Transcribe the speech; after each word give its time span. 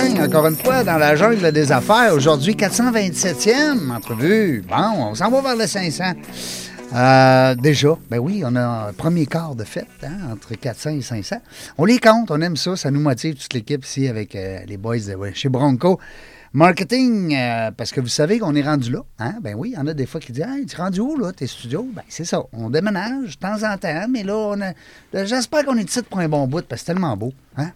Encore 0.00 0.46
une 0.46 0.56
fois 0.56 0.82
dans 0.82 0.96
la 0.96 1.14
jungle 1.14 1.52
des 1.52 1.72
affaires. 1.72 2.14
Aujourd'hui, 2.14 2.54
427e 2.54 3.90
entrevue. 3.90 4.64
Bon, 4.68 5.10
on 5.10 5.14
s'en 5.14 5.30
va 5.30 5.42
vers 5.42 5.56
le 5.56 5.66
500. 5.66 6.04
Euh, 6.94 7.54
déjà, 7.54 7.96
ben 8.10 8.18
oui, 8.18 8.42
on 8.44 8.56
a 8.56 8.88
un 8.88 8.92
premier 8.92 9.26
quart 9.26 9.54
de 9.54 9.64
fête 9.64 9.86
hein, 10.02 10.32
entre 10.32 10.54
400 10.54 10.90
et 10.90 11.02
500. 11.02 11.36
On 11.78 11.84
les 11.84 11.98
compte, 11.98 12.30
on 12.30 12.40
aime 12.40 12.56
ça, 12.56 12.76
ça 12.76 12.90
nous 12.90 13.00
motive 13.00 13.34
toute 13.34 13.52
l'équipe 13.52 13.84
ici 13.84 14.08
avec 14.08 14.34
euh, 14.34 14.60
les 14.66 14.76
boys 14.76 14.98
de 14.98 15.14
ouais, 15.14 15.34
chez 15.34 15.48
Bronco. 15.48 16.00
Marketing, 16.52 17.34
euh, 17.36 17.70
parce 17.70 17.92
que 17.92 18.00
vous 18.00 18.08
savez 18.08 18.40
qu'on 18.40 18.56
est 18.56 18.62
rendu 18.62 18.90
là. 18.90 19.04
Hein? 19.20 19.34
Ben 19.40 19.54
oui, 19.56 19.70
il 19.72 19.78
y 19.78 19.78
en 19.78 19.86
a 19.86 19.94
des 19.94 20.06
fois 20.06 20.20
qui 20.20 20.32
disent 20.32 20.46
Hey, 20.48 20.66
tu 20.66 20.74
es 20.74 20.82
rendu 20.82 21.00
où 21.00 21.16
là, 21.16 21.32
tes 21.32 21.46
studios? 21.46 21.86
Ben 21.94 22.02
c'est 22.08 22.24
ça. 22.24 22.42
On 22.52 22.70
déménage 22.70 23.36
de 23.36 23.40
temps 23.40 23.62
en 23.62 23.76
temps, 23.76 24.06
mais 24.10 24.24
là, 24.24 24.36
on 24.36 24.60
a. 24.60 24.72
J'espère 25.26 25.64
qu'on 25.64 25.76
est 25.76 25.88
ici 25.88 26.02
pour 26.02 26.18
un 26.18 26.28
bon 26.28 26.48
bout 26.48 26.66
parce 26.66 26.80
que 26.82 26.86
c'est 26.86 26.92
tellement 26.92 27.16
beau. 27.16 27.32
Hein? 27.56 27.70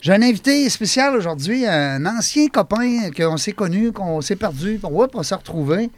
J'ai 0.00 0.12
un 0.12 0.22
invité 0.22 0.68
spécial 0.70 1.14
aujourd'hui, 1.16 1.66
un 1.66 2.04
ancien 2.06 2.48
copain 2.48 3.10
qu'on 3.16 3.36
s'est 3.36 3.52
connu, 3.52 3.92
qu'on 3.92 4.20
s'est 4.20 4.36
perdu, 4.36 4.80
hop, 4.82 5.10
on 5.14 5.22
s'est 5.22 5.34
retrouvé 5.34 5.90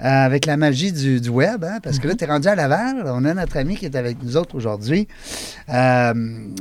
euh, 0.00 0.04
avec 0.04 0.46
la 0.46 0.56
magie 0.56 0.92
du, 0.92 1.20
du 1.20 1.28
web, 1.28 1.64
hein, 1.64 1.78
parce 1.82 1.98
que 1.98 2.06
là, 2.06 2.14
tu 2.14 2.24
es 2.24 2.26
rendu 2.26 2.46
à 2.46 2.54
Laval. 2.54 3.02
On 3.06 3.24
a 3.24 3.34
notre 3.34 3.56
ami 3.56 3.76
qui 3.76 3.84
est 3.84 3.96
avec 3.96 4.22
nous 4.22 4.36
autres 4.36 4.54
aujourd'hui. 4.54 5.08
Euh, 5.68 6.14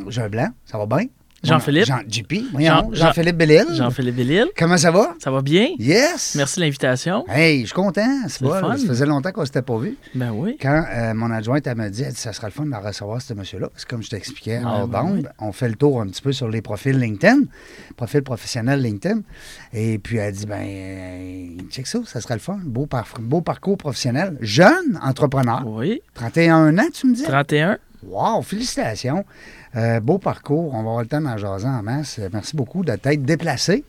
Jean 0.07 0.29
Blanc, 0.29 0.49
ça 0.65 0.77
va 0.79 0.85
bien? 0.87 1.07
Jean-Philippe. 1.43 1.85
Jean, 1.85 1.99
JP, 2.07 2.33
voyons, 2.51 2.67
Jean- 2.67 2.93
Jean-Philippe 2.93 3.37
Bellil. 3.37 3.65
Jean-Philippe 3.73 4.15
Bellil. 4.15 4.45
Comment 4.57 4.77
ça 4.77 4.91
va? 4.91 5.15
Ça 5.23 5.29
va 5.31 5.41
bien? 5.41 5.69
Yes! 5.77 6.33
Merci 6.35 6.59
de 6.59 6.65
l'invitation. 6.65 7.25
Hey, 7.29 7.61
je 7.61 7.65
suis 7.67 7.73
content. 7.75 8.07
C'est 8.27 8.43
pas, 8.45 8.59
fun. 8.59 8.77
ça 8.77 8.87
faisait 8.87 9.05
longtemps 9.05 9.31
qu'on 9.31 9.45
s'était 9.45 9.61
pas 9.61 9.77
vu. 9.77 9.97
Ben 10.15 10.31
oui. 10.31 10.57
Quand 10.61 10.83
euh, 10.91 11.13
mon 11.13 11.29
adjointe, 11.31 11.65
elle 11.67 11.75
m'a 11.77 11.89
dit, 11.89 12.03
elle 12.03 12.13
dit, 12.13 12.19
ça 12.19 12.33
sera 12.33 12.47
le 12.47 12.53
fun 12.53 12.65
de 12.65 12.75
recevoir 12.75 13.21
ce 13.21 13.33
monsieur-là. 13.33 13.69
Parce 13.69 13.85
que 13.85 13.89
comme 13.89 14.03
je 14.03 14.09
t'expliquais 14.09 14.61
hors 14.65 14.89
ouais. 14.89 15.21
on 15.39 15.51
fait 15.51 15.69
le 15.69 15.75
tour 15.75 16.01
un 16.01 16.07
petit 16.07 16.21
peu 16.21 16.31
sur 16.31 16.49
les 16.49 16.61
profils 16.61 16.97
LinkedIn, 16.97 17.41
profil 17.95 18.23
professionnel 18.23 18.81
LinkedIn. 18.81 19.21
Et 19.73 19.99
puis 19.99 20.17
elle 20.17 20.33
dit, 20.33 20.45
ben, 20.45 20.65
euh, 20.67 21.47
check 21.69 21.87
ça, 21.87 21.99
ça 22.05 22.19
sera 22.21 22.33
le 22.33 22.39
fun. 22.41 22.59
Beau, 22.63 22.85
par- 22.85 23.07
beau 23.19 23.41
parcours 23.41 23.77
professionnel. 23.77 24.37
Jeune 24.41 24.99
entrepreneur. 25.03 25.63
Oui. 25.65 26.01
31 26.15 26.77
ans, 26.77 26.87
tu 26.93 27.07
me 27.07 27.13
dis? 27.15 27.23
31. 27.23 27.77
Wow, 28.07 28.41
félicitations. 28.41 29.25
Euh, 29.75 29.99
beau 29.99 30.17
parcours. 30.17 30.73
On 30.73 30.77
va 30.83 30.89
avoir 30.89 31.01
le 31.01 31.07
temps 31.07 31.21
d'en 31.21 31.37
jaser 31.37 31.67
en 31.67 31.83
masse. 31.83 32.19
Euh, 32.19 32.29
Merci 32.31 32.55
beaucoup 32.55 32.83
de 32.83 32.95
t'être 32.95 33.23
déplacé. 33.23 33.83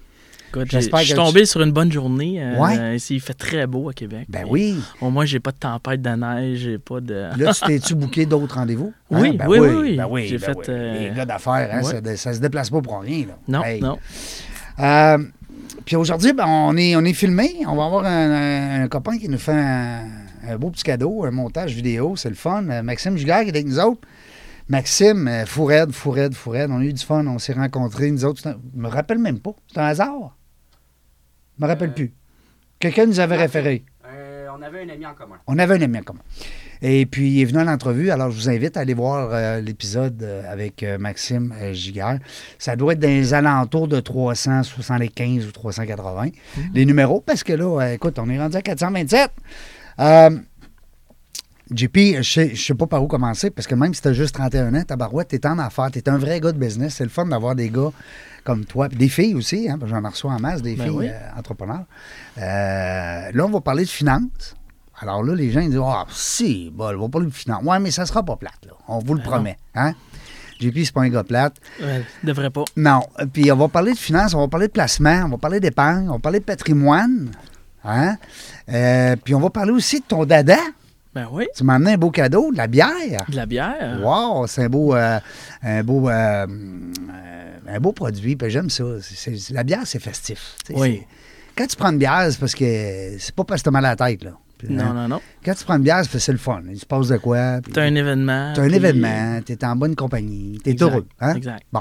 Écoute, 0.50 0.68
je 0.72 0.78
suis 0.78 0.90
que 0.90 1.02
tu- 1.04 1.14
tombé 1.14 1.44
sur 1.44 1.60
une 1.60 1.72
bonne 1.72 1.92
journée. 1.92 2.42
euh, 2.42 2.58
Ouais. 2.58 2.96
ici, 2.96 3.16
il 3.16 3.20
fait 3.20 3.34
très 3.34 3.66
beau 3.66 3.90
à 3.90 3.92
Québec. 3.92 4.26
Ben 4.30 4.44
oui. 4.48 4.80
Au 5.02 5.10
moins, 5.10 5.26
j'ai 5.26 5.40
pas 5.40 5.50
de 5.52 5.58
tempête 5.58 6.00
de 6.00 6.08
neige, 6.08 6.60
j'ai 6.60 6.78
pas 6.78 7.00
de. 7.00 7.28
Là, 7.36 7.52
tu 7.52 7.60
t'es-tu 7.66 7.94
booké 7.94 8.24
d'autres 8.24 8.54
rendez-vous? 8.54 8.92
Hein? 9.10 9.20
Oui, 9.20 9.36
Ben 9.36 9.46
oui, 9.46 9.58
oui, 9.58 9.74
oui. 9.74 9.96
Ben 9.96 10.06
oui, 10.10 10.26
J'ai 10.26 10.38
ben 10.38 10.46
fait, 10.46 10.56
oui. 10.58 10.64
euh, 10.70 11.08
Les 11.10 11.14
gars 11.14 11.26
d'affaires, 11.26 11.68
hein, 11.70 11.82
ouais. 11.82 12.00
ça, 12.02 12.16
ça 12.16 12.32
se 12.34 12.40
déplace 12.40 12.70
pas 12.70 12.80
pour 12.80 13.00
rien. 13.00 13.26
Là. 13.26 13.34
Non, 13.46 13.62
Hey. 13.62 13.80
non. 13.82 13.98
Euh, 14.80 15.18
puis 15.84 15.96
aujourd'hui, 15.96 16.32
ben, 16.32 16.46
on, 16.46 16.76
est, 16.78 16.96
on 16.96 17.04
est 17.04 17.12
filmé. 17.12 17.56
On 17.66 17.76
va 17.76 17.84
avoir 17.84 18.04
un, 18.06 18.30
un- 18.30 18.84
un 18.84 18.88
copain 18.88 19.18
qui 19.18 19.28
nous 19.28 19.38
fait 19.38 19.52
un, 19.52 20.00
un 20.48 20.56
beau 20.58 20.70
petit 20.70 20.82
cadeau, 20.84 21.24
un 21.24 21.30
montage 21.30 21.74
vidéo. 21.74 22.16
C'est 22.16 22.28
le 22.30 22.34
fun. 22.34 22.68
Euh, 22.68 22.82
Maxime 22.82 23.16
Giguère 23.16 23.40
qui 23.42 23.46
est 23.46 23.50
avec 23.50 23.66
nous 23.66 23.78
autres. 23.78 24.00
Maxime, 24.68 25.28
euh, 25.28 25.46
fou 25.46 25.64
raide, 25.64 25.92
fou 25.92 26.10
raide, 26.10 26.34
fou 26.34 26.50
raide. 26.50 26.70
On 26.70 26.80
a 26.80 26.84
eu 26.84 26.92
du 26.92 27.02
fun. 27.04 27.26
On 27.26 27.38
s'est 27.38 27.52
rencontrés, 27.54 28.10
nous 28.10 28.24
autres. 28.24 28.46
Un- 28.46 28.58
Je 28.74 28.80
me 28.80 28.88
rappelle 28.88 29.18
même 29.18 29.38
pas. 29.38 29.52
C'est 29.72 29.80
un 29.80 29.84
hasard. 29.86 30.36
Je 31.58 31.64
me 31.64 31.68
rappelle 31.68 31.90
Euh, 31.90 31.94
plus. 31.94 32.12
Quelqu'un 32.78 33.06
nous 33.06 33.18
avait 33.20 33.36
référé. 33.36 33.84
Euh, 34.06 34.46
on 34.56 34.62
avait 34.62 34.82
un 34.84 34.88
ami 34.88 35.04
en 35.06 35.14
commun. 35.14 35.36
On 35.46 35.58
avait 35.58 35.74
un 35.76 35.82
ami 35.82 35.98
en 35.98 36.02
commun. 36.02 36.20
Et 36.80 37.06
puis, 37.06 37.30
il 37.32 37.40
est 37.42 37.44
venu 37.44 37.58
à 37.58 37.64
l'entrevue. 37.64 38.10
Alors, 38.10 38.30
je 38.30 38.36
vous 38.36 38.48
invite 38.48 38.76
à 38.76 38.80
aller 38.80 38.94
voir 38.94 39.30
euh, 39.32 39.60
l'épisode 39.60 40.22
euh, 40.22 40.42
avec 40.52 40.82
euh, 40.84 40.96
Maxime 40.96 41.52
euh, 41.60 41.72
Giguère. 41.72 42.20
Ça 42.58 42.76
doit 42.76 42.92
être 42.92 43.00
dans 43.00 43.08
les 43.08 43.34
alentours 43.34 43.88
de 43.88 43.98
375 43.98 45.46
ou 45.46 45.50
380, 45.52 46.28
les 46.74 46.86
numéros, 46.86 47.20
parce 47.20 47.42
que 47.42 47.52
là, 47.52 47.64
euh, 47.82 47.94
écoute, 47.94 48.18
on 48.20 48.28
est 48.30 48.38
rendu 48.38 48.56
à 48.56 48.62
427. 48.62 49.30
Euh, 50.00 50.30
JP, 51.70 51.96
je 52.18 52.22
sais, 52.22 52.54
je 52.54 52.62
sais 52.64 52.74
pas 52.74 52.86
par 52.86 53.02
où 53.02 53.08
commencer, 53.08 53.50
parce 53.50 53.66
que 53.66 53.74
même 53.74 53.92
si 53.92 54.00
tu 54.00 54.08
as 54.08 54.12
juste 54.14 54.34
31 54.34 54.74
ans, 54.74 54.82
tabarouette, 54.84 55.28
t'es 55.28 55.46
en 55.46 55.58
affaires, 55.58 55.90
t'es 55.90 56.08
un 56.08 56.16
vrai 56.16 56.40
gars 56.40 56.52
de 56.52 56.58
business. 56.58 56.94
C'est 56.96 57.04
le 57.04 57.10
fun 57.10 57.26
d'avoir 57.26 57.54
des 57.54 57.68
gars 57.68 57.90
comme 58.44 58.64
toi, 58.64 58.88
puis 58.88 58.96
des 58.96 59.08
filles 59.10 59.34
aussi, 59.34 59.68
hein, 59.68 59.76
parce 59.78 59.92
que 59.92 59.98
j'en 60.00 60.08
reçois 60.08 60.32
en 60.32 60.38
masse, 60.40 60.62
des 60.62 60.76
Ben 60.76 60.84
filles 60.86 60.96
oui. 60.96 61.08
euh, 61.08 61.38
entrepreneurs. 61.38 61.84
Euh, 62.38 63.30
là, 63.32 63.44
on 63.44 63.50
va 63.50 63.60
parler 63.60 63.84
de 63.84 63.88
finances. 63.90 64.54
Alors 65.00 65.22
là, 65.22 65.34
les 65.34 65.50
gens 65.50 65.60
ils 65.60 65.68
disent 65.70 65.80
Ah, 65.84 66.06
si, 66.10 66.72
bon, 66.74 66.96
on 66.96 67.02
va 67.02 67.08
parler 67.08 67.26
de 67.26 67.32
finances. 67.34 67.62
Ouais, 67.62 67.78
mais 67.78 67.90
ça 67.90 68.06
sera 68.06 68.22
pas 68.22 68.36
plate, 68.36 68.64
là. 68.66 68.72
On 68.88 69.00
vous 69.00 69.14
le 69.14 69.20
Ben 69.20 69.26
promet. 69.26 69.58
Hein? 69.74 69.92
JP, 70.60 70.74
c'est 70.84 70.92
pas 70.92 71.02
un 71.02 71.08
gars 71.10 71.22
plate. 71.22 71.54
Ouais, 71.80 72.02
devrait 72.24 72.50
pas. 72.50 72.64
Non. 72.76 73.02
Puis 73.32 73.52
on 73.52 73.56
va 73.56 73.68
parler 73.68 73.92
de 73.92 73.98
finances, 73.98 74.32
on 74.34 74.40
va 74.40 74.48
parler 74.48 74.66
de 74.68 74.72
placement, 74.72 75.22
on 75.26 75.28
va 75.28 75.36
parler 75.38 75.60
d'épargne, 75.60 76.08
on 76.08 76.14
va 76.14 76.18
parler 76.18 76.40
de 76.40 76.44
patrimoine. 76.44 77.30
Hein? 77.84 78.16
Euh, 78.68 79.16
puis 79.22 79.34
on 79.34 79.40
va 79.40 79.50
parler 79.50 79.72
aussi 79.72 80.00
de 80.00 80.04
ton 80.04 80.24
dada. 80.24 80.58
Ben 81.14 81.26
oui. 81.30 81.46
Tu 81.56 81.64
m'as 81.64 81.74
amené 81.74 81.92
un 81.92 81.98
beau 81.98 82.10
cadeau, 82.10 82.52
de 82.52 82.56
la 82.56 82.66
bière. 82.66 83.24
De 83.28 83.36
la 83.36 83.46
bière. 83.46 84.00
Wow, 84.02 84.46
c'est 84.46 84.64
un 84.64 84.68
beau, 84.68 84.94
euh, 84.94 85.18
un 85.62 85.82
beau, 85.82 86.08
euh, 86.08 86.46
un 87.66 87.80
beau 87.80 87.92
produit. 87.92 88.36
Puis 88.36 88.50
j'aime 88.50 88.70
ça. 88.70 88.84
La 89.50 89.64
bière, 89.64 89.82
c'est 89.84 90.00
festif. 90.00 90.56
Oui. 90.70 91.04
Quand 91.56 91.66
tu 91.66 91.76
prends 91.76 91.90
une 91.90 91.98
bière, 91.98 92.28
c'est 92.30 92.38
parce 92.38 92.54
que 92.54 93.16
c'est 93.18 93.34
pas 93.34 93.44
parce 93.44 93.62
que 93.62 93.64
t'as 93.64 93.70
mal 93.70 93.84
à 93.84 93.90
la 93.90 93.96
tête 93.96 94.22
là. 94.22 94.32
Non, 94.68 94.92
non, 94.92 95.08
non. 95.08 95.20
Quand 95.44 95.54
tu 95.54 95.64
prends 95.64 95.76
une 95.76 95.82
bière, 95.82 96.02
c'est 96.04 96.32
le 96.32 96.38
fun. 96.38 96.62
Il 96.70 96.78
se 96.78 96.86
passe 96.86 97.08
de 97.08 97.16
quoi. 97.16 97.60
T'as 97.72 97.82
un 97.82 97.94
événement. 97.94 98.52
t'as 98.54 98.62
un 98.62 98.66
puis- 98.66 98.76
événement, 98.76 99.40
t'es 99.44 99.64
en 99.64 99.76
bonne 99.76 99.94
compagnie, 99.96 100.58
t'es 100.62 100.76
heureux. 100.82 101.06
Hein? 101.20 101.34
Exact. 101.34 101.62
Bon. 101.72 101.80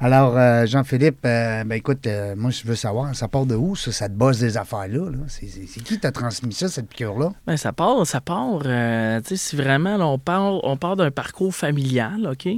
Alors, 0.00 0.36
euh, 0.36 0.66
Jean-Philippe, 0.66 1.18
euh, 1.24 1.64
ben 1.64 1.76
écoute, 1.76 2.06
euh, 2.06 2.34
moi, 2.36 2.50
je 2.50 2.66
veux 2.66 2.74
savoir, 2.74 3.14
ça 3.14 3.28
part 3.28 3.46
de 3.46 3.54
où, 3.54 3.76
ça, 3.76 3.92
cette 3.92 4.14
bosse 4.14 4.38
des 4.38 4.56
affaires-là? 4.56 5.10
là? 5.10 5.18
C'est, 5.28 5.46
qui 5.82 5.98
t'a 5.98 6.10
transmis 6.12 6.52
ça, 6.54 6.68
cette 6.68 6.88
piqûre-là? 6.88 7.30
Ben, 7.46 7.56
ça 7.56 7.72
part, 7.72 8.06
ça 8.06 8.20
part. 8.20 8.60
euh, 8.66 9.20
tu 9.20 9.28
sais, 9.30 9.36
si 9.36 9.56
vraiment 9.56 9.96
là, 9.96 10.06
on 10.06 10.18
part, 10.18 10.64
on 10.64 10.76
part 10.76 10.96
d'un 10.96 11.10
parcours 11.10 11.54
familial, 11.54 12.28
OK? 12.30 12.48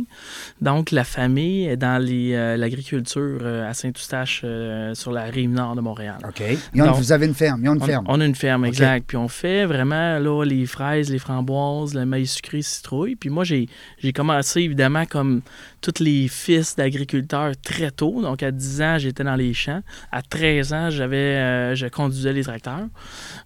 Donc, 0.61 0.91
la 0.91 1.05
famille 1.05 1.66
est 1.66 1.76
dans 1.76 2.03
les, 2.03 2.56
l'agriculture 2.56 3.41
à 3.69 3.75
Saint-Eustache, 3.75 4.44
sur 4.94 5.12
la 5.12 5.25
rive 5.25 5.50
nord 5.50 5.75
de 5.76 5.81
Montréal. 5.81 6.16
OK. 6.26 6.43
Donc, 6.75 6.97
vous 6.97 7.12
avez 7.12 7.26
une 7.26 7.34
ferme, 7.34 7.61
ils 7.65 7.69
ont 7.69 7.75
une 7.75 7.82
On, 7.82 7.87
ferme. 7.87 8.05
on 8.09 8.21
a 8.21 8.25
une 8.25 8.34
ferme, 8.34 8.65
exact. 8.65 9.05
Puis 9.06 9.16
on 9.16 9.28
fait 9.28 9.65
vraiment 9.66 10.19
là, 10.19 10.33
les 10.42 10.66
fraises, 10.66 11.10
les 11.10 11.18
framboises, 11.18 11.94
le 11.94 12.04
maïs 12.06 12.32
sucré, 12.32 12.62
citrouille. 12.62 13.14
Puis 13.16 13.30
moi, 13.30 13.44
j'ai 13.44 13.68
commencé 14.14 14.62
évidemment 14.62 15.04
comme 15.06 15.42
tous 15.80 16.02
les 16.02 16.28
fils 16.28 16.76
d'agriculteurs 16.76 17.52
très 17.62 17.90
tôt. 17.90 18.22
Donc 18.22 18.42
à 18.42 18.50
10 18.50 18.82
ans, 18.82 18.98
j'étais 18.98 19.24
dans 19.24 19.36
les 19.36 19.54
champs. 19.54 19.82
À 20.10 20.22
13 20.22 20.72
ans, 20.72 20.90
j'avais, 20.90 21.16
euh, 21.16 21.74
je 21.74 21.86
conduisais 21.86 22.32
les 22.32 22.44
tracteurs. 22.44 22.88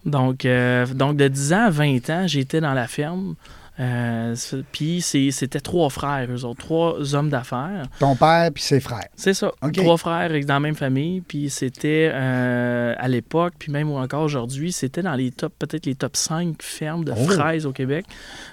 Donc, 0.04 0.44
euh, 0.44 0.86
donc 0.86 1.16
de 1.16 1.28
10 1.28 1.52
ans 1.52 1.66
à 1.66 1.70
20 1.70 2.10
ans, 2.10 2.26
j'étais 2.26 2.60
dans 2.60 2.74
la 2.74 2.86
ferme. 2.86 3.34
Euh, 3.80 4.34
puis 4.72 5.00
c'était 5.00 5.60
trois 5.60 5.88
frères, 5.90 6.28
eux 6.30 6.44
autres, 6.44 6.58
trois 6.58 7.14
hommes 7.14 7.28
d'affaires. 7.30 7.84
Ton 8.00 8.16
père 8.16 8.50
puis 8.52 8.62
ses 8.62 8.80
frères. 8.80 9.06
C'est 9.14 9.34
ça. 9.34 9.52
Trois 9.74 9.96
frères 9.96 10.30
dans 10.46 10.54
la 10.54 10.60
même 10.60 10.74
famille. 10.74 11.20
Puis 11.20 11.48
c'était 11.50 12.10
euh, 12.12 12.94
à 12.98 13.08
l'époque, 13.08 13.54
puis 13.58 13.70
même 13.70 13.90
encore 13.90 14.22
aujourd'hui, 14.22 14.72
c'était 14.72 15.02
dans 15.02 15.14
les 15.14 15.30
top, 15.30 15.52
peut-être 15.58 15.86
les 15.86 15.94
top 15.94 16.16
5 16.16 16.62
fermes 16.62 17.04
de 17.04 17.12
Oh. 17.16 17.24
fraises 17.30 17.66
au 17.66 17.72
Québec. 17.72 18.04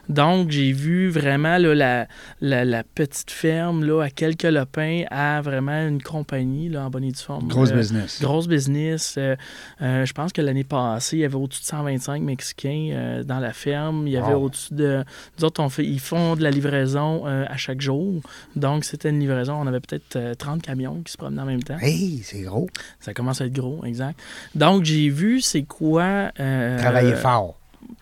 Donc 0.09 0.49
j'ai 0.51 0.71
vu 0.71 1.09
vraiment 1.09 1.57
là, 1.57 1.73
la, 1.75 2.07
la, 2.41 2.65
la 2.65 2.83
petite 2.83 3.31
ferme 3.31 3.83
là, 3.83 4.01
à 4.03 4.09
quelques 4.09 4.43
lopins 4.43 5.03
à 5.11 5.41
vraiment 5.41 5.87
une 5.87 6.01
compagnie 6.01 6.69
là, 6.69 6.85
en 6.85 6.89
bonne 6.89 7.03
et 7.03 7.11
due 7.11 7.19
forme. 7.21 7.47
Grosse 7.47 7.71
Euh, 7.71 7.75
business. 7.77 8.21
Grosse 8.21 8.47
business. 8.47 9.15
Euh, 9.17 9.35
je 9.79 10.13
pense 10.13 10.31
que 10.33 10.41
l'année 10.41 10.63
passée, 10.63 11.17
il 11.17 11.19
y 11.21 11.25
avait 11.25 11.35
au-dessus 11.35 11.61
de 11.61 11.65
125 11.67 12.21
Mexicains 12.21 13.21
dans 13.25 13.39
la 13.39 13.53
ferme. 13.53 14.07
Il 14.07 14.13
y 14.13 14.17
avait 14.17 14.33
au-dessus 14.33 14.73
de 14.73 15.03
nous 15.39 15.45
autres, 15.45 15.61
on 15.61 15.69
fait, 15.69 15.85
ils 15.85 15.99
font 15.99 16.35
de 16.35 16.43
la 16.43 16.51
livraison 16.51 17.25
euh, 17.27 17.45
à 17.47 17.57
chaque 17.57 17.81
jour. 17.81 18.21
Donc, 18.55 18.83
c'était 18.85 19.09
une 19.09 19.19
livraison. 19.19 19.53
On 19.55 19.67
avait 19.67 19.79
peut-être 19.79 20.15
euh, 20.15 20.33
30 20.33 20.61
camions 20.61 21.01
qui 21.03 21.11
se 21.11 21.17
promenaient 21.17 21.41
en 21.41 21.45
même 21.45 21.63
temps. 21.63 21.77
Hey, 21.79 22.21
c'est 22.23 22.41
gros. 22.41 22.67
Ça 22.99 23.13
commence 23.13 23.41
à 23.41 23.45
être 23.45 23.53
gros, 23.53 23.83
exact. 23.85 24.19
Donc, 24.55 24.83
j'ai 24.85 25.09
vu 25.09 25.41
c'est 25.41 25.63
quoi. 25.63 26.31
euh, 26.39 26.77
Travailler 26.79 27.13
fort. 27.15 27.57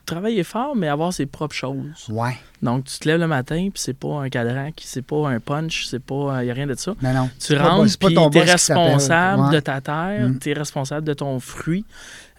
Travailler 0.05 0.43
fort, 0.43 0.75
mais 0.75 0.87
avoir 0.87 1.11
ses 1.13 1.25
propres 1.25 1.55
choses. 1.55 2.07
Ouais. 2.09 2.37
Donc, 2.63 2.85
tu 2.85 2.97
te 2.99 3.07
lèves 3.07 3.19
le 3.19 3.27
matin, 3.27 3.57
puis 3.71 3.71
c'est 3.83 3.93
pas 3.97 4.21
un 4.21 4.29
cadran, 4.29 4.71
qui 4.75 4.87
c'est 4.87 5.01
pas 5.01 5.27
un 5.29 5.39
punch, 5.39 5.85
c'est 5.85 6.01
pas. 6.03 6.39
Il 6.41 6.45
n'y 6.45 6.51
a 6.51 6.53
rien 6.53 6.67
de 6.67 6.75
ça. 6.75 6.95
Non, 7.01 7.13
non. 7.13 7.29
Tu 7.39 7.55
rentres, 7.55 7.97
puis 7.99 8.15
tu 8.31 8.37
es 8.37 8.41
responsable 8.43 9.41
Ouais. 9.43 9.51
de 9.55 9.59
ta 9.59 9.81
terre, 9.81 10.27
Mm. 10.29 10.39
tu 10.39 10.49
es 10.49 10.53
responsable 10.53 11.05
de 11.05 11.13
ton 11.13 11.39
fruit, 11.39 11.85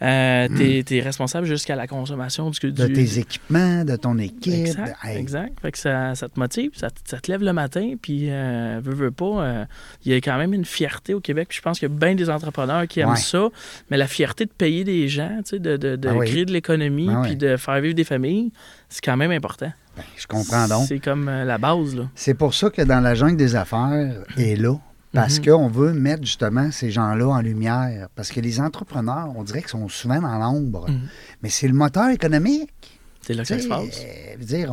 euh, 0.02 0.48
tu 0.84 0.96
es, 0.96 1.00
responsable 1.00 1.46
jusqu'à 1.46 1.76
la 1.76 1.86
consommation 1.86 2.50
du, 2.50 2.58
De 2.72 2.86
du- 2.86 2.92
tes 2.92 3.18
équipements, 3.18 3.84
de 3.84 3.96
ton 3.96 4.18
équipe. 4.18 4.52
Exact, 4.52 4.96
Hey, 5.04 5.18
exact. 5.18 5.60
Fait 5.60 5.72
que 5.72 5.78
ça, 5.78 6.14
ça 6.14 6.28
te 6.28 6.38
motive, 6.40 6.70
ça, 6.74 6.90
te- 6.90 6.98
ça 7.04 7.18
te 7.20 7.30
lève 7.30 7.42
le 7.42 7.52
matin, 7.52 7.94
puis 8.00 8.26
euh, 8.30 8.80
veux, 8.82 8.94
veux 8.94 9.10
pas, 9.10 9.24
euh, 9.44 9.64
il 10.04 10.12
y 10.12 10.14
a 10.14 10.18
quand 10.18 10.36
même 10.38 10.52
une 10.54 10.64
fierté 10.64 11.14
au 11.14 11.20
Québec. 11.20 11.48
Puis 11.48 11.58
je 11.58 11.62
pense 11.62 11.78
qu'il 11.78 11.88
y 11.88 11.92
a 11.92 11.94
bien 11.94 12.14
des 12.14 12.30
entrepreneurs 12.30 12.86
qui 12.88 13.00
aiment 13.00 13.10
Ouais. 13.10 13.16
ça, 13.16 13.48
mais 13.90 13.96
la 13.96 14.06
fierté 14.06 14.46
de 14.46 14.50
payer 14.50 14.84
des 14.84 15.08
gens, 15.08 15.36
tu 15.44 15.50
sais, 15.50 15.58
de, 15.58 15.76
de, 15.76 15.96
de 15.96 16.08
Ah 16.08 16.14
oui. 16.14 16.26
créer 16.26 16.44
de 16.44 16.52
l'économie, 16.52 17.08
Ah 17.10 17.20
oui. 17.20 17.28
puis 17.28 17.36
de 17.36 17.56
faire 17.56 17.80
vivre 17.80 17.94
des 17.94 18.04
familles, 18.04 18.50
c'est 18.88 19.02
quand 19.04 19.16
même 19.16 19.30
important. 19.30 19.72
Ben, 19.96 20.02
je 20.16 20.26
comprends 20.26 20.66
donc. 20.68 20.86
C'est 20.88 20.98
comme 21.00 21.28
euh, 21.28 21.44
la 21.44 21.58
base, 21.58 21.94
là. 21.94 22.04
C'est 22.14 22.34
pour 22.34 22.54
ça 22.54 22.70
que 22.70 22.82
dans 22.82 23.00
la 23.00 23.14
jungle 23.14 23.36
des 23.36 23.54
affaires 23.56 24.24
est 24.36 24.56
là. 24.56 24.74
Parce 25.12 25.38
Mhm. 25.38 25.44
qu'on 25.44 25.68
veut 25.68 25.92
mettre 25.92 26.24
justement 26.24 26.72
ces 26.72 26.90
gens-là 26.90 27.28
en 27.28 27.40
lumière. 27.40 28.08
Parce 28.16 28.30
que 28.32 28.40
les 28.40 28.60
entrepreneurs, 28.60 29.32
on 29.36 29.44
dirait 29.44 29.60
qu'ils 29.60 29.68
sont 29.68 29.88
souvent 29.88 30.20
dans 30.20 30.36
l'ombre. 30.38 30.90
Mhm. 30.90 31.00
Mais 31.42 31.50
c'est 31.50 31.68
le 31.68 31.74
moteur 31.74 32.08
économique. 32.10 33.00
C'est 33.20 33.32
là 33.34 33.42
que 33.42 33.48
ça 33.48 33.58
se 33.60 33.68
passe. 33.68 34.00
euh, 34.04 34.36
veut 34.38 34.44
dire, 34.44 34.72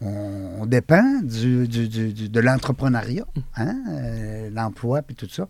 on, 0.00 0.64
dépend 0.66 1.20
du, 1.24 1.66
du- 1.66 1.88
du- 1.88 2.28
de 2.28 2.40
l'entrepreneuriat, 2.40 3.24
Mm. 3.34 3.40
hein, 3.56 3.74
euh, 3.90 4.50
l'emploi, 4.54 5.02
puis 5.02 5.16
tout 5.16 5.28
ça. 5.28 5.48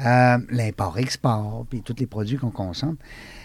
Euh, 0.00 0.38
L'import-export, 0.50 1.66
puis 1.68 1.82
tous 1.82 1.94
les 1.98 2.06
produits 2.06 2.38
qu'on 2.38 2.50
consomme. 2.50 2.96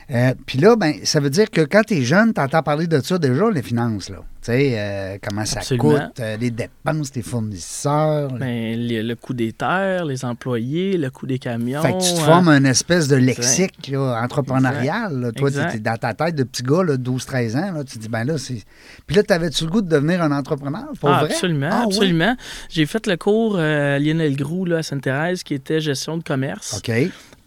Euh, 0.09 0.33
puis 0.45 0.57
là, 0.57 0.75
ben, 0.77 0.93
ça 1.03 1.19
veut 1.19 1.29
dire 1.29 1.49
que 1.49 1.61
quand 1.61 1.81
tu 1.85 1.95
es 1.95 2.01
jeune, 2.03 2.33
tu 2.33 2.39
entends 2.39 2.63
parler 2.63 2.87
de 2.87 2.99
ça 3.01 3.17
déjà, 3.17 3.49
les 3.51 3.61
finances. 3.61 4.09
Là. 4.09 4.17
Tu 4.41 4.53
sais, 4.53 4.75
euh, 4.77 5.17
comment 5.21 5.43
ça 5.43 5.59
Absolument. 5.59 5.89
coûte, 6.07 6.19
euh, 6.21 6.37
les 6.37 6.49
dépenses, 6.51 7.13
les 7.13 7.21
fournisseurs. 7.21 8.31
Ben, 8.31 8.77
le, 8.79 9.01
le 9.01 9.15
coût 9.15 9.33
des 9.33 9.51
terres, 9.51 10.05
les 10.05 10.23
employés, 10.23 10.95
le 10.97 11.09
coût 11.09 11.27
des 11.27 11.39
camions. 11.39 11.81
Fait 11.81 11.91
que 11.91 12.01
tu 12.01 12.13
te 12.13 12.19
euh, 12.21 12.23
formes 12.23 12.47
une 12.47 12.65
espèce 12.65 13.09
de 13.09 13.17
lexique 13.17 13.89
là, 13.89 14.21
entrepreneurial. 14.23 15.19
là. 15.19 15.31
Toi, 15.33 15.51
tu 15.51 15.57
es 15.57 15.79
dans 15.79 15.97
ta 15.97 16.13
tête 16.13 16.35
de 16.35 16.43
petit 16.43 16.63
gars, 16.63 16.83
là, 16.83 16.95
12-13 16.95 17.57
ans. 17.57 17.71
Là, 17.73 17.83
tu 17.83 17.97
te 17.97 18.01
dis, 18.03 18.09
ben 18.09 18.23
là, 18.23 18.37
c'est. 18.37 18.61
Puis 19.05 19.15
là, 19.17 19.23
t'avais-tu 19.23 19.65
le 19.65 19.69
goût 19.71 19.81
de 19.81 19.89
devenir 19.89 20.21
un 20.21 20.31
entrepreneur? 20.31 20.85
Pour 21.01 21.09
Ah, 21.09 21.23
vrai? 21.25 21.31
absolument, 21.33 21.69
Ah, 21.71 21.83
absolument. 21.85 22.35
J'ai 22.69 22.85
fait 22.85 23.05
le 23.07 23.17
cours 23.17 23.55
euh, 23.57 23.99
Lionel 23.99 24.37
Groux 24.37 24.63
là, 24.63 24.77
à 24.77 24.83
Sainte-Thérèse 24.83 25.43
qui 25.43 25.53
était 25.53 25.81
gestion 25.81 26.17
de 26.17 26.23
commerce. 26.23 26.77
OK. 26.77 26.91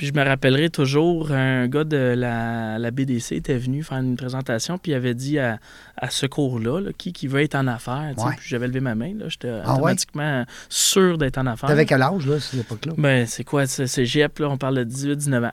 Puis 0.01 0.07
je 0.07 0.15
me 0.15 0.25
rappellerai 0.25 0.71
toujours, 0.71 1.31
un 1.31 1.69
gars 1.69 1.85
de 1.85 2.15
la, 2.17 2.79
la 2.79 2.91
BDC 2.91 3.33
était 3.33 3.59
venu 3.59 3.83
faire 3.83 3.99
une 3.99 4.17
présentation, 4.17 4.79
puis 4.79 4.93
il 4.93 4.95
avait 4.95 5.13
dit 5.13 5.39
à, 5.39 5.59
à 5.99 6.09
ce 6.09 6.25
cours-là, 6.25 6.81
là, 6.81 6.91
qui, 6.97 7.13
qui 7.13 7.27
veut 7.27 7.43
être 7.43 7.55
en 7.55 7.67
affaires. 7.67 8.15
Ouais. 8.17 8.33
Puis 8.39 8.49
j'avais 8.49 8.67
levé 8.67 8.81
ma 8.81 8.95
main, 8.95 9.13
là, 9.15 9.27
j'étais 9.29 9.51
Ah 9.63 9.73
ouais? 9.75 9.77
automatiquement 9.81 10.47
sûr 10.71 11.19
d'être 11.19 11.37
en 11.37 11.45
affaires. 11.45 11.69
T'avais 11.69 11.85
quel 11.85 12.01
âge, 12.01 12.27
là, 12.27 12.37
à 12.37 12.41
cette 12.41 12.61
époque-là? 12.61 12.95
Ben, 12.97 13.27
c'est 13.27 13.45
quoi, 13.45 13.67
c'est 13.67 13.87
c'est 13.87 14.07
GEP, 14.07 14.39
là, 14.39 14.49
on 14.49 14.57
parle 14.57 14.77
de 14.77 14.85
18-19 14.91 15.49
ans. 15.49 15.53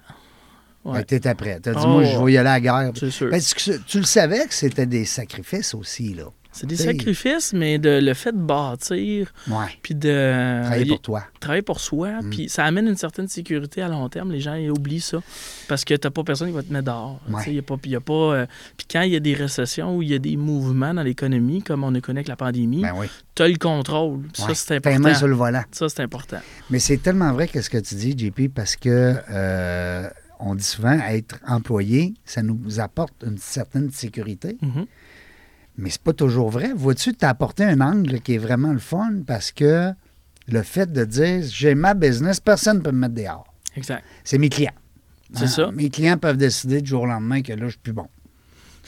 Ouais. 0.85 0.99
Ben, 0.99 1.03
t'étais 1.03 1.35
prêt. 1.35 1.59
T'as 1.61 1.73
dit, 1.73 1.81
Oh, 1.83 1.87
moi, 1.89 2.05
je 2.05 2.17
vais 2.17 2.31
y 2.31 2.37
aller 2.37 2.47
à 2.47 2.53
la 2.53 2.61
guerre. 2.61 2.91
C'est 2.95 3.11
sûr. 3.11 3.29
Que 3.29 3.77
tu 3.85 3.97
le 3.99 4.05
savais 4.05 4.45
que 4.47 4.53
c'était 4.53 4.85
des 4.85 5.03
sacrifices 5.03 5.73
aussi, 5.73 6.13
là? 6.13 6.23
C'est 6.57 6.67
des 6.67 6.75
sacrifices, 6.75 7.53
mais 7.53 7.77
de, 7.77 7.99
le 8.01 8.13
fait 8.13 8.31
de 8.31 8.37
bâtir, 8.41 9.33
puis 9.81 9.95
de... 9.95 10.61
Travailler 10.63 10.85
pour 10.87 11.01
toi. 11.01 11.23
travailler 11.39 11.61
pour 11.61 11.79
soi, 11.79 12.21
Mm. 12.21 12.29
puis 12.29 12.49
ça 12.49 12.65
amène 12.65 12.87
une 12.87 12.97
certaine 12.97 13.27
sécurité 13.27 13.81
à 13.81 13.87
long 13.87 14.07
terme. 14.09 14.31
Les 14.31 14.39
gens 14.41 14.55
ils 14.55 14.69
oublient 14.71 14.99
ça 15.01 15.19
parce 15.67 15.85
que 15.85 15.93
t'as 15.93 16.09
pas 16.09 16.23
personne 16.23 16.47
qui 16.49 16.53
va 16.55 16.63
te 16.63 16.71
mettre 16.73 16.85
dehors. 16.85 17.19
Y 17.47 17.59
a 17.59 17.61
pas, 17.61 17.77
puis 17.77 17.91
y 17.91 17.95
a 17.95 18.01
pas, 18.01 18.13
euh, 18.13 18.45
puis 18.75 18.87
quand 18.89 19.01
il 19.01 19.11
y 19.13 19.15
a 19.15 19.19
des 19.19 19.33
récessions 19.33 19.95
ou 19.95 20.01
il 20.01 20.09
y 20.09 20.13
a 20.15 20.19
des 20.19 20.35
mouvements 20.37 20.93
dans 20.93 21.03
l'économie, 21.03 21.61
comme 21.61 21.83
on 21.83 21.93
a 21.95 22.01
connu 22.01 22.17
avec 22.19 22.27
la 22.27 22.35
pandémie, 22.35 22.81
Ben 22.81 22.93
oui. 22.97 23.07
tu 23.35 23.43
as 23.43 23.47
le 23.47 23.57
contrôle. 23.57 24.19
Ça, 24.33 24.47
c'est 24.53 24.67
T'as 24.81 24.89
important. 24.91 24.99
mains 25.09 25.15
sur 25.15 25.27
le 25.27 25.35
volant. 25.35 25.63
Ça, 25.71 25.87
c'est 25.89 26.01
important. 26.01 26.37
Mais 26.69 26.79
c'est 26.79 26.97
tellement 26.97 27.31
vrai 27.33 27.47
que 27.47 27.61
ce 27.61 27.69
que 27.69 27.77
tu 27.77 27.95
dis, 27.95 28.17
JP, 28.17 28.53
parce 28.53 28.75
que 28.75 29.15
euh, 29.29 30.09
on 30.39 30.55
dit 30.55 30.63
souvent 30.63 30.99
être 31.09 31.39
employé, 31.47 32.13
ça 32.25 32.41
nous 32.43 32.79
apporte 32.79 33.13
une 33.25 33.37
certaine 33.37 33.91
sécurité. 33.91 34.57
Mhm. 34.61 34.85
Mais 35.77 35.89
c'est 35.89 36.01
pas 36.01 36.13
toujours 36.13 36.49
vrai. 36.49 36.71
Vois-tu, 36.75 37.13
t'as 37.13 37.29
apporté 37.29 37.63
un 37.63 37.81
angle 37.81 38.19
qui 38.21 38.33
est 38.35 38.37
vraiment 38.39 38.73
le 38.73 38.79
fun 38.79 39.21
parce 39.27 39.51
que 39.51 39.91
le 40.47 40.63
fait 40.63 40.91
de 40.91 41.05
dire 41.05 41.43
j'ai 41.47 41.75
ma 41.75 41.93
business, 41.93 42.39
personne 42.39 42.77
ne 42.77 42.81
peut 42.81 42.91
me 42.91 42.99
mettre 42.99 43.13
dehors. 43.15 43.45
Exact. 43.75 44.03
C'est 44.23 44.37
mes 44.39 44.49
clients. 44.49 44.71
C'est 45.33 45.43
Hein? 45.43 45.47
ça. 45.47 45.71
Mes 45.71 45.89
clients 45.89 46.17
peuvent 46.17 46.37
décider 46.37 46.81
du 46.81 46.89
jour 46.89 47.03
au 47.03 47.05
lendemain 47.05 47.41
que 47.41 47.51
là, 47.53 47.65
je 47.65 47.71
suis 47.71 47.79
plus 47.79 47.93
bon. 47.93 48.07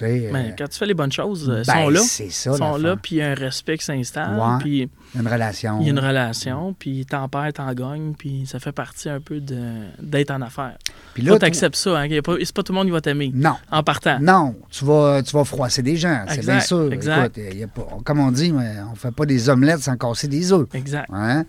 Euh, 0.02 0.52
quand 0.58 0.68
tu 0.68 0.78
fais 0.78 0.86
les 0.86 0.94
bonnes 0.94 1.12
choses, 1.12 1.50
euh, 1.50 1.64
ben, 1.68 1.74
sont 1.74 1.90
là. 1.90 2.00
C'est 2.02 2.30
ça, 2.30 2.54
sont 2.56 2.78
là, 2.78 2.96
puis 2.96 3.16
il 3.16 3.18
y 3.20 3.22
a 3.22 3.32
un 3.32 3.34
respect 3.36 3.78
qui 3.78 3.86
s'installe, 3.86 4.38
Ouais. 4.40 4.58
puis 4.60 4.90
Une 5.16 5.28
relation. 5.28 5.78
il 5.82 5.86
y 5.86 5.90
a 5.90 5.92
une 5.92 6.00
relation, 6.00 6.74
puis 6.78 7.06
t'en 7.06 7.28
perds, 7.28 7.54
t'en 7.54 7.74
gagnes, 7.74 8.14
puis 8.18 8.46
ça 8.46 8.60
fait 8.60 8.72
partie 8.72 9.10
un 9.10 9.20
peu 9.20 9.40
d'être 9.40 10.32
en 10.32 10.42
affaires. 10.42 10.78
Puis 11.14 11.24
Là, 11.24 11.38
tu 11.40 11.46
acceptes 11.46 11.76
ça, 11.76 12.00
hein, 12.00 12.08
c'est 12.10 12.22
pas 12.54 12.64
tout 12.64 12.72
le 12.72 12.78
monde 12.78 12.88
qui 12.88 12.92
va 12.94 13.02
t'aimer 13.02 13.32
Non. 13.34 13.56
en 13.72 13.84
partant. 13.84 14.20
Non, 14.22 14.56
tu 14.70 14.86
vas, 14.86 15.22
tu 15.24 15.36
vas 15.36 15.44
froisser 15.44 15.82
des 15.82 15.98
gens, 15.98 16.24
c'est 16.30 16.46
bien 16.46 16.60
sûr. 16.60 16.92
exact. 16.94 17.38
Écoute, 17.38 17.52
il 17.54 17.60
y 17.60 17.64
a 17.64 17.68
pas- 17.68 17.88
comme 18.04 18.20
on 18.20 18.32
dit, 18.32 18.54
on 18.54 18.96
fait 18.96 19.12
pas 19.12 19.26
des 19.26 19.50
omelettes 19.50 19.80
sans 19.82 19.98
casser 19.98 20.28
des 20.28 20.52
œufs. 20.54 20.68
Exact. 20.74 21.10
Hein? 21.12 21.46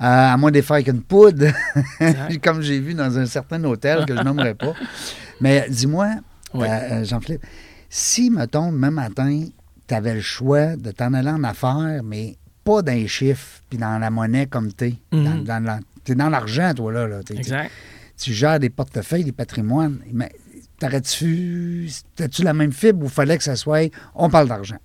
Euh, 0.00 0.06
à 0.06 0.36
moins 0.36 0.50
de 0.50 0.60
faire 0.60 0.74
avec 0.74 0.88
une 0.88 1.02
poudre, 1.02 1.46
comme 2.42 2.62
j'ai 2.62 2.80
vu 2.80 2.94
dans 2.94 3.16
un 3.18 3.26
certain 3.26 3.62
hôtel 3.64 4.04
que 4.06 4.16
je 4.16 4.22
nommerai 4.22 4.54
pas. 4.54 4.72
Mais 5.40 5.66
dis-moi, 5.68 6.08
euh, 6.56 7.04
Jean-Philippe, 7.04 7.42
si, 7.96 8.28
mettons, 8.28 8.72
demain 8.72 8.90
matin, 8.90 9.44
tu 9.86 9.94
avais 9.94 10.14
le 10.14 10.20
choix 10.20 10.74
de 10.74 10.90
t'en 10.90 11.14
aller 11.14 11.28
en 11.30 11.44
affaires, 11.44 12.00
mais 12.02 12.36
pas 12.64 12.82
dans 12.82 12.92
les 12.92 13.06
chiffres 13.06 13.60
puis 13.70 13.78
dans 13.78 13.98
la 14.00 14.10
monnaie 14.10 14.46
comme 14.46 14.72
t'es. 14.72 14.94
Mhm. 15.12 15.44
Dans, 15.44 15.62
dans 15.64 15.80
T'es 16.02 16.14
dans 16.16 16.28
l'argent, 16.28 16.74
toi, 16.74 16.92
là. 16.92 17.06
là. 17.06 17.22
T'es- 17.22 17.36
Exact. 17.36 17.70
tu 18.18 18.32
gères 18.34 18.58
des 18.58 18.68
portefeuilles, 18.68 19.22
des 19.24 19.32
patrimoines. 19.32 20.00
Mais 20.12 20.30
t'aurais-tu, 20.80 21.88
t'as-tu 22.16 22.42
la 22.42 22.52
même 22.52 22.72
fibre 22.72 23.04
ou 23.06 23.08
fallait 23.08 23.38
que 23.38 23.44
ça 23.44 23.54
soit 23.56 23.90
on 24.14 24.28
parle 24.28 24.48
d'argent? 24.48 24.76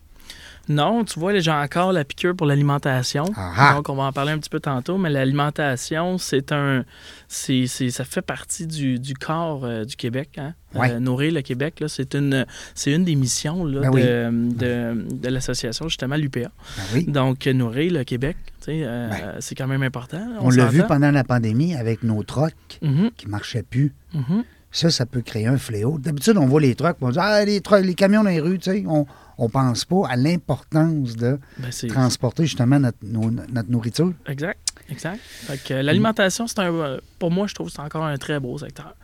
Non, 0.70 1.04
tu 1.04 1.20
vois, 1.20 1.38
j'ai 1.40 1.52
encore 1.52 1.92
la 1.92 2.06
piqûre 2.06 2.36
pour 2.36 2.46
l'alimentation. 2.48 3.26
Ah 3.36 3.52
ah. 3.58 3.74
Donc, 3.76 3.90
on 3.90 3.96
va 3.96 4.04
en 4.04 4.12
parler 4.14 4.32
un 4.32 4.38
petit 4.38 4.50
peu 4.52 4.60
tantôt, 4.60 4.98
mais 4.98 5.10
l'alimentation, 5.10 6.18
c'est 6.18 6.52
un. 6.52 6.86
c'est 7.28 7.66
c'est- 7.68 7.90
ça 7.90 8.06
fait 8.06 8.22
partie 8.22 8.68
du, 8.68 9.00
du 9.00 9.14
corps 9.16 9.66
euh, 9.66 9.84
du 9.84 9.96
Québec. 9.96 10.38
Hein? 10.38 10.54
Ouais. 10.76 10.92
Euh, 10.92 11.00
nourrir 11.00 11.34
le 11.34 11.42
Québec, 11.42 11.84
c'est 11.88 12.14
une, 12.14 12.46
c'est 12.76 12.92
une 12.94 13.04
des 13.04 13.16
missions 13.16 13.66
là, 13.66 13.90
Ben 13.90 13.92
de, 13.92 14.54
de, 14.54 15.16
de 15.16 15.30
l'association, 15.30 15.88
justement, 15.90 16.16
l'UPA. 16.16 16.42
Ben 16.42 16.50
oui. 16.94 17.06
Donc, 17.06 17.48
euh, 17.48 17.54
nourrir 17.54 17.92
le 17.94 18.04
Québec, 18.04 18.38
euh, 18.68 19.10
Ben. 19.10 19.36
c'est 19.40 19.56
quand 19.56 19.68
même 19.68 19.82
important. 19.84 20.22
On, 20.40 20.52
l'a 20.52 20.66
vu 20.68 20.84
pendant 20.88 21.10
la 21.12 21.24
pandémie 21.24 21.76
avec 21.76 22.04
nos 22.04 22.22
trocs 22.24 22.54
Mhm, 22.84 23.10
qui 23.18 23.26
ne 23.26 23.32
marchaient 23.32 23.64
plus. 23.64 23.94
mhm. 24.14 24.44
Ça, 24.72 24.92
ça 24.92 25.08
peut 25.08 25.22
créer 25.22 25.48
un 25.48 25.58
fléau. 25.58 25.98
D'habitude, 25.98 26.38
on 26.38 26.46
voit 26.46 26.62
les 26.62 26.76
trucks, 26.76 26.98
on 27.02 27.10
dit 27.10 27.18
Ah, 27.20 27.44
les, 27.44 27.60
les 27.82 27.94
camions 27.96 28.24
dans 28.24 28.30
les 28.30 28.40
rues, 28.40 28.60
tu 28.60 28.70
sais. 28.70 28.84
On 28.88 29.08
ne 29.46 29.52
pense 29.52 29.86
pas 29.86 30.08
à 30.10 30.16
l'importance 30.16 31.16
de 31.16 31.40
Ben, 31.58 31.72
transporter 31.90 32.44
justement 32.46 32.80
notre, 32.80 32.98
nos- 33.04 33.32
notre 33.32 33.70
nourriture. 33.70 34.14
Exact, 34.28 34.60
exact. 34.90 35.20
Fait 35.22 35.58
que, 35.64 35.74
l'alimentation, 35.76 36.48
c'est 36.48 36.60
un, 36.60 36.98
pour 37.20 37.32
moi, 37.32 37.48
je 37.48 37.54
trouve 37.56 37.68
que 37.68 37.74
c'est 37.74 37.82
encore 37.82 38.04
un 38.06 38.18
très 38.18 38.40
beau 38.40 38.58
secteur. 38.58 38.96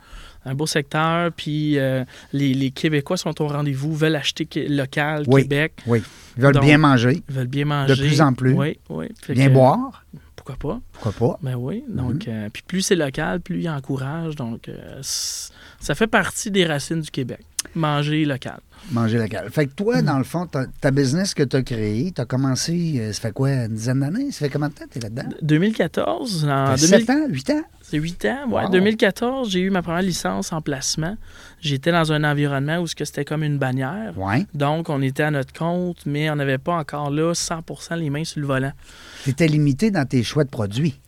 Un 0.44 0.54
beau 0.54 0.66
secteur, 0.66 1.32
puis 1.32 1.76
euh, 1.78 2.04
les, 2.32 2.54
les 2.54 2.70
Québécois 2.70 3.16
sont 3.16 3.42
au 3.42 3.48
rendez-vous, 3.48 3.92
veulent 3.96 4.14
acheter 4.14 4.46
local, 4.68 5.24
Oui. 5.26 5.42
Québec, 5.42 5.72
Oui. 5.86 6.02
Ils 6.36 6.42
veulent 6.42 6.54
Donc, 6.54 6.62
bien 6.64 6.78
manger, 6.78 7.22
ils 7.28 7.34
veulent 7.34 7.46
bien 7.48 7.64
manger. 7.64 7.96
plus 7.96 8.20
en 8.20 8.32
plus. 8.32 8.52
Oui, 8.52 8.78
oui. 8.88 9.06
Fait 9.22 9.32
bien 9.34 9.48
que, 9.48 9.54
boire. 9.54 10.04
Pourquoi 10.36 10.54
pas? 10.56 10.80
Pourquoi 10.92 11.12
pas? 11.12 11.38
Ben 11.42 11.56
oui. 11.56 11.82
Mhm. 11.88 11.96
Donc, 11.96 12.28
euh, 12.28 12.48
puis 12.52 12.62
plus 12.64 12.82
c'est 12.82 12.94
local, 12.94 13.40
plus 13.40 13.62
il 13.62 13.68
encourage. 13.68 14.36
Donc, 14.36 14.68
euh, 14.68 15.00
ça 15.02 15.94
fait 15.96 16.06
partie 16.06 16.52
des 16.52 16.64
racines 16.64 17.00
du 17.00 17.10
Québec. 17.10 17.40
Manger 17.74 18.24
local. 18.24 18.60
Manger 18.92 19.18
local. 19.18 19.48
Fait 19.50 19.66
que 19.66 19.72
toi, 19.72 20.00
Mm. 20.00 20.04
dans 20.04 20.18
le 20.18 20.24
fond, 20.24 20.46
ta, 20.46 20.90
business 20.90 21.34
que 21.34 21.42
tu 21.42 21.56
as 21.56 21.62
créée, 21.62 22.12
tu 22.14 22.20
as 22.20 22.24
commencé, 22.24 22.94
euh, 22.98 23.12
ça 23.12 23.20
fait 23.22 23.32
quoi, 23.32 23.50
une 23.50 23.74
dizaine 23.74 24.00
d'années? 24.00 24.30
Ça 24.30 24.40
fait 24.46 24.50
combien 24.50 24.68
de 24.68 24.74
temps 24.74 24.84
que 24.84 24.90
tu 24.92 24.98
es 24.98 25.02
là-dedans? 25.02 25.28
2014, 25.42 26.44
en 26.44 26.48
Ça 26.48 26.76
fait 26.76 26.86
2000 26.88 27.06
7 27.06 27.10
ans, 27.10 27.26
8 27.28 27.50
ans? 27.50 27.62
C'est 27.82 27.98
8 27.98 28.24
ans. 28.26 28.48
Ouais, 28.50 28.64
Wow. 28.64 28.70
2014, 28.70 29.50
j'ai 29.50 29.60
eu 29.60 29.70
ma 29.70 29.82
première 29.82 30.02
licence 30.02 30.52
en 30.52 30.60
placement. 30.60 31.16
J'étais 31.60 31.92
dans 31.92 32.12
un 32.12 32.22
environnement 32.24 32.78
où 32.78 32.86
c'était 32.86 33.24
comme 33.24 33.42
une 33.42 33.58
bannière. 33.58 34.12
Oui. 34.16 34.46
Donc, 34.54 34.88
on 34.88 35.00
était 35.02 35.22
à 35.24 35.30
notre 35.30 35.52
compte, 35.52 35.98
mais 36.06 36.28
on 36.30 36.36
n'avait 36.36 36.58
pas 36.58 36.74
encore 36.76 37.10
là 37.10 37.32
100% 37.34 37.96
les 37.96 38.10
mains 38.10 38.24
sur 38.24 38.40
le 38.40 38.46
volant. 38.46 38.72
Tu 39.24 39.30
étais 39.30 39.46
limité 39.48 39.90
dans 39.90 40.04
tes 40.06 40.22
choix 40.22 40.44
de 40.44 40.50
produits. 40.50 41.00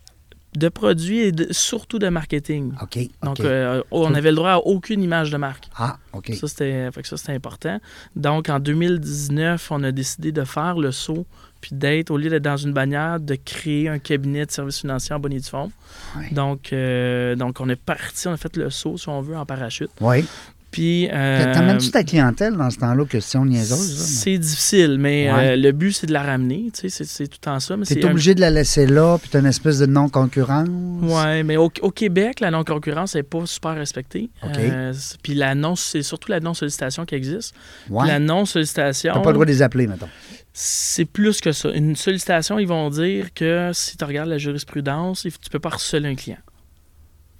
De 0.57 0.69
produits 0.69 1.19
et 1.21 1.33
de- 1.33 1.53
surtout 1.53 1.99
de 1.99 2.09
marketing. 2.09 2.73
OK. 2.83 2.99
Donc, 3.23 3.41
euh, 3.41 3.83
on 3.91 4.15
avait 4.15 4.31
le 4.31 4.37
droit 4.37 4.51
à 4.53 4.59
aucune 4.59 5.03
image 5.03 5.31
de 5.31 5.37
marque. 5.37 5.65
ah, 5.77 5.99
OK. 6.13 6.33
Ça, 6.35 6.49
c'était 6.49 6.89
important. 7.35 7.79
Donc, 8.17 8.49
en 8.49 8.59
2019, 8.59 9.71
on 9.71 9.83
a 9.85 9.93
décidé 9.93 10.33
de 10.33 10.45
faire 10.45 10.79
le 10.79 10.91
saut, 10.93 11.27
puis 11.61 11.71
d'être, 11.75 12.11
au 12.11 12.17
lieu 12.17 12.31
d'être 12.31 12.43
dans 12.43 12.57
une 12.57 12.73
bannière, 12.73 13.21
de 13.21 13.35
créer 13.35 13.89
un 13.89 13.99
cabinet 13.99 14.47
de 14.47 14.51
services 14.51 14.81
financiers 14.81 15.15
en 15.15 15.19
bonne 15.21 15.33
et 15.33 15.41
due 15.41 15.49
forme. 15.49 15.71
Ouais. 16.17 16.31
Donc, 16.33 16.73
euh, 16.73 17.35
donc, 17.37 17.61
on 17.61 17.69
est 17.69 17.77
parti, 17.81 18.29
on 18.29 18.33
a 18.33 18.37
fait 18.37 18.57
le 18.57 18.71
saut, 18.71 18.97
si 18.97 19.09
on 19.09 19.21
veut, 19.21 19.37
en 19.37 19.45
parachute. 19.47 19.91
Oui. 20.01 20.25
Puis. 20.71 21.09
euh, 21.11 21.55
T'amènes-tu 21.55 21.91
ta 21.91 22.05
clientèle 22.05 22.55
dans 22.55 22.69
ce 22.71 22.77
temps-là, 22.79 23.05
question 23.07 23.45
niaiseuse? 23.47 23.71
là, 23.71 24.01
mais- 24.01 24.07
c'est 24.07 24.39
difficile, 24.39 24.97
mais 24.99 25.33
Ouais. 25.33 25.49
euh, 25.53 25.57
le 25.57 25.73
but, 25.73 25.93
c'est 25.93 26.07
de 26.07 26.13
la 26.13 26.23
ramener. 26.23 26.71
Tu 26.75 26.91
sais, 26.91 27.05
c'est- 27.05 27.27
tout 27.27 27.39
temps 27.39 27.59
ça. 27.59 27.75
T'es 27.87 28.05
un- 28.05 28.11
obligé 28.11 28.35
de 28.35 28.41
la 28.41 28.51
laisser 28.51 28.87
là, 28.87 29.17
puis 29.19 29.31
t'as 29.31 29.41
une 29.41 29.47
espèce 29.47 29.79
de 29.79 29.87
non-concurrence? 29.87 30.69
Ouais, 31.03 31.43
mais 31.43 31.57
au, 31.57 31.71
au 31.81 31.91
Québec, 31.91 32.41
la 32.41 32.51
non-concurrence 32.51 33.15
n'est 33.15 33.23
pas 33.23 33.47
super 33.47 33.75
respectée. 33.77 34.29
OK. 34.43 34.51
Euh, 34.59 34.93
puis 35.23 35.35
la 35.35 35.55
non, 35.55 35.75
c'est 35.75 36.03
surtout 36.03 36.31
la 36.31 36.41
non-sollicitation 36.41 37.07
qui 37.07 37.15
existe. 37.15 37.55
Ouais. 37.89 38.07
La 38.07 38.19
non-sollicitation. 38.19 39.15
T'as 39.15 39.21
pas 39.21 39.31
le 39.31 39.35
droit 39.35 39.47
de 39.47 39.51
les 39.51 39.63
appeler, 39.63 39.87
mettons. 39.87 40.09
C'est 40.53 41.05
plus 41.05 41.41
que 41.41 41.53
ça. 41.53 41.71
Une 41.71 41.95
sollicitation, 41.97 42.59
ils 42.59 42.67
vont 42.69 42.91
dire 42.91 43.33
que 43.33 43.71
si 43.73 43.97
tu 43.97 44.05
regardes 44.05 44.29
la 44.29 44.39
jurisprudence, 44.39 45.23
tu 45.23 45.51
peux 45.51 45.61
pas 45.61 45.69
harceler 45.71 46.09
un 46.09 46.15
client. 46.15 46.39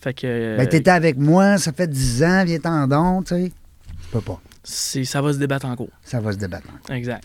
Fait 0.01 0.15
que. 0.15 0.57
Ben, 0.57 0.67
t'étais 0.69 0.91
avec 0.91 1.17
moi, 1.17 1.59
ça 1.59 1.73
fait 1.73 1.89
10 1.89 2.23
ans, 2.25 2.45
viens 2.45 2.59
t'en 2.59 2.87
don, 2.87 3.23
tu 3.23 3.35
sais. 3.35 3.53
Tu 4.03 4.09
peux 4.13 4.21
pas. 4.21 4.41
c'est- 4.63 5.05
ça 5.05 5.21
va 5.23 5.33
se 5.33 5.39
débattre 5.39 5.67
en 5.67 5.75
cours. 5.77 5.91
Ça 6.05 6.21
va 6.21 6.33
se 6.33 6.39
débattre. 6.39 6.67
Exact. 6.91 7.25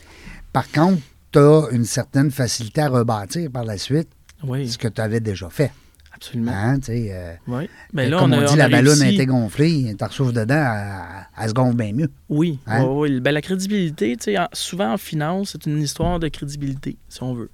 Par 0.51 0.69
contre, 0.71 1.01
t'as 1.31 1.69
une 1.71 1.85
certaine 1.85 2.31
facilité 2.31 2.81
à 2.81 2.89
rebâtir 2.89 3.49
par 3.51 3.63
la 3.65 3.77
suite 3.77 4.09
Oui, 4.43 4.67
ce 4.69 4.77
que 4.77 4.87
tu 4.87 5.01
avais 5.01 5.19
déjà 5.19 5.49
fait. 5.49 5.71
absolument. 6.15 6.51
Hein, 6.53 6.77
euh, 6.89 7.33
Oui. 7.47 7.67
Ben 7.91 8.09
là, 8.09 8.19
comme 8.19 8.33
on, 8.33 8.41
a- 8.41 8.45
dit, 8.45 8.53
a 8.53 8.55
la 8.55 8.69
ballonne 8.69 9.01
a 9.01 9.09
été 9.09 9.25
gonflée, 9.25 9.93
t'en 9.97 10.07
ressouffles 10.07 10.31
dedans, 10.33 10.55
elle, 10.55 11.27
elle 11.43 11.49
se 11.49 11.53
gonfle 11.53 11.75
bien 11.75 11.91
mieux. 11.91 12.09
Oui, 12.29 12.59
Hein? 12.67 12.85
oui, 12.85 13.09
oui. 13.11 13.19
Ben, 13.19 13.31
la 13.31 13.41
crédibilité, 13.41 14.15
en- 14.37 14.47
souvent 14.53 14.93
en 14.93 14.97
finance, 14.97 15.49
c'est 15.53 15.65
une 15.65 15.81
histoire 15.81 16.19
de 16.19 16.27
crédibilité, 16.29 16.97
si 17.09 17.21
on 17.23 17.33
veut. 17.33 17.49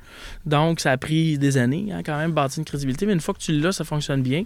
Donc, 0.45 0.81
ça 0.81 0.91
a 0.91 0.97
pris 0.97 1.37
des 1.39 1.57
années, 1.57 1.87
hein, 1.91 2.01
quand 2.05 2.17
même, 2.17 2.31
bâtir 2.31 2.59
une 2.59 2.65
crédibilité, 2.65 3.05
mais 3.07 3.13
une 3.13 3.21
fois 3.21 3.33
que 3.33 3.39
tu 3.39 3.53
l'as, 3.53 3.71
ça 3.71 3.85
fonctionne 3.85 4.21
bien. 4.21 4.43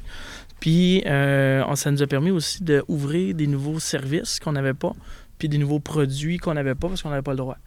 Puis, 0.60 1.04
euh, 1.06 1.64
ça 1.76 1.92
nous 1.92 2.02
a 2.02 2.08
permis 2.08 2.32
aussi 2.32 2.64
d'ouvrir 2.64 3.36
des 3.36 3.48
nouveaux 3.48 3.80
services 3.80 4.40
qu'on 4.40 4.54
n'avait 4.54 4.74
pas, 4.74 4.94
puis 5.38 5.50
des 5.50 5.58
nouveaux 5.58 5.80
produits 5.80 6.38
qu'on 6.38 6.54
n'avait 6.54 6.76
pas 6.76 6.88
parce 6.88 7.02
qu'on 7.02 7.10
n'avait 7.10 7.22
pas 7.22 7.32
le 7.32 7.38
droit. 7.38 7.58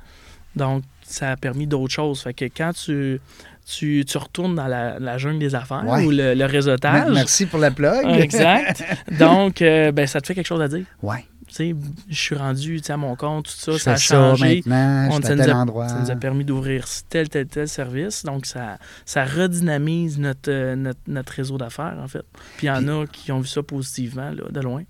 Donc, 0.55 0.83
ça 1.03 1.33
a 1.33 1.37
permis 1.37 1.67
d'autres 1.67 1.93
choses. 1.93 2.23
Fait 2.23 2.33
que 2.33 2.47
quand 2.47 2.73
tu, 2.73 3.21
tu, 3.67 4.05
tu 4.07 4.19
retournes 4.19 4.55
dans 4.55 4.67
la, 4.67 4.99
la 4.99 5.19
jungle 5.19 5.39
des 5.39 5.55
affaires 5.55 5.85
Ouais. 5.87 6.05
ou 6.07 6.11
le, 6.11 6.33
le 6.35 6.45
réseautage, 6.47 7.11
Merci 7.13 7.45
pour 7.45 7.59
la 7.59 7.71
plug. 7.71 8.07
Exact. 8.19 8.83
Donc, 9.19 9.61
euh, 9.61 9.93
ben, 9.93 10.07
ça 10.07 10.23
te 10.23 10.27
fait 10.29 10.35
quelque 10.35 10.47
chose 10.47 10.63
à 10.63 10.69
dire? 10.69 10.87
Ouais. 11.03 11.27
Tu 11.49 11.55
sais, 11.55 11.77
je 12.09 12.15
suis 12.21 12.35
rendu 12.35 12.81
à 12.89 12.97
mon 12.97 13.15
compte, 13.17 13.45
tout 13.47 13.51
ça, 13.53 13.73
Je 13.73 13.79
ça 13.79 13.93
a 13.93 13.97
ça 13.97 14.15
changé. 14.15 14.57
maintenant, 14.67 15.09
On- 15.11 15.17
je 15.17 15.23
ça, 15.23 15.23
suis 15.23 15.33
à 15.33 15.37
nous 15.37 15.43
tel 15.43 15.51
a, 15.51 15.57
endroit. 15.59 15.89
ça 15.89 16.01
nous 16.01 16.11
a 16.11 16.17
permis 16.17 16.45
d'ouvrir 16.45 16.87
tel, 17.09 17.29
tel, 17.29 17.47
tel 17.47 17.69
service. 17.69 18.25
Donc, 18.25 18.47
ça, 18.47 18.79
ça 19.05 19.25
redynamise 19.25 20.19
notre, 20.19 20.51
euh, 20.51 20.75
notre, 20.77 20.99
notre 21.07 21.33
réseau 21.33 21.57
d'affaires, 21.59 21.99
en 22.03 22.09
fait. 22.09 22.25
Puis, 22.57 22.67
il 22.67 22.71
y 22.71 22.71
en 22.71 22.87
a 22.89 23.07
qui 23.07 23.31
ont 23.33 23.41
vu 23.41 23.49
ça 23.49 23.63
positivement, 23.63 24.31
là, 24.31 24.43
de 24.51 24.61
loin. 24.61 24.83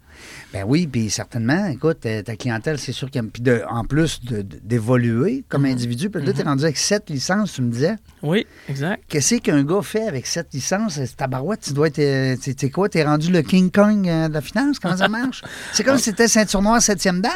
Ben 0.52 0.64
oui, 0.66 0.86
puis 0.86 1.10
certainement, 1.10 1.66
écoute, 1.66 2.04
euh, 2.06 2.22
ta 2.22 2.36
clientèle, 2.36 2.78
c'est 2.78 2.92
sûr 2.92 3.10
qu'elle. 3.10 3.28
Puis 3.28 3.42
de- 3.42 3.62
en 3.68 3.84
plus 3.84 4.20
d'évoluer 4.62 5.44
comme 5.48 5.62
Mhm. 5.62 5.72
individu, 5.72 6.10
puis 6.10 6.24
là, 6.24 6.32
t'es 6.32 6.42
rendu 6.42 6.64
avec 6.64 6.76
sept 6.76 7.10
licences, 7.10 7.52
tu 7.54 7.62
me 7.62 7.70
disais. 7.70 7.96
Oui, 8.22 8.46
exact. 8.68 9.02
Qu'est-ce 9.08 9.36
qu'un 9.36 9.62
gars 9.64 9.82
fait 9.82 10.06
avec 10.06 10.26
sept 10.26 10.48
licences? 10.52 10.94
C'est 10.94 11.16
tabarouette, 11.16 11.60
tu 11.60 11.72
dois 11.72 11.88
être. 11.88 11.98
euh, 11.98 12.36
Tu 12.42 12.54
sais 12.56 12.70
quoi, 12.70 12.88
t'es 12.88 13.04
rendu 13.04 13.30
le 13.32 13.42
King 13.42 13.70
Kong 13.70 14.08
euh, 14.08 14.28
de 14.28 14.34
la 14.34 14.40
finance? 14.40 14.78
Comment 14.78 14.96
ça 14.96 15.08
marche? 15.08 15.42
c'est 15.72 15.82
comme 15.84 15.98
si 15.98 16.04
c'était 16.04 16.28
ceinture 16.28 16.62
noire, 16.62 16.80
septième 16.80 17.20
dame. 17.20 17.32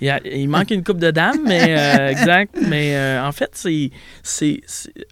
Il, 0.00 0.08
a- 0.10 0.20
il 0.26 0.48
manque 0.48 0.70
une 0.70 0.82
coupe 0.84 0.98
de 0.98 1.10
dames, 1.10 1.38
mais 1.46 1.74
euh, 1.78 2.08
exact. 2.08 2.56
Mais 2.68 2.96
euh, 2.96 3.24
en 3.26 3.32
fait, 3.32 3.50
c'est, 4.22 4.60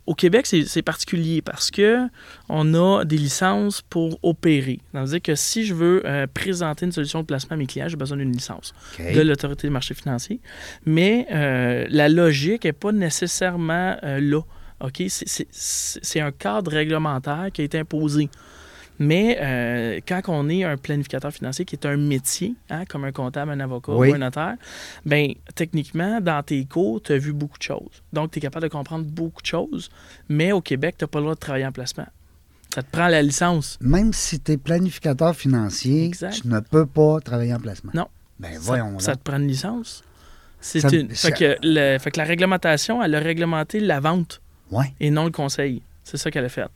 au 0.07 0.15
Québec, 0.15 0.47
c'est, 0.47 0.65
c'est 0.67 0.83
particulier 0.83 1.43
parce 1.43 1.71
que 1.71 2.07
on 2.49 2.75
a 2.75 3.05
des 3.05 3.17
licences 3.19 3.83
pour 3.89 4.19
opérer. 4.23 4.81
Ça 4.93 5.01
veut 5.03 5.07
dire 5.09 5.23
que 5.23 5.35
si 5.35 5.65
je 5.65 5.75
veux 5.75 6.03
euh, 6.07 6.27
présenter 6.33 6.87
une 6.87 6.93
solution 6.93 7.08
de 7.21 7.27
placement 7.27 7.55
à 7.55 7.59
mes 7.59 7.67
clients, 7.67 7.89
j'ai 7.89 7.97
besoin 7.97 8.17
d'une 8.17 8.33
licence 8.33 8.75
de 8.99 9.21
l'autorité 9.21 9.67
des 9.69 9.73
marchés 9.73 9.95
financiers. 9.95 10.41
Mais 10.87 11.27
euh, 11.33 11.87
la 11.91 12.09
logique 12.09 12.65
n'est 12.65 12.73
pas 12.73 12.93
nécessairement 12.93 13.97
euh, 14.03 14.21
là. 14.21 14.41
OK? 14.81 15.03
C'est, 15.09 16.21
un 16.21 16.31
cadre 16.31 16.71
réglementaire 16.71 17.49
qui 17.53 17.63
a 17.63 17.65
été 17.65 17.79
imposé. 17.79 18.29
Mais 19.01 19.39
euh, 19.41 20.01
quand 20.07 20.23
on 20.29 20.49
est 20.49 20.65
un 20.65 20.77
planificateur 20.77 21.33
financier 21.33 21.65
qui 21.65 21.77
est 21.77 21.87
un 21.87 21.97
métier, 21.97 22.55
hein, 22.69 22.85
comme 22.85 23.05
un 23.05 23.13
comptable, 23.13 23.53
un 23.53 23.61
avocat 23.61 23.93
Oui. 23.93 24.11
ou 24.11 24.15
un 24.15 24.19
notaire, 24.19 24.57
ben 25.07 25.33
techniquement, 25.55 26.21
dans 26.21 26.43
tes 26.43 26.65
cours, 26.65 27.01
tu 27.03 27.13
as 27.13 27.19
vu 27.19 27.33
beaucoup 27.33 27.59
de 27.59 27.63
choses. 27.63 28.03
Donc, 28.13 28.33
tu 28.33 28.39
es 28.39 28.43
capable 28.43 28.65
de 28.65 28.73
comprendre 28.73 29.05
beaucoup 29.05 29.43
de 29.43 29.47
choses. 29.47 29.89
Mais 30.29 30.51
au 30.51 30.61
Québec, 30.61 30.97
tu 30.99 31.05
n'as 31.05 31.09
pas 31.09 31.21
le 31.21 31.25
droit 31.25 31.35
de 31.35 31.41
travailler 31.41 31.67
en 31.67 31.73
placement. 31.73 32.09
Ça 32.75 32.83
te 32.83 32.91
prend 32.91 33.09
la 33.09 33.23
licence. 33.23 33.79
Même 33.81 34.13
si 34.13 34.41
tu 34.41 34.53
es 34.53 34.57
planificateur 34.57 35.35
financier, 35.35 36.05
Exact. 36.05 36.41
tu 36.43 36.49
ne 36.49 36.61
peux 36.61 36.87
pas 36.87 37.19
travailler 37.21 37.55
en 37.55 37.61
placement. 37.61 37.93
Non. 37.95 38.09
Ben 38.39 38.53
Ça, 38.55 38.59
voyons 38.61 38.99
ça 38.99 39.17
te 39.17 39.23
prend 39.23 39.39
une 39.39 39.49
licence. 39.49 40.03
C'est 40.61 40.81
Ça- 40.81 40.89
une. 40.91 41.09
Fait 41.11 41.33
que, 41.33 41.57
le- 41.63 41.99
fait 41.99 42.11
que 42.11 42.19
la 42.19 42.25
réglementation, 42.25 43.03
elle 43.03 43.15
a 43.15 43.21
réglementé 43.21 43.81
la 43.81 44.01
vente 44.01 44.41
Ouais. 44.71 44.93
et 45.01 45.11
non 45.11 45.25
le 45.25 45.31
conseil. 45.31 45.83
C'est 46.05 46.17
ça 46.19 46.31
qu'elle 46.31 46.45
a 46.45 46.49
fait. 46.49 46.67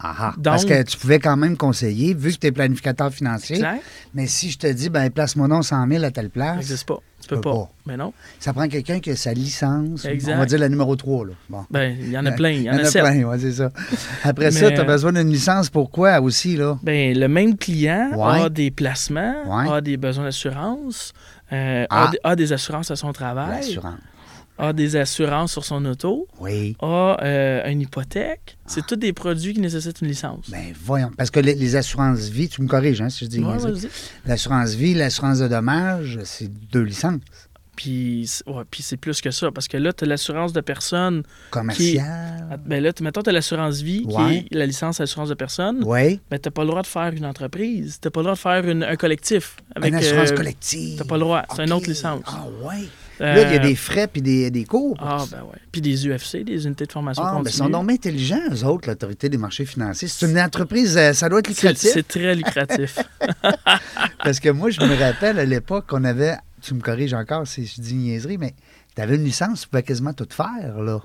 Ah, 0.00 0.14
ah. 0.18 0.32
Donc- 0.36 0.44
Parce 0.44 0.64
que 0.64 0.82
tu 0.84 0.96
pouvais 0.96 1.18
quand 1.18 1.36
même 1.36 1.56
conseiller, 1.56 2.14
vu 2.14 2.32
que 2.32 2.38
tu 2.38 2.46
es 2.46 2.52
planificateur 2.52 3.12
financier. 3.12 3.56
Exact. 3.56 3.82
Mais 4.14 4.26
si 4.28 4.50
je 4.50 4.58
te 4.58 4.66
dis, 4.68 4.90
ben 4.90 5.10
place-moi 5.10 5.48
donc 5.48 5.64
100 5.64 5.88
000 5.88 6.04
à 6.04 6.10
telle 6.12 6.26
Ça 6.26 6.30
place, 6.30 6.56
n'existe 6.56 6.86
pas. 6.86 6.98
Tu 7.20 7.26
peux 7.28 7.34
peux 7.34 7.40
pas. 7.40 7.50
pas. 7.52 7.68
Mais 7.86 7.96
non. 7.96 8.12
ça 8.38 8.52
prend 8.52 8.68
quelqu'un 8.68 9.00
qui 9.00 9.10
a 9.10 9.16
sa 9.16 9.32
licence. 9.34 10.04
Exact. 10.04 10.34
On 10.36 10.38
va 10.38 10.46
dire 10.46 10.60
la 10.60 10.68
numéro 10.68 10.94
3. 10.94 11.26
Là. 11.26 11.32
Bon. 11.50 11.64
Ben, 11.68 11.96
il 12.00 12.10
y 12.12 12.16
en 12.16 12.24
a 12.26 12.30
plein. 12.30 12.50
Il 12.50 12.62
y 12.62 12.70
en 12.70 12.74
a, 12.78 12.84
sept. 12.84 13.02
plein, 13.02 13.24
ouais, 13.24 13.38
c'est 13.40 13.52
ça. 13.54 13.72
Après 14.22 14.44
Mais, 14.46 14.50
ça, 14.52 14.70
tu 14.70 14.76
as 14.78 14.82
euh, 14.82 14.84
besoin 14.84 15.12
d'une 15.12 15.28
licence 15.30 15.68
pour 15.68 15.90
quoi 15.90 16.20
aussi, 16.20 16.56
là? 16.56 16.78
Ben, 16.84 17.18
le 17.18 17.26
même 17.26 17.56
client 17.58 18.10
Ouais. 18.14 18.42
a 18.44 18.48
des 18.48 18.70
placements, 18.70 19.34
Ouais. 19.48 19.68
a 19.68 19.80
des 19.80 19.96
besoins 19.96 20.24
d'assurance, 20.24 21.12
euh, 21.52 21.86
Ah. 21.90 22.04
a, 22.06 22.10
des- 22.12 22.18
a 22.22 22.36
des 22.36 22.52
assurances 22.52 22.92
à 22.92 22.96
son 22.96 23.12
travail, 23.12 23.56
L'assurance. 23.62 23.98
A 24.58 24.72
des 24.72 24.96
assurances 24.96 25.52
sur 25.52 25.64
son 25.64 25.84
auto, 25.84 26.26
Oui. 26.40 26.76
a 26.80 27.16
euh, 27.22 27.70
une 27.70 27.80
hypothèque. 27.80 28.58
C'est 28.66 28.86
tous 28.86 28.96
des 28.96 29.12
produits 29.12 29.54
qui 29.54 29.60
nécessitent 29.60 30.00
une 30.02 30.08
licence. 30.08 30.50
Ben 30.50 30.72
voyons. 30.84 31.10
Parce 31.16 31.30
que 31.30 31.40
les, 31.40 31.54
les 31.54 31.76
assurances 31.76 32.28
vie, 32.28 32.48
tu 32.48 32.60
me 32.62 32.66
corriges, 32.68 33.00
hein, 33.00 33.08
si 33.08 33.24
je 33.24 33.30
dis 33.30 33.40
Ouais, 33.40 33.56
vas-y. 33.58 33.88
L'assurance 34.26 34.74
vie, 34.74 34.94
l'assurance 34.94 35.38
de 35.38 35.48
dommages, 35.48 36.18
c'est 36.24 36.50
deux 36.72 36.82
licences. 36.82 37.20
Puis, 37.76 38.24
c'est- 38.26 38.44
ouais, 38.50 38.64
puis 38.68 38.82
c'est 38.82 38.96
plus 38.96 39.20
que 39.20 39.30
ça, 39.30 39.52
parce 39.52 39.68
que 39.68 39.76
là, 39.76 39.92
tu 39.92 40.02
as 40.02 40.08
l'assurance 40.08 40.52
de 40.52 40.60
personne. 40.60 41.22
Commerciales. 41.50 42.48
Ah, 42.50 42.56
Ben 42.56 42.82
là, 42.82 42.90
mettons, 43.00 43.22
tu 43.22 43.30
as 43.30 43.32
l'assurance 43.32 43.80
vie, 43.82 44.04
Ouais. 44.04 44.44
qui 44.48 44.54
est 44.54 44.58
la 44.58 44.66
licence 44.66 44.98
d'assurance 44.98 45.28
de 45.28 45.34
personne. 45.34 45.82
Oui. 45.86 46.18
Mais 46.32 46.40
tu 46.40 46.50
pas 46.50 46.62
le 46.62 46.68
droit 46.70 46.82
de 46.82 46.88
faire 46.88 47.12
une 47.12 47.24
entreprise. 47.24 48.00
Tu 48.02 48.10
pas 48.10 48.20
le 48.20 48.24
droit 48.24 48.34
de 48.34 48.38
faire 48.40 48.68
une- 48.68 48.82
un 48.82 48.96
collectif. 48.96 49.56
Avec, 49.76 49.90
Une 49.92 49.98
assurance 50.00 50.32
euh, 50.32 50.34
collective. 50.36 50.98
t'as 50.98 51.04
pas 51.04 51.14
le 51.14 51.20
droit. 51.20 51.44
C'est 51.54 51.64
une 51.64 51.72
autre 51.72 51.88
licence. 51.88 52.22
Ah, 52.26 52.46
oui. 53.20 53.26
Là, 53.26 53.42
il 53.42 53.54
y 53.54 53.56
a 53.58 53.60
euh, 53.60 53.66
des 53.66 53.74
frais 53.74 54.06
puis 54.06 54.22
des, 54.22 54.50
des 54.50 54.64
cours. 54.64 54.96
Ah, 55.00 55.24
ben 55.30 55.42
ouais. 55.42 55.58
Puis 55.72 55.80
des 55.80 56.06
UFC, 56.08 56.38
des 56.44 56.66
unités 56.66 56.86
de 56.86 56.92
formation 56.92 57.22
Ah, 57.24 57.32
ben, 57.32 57.40
ils 57.40 57.44
continue. 57.44 57.56
sont 57.56 57.70
donc 57.70 57.90
intelligents, 57.90 58.40
eux 58.52 58.64
autres, 58.64 58.88
l'Autorité 58.88 59.28
des 59.28 59.38
marchés 59.38 59.64
financiers. 59.66 60.08
C'est 60.08 60.26
une 60.30 60.38
entreprise, 60.38 60.96
euh, 60.96 61.12
ça 61.12 61.28
doit 61.28 61.40
être 61.40 61.48
lucratif. 61.48 61.90
c'est 61.92 62.06
très 62.06 62.34
lucratif. 62.34 62.98
Parce 64.22 64.40
que 64.40 64.48
moi, 64.50 64.70
je 64.70 64.80
me 64.80 64.94
rappelle 64.98 65.38
à 65.38 65.44
l'époque 65.44 65.86
qu'on 65.88 66.04
avait, 66.04 66.36
tu 66.62 66.74
me 66.74 66.80
corriges 66.80 67.14
encore 67.14 67.46
si 67.46 67.66
je 67.66 67.80
dis 67.80 67.94
niaiserie, 67.94 68.38
mais 68.38 68.54
tu 68.94 69.02
avais 69.02 69.16
une 69.16 69.24
licence, 69.24 69.62
tu 69.62 69.68
pouvais 69.68 69.82
quasiment 69.82 70.12
tout 70.12 70.28
faire, 70.30 70.80
là. 70.80 71.00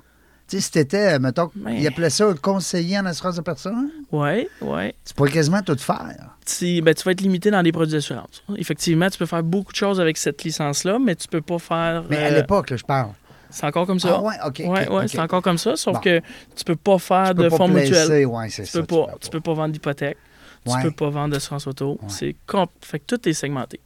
Tu 0.46 0.56
sais, 0.56 0.62
si 0.62 0.70
t'étais, 0.72 1.18
mettons, 1.18 1.50
Mais- 1.56 1.80
ils 1.80 1.86
appelaient 1.86 2.10
ça 2.10 2.26
un 2.26 2.34
conseiller 2.34 2.98
en 2.98 3.06
assurance 3.06 3.36
de 3.36 3.40
personne, 3.40 3.90
oui, 4.12 4.46
oui. 4.60 4.92
tu 5.04 5.14
pouvais 5.14 5.30
quasiment 5.30 5.62
tout 5.62 5.76
faire. 5.78 6.14
Tu, 6.44 6.82
ben, 6.82 6.92
tu 6.94 7.02
vas 7.02 7.12
être 7.12 7.22
limité 7.22 7.50
dans 7.50 7.62
les 7.62 7.72
produits 7.72 7.94
d'assurance. 7.94 8.42
Effectivement, 8.56 9.08
tu 9.08 9.16
peux 9.18 9.24
faire 9.26 9.42
beaucoup 9.42 9.72
de 9.72 9.76
choses 9.76 10.00
avec 10.00 10.18
cette 10.18 10.44
licence-là, 10.44 10.98
mais 10.98 11.16
tu 11.16 11.28
peux 11.28 11.40
pas 11.40 11.58
faire. 11.58 12.04
Mais 12.10 12.18
à 12.18 12.26
euh, 12.26 12.34
l'époque, 12.40 12.68
là, 12.70 12.76
je 12.76 12.84
parle. 12.84 13.08
c'est 13.48 13.64
encore 13.64 13.86
comme 13.86 13.98
ça. 14.00 14.16
Ah 14.18 14.20
ouais, 14.20 14.34
OK. 14.46 14.62
Ouais, 14.66 14.88
ouais, 14.88 15.08
c'est 15.08 15.18
encore 15.20 15.40
comme 15.40 15.56
ça, 15.56 15.76
sauf 15.76 15.94
Bon. 15.94 16.00
que 16.00 16.20
tu 16.54 16.64
peux 16.64 16.76
pas 16.76 16.98
faire 16.98 17.28
Tu 17.30 17.36
peux 17.36 17.42
de 17.44 17.48
fonds 17.48 17.68
mutuels. 17.68 18.26
ouais, 18.26 18.48
Tu 18.50 18.66
ça. 18.66 18.80
peux 18.80 18.86
pas, 18.86 19.14
tu 19.20 19.30
peux 19.30 19.40
pas 19.40 19.54
vendre 19.54 19.72
d'hypothèque. 19.72 20.18
Tu 20.66 20.72
peux 20.82 20.90
pas 20.92 21.08
vendre 21.10 21.32
d'assurance 21.32 21.66
auto. 21.66 21.98
C'est 22.08 22.36
comp- 22.46 22.70
fait 22.82 22.98
que 22.98 23.04
tout 23.16 23.28
est 23.28 23.32
segmenté. 23.34 23.80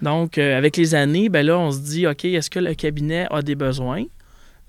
Donc, 0.00 0.38
euh, 0.38 0.56
avec 0.56 0.76
les 0.76 0.94
années, 0.94 1.28
ben 1.28 1.44
là, 1.44 1.58
on 1.58 1.72
se 1.72 1.78
dit, 1.80 2.06
OK, 2.06 2.24
est-ce 2.24 2.50
que 2.50 2.60
le 2.60 2.74
cabinet 2.74 3.26
a 3.32 3.42
des 3.42 3.56
besoins? 3.56 4.04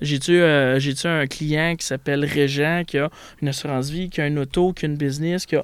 J'ai-tu 0.01 0.39
euh, 0.39 0.79
j'ai-tu 0.79 1.07
un 1.07 1.25
client 1.27 1.75
qui 1.77 1.85
s'appelle 1.85 2.23
Régent, 2.25 2.83
qui 2.85 2.97
a 2.97 3.09
une 3.41 3.47
assurance 3.49 3.89
vie, 3.89 4.09
qui 4.09 4.21
a 4.21 4.27
une 4.27 4.39
auto, 4.39 4.73
qui 4.73 4.85
a 4.85 4.89
une 4.89 4.97
business, 4.97 5.45
qui 5.45 5.55
a... 5.55 5.63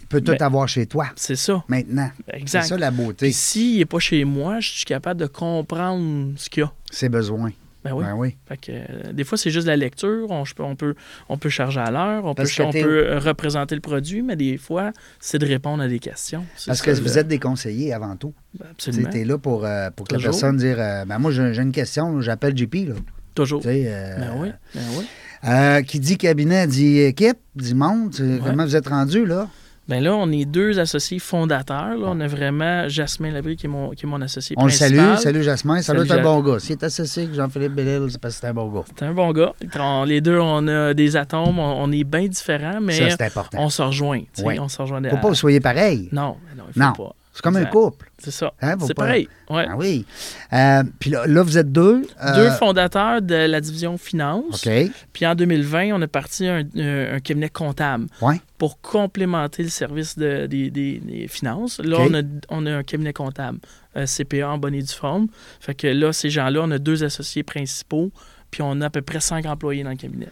Tu 0.00 0.06
peux 0.08 0.20
tout 0.20 0.32
Ben, 0.32 0.42
avoir 0.46 0.68
chez 0.68 0.86
toi, 0.86 1.06
C'est 1.16 1.36
ça, 1.36 1.64
maintenant. 1.68 2.10
C'est 2.28 2.36
exact. 2.36 2.64
ça 2.64 2.76
la 2.76 2.90
beauté, 2.90 3.32
s'il 3.32 3.78
n'est 3.78 3.84
pas 3.86 3.98
chez 3.98 4.24
moi, 4.24 4.60
je 4.60 4.68
suis 4.70 4.84
capable 4.84 5.18
de 5.20 5.26
comprendre 5.26 6.32
ce 6.36 6.48
qu'il 6.50 6.62
y 6.62 6.66
a. 6.66 6.72
ses 6.90 7.08
besoins. 7.08 7.52
Ben 7.84 7.92
oui. 7.92 8.04
Ben 8.04 8.14
oui. 8.16 8.36
Fait 8.48 8.56
que, 8.56 8.72
euh, 8.72 9.12
des 9.12 9.24
fois, 9.24 9.36
c'est 9.36 9.50
juste 9.50 9.66
la 9.66 9.76
lecture. 9.76 10.26
On, 10.30 10.44
on, 10.60 10.74
peut, 10.74 10.94
on 11.28 11.36
peut 11.36 11.50
charger 11.50 11.80
à 11.80 11.90
l'heure, 11.90 12.24
on, 12.24 12.34
peut, 12.34 12.44
on 12.60 12.70
peut 12.72 13.06
euh, 13.08 13.18
représenter 13.18 13.74
le 13.74 13.82
produit, 13.82 14.22
mais 14.22 14.36
des 14.36 14.56
fois, 14.56 14.90
c'est 15.20 15.38
de 15.38 15.44
répondre 15.46 15.82
à 15.82 15.88
des 15.88 15.98
questions. 15.98 16.46
C'est 16.56 16.68
Parce 16.68 16.80
que 16.80 16.90
le- 16.90 16.96
vous 17.00 17.18
êtes 17.18 17.28
des 17.28 17.38
conseillers 17.38 17.92
avant 17.92 18.16
tout. 18.16 18.32
Ben, 18.58 18.68
Absolument. 18.70 19.10
là 19.12 19.36
pour, 19.38 19.66
euh, 19.66 19.90
pour 19.94 20.08
que 20.08 20.14
la 20.14 20.20
personne 20.22 20.56
dise 20.56 20.74
euh, 20.78 21.04
ben 21.04 21.18
Moi, 21.18 21.30
j'ai 21.30 21.52
j'ai 21.52 21.60
une 21.60 21.72
question, 21.72 22.22
j'appelle 22.22 22.56
JP. 22.56 22.74
Là. 22.88 22.94
Toujours. 23.34 23.62
Euh, 23.66 24.16
Ben 24.18 24.30
oui, 24.38 24.48
ben 24.74 24.80
oui. 24.98 25.06
euh, 25.48 25.82
qui 25.82 25.98
dit 26.00 26.16
cabinet 26.16 26.66
dit 26.66 27.00
équipe, 27.00 27.38
dit 27.56 27.74
monde. 27.74 28.14
Ouais. 28.20 28.38
Comment 28.44 28.64
vous 28.64 28.76
êtes 28.76 28.88
rendu 28.88 29.26
là? 29.26 29.48
Ben 29.86 30.02
là, 30.02 30.14
on 30.14 30.30
est 30.32 30.46
deux 30.46 30.78
associés 30.80 31.18
fondateurs. 31.18 31.88
Là. 31.98 32.06
On 32.06 32.18
a 32.20 32.26
vraiment 32.26 32.88
Jasmin 32.88 33.30
Labrie 33.32 33.54
qui 33.56 33.66
est 33.66 33.68
mon, 33.68 33.90
qui 33.90 34.06
est 34.06 34.08
mon 34.08 34.22
associé 34.22 34.56
On 34.58 34.64
le 34.64 34.70
salue. 34.70 35.16
Salut 35.18 35.42
Jasmin. 35.42 35.82
Ça 35.82 35.92
doit 35.92 36.06
Salut, 36.06 36.20
être 36.20 36.26
un 36.26 36.32
bon 36.32 36.40
gars. 36.40 36.58
S'il 36.58 36.72
est 36.72 36.82
associé 36.84 37.24
avec 37.24 37.34
Jean-Philippe 37.34 37.74
Bellil, 37.74 38.06
c'est 38.08 38.18
parce 38.18 38.36
que 38.36 38.40
c'est 38.40 38.46
un 38.46 38.54
bon 38.54 38.68
gars. 38.72 38.84
C'est 38.96 39.04
un 39.04 39.12
bon 39.12 39.30
gars. 39.32 39.52
On- 39.78 40.04
les 40.04 40.22
deux, 40.22 40.38
on 40.38 40.66
a 40.68 40.94
des 40.94 41.16
atomes. 41.16 41.58
On, 41.58 41.82
on 41.82 41.92
est 41.92 42.04
bien 42.04 42.26
différents, 42.28 42.80
mais 42.80 42.94
Ça, 42.94 43.10
c'est 43.10 43.24
important. 43.26 43.58
on 43.60 43.68
se 43.68 43.82
rejoint. 43.82 44.22
Ouais. 44.42 44.58
On 44.58 44.68
se 44.68 44.80
rejoint. 44.80 45.02
Faut 45.02 45.16
pas 45.16 45.22
que 45.22 45.26
vous 45.28 45.34
soyez 45.34 45.60
pareil. 45.60 46.08
Non, 46.12 46.36
non, 46.56 46.64
il 46.68 46.72
faut 46.72 46.80
Non. 46.80 46.92
pas. 46.92 47.14
C'est 47.34 47.42
comme 47.42 47.56
un 47.56 47.64
couple. 47.64 48.10
C'est 48.18 48.30
ça. 48.30 48.54
Hein, 48.62 48.76
c'est 48.80 48.94
pas- 48.94 49.02
pareil. 49.06 49.28
Ouais. 49.50 49.66
Ah 49.68 49.74
oui. 49.76 50.06
Euh, 50.52 50.84
Puis 51.00 51.10
là, 51.10 51.26
là, 51.26 51.42
vous 51.42 51.58
êtes 51.58 51.72
deux. 51.72 52.06
euh, 52.24 52.34
Deux 52.36 52.50
fondateurs 52.52 53.20
de 53.20 53.34
la 53.34 53.60
division 53.60 53.98
finance. 53.98 54.64
OK. 54.66 54.72
Puis 55.12 55.26
en 55.26 55.34
2020, 55.34 55.90
on 55.94 56.00
a 56.00 56.06
parti 56.06 56.46
un, 56.46 56.62
un- 56.76 57.14
un 57.16 57.20
cabinet 57.20 57.48
comptable 57.48 58.06
Ouais. 58.22 58.40
pour 58.56 58.80
complémenter 58.80 59.64
le 59.64 59.68
service 59.68 60.16
de- 60.16 60.46
des, 60.46 60.70
des- 60.70 61.00
des 61.00 61.26
finances. 61.28 61.80
Là, 61.80 61.96
on, 62.00 62.14
a, 62.14 62.22
on 62.50 62.66
a 62.66 62.76
un 62.76 62.82
cabinet 62.84 63.12
comptable, 63.12 63.58
euh, 63.96 64.06
CPA 64.06 64.50
en 64.50 64.58
bonne 64.58 64.74
et 64.74 64.82
due 64.82 64.94
forme. 64.94 65.26
Fait 65.58 65.74
que 65.74 65.88
là, 65.88 66.12
ces 66.12 66.30
gens-là, 66.30 66.60
on 66.62 66.70
a 66.70 66.78
deux 66.78 67.02
associés 67.02 67.42
principaux, 67.42 68.12
puis 68.52 68.62
on 68.62 68.80
a 68.80 68.86
à 68.86 68.90
peu 68.90 69.02
près 69.02 69.18
cinq 69.20 69.44
employés 69.46 69.82
dans 69.82 69.90
le 69.90 69.96
cabinet. 69.96 70.28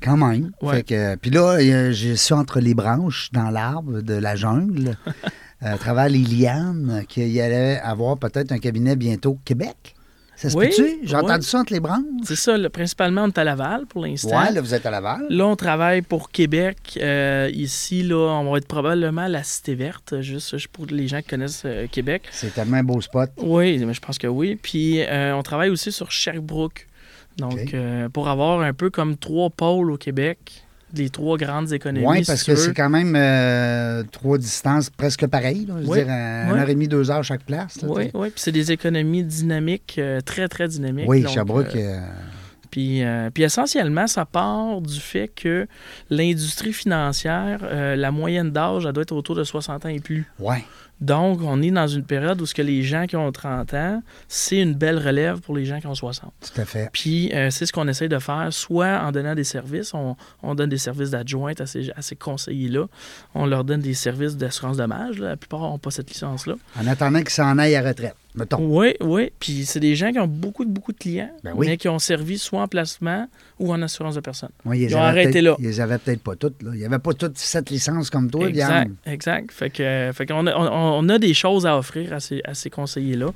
Quand 0.00 0.16
même. 0.16 0.52
Ouais. 0.62 0.76
Fait 0.76 0.82
que, 0.84 1.16
puis 1.16 1.32
là, 1.32 1.58
je 1.90 2.12
suis 2.14 2.32
entre 2.32 2.60
les 2.60 2.74
branches, 2.74 3.30
dans 3.32 3.50
l'arbre 3.50 4.00
de 4.02 4.14
la 4.14 4.36
jungle, 4.36 4.96
à 5.60 5.76
travers 5.76 6.08
les 6.08 6.22
lianes, 6.22 7.04
qu'il 7.08 7.28
y 7.28 7.40
allait 7.40 7.78
avoir 7.80 8.16
peut-être 8.16 8.52
un 8.52 8.58
cabinet 8.58 8.96
bientôt 8.96 9.30
au 9.30 9.38
Québec. 9.44 9.94
Ça 10.36 10.50
se 10.50 10.56
Oui, 10.56 10.68
peut-tu? 10.68 11.00
J'ai 11.02 11.16
oui. 11.16 11.20
entendu 11.20 11.44
ça 11.44 11.58
entre 11.58 11.72
les 11.72 11.80
branches. 11.80 12.04
C'est 12.22 12.36
ça, 12.36 12.56
là, 12.56 12.70
principalement, 12.70 13.24
on 13.24 13.26
est 13.26 13.38
à 13.38 13.42
Laval 13.42 13.86
pour 13.86 14.02
l'instant. 14.02 14.40
Ouais, 14.40 14.52
là, 14.52 14.60
vous 14.60 14.72
êtes 14.72 14.86
à 14.86 14.90
Laval. 14.92 15.26
Là, 15.28 15.46
on 15.48 15.56
travaille 15.56 16.02
pour 16.02 16.30
Québec. 16.30 16.96
Euh, 17.02 17.50
ici, 17.52 18.04
là, 18.04 18.38
on 18.38 18.48
va 18.52 18.58
être 18.58 18.68
probablement 18.68 19.22
à 19.22 19.28
la 19.28 19.42
Cité 19.42 19.74
Verte, 19.74 20.20
juste 20.20 20.68
pour 20.68 20.86
les 20.86 21.08
gens 21.08 21.22
qui 21.22 21.28
connaissent 21.30 21.64
euh, 21.64 21.88
Québec. 21.90 22.22
C'est 22.30 22.54
tellement 22.54 22.76
un 22.76 22.84
beau 22.84 23.00
spot. 23.00 23.30
Oui, 23.38 23.84
mais 23.84 23.94
je 23.94 24.00
pense 24.00 24.16
que 24.16 24.28
oui. 24.28 24.54
Puis 24.54 25.00
euh, 25.00 25.34
on 25.34 25.42
travaille 25.42 25.70
aussi 25.70 25.90
sur 25.90 26.12
Sherbrooke. 26.12 26.86
Donc, 27.38 27.74
euh, 27.74 28.08
pour 28.08 28.28
avoir 28.28 28.60
un 28.60 28.72
peu 28.72 28.90
comme 28.90 29.16
trois 29.16 29.50
pôles 29.50 29.90
au 29.90 29.96
Québec, 29.96 30.64
les 30.94 31.10
trois 31.10 31.36
grandes 31.36 31.72
économies. 31.72 32.06
Oui, 32.06 32.24
parce 32.26 32.42
que 32.44 32.52
veux. 32.52 32.56
c'est 32.56 32.74
quand 32.74 32.88
même 32.90 33.14
euh, 33.16 34.02
trois 34.10 34.38
distances 34.38 34.90
presque 34.90 35.26
pareilles. 35.26 35.66
là. 35.66 35.74
Je 35.78 35.84
veux 35.84 35.88
Oui, 35.90 35.98
dire, 35.98 36.08
un- 36.10 36.52
oui. 36.52 36.58
heure 36.58 36.68
et 36.68 36.74
demie, 36.74 36.88
deux 36.88 37.10
heures 37.10 37.22
chaque 37.24 37.42
place. 37.44 37.80
là, 37.82 37.88
Oui, 37.88 38.10
oui. 38.14 38.30
Puis 38.30 38.40
c'est 38.40 38.52
des 38.52 38.72
économies 38.72 39.22
dynamiques, 39.24 39.96
euh, 39.98 40.20
très, 40.20 40.48
très 40.48 40.68
dynamiques. 40.68 41.08
Oui, 41.08 41.22
Donc, 41.22 41.32
Sherbrooke. 41.32 41.74
euh, 41.76 42.00
Puis, 42.70 43.02
puis 43.34 43.42
essentiellement, 43.42 44.06
ça 44.06 44.24
part 44.26 44.80
du 44.82 45.00
fait 45.00 45.28
que 45.28 45.66
l'industrie 46.10 46.72
financière, 46.72 47.60
la 47.96 48.10
moyenne 48.10 48.50
d'âge, 48.50 48.84
elle 48.86 48.92
doit 48.92 49.02
être 49.02 49.12
autour 49.12 49.34
de 49.36 49.44
60 49.44 49.86
ans 49.86 49.88
et 49.88 50.00
plus. 50.00 50.26
ouais. 50.38 50.64
Donc, 51.00 51.40
on 51.42 51.62
est 51.62 51.70
dans 51.70 51.86
une 51.86 52.04
période 52.04 52.40
où 52.40 52.46
ce 52.46 52.54
que 52.54 52.62
les 52.62 52.82
gens 52.82 53.06
qui 53.06 53.16
ont 53.16 53.30
30 53.30 53.74
ans, 53.74 54.02
c'est 54.26 54.58
une 54.58 54.74
belle 54.74 54.98
relève 54.98 55.40
pour 55.40 55.56
les 55.56 55.64
gens 55.64 55.80
qui 55.80 55.86
ont 55.86 55.94
60. 55.94 56.32
Tout 56.40 56.60
à 56.60 56.64
fait. 56.64 56.90
Puis, 56.92 57.32
euh, 57.34 57.50
c'est 57.50 57.66
ce 57.66 57.72
qu'on 57.72 57.86
essaie 57.86 58.08
de 58.08 58.18
faire, 58.18 58.48
soit 58.50 59.00
en 59.02 59.12
donnant 59.12 59.34
des 59.34 59.44
services, 59.44 59.94
on, 59.94 60.16
on 60.42 60.54
donne 60.54 60.70
des 60.70 60.78
services 60.78 61.10
d'adjointe 61.10 61.60
à 61.60 61.66
ces, 61.66 61.90
à 61.92 62.02
ces 62.02 62.16
conseillers-là, 62.16 62.86
on 63.34 63.46
leur 63.46 63.64
donne 63.64 63.80
des 63.80 63.94
services 63.94 64.36
d'assurance 64.36 64.76
dommage, 64.76 65.18
là. 65.18 65.30
la 65.30 65.36
plupart 65.36 65.60
n'ont 65.60 65.78
pas 65.78 65.90
cette 65.90 66.10
licence-là. 66.10 66.54
En 66.80 66.86
attendant 66.86 67.20
qu'ils 67.20 67.30
s'en 67.30 67.58
aillent 67.58 67.76
à 67.76 67.82
retraite, 67.82 68.16
mettons. 68.38 68.58
Oui, 68.60 68.94
oui, 69.00 69.32
puis 69.38 69.64
c'est 69.66 69.80
des 69.80 69.94
gens 69.96 70.10
qui 70.12 70.18
ont 70.18 70.26
beaucoup, 70.26 70.64
beaucoup 70.64 70.92
de 70.92 70.98
clients, 70.98 71.30
Ben 71.44 71.52
oui. 71.54 71.66
mais 71.66 71.76
qui 71.76 71.88
ont 71.88 71.98
servi 71.98 72.38
soit 72.38 72.62
en 72.62 72.68
placement 72.68 73.28
ou 73.58 73.72
en 73.72 73.82
assurance 73.82 74.14
de 74.14 74.20
personne. 74.20 74.50
Oui, 74.64 74.80
Ils 74.80 74.96
ont 74.96 75.00
arrêté 75.02 75.40
là. 75.40 75.56
Ils 75.58 75.64
les 75.66 75.80
avaient 75.80 75.98
peut-être 75.98 76.22
pas 76.22 76.36
toutes. 76.36 76.62
Là. 76.62 76.70
Il 76.74 76.78
n'y 76.78 76.84
avait 76.86 76.98
pas 76.98 77.12
toutes 77.12 77.36
cette 77.38 77.70
licence 77.70 78.10
comme 78.10 78.30
toi, 78.30 78.48
exact, 78.48 78.90
exact. 79.06 79.52
Fait 79.52 79.70
que, 79.70 80.10
fait 80.14 80.26
qu'on 80.26 80.46
a, 80.46 80.54
on, 80.56 81.04
on 81.04 81.08
a 81.08 81.18
des 81.18 81.34
choses 81.34 81.66
à 81.66 81.76
offrir 81.76 82.12
à 82.12 82.20
ces, 82.20 82.40
à 82.44 82.54
ces 82.54 82.70
conseillers-là. 82.70 83.28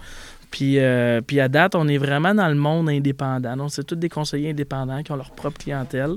Puis, 0.50 0.78
euh, 0.78 1.22
puis 1.22 1.40
à 1.40 1.48
date, 1.48 1.74
on 1.74 1.88
est 1.88 1.96
vraiment 1.96 2.34
dans 2.34 2.48
le 2.48 2.54
monde 2.54 2.88
indépendant. 2.90 3.56
Donc, 3.56 3.70
c'est 3.72 3.84
tous 3.84 3.96
des 3.96 4.10
conseillers 4.10 4.50
indépendants 4.50 5.02
qui 5.02 5.10
ont 5.10 5.16
leur 5.16 5.30
propre 5.30 5.58
clientèle. 5.58 6.16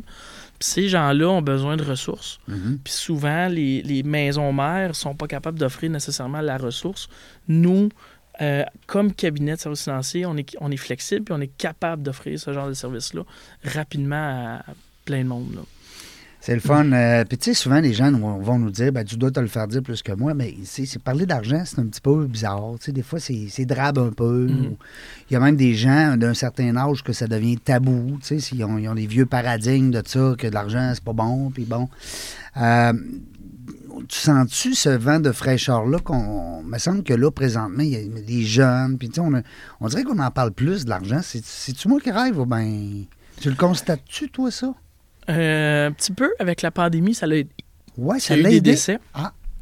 Puis 0.59 0.69
ces 0.69 0.89
gens-là 0.89 1.27
ont 1.29 1.41
besoin 1.41 1.77
de 1.77 1.83
ressources. 1.83 2.39
Mhm. 2.47 2.79
Puis 2.83 2.93
souvent, 2.93 3.47
les, 3.47 3.81
les 3.81 4.03
maisons 4.03 4.51
mères 4.53 4.89
ne 4.89 4.93
sont 4.93 5.15
pas 5.15 5.27
capables 5.27 5.57
d'offrir 5.57 5.89
nécessairement 5.89 6.41
la 6.41 6.57
ressource. 6.57 7.07
Nous, 7.47 7.89
euh, 8.41 8.63
comme 8.87 9.13
cabinet 9.13 9.55
de 9.55 9.59
services 9.59 9.83
financiers, 9.83 10.25
on 10.25 10.35
est, 10.37 10.55
on 10.59 10.71
est 10.71 10.77
flexible 10.77 11.23
puis 11.25 11.33
on 11.33 11.41
est 11.41 11.55
capable 11.57 12.03
d'offrir 12.03 12.39
ce 12.39 12.51
genre 12.53 12.67
de 12.67 12.73
service-là 12.73 13.23
rapidement 13.63 14.15
à, 14.15 14.55
à 14.71 14.73
plein 15.05 15.23
de 15.23 15.27
monde. 15.29 15.53
là. 15.55 15.61
C'est 16.41 16.53
le 16.53 16.59
fun. 16.59 16.91
Euh, 16.91 17.25
Puis 17.25 17.39
tu 17.39 17.45
sais, 17.45 17.53
souvent, 17.55 17.79
les 17.79 17.93
gens 17.93 18.11
nous- 18.11 18.19
vont 18.43 18.59
nous 18.59 18.69
dire, 18.69 18.91
ben, 18.91 19.03
tu 19.03 19.15
dois 19.17 19.31
te 19.31 19.39
le 19.39 19.47
faire 19.47 19.67
dire 19.67 19.81
plus 19.81 20.03
que 20.03 20.11
moi, 20.11 20.35
mais 20.35 20.53
c'est 20.63 21.01
parler 21.01 21.25
d'argent, 21.25 21.63
c'est 21.65 21.79
un 21.79 21.87
petit 21.87 22.01
peu 22.01 22.27
bizarre. 22.27 22.73
Tu 22.77 22.85
sais, 22.85 22.91
des 22.91 23.01
fois, 23.01 23.17
c'est 23.19 23.65
drabe 23.65 23.97
un 23.97 24.11
peu. 24.11 24.45
Mhm. 24.47 24.75
Il 25.31 25.33
y 25.33 25.35
a 25.35 25.39
même 25.39 25.55
des 25.55 25.73
gens 25.73 26.15
d'un 26.17 26.35
certain 26.35 26.75
âge 26.77 27.01
que 27.01 27.13
ça 27.13 27.25
devient 27.25 27.57
tabou. 27.57 28.19
Tu 28.21 28.27
sais, 28.27 28.39
s'ils 28.39 28.63
ont, 28.63 28.77
ils 28.77 28.87
ont 28.87 28.93
des 28.93 29.07
vieux 29.07 29.25
paradigmes 29.25 29.89
de 29.89 30.03
ça, 30.05 30.35
que 30.37 30.45
de 30.45 30.53
l'argent, 30.53 30.91
c'est 30.93 31.03
pas 31.03 31.13
bon, 31.13 31.49
puis 31.49 31.63
bon. 31.65 31.89
Euh, 32.57 32.93
tu 34.03 34.17
sens-tu 34.19 34.73
ce 34.75 34.89
vent 34.89 35.19
de 35.19 35.31
fraîcheur-là 35.31 35.99
qu'on. 35.99 36.63
me 36.63 36.77
semble 36.77 37.03
que 37.03 37.13
là, 37.13 37.31
présentement, 37.31 37.83
il 37.83 37.89
y 37.89 37.95
a 37.95 38.21
des 38.21 38.43
jeunes, 38.43 38.97
puis 38.97 39.09
tu 39.09 39.15
sais, 39.15 39.21
on, 39.21 39.33
a- 39.35 39.41
on 39.81 39.87
dirait 39.87 40.03
qu'on 40.03 40.19
en 40.19 40.31
parle 40.31 40.51
plus 40.51 40.85
de 40.85 40.89
l'argent. 40.89 41.19
C'est- 41.23 41.45
C'est-tu 41.45 41.87
moi 41.87 41.99
qui 41.99 42.11
rêve 42.11 42.39
ou 42.39 42.45
ben. 42.45 43.03
Tu 43.41 43.49
le 43.49 43.55
constates-tu, 43.55 44.29
toi, 44.29 44.49
ça? 44.51 44.73
Euh, 45.29 45.87
un 45.87 45.91
petit 45.91 46.11
peu 46.13 46.31
avec 46.39 46.61
la 46.61 46.71
pandémie, 46.71 47.13
ça 47.15 47.25
l'a 47.27 47.37
Ouais, 47.97 48.19
ça 48.19 48.35
l'a 48.35 48.49
des 48.49 48.57
aidé. 48.57 48.71
décès. 48.71 48.99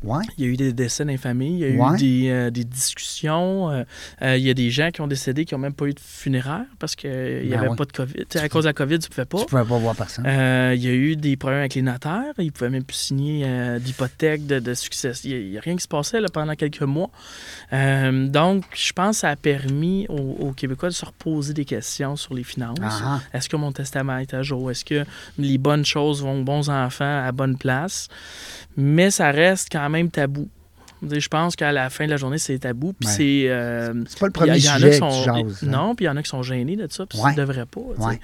Ouais. 0.03 0.23
Il 0.37 0.43
y 0.45 0.47
a 0.47 0.51
eu 0.51 0.57
des 0.57 0.73
décès 0.73 1.05
dans 1.05 1.11
les 1.11 1.17
familles, 1.17 1.61
il 1.61 1.75
y 1.75 1.79
a 1.79 1.83
Ouais. 1.89 1.95
eu 1.95 1.97
des, 1.97 2.29
euh, 2.29 2.49
des 2.51 2.63
discussions. 2.63 3.69
euh, 3.69 3.83
euh, 4.21 4.35
il 4.37 4.43
y 4.43 4.49
a 4.49 4.53
des 4.53 4.69
gens 4.69 4.91
qui 4.91 5.01
ont 5.01 5.07
décédé 5.07 5.45
qui 5.45 5.53
n'ont 5.53 5.59
même 5.59 5.73
pas 5.73 5.85
eu 5.85 5.93
de 5.93 5.99
funéraire 5.99 6.65
parce 6.79 6.95
qu'il 6.95 7.09
n'y 7.09 7.49
Ben 7.49 7.59
avait 7.59 7.67
ouais. 7.69 7.75
pas 7.75 7.85
de 7.85 7.91
COVID. 7.93 8.25
À 8.35 8.49
cause 8.49 8.63
de 8.63 8.69
la 8.69 8.73
COVID, 8.73 8.99
tu 8.99 9.07
ne 9.09 9.13
pouvais 9.13 9.25
pas. 9.25 9.39
Tu 9.39 9.45
pouvais 9.45 9.63
pas 9.63 9.77
voir 9.77 9.95
personne. 9.95 10.25
Il 10.25 10.81
y 10.83 10.87
a 10.87 10.93
eu 10.93 11.15
des 11.15 11.37
problèmes 11.37 11.59
avec 11.61 11.75
les 11.75 11.81
notaires. 11.81 12.33
Ils 12.37 12.45
ne 12.47 12.51
pouvaient 12.51 12.69
même 12.69 12.83
plus 12.83 12.97
signer 12.97 13.45
d'hypothèque, 13.79 14.45
de, 14.45 14.59
de 14.59 14.73
succès. 14.73 15.11
Il 15.23 15.51
n'y 15.51 15.57
a, 15.57 15.61
rien 15.61 15.75
qui 15.75 15.83
se 15.83 15.87
passait 15.87 16.19
là, 16.19 16.27
pendant 16.31 16.55
quelques 16.55 16.81
mois. 16.81 17.09
Donc, 17.71 18.63
je 18.75 18.91
pense 18.93 19.17
que 19.17 19.21
ça 19.21 19.29
a 19.29 19.35
permis 19.35 20.05
aux, 20.09 20.37
aux 20.47 20.51
Québécois 20.51 20.89
de 20.89 20.93
se 20.93 21.05
reposer 21.05 21.53
des 21.53 21.65
questions 21.65 22.15
sur 22.15 22.33
les 22.33 22.43
finances. 22.43 22.77
Ah, 22.81 23.21
Est-ce 23.33 23.47
que 23.49 23.55
mon 23.55 23.71
testament 23.71 24.17
est 24.17 24.33
à 24.33 24.41
jour? 24.43 24.69
Est-ce 24.71 24.85
que 24.85 25.05
les 25.37 25.57
bonnes 25.57 25.85
choses 25.85 26.21
vont 26.21 26.41
aux 26.41 26.43
bons 26.43 26.69
enfants 26.69 27.23
à 27.25 27.31
bonne 27.31 27.57
place? 27.57 28.07
Mais 28.75 29.11
ça 29.11 29.29
reste 29.31 29.69
quand 29.71 29.87
même 29.89 29.92
tabou. 30.09 30.47
Je 31.11 31.27
pense 31.27 31.57
qu'à 31.57 31.73
la 31.73 31.89
fin 31.89 32.05
de 32.05 32.11
la 32.11 32.15
journée, 32.17 32.37
c'est 32.37 32.57
tabou. 32.59 32.93
Puis 32.93 33.07
Ouais. 33.09 33.13
c'est. 33.13 33.43
euh, 33.49 33.93
c'est 34.07 34.19
pas 34.19 34.27
le 34.27 34.29
y 34.29 34.33
premier 34.33 34.51
a- 34.51 34.55
il 34.57 34.63
y 34.63 34.69
en 34.69 34.71
a 34.71 34.75
sujet 34.77 34.89
qui 34.91 34.99
que 35.01 35.05
tu 35.05 35.11
sont- 35.11 35.23
jases. 35.23 35.63
hein? 35.63 35.67
Non, 35.69 35.95
puis 35.95 36.05
il 36.05 36.07
y 36.07 36.09
en 36.09 36.15
a 36.15 36.23
qui 36.23 36.29
sont 36.29 36.43
gênés 36.43 36.77
de 36.77 36.87
ça, 36.89 37.05
puis 37.05 37.19
Ouais. 37.19 37.31
ils 37.31 37.35
ne 37.35 37.45
devraient 37.45 37.65
pas. 37.65 37.81
Ouais. 37.97 38.19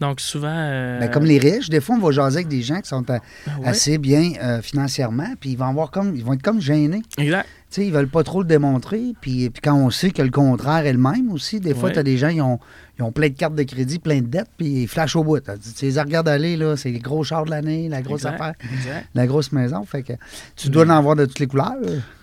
Donc 0.00 0.18
souvent. 0.18 0.48
euh, 0.50 0.98
Ben, 1.00 1.10
comme 1.10 1.26
les 1.26 1.38
riches, 1.38 1.68
des 1.68 1.82
fois, 1.82 1.96
on 1.96 1.98
va 1.98 2.10
jaser 2.10 2.36
avec 2.38 2.48
des 2.48 2.62
gens 2.62 2.80
qui 2.80 2.88
sont 2.88 3.02
euh, 3.10 3.18
ben 3.46 3.64
assez 3.66 3.98
bien 3.98 4.32
euh, 4.42 4.62
financièrement, 4.62 5.34
puis 5.38 5.50
ils 5.50 5.56
vont 5.58 5.66
avoir 5.66 5.90
comme 5.90 6.16
ils 6.16 6.24
vont 6.24 6.32
être 6.32 6.42
comme 6.42 6.60
gênés. 6.62 7.02
Exact. 7.18 7.46
Sais, 7.72 7.86
ils 7.86 7.92
veulent 7.92 8.06
pas 8.08 8.22
trop 8.22 8.42
le 8.42 8.46
démontrer. 8.46 9.14
Puis, 9.22 9.48
puis 9.48 9.62
quand 9.62 9.74
on 9.74 9.88
sait 9.88 10.10
que 10.10 10.20
le 10.20 10.30
contraire 10.30 10.84
est 10.84 10.92
le 10.92 10.98
même 10.98 11.32
aussi, 11.32 11.58
des 11.58 11.72
fois, 11.74 11.90
tu 11.90 11.98
as 11.98 12.02
des 12.02 12.18
gens 12.18 12.30
qui 12.30 12.42
ont, 12.42 12.60
ils 12.98 13.02
ont 13.02 13.12
plein 13.12 13.28
de 13.30 13.34
cartes 13.34 13.54
de 13.54 13.62
crédit, 13.62 13.98
plein 13.98 14.20
de 14.20 14.26
dettes, 14.26 14.50
puis 14.58 14.82
ils 14.82 14.86
flashent 14.88 15.16
au 15.16 15.24
bout. 15.24 15.40
Tu 15.40 15.86
les 15.86 15.98
regardes 15.98 16.28
aller, 16.28 16.58
là, 16.58 16.76
c'est 16.76 16.90
les 16.90 16.98
gros 16.98 17.24
chars 17.24 17.46
de 17.46 17.50
l'année, 17.50 17.88
la 17.88 18.02
grosse 18.02 18.26
Exact, 18.26 18.34
affaire, 18.34 18.54
Exact. 18.74 19.06
la 19.14 19.26
grosse 19.26 19.52
maison. 19.52 19.84
Fait 19.84 20.02
que 20.02 20.12
tu 20.54 20.68
dois 20.68 20.84
en 20.84 20.90
avoir 20.90 21.16
de 21.16 21.24
toutes 21.24 21.38
les 21.38 21.46
couleurs. 21.46 21.76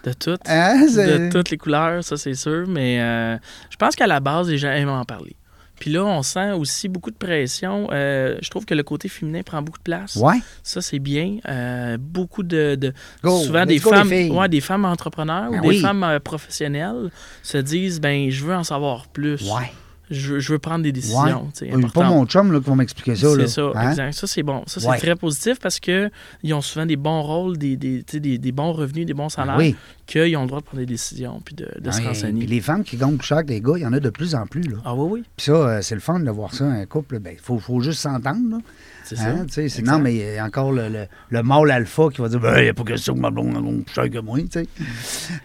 De 0.03 0.13
toutes. 0.13 0.47
Hein? 0.47 0.85
De 0.85 1.31
toutes 1.31 1.49
les 1.49 1.57
couleurs, 1.57 2.03
ça 2.03 2.15
c'est 2.15 2.35
sûr. 2.35 2.67
Mais 2.67 3.01
euh, 3.01 3.35
je 3.71 3.75
pense 3.77 3.95
qu'à 3.95 4.05
la 4.05 4.19
base, 4.19 4.49
les 4.49 4.59
gens 4.59 4.69
aiment 4.69 4.89
en 4.89 5.03
parler. 5.03 5.35
Puis 5.79 5.91
là, 5.91 6.03
on 6.05 6.21
sent 6.23 6.51
aussi 6.51 6.87
beaucoup 6.89 7.11
de 7.11 7.15
pression. 7.15 7.87
Euh, 7.91 8.37
je 8.41 8.49
trouve 8.49 8.65
que 8.65 8.73
le 8.73 8.83
côté 8.83 9.07
féminin 9.07 9.41
prend 9.43 9.61
beaucoup 9.61 9.77
de 9.77 9.83
place. 9.83 10.15
Ouais. 10.17 10.37
Ça, 10.61 10.81
c'est 10.81 10.99
bien. 10.99 11.37
Euh, 11.47 11.97
beaucoup 11.99 12.43
de. 12.43 12.75
de- 12.75 12.93
Go, 13.23 13.39
souvent, 13.39 13.65
des 13.65 13.77
go, 13.79 13.89
femmes, 13.89 14.11
ouais, 14.11 14.49
des 14.49 14.61
femmes 14.61 14.85
entrepreneurs 14.85 15.49
Ben 15.51 15.59
ou 15.59 15.61
des 15.61 15.67
oui. 15.69 15.79
femmes 15.81 16.03
euh, 16.03 16.19
professionnelles 16.19 17.09
se 17.43 17.57
disent 17.57 17.99
ben 18.01 18.29
je 18.29 18.43
veux 18.43 18.55
en 18.55 18.63
savoir 18.63 19.07
plus. 19.07 19.41
Ouais. 19.51 19.71
Je, 20.09 20.33
veux- 20.33 20.39
je 20.39 20.51
veux 20.53 20.59
prendre 20.59 20.81
des 20.83 20.89
Ouais. 20.89 20.93
décisions. 20.93 21.49
Oui, 21.61 21.85
pas 21.93 22.03
mon 22.09 22.25
chum 22.25 22.51
là, 22.51 22.59
qui 22.59 22.69
va 22.69 22.75
m'expliquer 22.75 23.15
ça. 23.15 23.27
C'est 23.35 23.47
ça, 23.47 23.71
Hein? 23.75 23.89
exact. 23.91 24.13
Ça, 24.13 24.27
c'est 24.27 24.43
bon. 24.43 24.63
Ça, 24.67 24.79
c'est 24.79 24.87
Ouais. 24.87 24.97
très 24.97 25.15
positif 25.15 25.59
parce 25.59 25.79
que 25.79 26.09
ils 26.43 26.53
ont 26.53 26.61
souvent 26.61 26.85
des 26.85 26.95
bons 26.95 27.21
rôles, 27.21 27.57
des, 27.57 27.75
des, 27.77 28.01
des, 28.03 28.37
des 28.37 28.51
bons 28.51 28.71
revenus, 28.73 29.05
des 29.05 29.13
bons 29.13 29.29
salaires. 29.29 29.57
Oui. 29.57 29.75
qu'ils 30.07 30.35
ont 30.37 30.41
le 30.41 30.47
droit 30.47 30.59
de 30.59 30.65
prendre 30.65 30.79
des 30.79 30.87
décisions 30.87 31.39
puis 31.45 31.53
de, 31.53 31.67
de 31.79 31.91
se 31.91 31.99
Ouais, 32.01 32.07
renseigner. 32.07 32.39
puis 32.39 32.47
les 32.47 32.61
femmes 32.61 32.83
qui 32.83 32.97
gagnent 32.97 33.17
plus 33.17 33.27
cher 33.27 33.43
que 33.45 33.49
les 33.49 33.61
gars, 33.61 33.73
il 33.75 33.83
y 33.83 33.85
en 33.85 33.93
a 33.93 33.99
de 33.99 34.09
plus 34.09 34.33
en 34.33 34.47
plus. 34.47 34.63
Là. 34.63 34.77
Ah 34.83 34.95
oui, 34.95 35.07
oui, 35.19 35.23
Puis 35.37 35.45
ça, 35.45 35.51
euh, 35.51 35.81
c'est 35.83 35.93
le 35.93 36.01
fun 36.01 36.19
de 36.19 36.31
voir 36.31 36.51
ça, 36.51 36.65
un 36.65 36.83
couple. 36.87 37.17
Il 37.17 37.19
ben, 37.21 37.35
faut, 37.39 37.59
faut 37.59 37.79
juste 37.81 37.99
s'entendre. 38.01 38.57
C'est 39.15 39.21
Hein, 39.21 39.45
ça. 39.49 39.61
c'est- 39.69 39.81
non, 39.81 39.99
mais 39.99 40.13
il 40.15 40.33
y 40.35 40.37
a 40.37 40.45
encore 40.45 40.71
le, 40.71 40.89
le, 40.89 41.05
le 41.29 41.43
mâle 41.43 41.71
alpha 41.71 42.09
qui 42.13 42.21
va 42.21 42.29
dire 42.29 42.39
Ben, 42.39 42.57
il 42.59 42.63
n'y 42.63 42.69
a 42.69 42.73
pas 42.73 42.83
question 42.83 43.13
que 43.13 43.19
ma 43.19 43.29
blonde 43.31 43.53
gagne 43.53 43.81
plus 43.81 43.93
cher 43.93 44.09
que 44.09 44.19
moi. 44.19 44.37
tu 44.39 44.47
sais. 44.51 44.67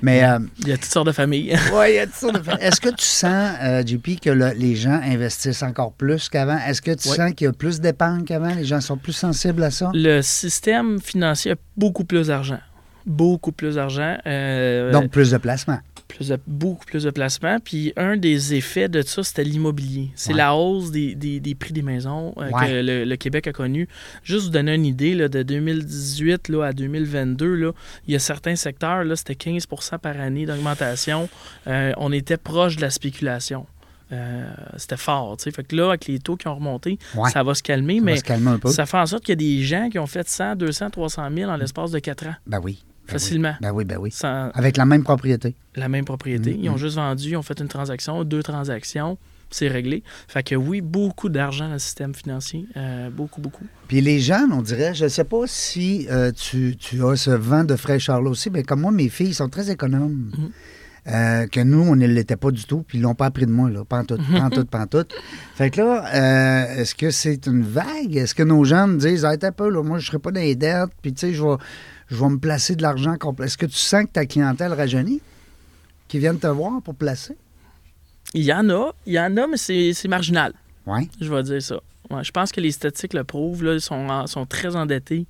Mais 0.03 0.25
euh, 0.25 0.39
Il 0.61 0.69
y 0.69 0.73
a 0.73 0.77
toutes 0.77 0.85
sortes 0.87 1.07
de 1.07 1.13
familles. 1.13 1.57
ouais, 1.75 1.93
il 1.93 1.97
y 1.97 1.99
a 1.99 2.07
toutes 2.07 2.15
sortes 2.17 2.35
de 2.37 2.43
fa- 2.43 2.59
Est-ce 2.61 2.81
que 2.81 2.89
tu 2.91 3.05
sens, 3.05 3.57
euh, 3.63 3.83
JP, 3.87 4.21
que 4.21 4.31
le- 4.31 4.53
les 4.57 4.75
gens 4.77 5.01
investissent 5.05 5.63
encore 5.63 5.93
plus 5.93 6.29
qu'avant? 6.29 6.59
Est-ce 6.67 6.83
que 6.83 6.93
tu 6.93 7.09
sens 7.09 7.33
qu'il 7.35 7.47
y 7.47 7.49
a 7.49 7.53
plus 7.53 7.81
d'épargne 7.81 8.25
qu'avant? 8.25 8.55
Les 8.55 8.65
gens 8.65 8.81
sont 8.81 8.97
plus 8.97 9.13
sensibles 9.13 9.63
à 9.63 9.71
ça? 9.71 9.91
Le 9.95 10.21
système 10.23 11.01
financier 11.01 11.53
a 11.53 11.57
beaucoup 11.77 12.05
plus 12.05 12.29
d'argent. 12.29 12.59
Beaucoup 13.07 13.53
plus 13.53 13.75
d'argent. 13.75 14.17
euh, 14.27 14.91
Donc, 14.93 15.11
plus 15.11 15.31
de 15.31 15.37
placements. 15.37 15.79
Plus 16.09 16.29
de- 16.29 16.39
beaucoup 16.47 16.85
plus 16.85 17.05
de 17.05 17.11
placements. 17.11 17.59
Puis 17.61 17.93
un 17.97 18.17
des 18.17 18.55
effets 18.55 18.89
de 18.89 19.03
ça, 19.03 19.23
c'était 19.23 19.45
l'immobilier. 19.45 20.11
C'est 20.15 20.31
Ouais. 20.33 20.39
la 20.39 20.55
hausse 20.55 20.91
des, 20.91 21.15
des- 21.15 21.41
des 21.41 21.55
prix 21.55 21.73
des 21.73 21.83
maisons 21.83 22.35
euh, 22.39 22.51
Ouais. 22.51 22.67
que 22.67 22.73
le, 22.83 23.05
le 23.05 23.17
Québec 23.17 23.47
a 23.47 23.53
connu. 23.53 23.89
Juste 24.23 24.45
vous 24.47 24.51
donner 24.51 24.75
une 24.75 24.87
idée, 24.87 25.15
là, 25.15 25.29
de 25.29 25.43
2018 25.43 26.49
là, 26.49 26.65
à 26.67 26.73
2022, 26.73 27.55
là, 27.55 27.73
il 28.07 28.13
y 28.13 28.17
a 28.17 28.19
certains 28.19 28.57
secteurs, 28.57 29.05
là, 29.05 29.17
c'était 29.17 29.35
15% 29.35 29.99
par 29.99 30.21
année 30.21 30.47
d'augmentation. 30.47 31.29
Euh, 31.67 31.93
on 31.97 32.13
était 32.13 32.37
proche 32.37 32.77
de 32.77 32.81
la 32.83 32.91
spéculation. 32.91 33.67
Euh, 34.13 34.45
c'était 34.77 34.99
fort. 34.99 35.37
tu 35.39 35.45
sais. 35.45 35.51
Fait 35.51 35.65
que 35.65 35.75
là, 35.75 35.89
avec 35.89 36.07
les 36.07 36.19
taux 36.19 36.37
qui 36.37 36.47
ont 36.47 36.55
remonté, 36.55 36.99
Ouais. 37.17 37.31
ça 37.31 37.43
va 37.43 37.55
se 37.55 37.63
calmer, 37.63 37.99
Ça 37.99 38.05
mais 38.05 38.17
se 38.19 38.23
calmer 38.23 38.51
ça 38.67 38.85
fait 38.87 38.99
en 38.99 39.07
sorte 39.07 39.25
qu'il 39.25 39.33
y 39.33 39.33
a 39.33 39.37
des 39.59 39.63
gens 39.63 39.89
qui 39.89 39.99
ont 39.99 40.07
fait 40.07 40.29
100, 40.29 40.57
200, 40.57 40.91
300 40.91 41.29
000 41.35 41.51
en 41.51 41.57
l'espace 41.57 41.91
de 41.91 41.99
4 41.99 42.27
ans, 42.27 42.35
Ben 42.47 42.61
oui. 42.63 42.85
Ben 43.07 43.13
facilement. 43.13 43.51
Oui. 43.51 43.57
Ben 43.61 43.73
oui, 43.73 43.85
ben 43.85 43.99
oui. 43.99 44.11
Sans, 44.11 44.51
Avec 44.55 44.77
la 44.77 44.85
même 44.87 45.03
propriété. 45.03 45.55
la 45.77 45.89
même 45.89 46.05
propriété. 46.05 46.55
Mhm. 46.55 46.61
Ils 46.65 46.71
ont 46.71 46.77
juste 46.77 46.97
vendu, 46.97 47.31
ils 47.31 47.37
ont 47.37 47.43
fait 47.43 47.61
une 47.61 47.69
transaction, 47.69 48.25
deux 48.25 48.43
transactions, 48.43 49.19
c'est 49.51 49.69
réglé. 49.69 50.03
Fait 50.27 50.43
que 50.43 50.55
oui, 50.55 50.81
beaucoup 50.81 51.29
d'argent 51.29 51.67
dans 51.69 51.75
le 51.75 51.79
système 51.79 52.15
financier. 52.15 52.67
euh, 52.77 53.11
beaucoup, 53.11 53.41
beaucoup. 53.41 53.65
Puis 53.89 54.01
les 54.01 54.19
jeunes, 54.21 54.53
on 54.53 54.63
dirait, 54.63 54.95
je 54.95 55.05
ne 55.05 55.09
sais 55.09 55.25
pas 55.25 55.43
si 55.47 56.07
euh, 56.11 56.33
tu, 56.33 56.77
tu 56.77 57.05
as 57.05 57.17
ce 57.17 57.31
vent 57.31 57.65
de 57.65 57.77
fraîcheur-là 57.77 58.31
aussi, 58.31 58.51
mais 58.51 58.63
comme 58.63 58.81
moi, 58.81 58.91
mes 58.93 59.09
filles 59.09 59.35
sont 59.35 59.49
très 59.49 59.71
économes. 59.71 60.31
Mhm. 60.37 60.51
Euh, 61.07 61.47
que 61.49 61.61
nous, 61.61 61.81
on 61.81 61.97
ne 61.97 62.07
l'était 62.07 62.37
pas 62.39 62.51
du 62.51 62.65
tout, 62.65 62.83
puis 62.89 62.97
ils 62.97 63.03
l'ont 63.03 63.15
pas 63.15 63.27
appris 63.27 63.45
de 63.45 63.51
moi, 63.51 63.69
là. 63.69 63.85
Pas 63.85 63.99
en 63.99 64.05
tout, 64.07 64.17
pas 64.33 64.41
en 64.41 64.49
tout, 64.49 64.65
pas 64.65 64.81
en 64.81 64.87
tout. 64.87 65.05
Fait 65.55 65.69
que 65.69 65.83
là, 65.83 66.03
euh, 66.15 66.81
est-ce 66.81 66.95
que 66.95 67.11
c'est 67.11 67.47
une 67.47 67.63
vague? 67.63 68.17
Est-ce 68.17 68.35
que 68.35 68.43
nos 68.43 68.65
jeunes 68.65 68.97
disent, 68.97 69.27
ah, 69.27 69.37
t'as 69.37 69.53
peu, 69.53 69.69
là, 69.69 69.83
moi, 69.83 69.99
je 69.99 70.05
ne 70.05 70.07
serai 70.07 70.19
pas 70.19 70.31
dans 70.31 70.41
les 70.41 70.55
dettes, 70.57 70.89
puis 71.03 71.13
tu 71.13 71.21
sais, 71.27 71.35
je 71.35 71.43
vais, 71.43 71.57
je 72.09 72.17
vais 72.17 72.29
me 72.29 72.39
placer 72.39 72.77
de 72.77 72.83
l'argent 72.83 73.17
complet. 73.17 73.47
Est-ce 73.47 73.59
que 73.59 73.67
tu 73.67 73.77
sens 73.79 74.05
que 74.05 74.11
ta 74.11 74.27
clientèle 74.27 74.73
rajeunit? 74.73 75.21
Qui 76.09 76.19
viennent 76.19 76.39
te 76.39 76.47
voir 76.47 76.81
pour 76.83 76.95
placer? 76.95 77.37
Il 78.35 78.43
y 78.43 78.53
en 78.53 78.69
a, 78.71 78.93
il 79.07 79.15
y 79.15 79.21
en 79.21 79.37
a, 79.37 79.47
mais 79.47 79.57
c'est 79.57 80.09
marginal. 80.09 80.53
Oui. 80.87 81.09
Je 81.21 81.33
vais 81.33 81.43
dire 81.43 81.63
ça. 81.63 81.77
Ouais, 82.11 82.23
je 82.23 82.31
pense 82.31 82.53
que 82.53 82.61
les 82.61 82.71
statistiques 82.71 83.15
le 83.15 83.25
prouvent. 83.25 83.65
Là, 83.65 83.75
ils 83.75 83.81
sont, 83.81 83.95
en- 84.09 84.27
sont 84.27 84.45
très 84.45 84.77
endettés. 84.77 85.27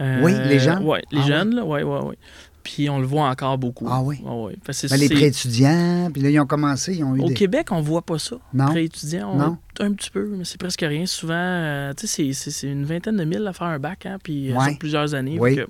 Euh, 0.00 0.22
Oui, 0.22 0.32
les 0.48 0.58
jeunes? 0.60 0.80
Oui, 0.82 0.98
les 1.10 1.20
Ah 1.22 1.26
jeunes, 1.26 1.60
oui, 1.64 1.82
oui, 1.82 1.98
oui. 2.04 2.14
Puis 2.62 2.88
on 2.88 3.00
le 3.00 3.06
voit 3.06 3.28
encore 3.28 3.58
beaucoup. 3.58 3.86
Ah 3.90 4.00
oui? 4.02 4.18
Que 4.64 4.72
c'est- 4.72 4.88
Ben, 4.88 4.96
les 4.96 5.08
c'est- 5.08 5.14
prêts 5.14 5.26
étudiants, 5.26 6.10
puis 6.12 6.22
là, 6.22 6.30
ils 6.30 6.38
ont 6.38 6.46
commencé, 6.46 6.94
ils 6.94 7.02
ont 7.04 7.16
eu 7.16 7.20
Au 7.20 7.28
des... 7.28 7.34
Québec, 7.34 7.68
on 7.72 7.80
voit 7.80 8.02
pas 8.02 8.18
ça. 8.18 8.36
Non. 8.54 8.66
Prêt 8.66 8.84
étudiant, 8.84 9.32
on 9.32 9.36
Non. 9.36 9.58
un 9.80 9.92
petit 9.92 10.10
peu, 10.10 10.26
mais 10.36 10.44
c'est 10.44 10.58
presque 10.58 10.80
rien. 10.80 11.04
Souvent, 11.06 11.32
euh, 11.34 11.92
tu 11.96 12.06
sais, 12.06 12.32
c'est- 12.32 12.66
une 12.68 12.84
vingtaine 12.84 13.16
de 13.16 13.24
mille 13.24 13.44
à 13.46 13.52
faire 13.52 13.66
un 13.66 13.78
bac, 13.78 14.06
hein, 14.06 14.18
puis 14.22 14.52
euh, 14.52 14.56
Ouais. 14.56 14.70
sur 14.70 14.78
plusieurs 14.78 15.14
années. 15.14 15.38
Oui. 15.40 15.56
Que- 15.56 15.66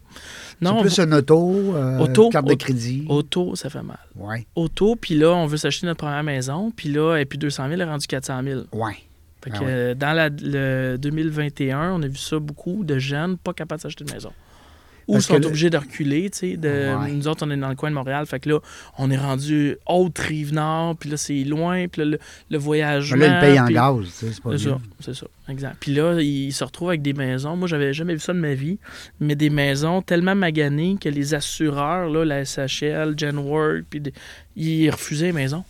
C'est 0.60 0.64
non, 0.68 0.80
plus 0.82 0.98
un 0.98 1.10
auto, 1.12 1.50
euh, 1.74 1.98
Auto, 2.00 2.28
carte 2.28 2.46
de 2.46 2.54
crédit. 2.54 3.06
auto, 3.08 3.56
ça 3.56 3.70
fait 3.70 3.82
mal. 3.82 3.98
Oui, 4.16 4.46
Auto, 4.54 4.94
puis 4.96 5.14
là, 5.16 5.30
on 5.30 5.46
veut 5.46 5.56
s'acheter 5.56 5.86
notre 5.86 5.98
première 6.04 6.22
maison, 6.22 6.70
puis 6.74 6.90
là, 6.92 7.16
et 7.16 7.24
puis 7.24 7.38
200 7.38 7.68
000 7.68 7.80
est 7.80 7.84
rendu 7.84 8.06
400 8.06 8.42
000. 8.42 8.60
oui. 8.72 8.92
Fait 9.44 9.50
Ah 9.54 9.58
que, 9.58 9.64
ouais. 9.64 9.70
euh, 9.70 9.94
dans 9.96 10.12
la, 10.12 10.28
le 10.28 10.98
2021, 10.98 11.94
on 11.94 12.02
a 12.02 12.06
vu 12.06 12.16
ça 12.16 12.38
beaucoup 12.38 12.84
de 12.84 12.98
jeunes 13.00 13.36
pas 13.36 13.52
capables 13.52 13.80
de 13.80 13.82
s'acheter 13.82 14.04
une 14.06 14.14
maison. 14.14 14.30
Ou 15.08 15.20
sont 15.20 15.38
que 15.40 15.46
obligés 15.46 15.70
de 15.70 15.76
reculer, 15.76 16.30
tu 16.30 16.38
sais. 16.38 16.56
De... 16.56 16.68
Ouais. 16.96 17.10
Nous 17.12 17.26
autres, 17.28 17.44
on 17.46 17.50
est 17.50 17.56
dans 17.56 17.68
le 17.68 17.74
coin 17.74 17.90
de 17.90 17.94
Montréal, 17.94 18.24
fait 18.26 18.40
que 18.40 18.48
là, 18.50 18.58
on 18.98 19.10
est 19.10 19.16
rendu 19.16 19.76
haute 19.86 20.18
rive 20.18 20.52
nord, 20.54 20.96
puis 20.96 21.10
là, 21.10 21.16
c'est 21.16 21.44
loin, 21.44 21.86
puis 21.88 22.02
là, 22.02 22.04
le, 22.06 22.18
le. 22.50 22.58
Mais 23.16 23.28
là, 23.28 23.36
ils 23.36 23.40
payent 23.40 23.60
en 23.60 23.64
puis- 23.66 23.74
gaz, 23.74 23.96
tu 24.04 24.10
sais, 24.10 24.32
c'est 24.32 24.42
pas 24.42 24.50
C'est 24.58 24.68
ça, 24.68 24.78
c'est 25.00 25.14
ça, 25.14 25.26
exact. 25.48 25.76
Puis 25.80 25.94
là, 25.94 26.20
ils 26.20 26.52
se 26.52 26.62
retrouvent 26.64 26.88
avec 26.90 27.02
des 27.02 27.12
maisons. 27.14 27.56
Moi, 27.56 27.68
j'avais 27.68 27.92
jamais 27.92 28.14
vu 28.14 28.20
ça 28.20 28.32
de 28.32 28.38
ma 28.38 28.54
vie, 28.54 28.78
mais 29.20 29.34
des 29.34 29.50
maisons 29.50 30.02
tellement 30.02 30.34
maganées 30.34 30.96
que 31.00 31.08
les 31.08 31.34
assureurs, 31.34 32.08
là, 32.08 32.24
la 32.24 32.44
SHL, 32.44 33.14
Genworth, 33.18 33.84
puis 33.90 34.00
des- 34.00 34.14
ils 34.56 34.90
refusaient 34.90 35.26
les 35.26 35.32
maisons. 35.32 35.64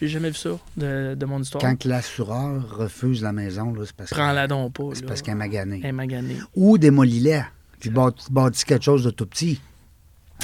J'ai 0.00 0.06
jamais 0.06 0.28
vu 0.30 0.36
ça 0.36 0.50
de, 0.76 1.16
de 1.16 1.26
mon 1.26 1.40
histoire. 1.42 1.60
Quand 1.60 1.84
l'assureur 1.84 2.76
refuse 2.78 3.20
la 3.20 3.32
maison, 3.32 3.74
là, 3.74 3.82
c'est 3.84 3.96
parce 3.96 4.10
que- 4.10 4.14
Prends-la 4.14 4.46
donc 4.46 4.72
pas. 4.74 4.84
c'est 4.92 5.04
parce 5.04 5.22
qu'elle 5.22 5.32
est 5.32 5.36
maganée. 5.38 5.80
Elle 5.82 5.88
est 5.88 5.92
maganée. 5.92 6.36
Ou 6.54 6.78
démolis-la. 6.78 7.46
Puis 7.80 7.90
bâtis 7.90 8.64
quelque 8.64 8.84
chose 8.84 9.04
de 9.04 9.10
tout 9.10 9.26
petit. 9.26 9.60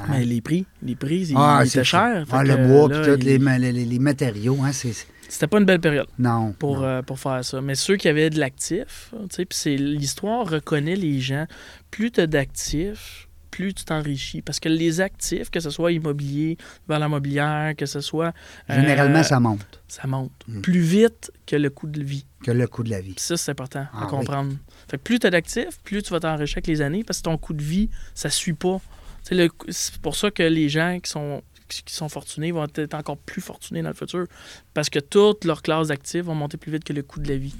Ah. 0.01 0.05
Mais 0.11 0.25
les 0.25 0.41
prix, 0.41 0.67
les 0.83 0.97
prix, 0.97 1.27
ils, 1.31 1.35
Ah, 1.37 1.61
ils 1.65 1.69
étaient 1.69 1.85
chers. 1.85 2.25
Ah, 2.33 2.43
le 2.43 2.57
bois, 2.57 2.89
puis 2.89 2.99
tous 3.05 3.25
les, 3.25 3.35
ils- 3.35 3.41
ma- 3.41 3.59
les, 3.59 3.71
les- 3.73 3.85
les 3.85 3.99
matériaux, 3.99 4.59
hein, 4.63 4.73
c'est... 4.73 4.93
C'était 5.29 5.47
pas 5.47 5.59
une 5.59 5.65
belle 5.65 5.81
période 5.81 6.07
Non. 6.19 6.53
pour, 6.53 6.79
non. 6.79 6.85
euh, 6.85 7.03
pour 7.03 7.19
faire 7.19 7.45
ça. 7.45 7.61
Mais 7.61 7.75
ceux 7.75 7.97
qui 7.97 8.09
avaient 8.09 8.29
de 8.31 8.39
l'actif, 8.39 9.11
tu 9.13 9.17
sais, 9.31 9.45
puis 9.45 9.59
c'est 9.59 9.77
l'histoire 9.77 10.49
reconnaît 10.49 10.97
les 10.97 11.21
gens. 11.21 11.47
Plus 11.91 12.11
tu 12.11 12.21
as 12.21 12.27
d'actifs, 12.27 13.29
plus 13.57 13.73
tu 13.73 13.85
t'enrichis. 13.85 14.43
Parce 14.43 14.59
que 14.59 14.69
les 14.69 15.01
actifs, 15.01 15.49
que 15.51 15.61
ce 15.61 15.71
soit 15.71 15.93
immobilier, 15.93 16.57
valeur 16.89 17.09
mobilière, 17.09 17.75
que 17.77 17.87
ce 17.87 18.01
soit. 18.01 18.33
euh, 18.71 18.75
Généralement, 18.75 19.23
ça 19.23 19.39
monte 19.39 19.81
ça 19.87 20.07
monte 20.09 20.33
Mm. 20.49 20.61
plus 20.63 20.81
vite 20.81 21.31
que 21.47 21.55
le 21.57 21.71
coût 21.71 21.87
de 21.87 22.03
vie. 22.03 22.27
que 22.43 22.51
le 22.51 22.67
coût 22.67 22.83
de 22.83 22.91
la 22.91 23.01
vie. 23.01 23.13
Puis 23.13 23.25
ça, 23.25 23.37
c'est 23.37 23.53
important 23.53 23.87
Ah 23.93 24.01
à 24.01 24.05
oui. 24.05 24.11
comprendre. 24.11 24.53
Fait 24.91 24.99
que 24.99 25.03
plus 25.03 25.19
tu 25.21 25.27
as 25.27 25.31
d'actifs, 25.31 25.79
plus 25.85 26.03
tu 26.03 26.11
vas 26.11 26.21
t'enrichir 26.21 26.59
avec 26.59 26.67
les 26.67 26.81
années 26.83 27.05
parce 27.05 27.19
que 27.21 27.25
ton 27.25 27.39
coût 27.39 27.55
de 27.55 27.63
vie, 27.63 27.89
ça 28.15 28.29
suit 28.29 28.53
pas. 28.55 28.81
Le- 29.31 29.49
C'est 29.69 29.99
pour 29.99 30.17
ça 30.17 30.31
que 30.31 30.43
les 30.43 30.69
gens 30.69 30.99
qui 31.03 31.11
sont, 31.11 31.43
qui 31.69 31.95
sont 31.95 32.09
fortunés 32.11 32.51
vont 32.53 32.67
être 32.75 32.95
encore 32.95 33.17
plus 33.19 33.41
fortunés 33.41 33.83
dans 33.83 33.89
le 33.89 33.95
futur 33.95 34.27
parce 34.75 34.91
que 34.91 34.99
toutes 34.99 35.45
leurs 35.47 35.63
classes 35.63 35.89
d'actifs 35.89 36.25
vont 36.25 36.35
monter 36.35 36.57
plus 36.59 36.73
vite 36.73 36.85
que 36.85 36.93
le 36.93 37.03
coût 37.03 37.21
de 37.21 37.29
la 37.29 37.37
vie. 37.39 37.55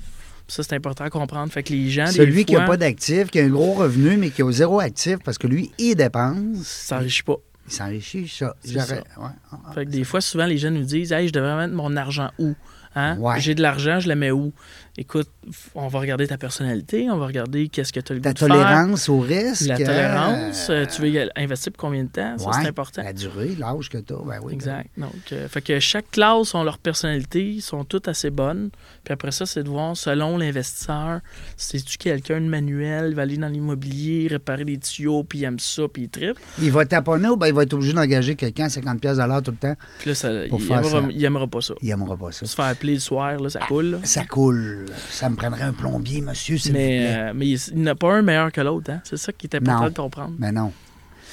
Ça, 0.47 0.63
c'est 0.63 0.75
important 0.75 1.05
à 1.05 1.11
comprendre. 1.11 1.51
Fait 1.51 1.63
que 1.63 1.73
les 1.73 1.91
gens, 1.91 2.05
des 2.05 2.13
Celui 2.13 2.45
qui 2.45 2.55
n'a 2.55 2.67
pas 2.67 2.77
d'actif, 2.77 3.31
qui 3.31 3.41
a 3.41 3.45
un 3.45 3.49
gros 3.49 3.73
revenu, 3.73 4.17
mais 4.17 4.31
qui 4.31 4.43
a 4.43 4.53
zéro 4.53 4.79
actif, 4.81 5.17
parce 5.25 5.39
que 5.39 5.47
lui, 5.47 5.71
il 5.79 5.95
dépense, 5.95 6.67
s'enrichit 6.67 7.23
pas. 7.23 7.37
il 7.67 7.73
s'enrichit, 7.73 8.29
ça. 8.29 8.55
Ça. 8.65 8.95
ouais. 8.95 9.03
Ah, 9.17 9.33
ah. 9.53 9.73
Fait 9.73 9.87
que 9.87 9.91
des 9.91 10.05
fois, 10.05 10.21
souvent, 10.21 10.47
les 10.47 10.59
gens 10.59 10.71
nous 10.71 10.85
disent 10.85 11.13
Hey, 11.13 11.29
je 11.29 11.33
devrais 11.33 11.57
mettre 11.57 11.75
mon 11.75 11.97
argent 11.97 12.31
où? 12.39 12.55
Hein? 12.95 13.17
Ouais. 13.19 13.41
J'ai 13.41 13.55
de 13.55 13.63
l'argent, 13.63 14.01
je 14.01 14.09
le 14.09 14.15
mets 14.15 14.31
où? 14.31 14.53
Écoute, 14.97 15.29
on 15.75 15.89
va 15.89 15.99
regarder 15.99 16.29
ta 16.29 16.39
personnalité, 16.39 17.11
on 17.11 17.19
va 17.19 17.27
regarder 17.27 17.67
qu'est-ce 17.69 17.93
que 17.93 17.99
tu 17.99 18.13
as 18.13 18.15
le 18.15 18.21
Ta 18.21 18.29
goût 18.31 18.35
de 18.35 18.39
faire. 18.39 18.49
tolérance 18.49 19.09
au 19.09 19.19
risque. 19.19 19.67
La 19.67 19.75
euh, 19.75 19.79
tolérance, 19.85 20.67
euh, 20.71 20.87
tu 20.87 21.03
veux 21.03 21.09
y 21.09 21.29
investir 21.35 21.73
pour 21.73 21.81
combien 21.89 22.05
de 22.05 22.09
temps? 22.11 22.39
Ça, 22.39 22.47
ouais, 22.47 22.53
c'est 22.63 22.69
important. 22.69 23.03
La 23.03 23.13
durée, 23.13 23.57
l'âge 23.59 23.89
que 23.89 23.99
tu 23.99 24.13
as, 24.13 24.19
ben 24.25 24.39
oui. 24.45 24.53
Exact. 24.53 24.89
Donc, 24.97 25.11
euh, 25.33 25.49
fait 25.49 25.63
que 25.63 25.81
chaque 25.81 26.13
classe 26.13 26.55
ont 26.55 26.63
leur 26.63 26.79
personnalité, 26.79 27.45
ils 27.45 27.61
sont 27.61 27.83
toutes 27.85 28.07
assez 28.07 28.31
bonnes. 28.31 28.71
Puis 29.03 29.13
après 29.13 29.33
ça, 29.33 29.47
c'est 29.47 29.65
de 29.65 29.69
voir, 29.69 29.97
selon 29.97 30.39
l'investisseur, 30.39 31.21
c'est-tu 31.57 31.99
quelqu'un 31.99 32.41
de 32.41 32.47
manuel, 32.47 33.09
il 33.11 33.15
va 33.17 33.23
aller 33.23 33.37
dans 33.37 33.49
l'immobilier, 33.49 34.29
réparer 34.31 34.65
des 34.65 34.79
tuyaux, 34.79 35.25
puis 35.25 35.41
il 35.41 35.45
aime 35.45 35.59
ça, 35.59 35.83
puis 35.93 36.03
il 36.05 36.09
tripe. 36.09 36.39
Il 36.63 36.71
va 36.71 36.87
taponner 36.87 37.29
ou 37.31 37.37
ben, 37.37 37.49
il 37.49 37.53
va 37.55 37.65
être 37.65 37.75
obligé 37.75 37.93
d'engager 37.95 38.37
quelqu'un 38.37 38.67
à 38.67 38.69
50$ 38.69 39.01
pièces 39.01 39.19
à 39.19 39.27
l'heure 39.27 39.43
tout 39.43 39.51
le 39.51 39.57
temps. 39.57 39.75
Puis 39.99 40.11
là, 40.11 40.15
ça, 40.15 40.31
Pour 40.49 40.61
il, 40.61 40.67
faire 40.67 40.79
aimera, 40.79 41.01
ça. 41.03 41.09
il 41.11 41.25
aimera 41.25 41.47
pas 41.49 41.61
ça. 41.61 41.75
Il 41.83 41.89
n'aimera 41.89 42.17
pas 42.17 42.31
ça. 42.31 42.47
Se 42.47 42.55
faire 42.55 42.67
appeler 42.67 42.95
le 42.95 43.01
soir, 43.01 43.41
là, 43.41 43.51
ça 43.51 43.59
coule. 43.67 43.87
là. 43.91 43.99
Ça 44.05 44.25
coule. 44.25 44.84
Ça 45.11 45.29
me 45.31 45.37
prendrait 45.37 45.63
un 45.63 45.73
plombier, 45.73 46.21
monsieur, 46.21 46.57
s'il 46.59 46.73
vous 46.73 46.79
Mais, 46.79 46.87
plaît. 47.01 47.17
euh, 47.17 47.33
mais 47.35 47.47
il 47.49 47.61
n'y 47.77 47.83
en 47.89 47.93
a 47.93 47.95
pas 47.95 48.15
un 48.15 48.23
meilleur 48.23 48.53
que 48.53 48.61
l'autre. 48.61 48.91
Hein? 48.91 49.01
C'est 49.05 49.17
ça 49.17 49.33
qui 49.33 49.47
est 49.47 49.57
important 49.57 49.83
Non. 49.83 49.89
de 49.91 49.95
comprendre. 49.95 50.35
Mais 50.39 50.53
non. 50.53 50.73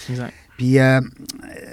Exact. 0.10 0.34
Puis 0.58 0.78
euh, 0.80 1.02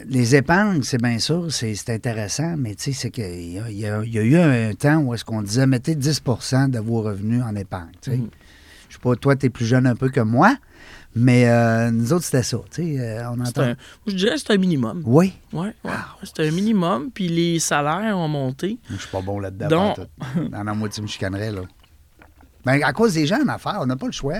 les 0.07 0.35
épargnes, 0.37 0.83
c'est 0.83 1.01
bien 1.03 1.19
sûr, 1.19 1.53
c'est 1.53 1.75
c'est 1.75 1.93
intéressant, 1.95 2.55
mais 2.57 2.75
tu 2.75 2.85
sais, 2.85 2.93
c'est 2.93 3.11
qu'il 3.11 3.25
y 3.25 3.53
y 3.55 3.59
a- 3.87 4.03
il 4.03 4.13
y 4.15 4.19
a 4.19 4.23
eu 4.23 4.37
un 4.37 4.73
temps 4.75 4.99
où 4.99 5.13
est-ce 5.15 5.25
qu'on 5.25 5.43
disait 5.43 5.67
mettez 5.67 5.95
10% 5.95 6.69
de 6.71 6.79
vos 6.79 7.03
revenus 7.03 7.43
en 7.43 7.55
épargne. 7.55 7.91
Mhm. 8.07 8.29
Je 8.89 8.95
sais 8.95 9.01
pas, 9.03 9.15
toi, 9.17 9.37
tu 9.37 9.47
es 9.47 9.51
plus 9.51 9.67
jeune 9.67 9.87
un 9.87 9.95
peu 9.95 10.09
que 10.09 10.21
moi, 10.21 10.57
mais 11.15 11.49
euh, 11.49 11.91
nous 11.91 12.13
autres, 12.13 12.25
c'était 12.25 12.43
ça. 12.43 12.59
tu 12.71 12.83
sais, 12.83 13.01
euh, 13.01 13.31
on 13.31 13.45
C'est 13.45 13.51
entend. 13.59 13.63
un- 13.71 13.77
je 14.07 14.15
dirais 14.15 14.35
que 14.35 14.39
c'est 14.41 14.53
un 14.53 14.57
minimum. 14.59 15.03
Oui, 15.07 15.33
Ouais, 15.53 15.75
ouais. 15.85 15.91
C'est 16.23 16.47
un 16.47 16.51
minimum. 16.51 17.11
Puis 17.13 17.29
les 17.29 17.59
salaires 17.59 18.17
ont 18.17 18.29
monté. 18.29 18.79
je 18.91 18.97
suis 18.97 19.09
pas 19.09 19.21
bon 19.23 19.39
là-dedans. 19.41 19.69
Donc- 19.69 19.97
pantoute. 19.97 20.51
Dans 20.51 20.63
la 20.65 20.75
moitié, 20.75 21.03
me 21.03 21.09
chicanerais, 21.09 21.51
là. 21.53 21.63
Ben, 22.65 22.83
à 22.83 22.93
cause 22.93 23.15
des 23.15 23.25
gens 23.27 23.39
en 23.43 23.49
affaires, 23.49 23.79
on 23.81 23.87
n'a 23.87 23.97
pas 23.97 24.07
le 24.07 24.13
choix. 24.13 24.37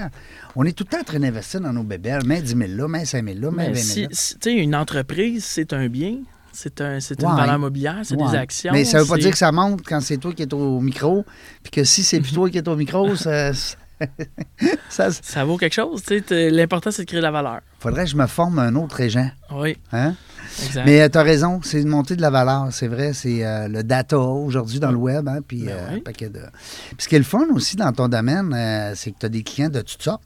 On 0.55 0.65
est 0.65 0.73
tout 0.73 0.85
le 0.85 0.91
temps 0.91 1.01
en 1.01 1.05
train 1.05 1.21
d'investir 1.21 1.61
dans 1.61 1.73
nos 1.73 1.85
bébés. 1.85 2.19
Mets 2.27 2.43
10 2.43 2.57
000 2.57 2.63
là, 2.77 2.89
mets 2.89 3.05
5 3.07 3.25
000 3.25 3.39
là, 3.41 3.51
mets 3.51 3.69
20 3.69 3.73
Mais 3.73 3.75
000 3.75 3.87
si, 3.95 4.03
là. 4.03 4.09
si- 4.13 4.39
tu 4.39 4.51
une 4.51 4.75
entreprise, 4.75 5.45
c'est 5.45 5.73
un 5.73 5.89
bien. 5.89 6.17
C'est 6.53 6.81
un, 6.81 6.99
c'est 6.99 7.23
une 7.23 7.29
Ouais. 7.29 7.37
valeur 7.37 7.59
mobilière, 7.59 8.01
c'est 8.03 8.17
Ouais. 8.17 8.31
des 8.31 8.37
actions. 8.37 8.73
Mais 8.73 8.85
ça 8.85 9.01
veut 9.01 9.07
pas 9.07 9.17
dire 9.19 9.31
que 9.31 9.39
ça 9.39 9.53
monte 9.53 9.83
quand 9.87 10.01
c'est 10.01 10.17
toi 10.19 10.33
qui 10.35 10.43
es 10.43 10.53
au 10.53 10.81
micro, 10.81 11.25
puis 11.63 11.71
que 11.71 11.85
si 11.85 12.03
c'est 12.03 12.21
plus 12.21 12.33
toi 12.35 12.51
qui 12.51 12.59
es 12.59 12.69
au 12.69 12.75
micro, 12.77 13.15
ça, 13.15 13.53
Ça, 14.89 15.11
Ça 15.11 15.45
vaut 15.45 15.57
quelque 15.57 15.75
chose. 15.75 16.03
L'important, 16.31 16.91
c'est 16.91 17.03
de 17.03 17.07
créer 17.09 17.21
de 17.21 17.25
la 17.25 17.31
valeur. 17.31 17.61
faudrait 17.79 18.05
que 18.05 18.11
je 18.11 18.17
me 18.17 18.27
forme 18.27 18.59
un 18.59 18.75
autre 18.75 18.97
régent. 18.97 19.31
Oui, 19.53 19.77
Hein? 19.93 20.15
exact. 20.65 20.85
Mais 20.87 21.09
tu 21.09 21.19
as 21.19 21.23
raison, 21.23 21.61
c'est 21.63 21.81
une 21.83 21.89
montée 21.89 22.17
de 22.17 22.23
la 22.23 22.31
valeur, 22.31 22.69
c'est 22.71 22.89
vrai. 22.89 23.13
C'est 23.13 23.45
euh, 23.45 23.69
le 23.69 23.83
data 23.83 24.19
aujourd'hui 24.19 24.81
dans 24.81 24.91
le 24.91 24.97
web. 24.97 25.29
Hein, 25.29 25.39
puis, 25.47 25.65
Ben 25.65 25.71
euh, 25.73 25.89
oui. 25.93 25.97
un 25.99 26.01
paquet 26.01 26.29
de... 26.29 26.41
Puis 26.89 26.97
ce 26.99 27.09
qui 27.09 27.15
est 27.15 27.19
le 27.19 27.25
fun 27.25 27.47
aussi 27.55 27.77
dans 27.77 27.93
ton 27.93 28.09
domaine, 28.09 28.53
euh, 28.55 28.93
c'est 28.95 29.11
que 29.13 29.19
tu 29.19 29.27
as 29.27 29.31
des 29.31 29.43
clients 29.43 29.69
de 29.71 29.81
toutes 29.81 30.03
sortes. 30.03 30.23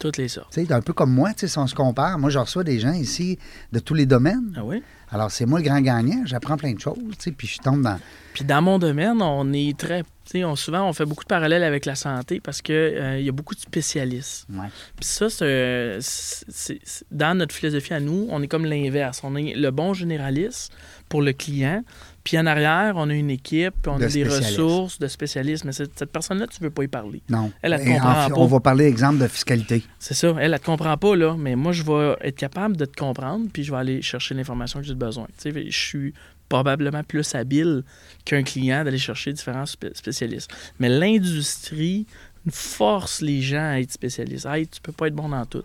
Toutes 0.00 0.16
les 0.16 0.28
sortes. 0.28 0.58
Un 0.70 0.80
peu 0.80 0.92
comme 0.92 1.12
moi, 1.12 1.30
si 1.36 1.58
on 1.58 1.66
se 1.66 1.74
compare, 1.76 2.18
moi, 2.18 2.28
je 2.30 2.38
reçois 2.38 2.64
des 2.64 2.80
gens 2.80 2.92
ici 2.92 3.38
de 3.72 3.78
tous 3.78 3.94
les 3.94 4.06
domaines. 4.06 4.52
Ah 4.56 4.64
oui? 4.64 4.82
Alors, 5.12 5.30
c'est 5.30 5.46
moi 5.46 5.60
le 5.60 5.64
grand 5.64 5.80
gagnant. 5.80 6.22
J'apprends 6.24 6.56
plein 6.56 6.72
de 6.72 6.80
choses, 6.80 6.96
puis 7.36 7.46
je 7.46 7.58
tombe 7.58 7.82
dans... 7.82 7.98
Puis 8.34 8.44
dans 8.44 8.62
mon 8.62 8.78
domaine, 8.78 9.20
on 9.22 9.52
est 9.52 9.76
très. 9.78 10.02
On, 10.34 10.56
souvent, 10.56 10.88
on 10.88 10.92
fait 10.92 11.04
beaucoup 11.04 11.24
de 11.24 11.28
parallèles 11.28 11.64
avec 11.64 11.84
la 11.84 11.94
santé 11.94 12.40
parce 12.40 12.62
qu'il 12.62 13.20
y 13.20 13.28
a 13.28 13.32
beaucoup 13.32 13.54
de 13.54 13.60
spécialistes. 13.60 14.46
Ouais. 14.50 14.68
Puis 14.96 15.04
ça, 15.04 15.28
c'est, 15.28 16.78
dans 17.10 17.36
notre 17.36 17.54
philosophie 17.54 17.94
à 17.94 18.00
nous, 18.00 18.26
on 18.30 18.42
est 18.42 18.48
comme 18.48 18.64
l'inverse. 18.64 19.20
On 19.24 19.36
est 19.36 19.54
le 19.54 19.70
bon 19.70 19.94
généraliste 19.94 20.72
pour 21.08 21.22
le 21.22 21.32
client. 21.32 21.82
Puis 22.24 22.38
en 22.38 22.46
arrière, 22.46 22.94
on 22.96 23.10
a 23.10 23.14
une 23.14 23.30
équipe, 23.30 23.74
puis 23.82 23.90
on 23.92 23.98
De 23.98 24.04
a 24.04 24.08
des 24.08 24.22
ressources 24.22 24.98
de 25.00 25.08
spécialistes. 25.08 25.64
Mais 25.64 25.72
cette, 25.72 25.98
cette 25.98 26.12
personne-là, 26.12 26.46
tu 26.46 26.62
ne 26.62 26.68
veux 26.68 26.70
pas 26.70 26.84
y 26.84 26.88
parler. 26.88 27.20
Non. 27.28 27.50
Elle, 27.62 27.72
elle 27.72 27.80
te 27.80 27.88
Et 27.88 27.92
comprend 27.94 28.26
en- 28.26 28.28
pas. 28.30 28.36
On 28.36 28.46
va 28.46 28.60
parler 28.60 28.84
exemple 28.84 29.18
de 29.18 29.26
fiscalité. 29.26 29.82
C'est 29.98 30.14
ça. 30.14 30.34
Elle, 30.38 30.54
elle 30.54 30.60
te 30.60 30.64
comprend 30.64 30.96
pas, 30.96 31.16
là. 31.16 31.34
Mais 31.36 31.56
moi, 31.56 31.72
je 31.72 31.82
vais 31.82 32.16
être 32.20 32.36
capable 32.36 32.76
de 32.76 32.84
te 32.84 32.96
comprendre, 32.96 33.46
puis 33.52 33.64
je 33.64 33.72
vais 33.72 33.78
aller 33.78 34.02
chercher 34.02 34.34
l'information 34.34 34.80
que 34.80 34.86
j'ai 34.86 34.94
besoin. 34.94 35.26
Tu 35.42 35.52
sais, 35.52 35.64
je 35.70 35.78
suis 35.78 36.14
probablement 36.52 37.02
plus 37.02 37.34
habile 37.34 37.82
qu'un 38.26 38.42
client 38.42 38.84
d'aller 38.84 38.98
chercher 38.98 39.32
différents 39.32 39.64
spé- 39.64 39.94
spécialistes. 39.94 40.50
Mais 40.78 40.90
l'industrie 40.90 42.06
force 42.50 43.22
les 43.22 43.40
gens 43.40 43.70
à 43.70 43.80
être 43.80 43.92
spécialistes. 43.92 44.44
Hey, 44.44 44.66
tu 44.66 44.80
peux 44.82 44.92
pas 44.92 45.06
être 45.06 45.14
bon 45.14 45.30
dans 45.30 45.46
tout. 45.46 45.62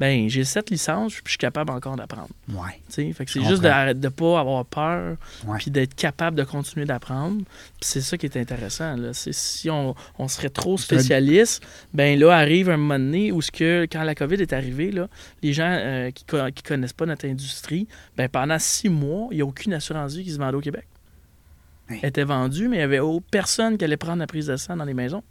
Ben, 0.00 0.30
j'ai 0.30 0.44
cette 0.44 0.70
licence, 0.70 1.12
puis 1.12 1.22
je 1.26 1.30
suis 1.32 1.38
capable 1.38 1.70
encore 1.70 1.94
d'apprendre. 1.94 2.30
Ouais. 2.48 2.80
Fait 2.88 3.26
que 3.26 3.30
c'est 3.30 3.44
juste 3.44 3.62
de 3.62 3.92
ne 3.92 4.08
pas 4.08 4.40
avoir 4.40 4.64
peur, 4.64 5.18
puis 5.58 5.70
d'être 5.70 5.94
capable 5.94 6.38
de 6.38 6.42
continuer 6.42 6.86
d'apprendre. 6.86 7.42
Puis 7.44 7.82
c'est 7.82 8.00
ça 8.00 8.16
qui 8.16 8.24
est 8.24 8.36
intéressant. 8.38 8.96
Là. 8.96 9.12
C'est 9.12 9.34
si 9.34 9.68
on, 9.68 9.94
on 10.18 10.26
serait 10.26 10.48
trop 10.48 10.78
spécialiste, 10.78 11.62
ben 11.92 12.18
là 12.18 12.30
arrive 12.32 12.70
un 12.70 12.78
moment 12.78 12.98
donné 12.98 13.30
où 13.30 13.42
ce 13.42 13.50
que 13.50 13.86
quand 13.92 14.02
la 14.02 14.14
COVID 14.14 14.36
est 14.36 14.54
arrivée, 14.54 14.90
là, 14.90 15.06
les 15.42 15.52
gens 15.52 15.70
euh, 15.70 16.10
qui 16.10 16.24
ne 16.34 16.50
connaissent 16.66 16.94
pas 16.94 17.04
notre 17.04 17.26
industrie, 17.26 17.86
ben 18.16 18.26
pendant 18.30 18.58
six 18.58 18.88
mois, 18.88 19.28
il 19.32 19.36
n'y 19.36 19.42
a 19.42 19.44
aucune 19.44 19.74
assurance 19.74 20.14
vie 20.14 20.24
qui 20.24 20.30
se 20.30 20.38
vendait 20.38 20.56
au 20.56 20.62
Québec. 20.62 20.86
Hey. 21.90 22.00
Elle 22.02 22.08
était 22.08 22.24
vendue, 22.24 22.68
mais 22.68 22.76
il 22.76 22.88
n'y 22.88 22.96
avait 22.96 23.00
personne 23.30 23.76
qui 23.76 23.84
allait 23.84 23.98
prendre 23.98 24.20
la 24.20 24.26
prise 24.26 24.46
de 24.46 24.56
sang 24.56 24.78
dans 24.78 24.84
les 24.84 24.94
maisons. 24.94 25.22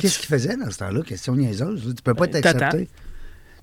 Qu'est-ce 0.00 0.18
qu'il 0.18 0.28
faisait 0.28 0.56
dans 0.56 0.70
ce 0.70 0.78
temps-là? 0.78 1.02
Question 1.02 1.36
niaiseuse. 1.36 1.94
Tu 1.94 2.02
peux 2.02 2.14
pas 2.14 2.26
Ben, 2.26 2.40
t'accepter. 2.40 2.88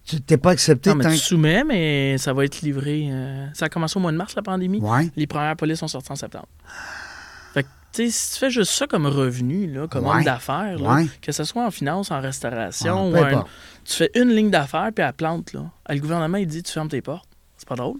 Tu 0.07 0.21
t'es 0.21 0.37
pas 0.37 0.51
accepté 0.51 0.89
Non, 0.89 0.95
mais 0.95 1.03
tant 1.03 1.11
tu 1.11 1.17
soumets, 1.17 1.63
mais 1.65 2.17
ça 2.17 2.31
va 2.33 2.45
être 2.45 2.61
livré. 2.61 3.09
euh, 3.11 3.45
ça 3.53 3.65
a 3.65 3.69
commencé 3.69 3.97
au 3.97 3.99
mois 3.99 4.11
de 4.13 4.17
mars, 4.17 4.35
la 4.35 4.41
pandémie. 4.41 4.79
Ouais. 4.79 5.09
Les 5.17 5.27
premières 5.27 5.55
polices 5.57 5.79
sont 5.79 5.87
sorties 5.89 6.11
en 6.13 6.15
septembre. 6.15 6.47
Fait 7.53 7.63
que, 7.63 7.67
tu 7.91 8.05
sais, 8.05 8.11
si 8.11 8.33
tu 8.33 8.39
fais 8.39 8.49
juste 8.49 8.71
ça 8.71 8.87
comme 8.87 9.05
revenu, 9.05 9.67
là, 9.71 9.87
comme 9.87 10.05
Ouais. 10.05 10.15
homme 10.15 10.23
d'affaires, 10.23 10.77
Ouais. 10.81 11.07
que 11.21 11.31
ce 11.33 11.43
soit 11.43 11.65
en 11.65 11.71
finance, 11.71 12.09
en 12.11 12.21
restauration, 12.21 13.11
Ah, 13.15 13.19
ou 13.19 13.23
un- 13.37 13.45
tu 13.83 13.93
fais 13.95 14.09
une 14.15 14.29
ligne 14.29 14.49
d'affaires 14.49 14.91
puis 14.95 15.03
elle 15.05 15.11
plante. 15.13 15.51
Là. 15.51 15.65
Ah, 15.85 15.93
Le 15.93 15.99
gouvernement, 15.99 16.37
il 16.37 16.47
dit 16.47 16.63
tu 16.63 16.71
fermes 16.71 16.87
tes 16.89 17.01
portes. 17.01 17.27
C'est 17.57 17.67
pas 17.67 17.75
drôle. 17.75 17.97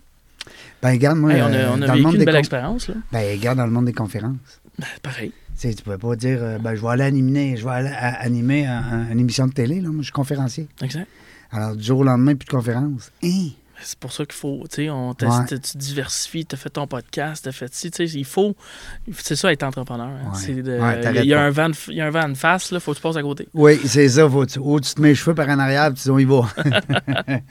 Ben, 0.82 0.92
regarde, 0.92 1.18
moi, 1.18 1.34
Hey, 1.34 1.42
on 1.42 1.46
a, 1.48 1.50
euh, 1.50 1.70
on 1.72 1.82
a 1.82 1.88
dans 1.88 1.88
le 1.88 1.92
vécu 1.94 2.02
monde 2.04 2.14
une 2.14 2.20
des 2.20 2.26
belle 2.26 2.36
expérience. 2.38 2.88
Là. 2.88 2.96
Ben, 3.12 3.38
regarde 3.38 3.58
dans 3.58 3.66
le 3.66 3.72
monde 3.72 3.86
des 3.86 3.92
conférences. 3.94 4.38
Ben, 4.80 4.86
pareil. 5.04 5.34
Tu 5.60 5.74
tu 5.76 5.84
peux 5.84 5.98
pas 5.98 6.16
dire, 6.16 6.38
euh, 6.42 6.58
ben, 6.60 6.74
je 6.76 6.82
vais 6.82 6.88
aller 6.90 7.04
animer, 7.04 7.58
je 7.58 7.66
vais 7.66 7.72
aller 7.72 7.90
à- 7.90 8.22
animer 8.22 8.66
un- 8.66 8.78
un- 8.78 9.10
une 9.12 9.20
émission 9.20 9.48
de 9.48 9.52
télé. 9.52 9.82
Là. 9.82 9.90
Moi, 9.90 9.98
je 10.00 10.04
suis 10.04 10.12
conférencier. 10.14 10.68
Exact. 10.82 11.08
Alors, 11.52 11.76
du 11.76 11.84
jour 11.84 12.00
au 12.00 12.04
lendemain, 12.04 12.36
plus 12.36 12.46
de 12.46 12.52
conférences. 12.52 13.12
Hein? 13.24 13.50
C'est 13.80 14.00
pour 14.00 14.12
ça 14.12 14.26
qu'il 14.26 14.34
faut, 14.34 14.64
tu 14.68 14.76
sais, 14.86 14.90
on 14.90 15.10
Ouais. 15.10 15.16
t'as- 15.16 15.60
tu 15.60 15.78
diversifies, 15.78 16.48
tu 16.48 16.56
as 16.56 16.58
fait 16.58 16.72
ton 16.72 16.88
podcast, 16.88 17.44
tu 17.44 17.50
as 17.50 17.52
fait 17.52 17.72
ci, 17.72 17.92
tu 17.92 18.08
sais, 18.08 18.18
il 18.18 18.26
faut, 18.26 18.56
c'est 19.20 19.36
ça 19.36 19.54
être 19.54 19.62
entrepreneur. 19.62 20.08
hein. 20.08 20.32
Ouais. 20.34 20.40
C'est 20.40 20.64
de- 20.64 20.80
Ouais, 20.80 21.22
il 21.24 21.26
y, 21.28 21.34
a 21.36 21.44
un 21.44 21.52
vent 21.52 21.70
il 21.90 21.94
y 21.94 22.02
a 22.02 22.08
un 22.08 22.10
vent 22.10 22.28
de 22.28 22.34
face, 22.34 22.70
il 22.72 22.80
faut 22.80 22.92
que 22.94 22.98
tu 22.98 23.04
passes 23.04 23.18
à 23.18 23.22
côté. 23.22 23.48
Oui, 23.54 23.80
c'est 23.86 24.10
ça. 24.10 24.28
Faut, 24.28 24.48
tu, 24.48 24.58
ou 24.58 24.80
tu 24.80 24.96
te 24.96 25.00
mets 25.00 25.10
les 25.10 25.16
cheveux 25.16 25.36
par 25.36 25.48
en 25.50 25.60
arrière, 25.60 25.94
puis 25.94 26.10
on 26.10 26.18
y 26.18 26.26
va. 26.26 26.42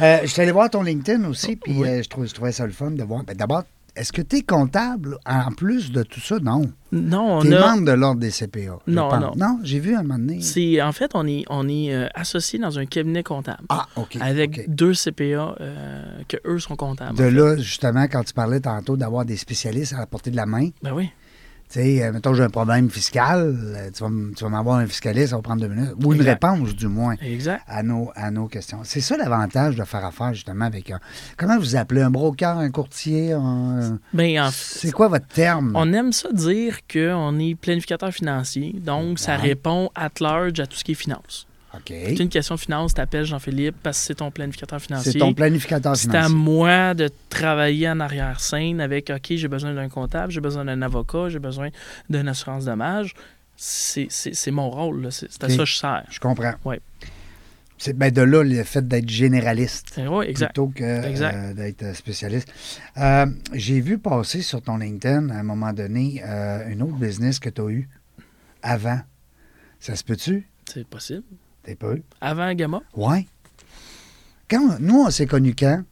Euh, 0.00 0.18
je 0.22 0.26
suis 0.28 0.40
allé 0.40 0.52
voir 0.52 0.70
ton 0.70 0.82
LinkedIn 0.82 1.24
aussi, 1.28 1.56
puis 1.56 1.74
Oui. 1.76 1.88
euh, 1.88 2.02
je, 2.02 2.08
trouvais, 2.08 2.28
je 2.28 2.34
trouvais 2.34 2.52
ça 2.52 2.64
le 2.64 2.72
fun 2.72 2.90
de 2.92 3.02
voir. 3.02 3.24
Ben, 3.24 3.36
D'abord, 3.36 3.64
est-ce 3.98 4.12
que 4.12 4.22
tu 4.22 4.36
es 4.36 4.42
comptable 4.42 5.18
en 5.26 5.50
plus 5.52 5.90
de 5.92 6.02
tout 6.02 6.20
ça? 6.20 6.38
Non. 6.40 6.62
Non, 6.90 7.38
on 7.38 7.40
Tu 7.42 7.52
es 7.52 7.56
a. 7.56 7.60
membre 7.74 7.84
de 7.84 7.92
l'Ordre 7.92 8.20
des 8.20 8.30
CPA. 8.30 8.78
Non, 8.86 9.18
non. 9.20 9.32
Non, 9.36 9.58
j'ai 9.62 9.78
vu 9.78 9.94
un 9.94 10.02
moment 10.02 10.18
donné. 10.18 10.40
C'est, 10.40 10.80
en 10.80 10.92
fait, 10.92 11.10
on 11.14 11.26
est, 11.26 11.44
on 11.50 11.68
est 11.68 11.92
euh, 11.94 12.06
associé 12.14 12.58
dans 12.58 12.78
un 12.78 12.86
cabinet 12.86 13.22
comptable. 13.22 13.64
Ah, 13.68 13.86
OK. 13.96 14.16
avec 14.20 14.74
deux 14.74 14.94
CPA 14.94 15.54
euh, 15.60 16.04
que 16.28 16.38
eux 16.46 16.58
sont 16.58 16.76
comptables. 16.76 17.16
De 17.18 17.24
en 17.24 17.26
fait. 17.26 17.30
là, 17.32 17.56
justement, 17.58 18.04
quand 18.04 18.24
tu 18.24 18.32
parlais 18.32 18.60
tantôt 18.60 18.96
d'avoir 18.96 19.24
des 19.26 19.36
spécialistes 19.36 19.92
à 19.92 19.98
la 19.98 20.06
portée 20.06 20.30
de 20.30 20.36
la 20.36 20.46
main, 20.46 20.68
Ben 20.82 20.92
oui. 20.94 21.10
Tu 21.70 21.80
sais, 21.80 22.02
euh, 22.04 22.12
mettons, 22.12 22.34
j'ai 22.34 22.42
un 22.44 22.48
problème 22.50 22.88
fiscal, 22.90 23.54
euh, 23.58 23.90
tu 23.94 24.02
vas, 24.02 24.10
tu 24.36 24.44
vas 24.44 24.50
m'avoir 24.50 24.76
un 24.78 24.86
fiscaliste, 24.86 25.30
ça 25.30 25.36
va 25.36 25.42
prendre 25.42 25.60
deux 25.60 25.68
minutes. 25.68 25.94
Ou 26.04 26.12
une 26.14 26.20
Exact. 26.20 26.44
réponse, 26.44 26.74
du 26.74 26.86
moins. 26.88 27.14
Exact. 27.20 27.62
à 27.66 27.82
nos, 27.82 28.10
à 28.14 28.30
nos 28.30 28.46
questions. 28.48 28.80
C'est 28.84 29.00
ça 29.00 29.16
l'avantage 29.16 29.76
de 29.76 29.84
faire 29.84 30.04
affaire 30.04 30.32
justement 30.34 30.64
avec 30.66 30.90
un. 30.90 31.00
Comment 31.36 31.58
vous 31.58 31.76
appelez 31.76 32.02
un 32.02 32.10
broker, 32.10 32.56
un 32.58 32.70
courtier? 32.70 33.32
un- 33.32 33.98
Ben, 34.12 34.40
en 34.40 34.50
C'est 34.52 34.92
quoi 34.92 35.08
votre 35.08 35.26
terme? 35.26 35.72
On 35.74 35.92
aime 35.92 36.12
ça 36.12 36.30
dire 36.32 36.78
qu'on 36.92 37.38
est 37.38 37.54
planificateur 37.54 38.12
financier, 38.12 38.74
donc 38.78 39.18
ça 39.18 39.36
répond 39.36 39.90
at 39.94 40.10
large 40.20 40.60
à 40.60 40.66
tout 40.66 40.76
ce 40.76 40.84
qui 40.84 40.92
est 40.92 40.94
finance. 40.94 41.46
OK. 41.74 41.88
C'est 41.88 42.20
une 42.20 42.28
question 42.30 42.54
de 42.54 42.60
finance, 42.60 42.94
t'appelles 42.94 43.24
Jean-Philippe 43.26 43.76
parce 43.82 43.98
que 43.98 44.04
c'est 44.06 44.14
ton 44.14 44.30
planificateur 44.30 44.80
financier. 44.80 45.12
C'est 45.12 45.18
ton 45.18 45.34
planificateur 45.34 45.96
C'est 45.96 46.08
à 46.08 46.24
financier. 46.24 46.34
moi 46.36 46.94
de 46.94 47.10
travailler 47.28 47.88
en 47.90 48.00
arrière-scène 48.00 48.80
avec 48.80 49.10
OK, 49.10 49.34
j'ai 49.36 49.48
besoin 49.48 49.74
d'un 49.74 49.88
comptable, 49.88 50.32
j'ai 50.32 50.40
besoin 50.40 50.64
d'un 50.64 50.80
avocat, 50.82 51.28
j'ai 51.28 51.38
besoin 51.38 51.68
d'une 52.08 52.26
assurance 52.28 52.64
dommage. 52.64 53.14
C'est 53.56 54.50
mon 54.50 54.70
rôle, 54.70 55.08
c'est 55.10 55.26
à 55.44 55.48
ça 55.48 55.56
que 55.58 55.64
je 55.64 55.74
sers. 55.76 56.04
Je 56.10 56.20
comprends. 56.20 56.54
Ouais. 56.64 56.80
C'est 57.80 57.92
ben, 57.96 58.10
de 58.10 58.22
là 58.22 58.42
le 58.42 58.64
fait 58.64 58.86
d'être 58.88 59.08
généraliste 59.08 60.00
Oui, 60.08 60.26
exact. 60.26 60.48
plutôt 60.48 60.68
que 60.68 60.82
euh, 60.82 61.54
d'être 61.54 61.82
euh, 61.84 61.94
spécialiste. 61.94 62.48
Euh, 62.96 63.26
J'ai 63.52 63.80
vu 63.80 63.98
passer 63.98 64.42
sur 64.42 64.60
ton 64.62 64.78
LinkedIn 64.78 65.28
à 65.30 65.38
un 65.38 65.42
moment 65.44 65.72
donné 65.72 66.20
euh, 66.26 66.68
une 66.70 66.82
autre 66.82 66.96
business 66.96 67.38
que 67.38 67.48
tu 67.50 67.60
as 67.60 67.68
eu 67.68 67.88
avant. 68.62 69.00
Ça 69.78 69.94
se 69.94 70.02
peut-tu? 70.02 70.48
C'est 70.64 70.86
possible. 70.86 71.22
T'es 71.62 71.74
pas 71.74 71.94
eu? 71.94 72.02
Avant 72.20 72.52
Gamma, 72.54 72.80
Ouais. 72.96 73.26
Quand, 74.50 74.78
nous, 74.80 75.02
on 75.06 75.10
s'est 75.10 75.26
connus 75.26 75.54
quand? 75.58 75.82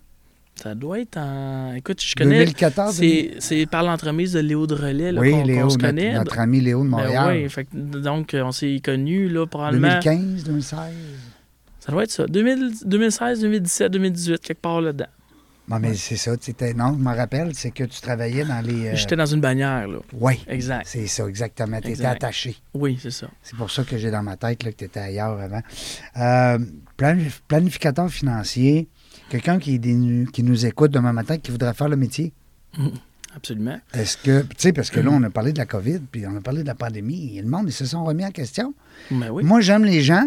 ça 0.55 0.75
doit 0.75 1.01
être 1.01 1.19
en. 1.19 1.75
Écoute, 1.75 2.01
je 2.03 2.15
connais. 2.15 2.39
2014? 2.39 2.95
C'est 2.95 3.35
c'est 3.41 3.67
par 3.67 3.83
l'entremise 3.83 4.33
de 4.33 4.41
Léo 4.41 4.67
de 4.67 4.75
Relais 4.75 5.13
là, 5.13 5.21
oui, 5.21 5.33
qu'on 5.33 5.45
Léo, 5.45 5.65
qu'on 5.65 5.69
se 5.71 5.75
notre, 5.77 5.87
connaît. 5.87 6.15
notre 6.15 6.39
ami 6.39 6.61
Léo 6.63 6.79
de 6.79 6.85
Ben 6.85 6.91
Montréal. 6.97 7.37
oui, 7.43 7.49
fait 7.51 7.69
donc 7.75 8.35
on 8.35 8.53
s'est 8.53 8.81
connus 8.83 9.29
là 9.29 9.47
probablement. 9.47 10.01
2015, 10.03 10.45
2016? 10.45 10.79
Ça 11.81 11.93
doit 11.93 12.05
être 12.05 12.11
ça. 12.11 12.27
2000 12.27 12.73
2016, 12.87 13.41
2017, 13.43 13.93
2018, 13.93 14.41
quelque 14.41 14.61
part 14.63 14.81
là-dedans. 14.81 15.05
Non, 15.69 15.81
mais 15.81 15.95
c'est 15.95 16.17
ça. 16.17 16.35
étais- 16.35 16.75
non, 16.75 16.93
je 16.97 17.03
me 17.03 17.15
rappelle, 17.17 17.53
c'est 17.55 17.73
que 17.73 17.83
tu 17.85 18.01
travaillais 18.01 18.45
dans 18.45 18.65
les. 18.65 18.89
euh, 18.89 18.95
J'étais 18.95 19.17
dans 19.17 19.27
une 19.27 19.41
bannière 19.41 19.89
là. 19.89 19.99
Oui, 20.13 20.45
Exact. 20.47 20.87
c'est 20.87 21.07
ça, 21.09 21.27
exactement. 21.29 21.77
Tu 21.81 21.89
étais 21.89 21.91
Exact. 21.91 22.23
attaché. 22.23 22.57
Oui, 22.73 22.99
c'est 23.03 23.11
ça. 23.11 23.29
C'est 23.43 23.57
pour 23.57 23.71
ça 23.71 23.83
que 23.83 23.99
j'ai 23.99 24.11
dans 24.13 24.23
ma 24.23 24.37
tête 24.37 24.63
là, 24.63 24.71
que 24.71 24.77
tu 24.77 24.85
étais 24.85 25.01
ailleurs 25.01 25.41
avant. 25.41 25.63
Euh, 26.19 26.59
planif- 26.97 27.41
planificateur 27.49 28.09
financier, 28.09 28.89
quelqu'un 29.29 29.59
qui, 29.59 29.81
qui 29.81 30.43
nous 30.45 30.67
écoute 30.67 30.93
demain 30.93 31.13
matin, 31.13 31.37
qui 31.39 31.51
voudrait 31.51 31.75
faire 31.75 31.89
le 31.89 31.97
métier. 31.97 32.33
Absolument. 33.35 33.79
Est-ce 33.93 34.17
que, 34.17 34.43
tu 34.43 34.49
sais, 34.59 34.73
parce 34.73 34.91
que 34.91 35.01
là, 35.01 35.11
on 35.13 35.23
a 35.23 35.31
parlé 35.31 35.53
de 35.53 35.59
la 35.59 35.67
COVID, 35.67 35.99
puis 36.11 36.27
on 36.27 36.37
a 36.37 36.41
parlé 36.41 36.63
de 36.63 36.67
la 36.69 36.75
pandémie, 36.75 37.37
et 37.37 37.43
le 37.43 37.49
monde, 37.49 37.65
ils 37.69 37.73
se 37.73 37.85
sont 37.85 38.05
remis 38.05 38.25
en 38.25 38.31
question. 38.31 38.73
Ben 39.11 39.31
oui. 39.31 39.43
Moi, 39.45 39.61
j'aime 39.61 39.85
les 39.85 40.01
gens, 40.01 40.27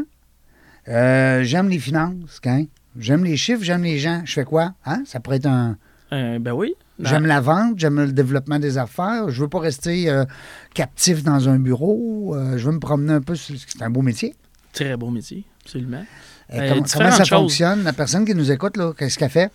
euh, 0.89 1.43
j'aime 1.43 1.69
les 1.69 1.79
finances, 1.79 2.39
hein? 2.45 2.65
J'aime 2.97 3.23
les 3.23 3.37
chiffres, 3.37 3.63
j'aime 3.63 3.83
les 3.83 3.97
gens. 3.99 4.21
Je 4.25 4.33
fais 4.33 4.45
quoi? 4.45 4.73
Hein? 4.85 5.03
Ça 5.05 5.19
pourrait 5.19 5.37
être 5.37 5.45
un. 5.47 5.77
Euh, 6.11 6.39
ben 6.39 6.53
oui. 6.53 6.73
J'aime 7.01 7.25
la 7.25 7.39
vente, 7.39 7.75
j'aime 7.77 7.97
le 8.01 8.11
développement 8.11 8.59
des 8.59 8.77
affaires. 8.77 9.29
Je 9.29 9.41
veux 9.41 9.47
pas 9.47 9.59
rester 9.59 10.09
euh, 10.09 10.25
captif 10.73 11.23
dans 11.23 11.47
un 11.47 11.57
bureau. 11.59 12.35
euh, 12.35 12.57
je 12.57 12.65
veux 12.65 12.73
me 12.73 12.79
promener 12.79 13.13
un 13.13 13.21
peu. 13.21 13.35
sur- 13.35 13.55
C'est 13.67 13.81
un 13.83 13.89
beau 13.89 14.01
métier. 14.01 14.35
Très 14.73 14.97
beau 14.97 15.09
métier, 15.09 15.45
absolument. 15.63 16.03
Comment, 16.51 17.11
ça 17.11 17.23
choses. 17.23 17.29
fonctionne? 17.29 17.83
La 17.83 17.93
personne 17.93 18.25
qui 18.25 18.33
nous 18.33 18.51
écoute, 18.51 18.73
qu'est-ce 18.97 19.19
qu'elle 19.19 19.29
fait? 19.29 19.51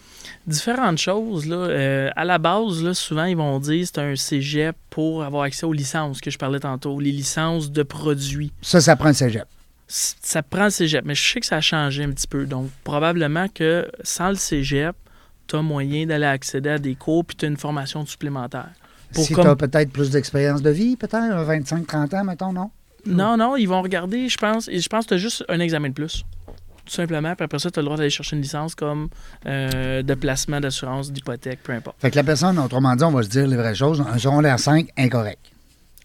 Différentes 0.46 0.98
choses. 0.98 1.44
Là. 1.46 2.10
À 2.14 2.24
la 2.24 2.38
base, 2.38 2.82
là, 2.84 2.94
souvent, 2.94 3.24
ils 3.24 3.36
vont 3.36 3.58
dire 3.58 3.84
c'est 3.84 3.98
un 4.00 4.14
cégep 4.14 4.76
pour 4.90 5.24
avoir 5.24 5.42
accès 5.42 5.66
aux 5.66 5.72
licences 5.72 6.20
que 6.20 6.30
je 6.30 6.38
parlais 6.38 6.60
tantôt, 6.60 7.00
les 7.00 7.10
licences 7.10 7.72
de 7.72 7.82
produits. 7.82 8.52
Ça, 8.62 8.80
ça 8.80 8.94
prend 8.94 9.08
un 9.08 9.12
cégep. 9.12 9.44
Ça 9.86 10.42
prend 10.42 10.64
le 10.64 10.70
cégep, 10.70 11.04
mais 11.04 11.14
je 11.14 11.32
sais 11.32 11.40
que 11.40 11.46
ça 11.46 11.56
a 11.56 11.60
changé 11.60 12.04
un 12.04 12.10
petit 12.10 12.26
peu. 12.26 12.46
Donc, 12.46 12.70
probablement 12.84 13.48
que 13.48 13.90
sans 14.02 14.30
le 14.30 14.34
cégep, 14.36 14.96
tu 15.46 15.56
as 15.56 15.62
moyen 15.62 16.06
d'aller 16.06 16.24
accéder 16.26 16.70
à 16.70 16.78
des 16.78 16.94
cours 16.94 17.24
puis 17.24 17.36
tu 17.36 17.44
as 17.44 17.48
une 17.48 17.56
formation 17.56 18.04
supplémentaire. 18.06 18.70
Pour 19.12 19.24
si 19.24 19.34
comme- 19.34 19.44
tu 19.44 19.50
as 19.50 19.56
peut-être 19.56 19.92
plus 19.92 20.10
d'expérience 20.10 20.62
de 20.62 20.70
vie, 20.70 20.96
peut-être, 20.96 21.14
un 21.14 21.44
25-30 21.44 22.14
ans, 22.14 22.24
mettons, 22.24 22.52
non? 22.52 22.70
Non, 23.06 23.36
non, 23.36 23.56
ils 23.56 23.66
vont 23.68 23.82
regarder, 23.82 24.28
je 24.30 24.38
pense, 24.38 24.66
et 24.68 24.78
je 24.80 24.88
pense 24.88 25.04
que 25.04 25.08
tu 25.10 25.14
as 25.14 25.18
juste 25.18 25.44
un 25.50 25.60
examen 25.60 25.90
de 25.90 25.94
plus. 25.94 26.24
Tout 26.86 26.92
simplement. 26.92 27.34
Puis 27.34 27.44
après 27.44 27.58
ça, 27.58 27.70
tu 27.70 27.78
as 27.78 27.82
le 27.82 27.86
droit 27.86 27.96
d'aller 27.96 28.10
chercher 28.10 28.36
une 28.36 28.42
licence 28.42 28.74
comme 28.74 29.08
euh, 29.46 30.02
de 30.02 30.14
placement 30.14 30.60
d'assurance, 30.60 31.12
d'hypothèque, 31.12 31.60
peu 31.62 31.72
importe. 31.72 31.96
Fait 32.00 32.10
que 32.10 32.16
la 32.16 32.24
personne, 32.24 32.58
autrement 32.58 32.94
dit, 32.96 33.04
on 33.04 33.10
va 33.10 33.22
se 33.22 33.28
dire 33.28 33.46
les 33.46 33.56
vraies 33.56 33.74
choses. 33.74 34.02
Un 34.06 34.18
secondaire 34.18 34.58
5, 34.58 34.88
incorrect. 34.98 35.38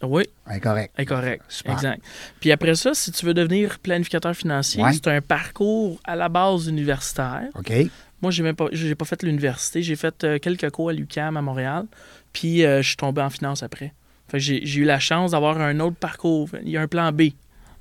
Oui, 0.02 0.24
Incorrect. 0.46 0.94
incorrect. 0.98 1.42
Super. 1.48 1.72
Exact. 1.74 2.02
Puis 2.40 2.50
après 2.52 2.74
ça, 2.74 2.94
si 2.94 3.12
tu 3.12 3.26
veux 3.26 3.34
devenir 3.34 3.78
planificateur 3.80 4.34
financier, 4.34 4.82
Ouais. 4.82 4.92
c'est 4.94 5.08
un 5.08 5.20
parcours 5.20 6.00
à 6.04 6.16
la 6.16 6.28
base 6.28 6.66
universitaire. 6.68 7.48
OK. 7.54 7.70
Moi, 8.22 8.30
j'ai 8.30 8.42
même 8.42 8.56
pas, 8.56 8.66
j'ai 8.72 8.94
pas 8.94 9.04
fait 9.04 9.22
l'université. 9.22 9.82
J'ai 9.82 9.96
fait 9.96 10.24
euh, 10.24 10.38
quelques 10.38 10.70
cours 10.70 10.90
à 10.90 10.92
l'UQAM 10.92 11.36
à 11.36 11.42
Montréal. 11.42 11.84
Puis 12.32 12.64
euh, 12.64 12.82
je 12.82 12.88
suis 12.88 12.96
tombé 12.96 13.20
en 13.22 13.30
finance 13.30 13.62
après. 13.62 13.92
Fait 14.28 14.38
que 14.38 14.42
j'ai, 14.42 14.60
j'ai 14.64 14.80
eu 14.80 14.84
la 14.84 15.00
chance 15.00 15.32
d'avoir 15.32 15.60
un 15.60 15.80
autre 15.80 15.96
parcours. 15.96 16.48
Il 16.62 16.68
y 16.70 16.76
a 16.76 16.80
un 16.82 16.86
plan 16.88 17.12
B 17.12 17.22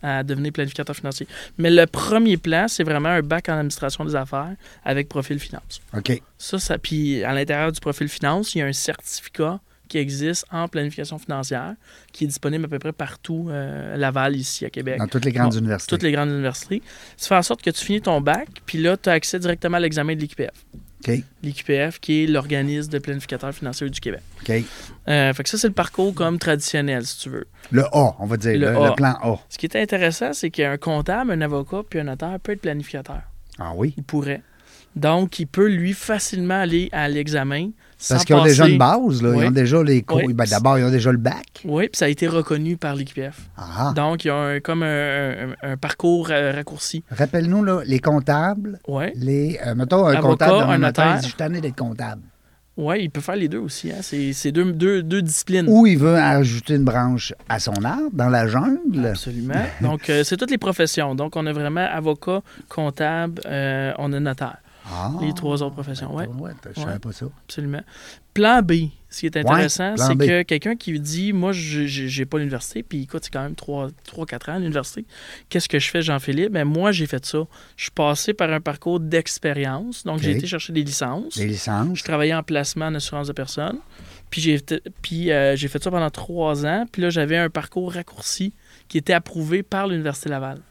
à 0.01 0.23
devenir 0.23 0.53
planificateur 0.53 0.95
financier. 0.95 1.27
Mais 1.58 1.69
le 1.69 1.86
premier 1.86 2.38
plan, 2.38 2.67
c'est 2.69 2.84
vraiment 2.86 3.10
un 3.10 3.21
bac 3.21 3.49
en 3.49 3.53
administration 3.58 4.05
des 4.05 4.15
affaires 4.15 4.55
avec 4.86 5.10
profil 5.10 5.39
finance. 5.39 5.82
OK. 5.95 6.21
Ça, 6.38 6.58
ça 6.58 6.77
puis 6.77 7.21
à 7.23 7.34
l'intérieur 7.34 7.71
du 7.73 7.79
profil 7.82 8.08
finance, 8.08 8.55
il 8.55 8.60
y 8.60 8.62
a 8.62 8.65
un 8.65 8.71
certificat 8.73 9.60
qui 9.89 9.97
existe 9.97 10.45
en 10.52 10.69
planification 10.69 11.17
financière 11.19 11.73
qui 12.13 12.23
est 12.23 12.28
disponible 12.28 12.63
à 12.65 12.67
peu 12.69 12.80
près 12.80 12.93
partout 12.93 13.47
euh, 13.49 13.95
à 13.95 13.97
Laval, 13.97 14.36
ici 14.38 14.63
à 14.65 14.69
Québec 14.69 14.97
Dans 14.99 15.08
toutes 15.08 15.25
les 15.25 15.34
grandes 15.34 15.52
Bon, 15.52 15.60
universités. 15.60 15.89
toutes 15.89 16.04
les 16.04 16.12
grandes 16.13 16.30
universités. 16.30 16.82
Ça 17.17 17.28
fait 17.28 17.36
en 17.36 17.41
sorte 17.43 17.62
que 17.62 17.69
tu 17.71 17.84
finis 17.84 18.02
ton 18.02 18.21
bac, 18.21 18.47
puis 18.65 18.78
là, 18.78 18.95
tu 18.95 19.10
as 19.10 19.13
accès 19.13 19.38
directement 19.39 19.75
à 19.78 19.80
l'examen 19.82 20.15
de 20.15 20.21
l'IQPF. 20.21 20.52
OK. 21.08 21.13
L'IQPF, 21.43 21.99
qui 21.99 22.23
est 22.23 22.28
l'organisme 22.28 22.91
de 22.91 22.99
planificateur 22.99 23.54
financier 23.54 23.89
du 23.89 23.99
Québec. 24.02 24.21
OK. 24.41 24.52
Euh, 25.08 25.34
fait 25.34 25.43
que 25.43 25.49
ça, 25.49 25.58
c'est 25.58 25.67
le 25.67 25.73
parcours 25.73 26.13
comme 26.13 26.38
traditionnel, 26.39 27.06
si 27.06 27.19
tu 27.19 27.30
veux. 27.30 27.47
Le 27.71 27.84
A, 27.95 28.15
on 28.19 28.25
va 28.25 28.36
dire. 28.38 28.52
Le 28.54 28.60
Le, 28.71 28.78
A. 28.78 28.89
le 28.89 28.95
plan 28.95 29.17
A. 29.21 29.39
Ce 29.49 29.58
qui 29.58 29.65
est 29.65 29.75
intéressant, 29.78 30.34
c'est 30.34 30.49
qu'un 30.49 30.78
comptable, 30.78 31.32
un 31.32 31.41
avocat, 31.41 31.84
puis 31.89 31.99
un 31.99 32.04
notaire 32.04 32.38
peut 32.41 32.52
être 32.52 32.62
planificateur. 32.62 33.21
Ah 33.58 33.71
oui. 33.75 33.93
Il 33.97 34.04
pourrait. 34.04 34.41
Donc, 34.95 35.39
il 35.39 35.45
peut, 35.47 35.67
lui, 35.69 35.93
facilement 35.93 36.60
aller 36.60 36.89
à 36.91 37.08
l'examen 37.08 37.69
Parce 38.07 38.23
qu'ils 38.23 38.35
ont 38.35 38.43
déjà 38.43 38.67
une 38.67 38.77
base, 38.77 39.21
là. 39.21 39.29
Oui. 39.31 39.43
Ils 39.43 39.47
ont 39.47 39.51
déjà 39.51 39.83
les 39.83 40.01
cours. 40.03 40.21
Oui. 40.25 40.33
Ben, 40.33 40.45
D'abord, 40.49 40.79
ils 40.79 40.85
ont 40.85 40.89
déjà 40.91 41.12
le 41.12 41.17
bac. 41.17 41.45
Oui, 41.65 41.89
puis 41.89 41.97
ça 41.97 42.05
a 42.05 42.07
été 42.07 42.27
reconnu 42.27 42.77
par 42.77 42.95
l'IQPF. 42.95 43.38
Ah. 43.57 43.91
Donc, 43.95 44.23
il 44.23 44.29
y 44.29 44.31
a 44.31 44.35
un, 44.35 44.59
comme 44.62 44.83
un, 44.83 45.49
un- 45.51 45.71
un 45.71 45.77
parcours 45.77 46.29
euh, 46.31 46.51
raccourci. 46.53 47.03
Rappelle-nous, 47.12 47.63
là, 47.63 47.81
les 47.85 47.99
comptables, 47.99 48.79
Oui, 48.88 49.05
les. 49.15 49.59
euh, 49.65 49.75
mettons, 49.75 50.05
un 50.07 50.15
Avocat, 50.15 50.47
comptable, 50.47 50.71
un 50.71 50.77
notaire, 50.77 51.17
je 51.21 51.25
suis 51.25 51.33
tanné 51.33 51.59
d'être 51.59 51.75
comptable. 51.77 52.21
ouais, 52.77 53.03
il 53.03 53.09
peut 53.09 53.19
faire 53.19 53.35
les 53.35 53.49
deux 53.49 53.57
aussi. 53.59 53.91
Hein. 53.91 53.97
C'est 54.01 54.31
c'est 54.31 54.53
deux, 54.53 54.71
deux, 54.71 55.03
deux 55.03 55.21
disciplines. 55.21 55.65
Ou 55.67 55.85
il 55.85 55.97
veut 55.97 56.15
ajouter 56.15 56.75
une 56.75 56.85
branche 56.85 57.33
à 57.49 57.59
son 57.59 57.73
arbre, 57.83 58.09
dans 58.13 58.29
la 58.29 58.47
jungle. 58.47 59.07
Absolument. 59.07 59.65
Donc, 59.81 60.09
euh, 60.09 60.23
c'est 60.23 60.38
toutes 60.38 60.51
les 60.51 60.57
professions. 60.57 61.13
Donc, 61.15 61.35
on 61.35 61.45
a 61.45 61.51
vraiment 61.51 61.85
avocat, 61.91 62.41
comptable, 62.69 63.41
euh, 63.45 63.91
on 63.97 64.13
a 64.13 64.19
notaire. 64.21 64.57
Ah. 64.91 65.12
Les 65.21 65.34
trois 65.34 65.62
autres 65.62 65.73
professions, 65.75 66.13
ouais. 66.15 66.28
Ouais, 66.28 66.52
je 66.75 66.80
savais 66.80 66.93
Ouais. 66.93 66.99
pas 66.99 67.12
ça. 67.12 67.25
Absolument. 67.45 67.82
Plan 68.34 68.62
B, 68.62 68.73
ce 69.10 69.19
qui 69.21 69.25
est 69.25 69.38
intéressant, 69.38 69.95
c'est 69.97 70.15
que 70.15 70.41
quelqu'un 70.43 70.75
qui 70.75 70.97
dit 70.99 71.34
Moi, 71.34 71.52
je 71.52 71.86
j'ai 71.86 72.25
pas 72.25 72.38
l'université, 72.38 72.84
puis 72.84 73.04
écoute, 73.04 73.23
c'est 73.23 73.32
quand 73.34 73.43
même 73.43 73.56
3-4 73.56 74.49
ans 74.49 74.54
à 74.56 74.60
l'université. 74.60 75.06
Qu'est-ce 75.49 75.67
que 75.69 75.80
je 75.80 75.89
fais, 75.89 76.02
Jean-Philippe? 76.02 76.52
Ben, 76.54 76.65
Moi, 76.65 76.91
j'ai 76.91 77.06
fait 77.08 77.25
ça. 77.25 77.39
Je 77.75 77.84
suis 77.84 77.91
passé 77.91 78.34
par 78.34 78.52
un 78.52 78.62
parcours 78.62 78.99
d'expérience. 78.99 80.04
Donc, 80.04 80.19
j'ai 80.19 80.32
été 80.32 80.47
chercher 80.47 80.73
des 80.73 80.84
licences. 80.84 81.36
Les 81.36 81.47
licences. 81.47 81.97
Je 81.99 82.04
travaillais 82.04 82.34
en 82.34 82.43
placement 82.43 82.86
en 82.86 82.95
assurance 82.95 83.28
de 83.28 83.34
personnes. 83.34 83.78
Puis 84.30 84.41
j'ai 84.41 84.58
fait- 84.60 84.84
puis, 85.02 85.32
euh, 85.32 85.56
j'ai 85.56 85.67
fait 85.67 85.84
ça 85.84 85.89
pendant 85.89 86.10
trois 86.12 86.65
ans. 86.65 86.86
Puis 86.91 87.02
là, 87.02 87.10
j'avais 87.10 87.38
un 87.38 87.49
parcours 87.49 87.93
raccourci 87.93 88.54
qui 88.88 88.97
était 88.99 89.13
approuvé 89.13 89.63
par 89.63 89.88
l'Université 89.88 90.30
Laval. 90.30 90.62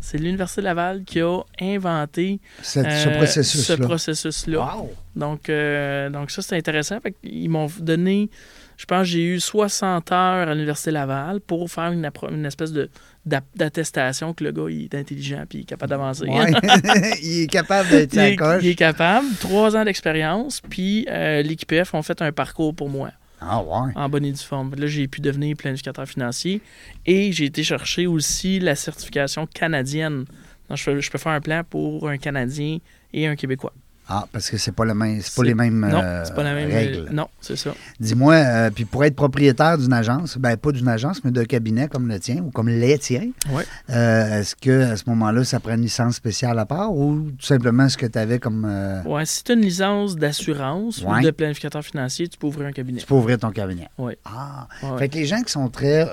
C'est 0.00 0.18
l'Université 0.18 0.62
Laval 0.62 1.04
qui 1.04 1.20
a 1.20 1.40
inventé 1.60 2.40
Cette- 2.62 2.90
ce 2.90 3.08
euh, 3.08 3.42
ce 3.42 3.72
processus-là. 3.74 4.76
Wow. 4.76 4.90
Donc, 5.14 5.48
euh, 5.48 6.08
donc 6.10 6.30
ça, 6.30 6.42
c'est 6.42 6.56
intéressant. 6.56 7.00
Fait 7.00 7.14
Ils 7.22 7.48
m'ont 7.48 7.68
donné, 7.80 8.30
je 8.76 8.84
pense, 8.86 9.06
j'ai 9.06 9.22
eu 9.24 9.40
60 9.40 10.12
heures 10.12 10.48
à 10.48 10.54
l'Université 10.54 10.90
Laval 10.90 11.40
pour 11.40 11.70
faire 11.70 11.92
une, 11.92 12.04
espèce 12.46 12.72
de 12.72 12.88
d'a- 13.24 13.42
d'attestation 13.54 14.32
que 14.34 14.44
le 14.44 14.52
gars 14.52 14.66
il 14.70 14.84
est 14.84 14.94
intelligent 14.94 15.44
puis 15.48 15.58
il 15.58 15.62
est 15.62 15.64
capable 15.64 15.90
d'avancer. 15.90 16.24
Ouais. 16.26 16.52
il 17.22 17.42
est 17.42 17.46
capable 17.46 17.88
d'être 17.90 18.14
il, 18.14 18.20
est, 18.20 18.38
il 18.62 18.68
est 18.68 18.74
capable. 18.74 19.26
Trois 19.40 19.76
ans 19.76 19.84
d'expérience. 19.84 20.60
Puis 20.68 21.06
euh, 21.10 21.42
l'IQPF 21.42 21.94
ont 21.94 22.02
fait 22.02 22.20
un 22.22 22.32
parcours 22.32 22.74
pour 22.74 22.88
moi 22.88 23.10
Ah 23.40 23.62
ouais. 23.62 23.92
en 23.94 24.08
bonne 24.08 24.24
et 24.24 24.32
due 24.32 24.38
forme. 24.42 24.74
Là, 24.74 24.86
j'ai 24.86 25.08
pu 25.08 25.20
devenir 25.20 25.56
planificateur 25.56 26.06
financier 26.06 26.62
et 27.04 27.32
j'ai 27.32 27.44
été 27.46 27.62
chercher 27.62 28.06
aussi 28.06 28.58
la 28.58 28.74
certification 28.74 29.46
canadienne. 29.46 30.24
Donc, 30.68 30.78
je, 30.78 30.84
peux, 30.84 31.00
je 31.00 31.10
peux 31.10 31.18
faire 31.18 31.32
un 31.32 31.40
plan 31.40 31.62
pour 31.64 32.08
un 32.08 32.16
Canadien 32.16 32.78
et 33.12 33.26
un 33.26 33.36
Québécois. 33.36 33.72
Ah, 34.08 34.24
parce 34.32 34.50
que 34.50 34.56
c'est 34.56 34.70
pas 34.70 34.84
le 34.84 34.94
même, 34.94 35.20
c'est 35.20 35.34
pas 35.34 35.42
les 35.42 35.54
mêmes 35.54 35.80
non, 35.80 36.00
euh, 36.00 36.22
c'est 36.24 36.34
pas 36.34 36.44
la 36.44 36.54
même 36.54 36.70
règles. 36.70 37.08
Non, 37.10 37.26
c'est 37.40 37.56
ça. 37.56 37.74
Dis-moi, 37.98 38.34
euh, 38.34 38.70
puis 38.72 38.84
pour 38.84 39.04
être 39.04 39.16
propriétaire 39.16 39.76
d'une 39.78 39.92
agence, 39.92 40.38
ben 40.38 40.56
pas 40.56 40.70
d'une 40.70 40.86
agence, 40.86 41.24
mais 41.24 41.32
d'un 41.32 41.44
cabinet 41.44 41.88
comme 41.88 42.06
le 42.06 42.20
tien 42.20 42.36
ou 42.44 42.50
comme 42.50 42.68
les 42.68 42.98
tiens, 42.98 43.30
Ouais. 43.52 43.64
euh, 43.90 44.40
est-ce 44.40 44.54
que 44.54 44.92
à 44.92 44.96
ce 44.96 45.02
moment-là, 45.08 45.42
ça 45.42 45.58
prend 45.58 45.74
une 45.74 45.82
licence 45.82 46.14
spéciale 46.14 46.56
à 46.60 46.66
part 46.66 46.94
ou 46.94 47.30
tout 47.36 47.44
simplement 47.44 47.88
ce 47.88 47.96
que 47.96 48.06
tu 48.06 48.16
avais 48.16 48.38
comme. 48.38 48.64
Ouais, 49.06 49.26
si 49.26 49.42
tu 49.42 49.50
as 49.50 49.54
une 49.56 49.62
licence 49.62 50.14
d'assurance 50.14 51.02
Ouais. 51.02 51.18
ou 51.18 51.22
de 51.22 51.30
planificateur 51.32 51.82
financier, 51.82 52.28
tu 52.28 52.38
peux 52.38 52.46
ouvrir 52.46 52.68
un 52.68 52.72
cabinet. 52.72 53.00
tu 53.00 53.06
peux 53.06 53.14
ouvrir 53.14 53.38
ton 53.38 53.50
cabinet? 53.50 53.88
Oui. 53.98 54.12
Ah. 54.24 54.68
Ouais. 54.84 54.98
Fait 54.98 55.08
que 55.08 55.14
les 55.16 55.26
gens 55.26 55.42
qui 55.42 55.50
sont 55.50 55.68
très, 55.68 56.08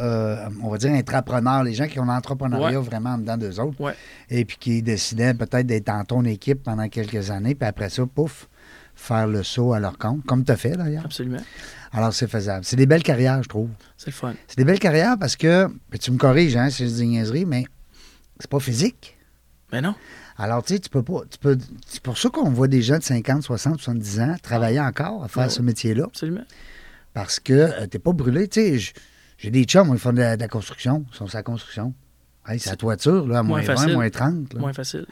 on 0.63 0.69
va 0.69 0.77
dire, 0.79 0.91
intrapreneurs, 0.93 1.63
les 1.63 1.73
gens 1.75 1.86
qui 1.88 1.99
ont 1.99 2.06
l'entrepreneuriat 2.06 2.79
vraiment 2.79 3.12
en 3.12 3.17
dedans 3.19 3.38
d'eux 3.38 3.60
autres, 3.60 3.75
et 4.32 4.45
puis 4.45 4.58
qui 4.60 4.82
décidaient 4.82 5.36
peut-être 5.36 5.67
d'être 5.67 5.89
en 5.89 6.03
ton 6.06 6.23
équipe 6.25 6.63
pendant 6.63 6.88
quelques 6.89 7.29
années, 7.29 7.53
puis 7.53 7.67
après 7.67 7.82
ça, 7.89 8.05
pouf, 8.05 8.47
faire 8.95 9.27
le 9.27 9.43
saut 9.43 9.73
à 9.73 9.79
leur 9.79 9.97
compte, 9.97 10.25
comme 10.25 10.43
tu 10.43 10.51
as 10.51 10.57
fait 10.57 10.75
d'ailleurs. 10.77 11.05
Absolument. 11.05 11.41
Alors, 11.91 12.13
c'est 12.13 12.27
faisable. 12.27 12.65
C'est 12.65 12.75
des 12.75 12.85
belles 12.85 13.03
carrières, 13.03 13.41
je 13.43 13.49
trouve. 13.49 13.69
C'est 13.97 14.07
le 14.07 14.13
fun. 14.13 14.33
C'est 14.47 14.57
des 14.57 14.65
belles 14.65 14.79
carrières 14.79 15.15
parce 15.19 15.35
que, 15.35 15.67
puis 15.89 15.99
tu 15.99 16.11
me 16.11 16.17
corriges, 16.17 16.55
hein, 16.55 16.69
si 16.69 16.87
je 16.87 16.93
dis 16.93 17.07
niaiserie, 17.07 17.45
mais 17.45 17.65
c'est 18.39 18.49
pas 18.49 18.59
physique. 18.59 19.17
Mais 19.71 19.81
non. 19.81 19.95
Alors, 20.37 20.63
tu 20.63 20.73
sais, 20.73 20.79
tu 20.79 20.89
peux 20.89 21.03
pas. 21.03 21.21
Tu 21.29 21.37
peux, 21.37 21.57
c'est 21.87 22.01
pour 22.01 22.17
ça 22.17 22.29
qu'on 22.29 22.49
voit 22.49 22.67
des 22.67 22.81
gens 22.81 22.97
de 22.97 23.03
50, 23.03 23.43
60, 23.43 23.79
70 23.79 24.19
ans 24.21 24.35
travailler 24.41 24.79
encore 24.79 25.23
à 25.23 25.27
faire 25.27 25.43
Ouais, 25.43 25.49
ce 25.49 25.61
métier-là. 25.61 26.05
Absolument. 26.05 26.43
Parce 27.13 27.39
que 27.39 27.83
tu 27.83 27.89
t'es 27.89 27.99
pas 27.99 28.13
brûlé. 28.13 28.47
Tu 28.47 28.79
sais, 28.79 28.93
j'ai 29.37 29.51
des 29.51 29.63
chums, 29.65 29.89
ils 29.93 29.99
font 29.99 30.13
de 30.13 30.19
la, 30.19 30.35
de 30.35 30.41
la 30.41 30.47
construction. 30.47 31.05
Ils 31.11 31.15
sont 31.15 31.27
sur 31.27 31.37
la 31.37 31.43
construction. 31.43 31.93
Hey, 32.47 32.60
c'est 32.60 32.71
la 32.71 32.75
toiture, 32.75 33.25
là, 33.27 33.39
à 33.39 33.43
moins, 33.43 33.60
Moins 33.60 33.67
20, 33.67 33.75
facile. 33.75 33.93
moins 33.93 34.10
30. 34.10 34.53
là. 34.53 34.60
Moins 34.60 34.73
facile. 34.73 35.06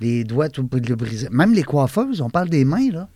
Les 0.00 0.24
doigts 0.24 0.48
tout 0.50 0.68
le 0.72 0.94
brisés. 0.94 1.28
Même 1.30 1.54
les 1.54 1.62
coiffeuses, 1.62 2.20
on 2.20 2.28
parle 2.30 2.48
des 2.50 2.64
mains, 2.66 2.90
là. 2.92 3.08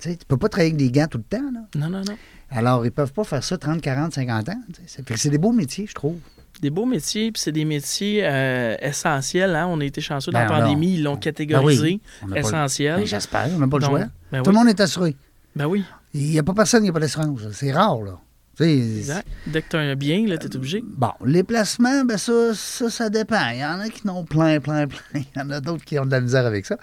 Tu 0.00 0.10
sais, 0.10 0.16
tu 0.16 0.24
peux 0.26 0.36
pas 0.36 0.48
travailler 0.48 0.72
avec 0.72 0.78
des 0.78 0.90
gants 0.90 1.06
tout 1.08 1.18
le 1.18 1.24
temps, 1.24 1.50
là. 1.52 1.60
Non, 1.76 1.88
non, 1.90 2.02
non. 2.04 2.16
Alors, 2.50 2.84
ils 2.86 2.90
peuvent 2.92 3.12
pas 3.12 3.24
faire 3.24 3.42
ça 3.44 3.56
30, 3.58 3.80
40, 3.80 4.14
50 4.14 4.48
ans. 4.48 4.60
tu 4.72 4.80
sais. 4.86 5.02
C'est- 5.16 5.30
des 5.30 5.38
beaux 5.38 5.52
métiers, 5.52 5.86
je 5.86 5.94
trouve. 5.94 6.16
Des 6.60 6.70
beaux 6.70 6.86
métiers, 6.86 7.30
puis 7.30 7.40
c'est 7.40 7.52
des 7.52 7.64
métiers 7.64 8.20
euh, 8.24 8.74
essentiels. 8.80 9.54
Hein? 9.54 9.66
On 9.68 9.80
a 9.80 9.84
été 9.84 10.00
chanceux 10.00 10.32
dans 10.32 10.40
Ben, 10.44 10.48
la 10.52 10.60
pandémie, 10.60 10.94
ils 10.94 11.02
l'ont 11.04 11.14
Ben 11.14 11.20
catégorisé. 11.20 11.82
oui. 11.82 12.00
On 12.22 12.26
n'a 12.28 12.34
pas 12.34 12.40
le- 12.40 12.46
essentiel. 12.48 12.96
Ben, 12.96 13.06
J'espère, 13.06 13.48
on 13.54 13.58
n'a 13.58 13.68
pas 13.68 13.76
le 13.76 13.82
Donc, 13.82 13.90
choix. 13.90 13.98
ben 14.32 14.42
Tout 14.42 14.50
oui. 14.50 14.54
le 14.56 14.58
monde 14.58 14.68
est 14.68 14.80
assuré. 14.80 15.14
Ben 15.54 15.66
oui, 15.66 15.84
Il 16.14 16.30
n'y 16.30 16.38
a 16.38 16.42
pas 16.42 16.54
personne 16.54 16.80
qui 16.82 16.86
n'a 16.88 16.92
pas 16.92 17.00
d'assurance. 17.00 17.40
C'est 17.52 17.70
rare, 17.70 18.00
là. 18.02 18.18
Exact. 18.60 19.26
Dès 19.46 19.62
que 19.62 19.68
tu 19.70 19.76
as 19.76 19.80
un 19.80 19.94
bien, 19.94 20.26
là, 20.26 20.36
tu 20.38 20.46
es 20.46 20.56
obligé. 20.56 20.82
Bon, 20.84 21.10
les 21.24 21.42
placements, 21.44 22.04
ben 22.04 22.18
ça, 22.18 22.54
ça, 22.54 22.90
ça 22.90 23.08
dépend. 23.10 23.50
Il 23.52 23.60
y 23.60 23.64
en 23.64 23.78
a 23.80 23.88
qui 23.88 24.06
n'ont 24.06 24.24
plein, 24.24 24.60
plein, 24.60 24.86
plein. 24.88 24.98
Il 25.14 25.24
y 25.36 25.40
en 25.40 25.50
a 25.50 25.60
d'autres 25.60 25.84
qui 25.84 25.98
ont 25.98 26.06
de 26.06 26.10
la 26.10 26.20
misère 26.20 26.44
avec 26.46 26.66
ça. 26.66 26.76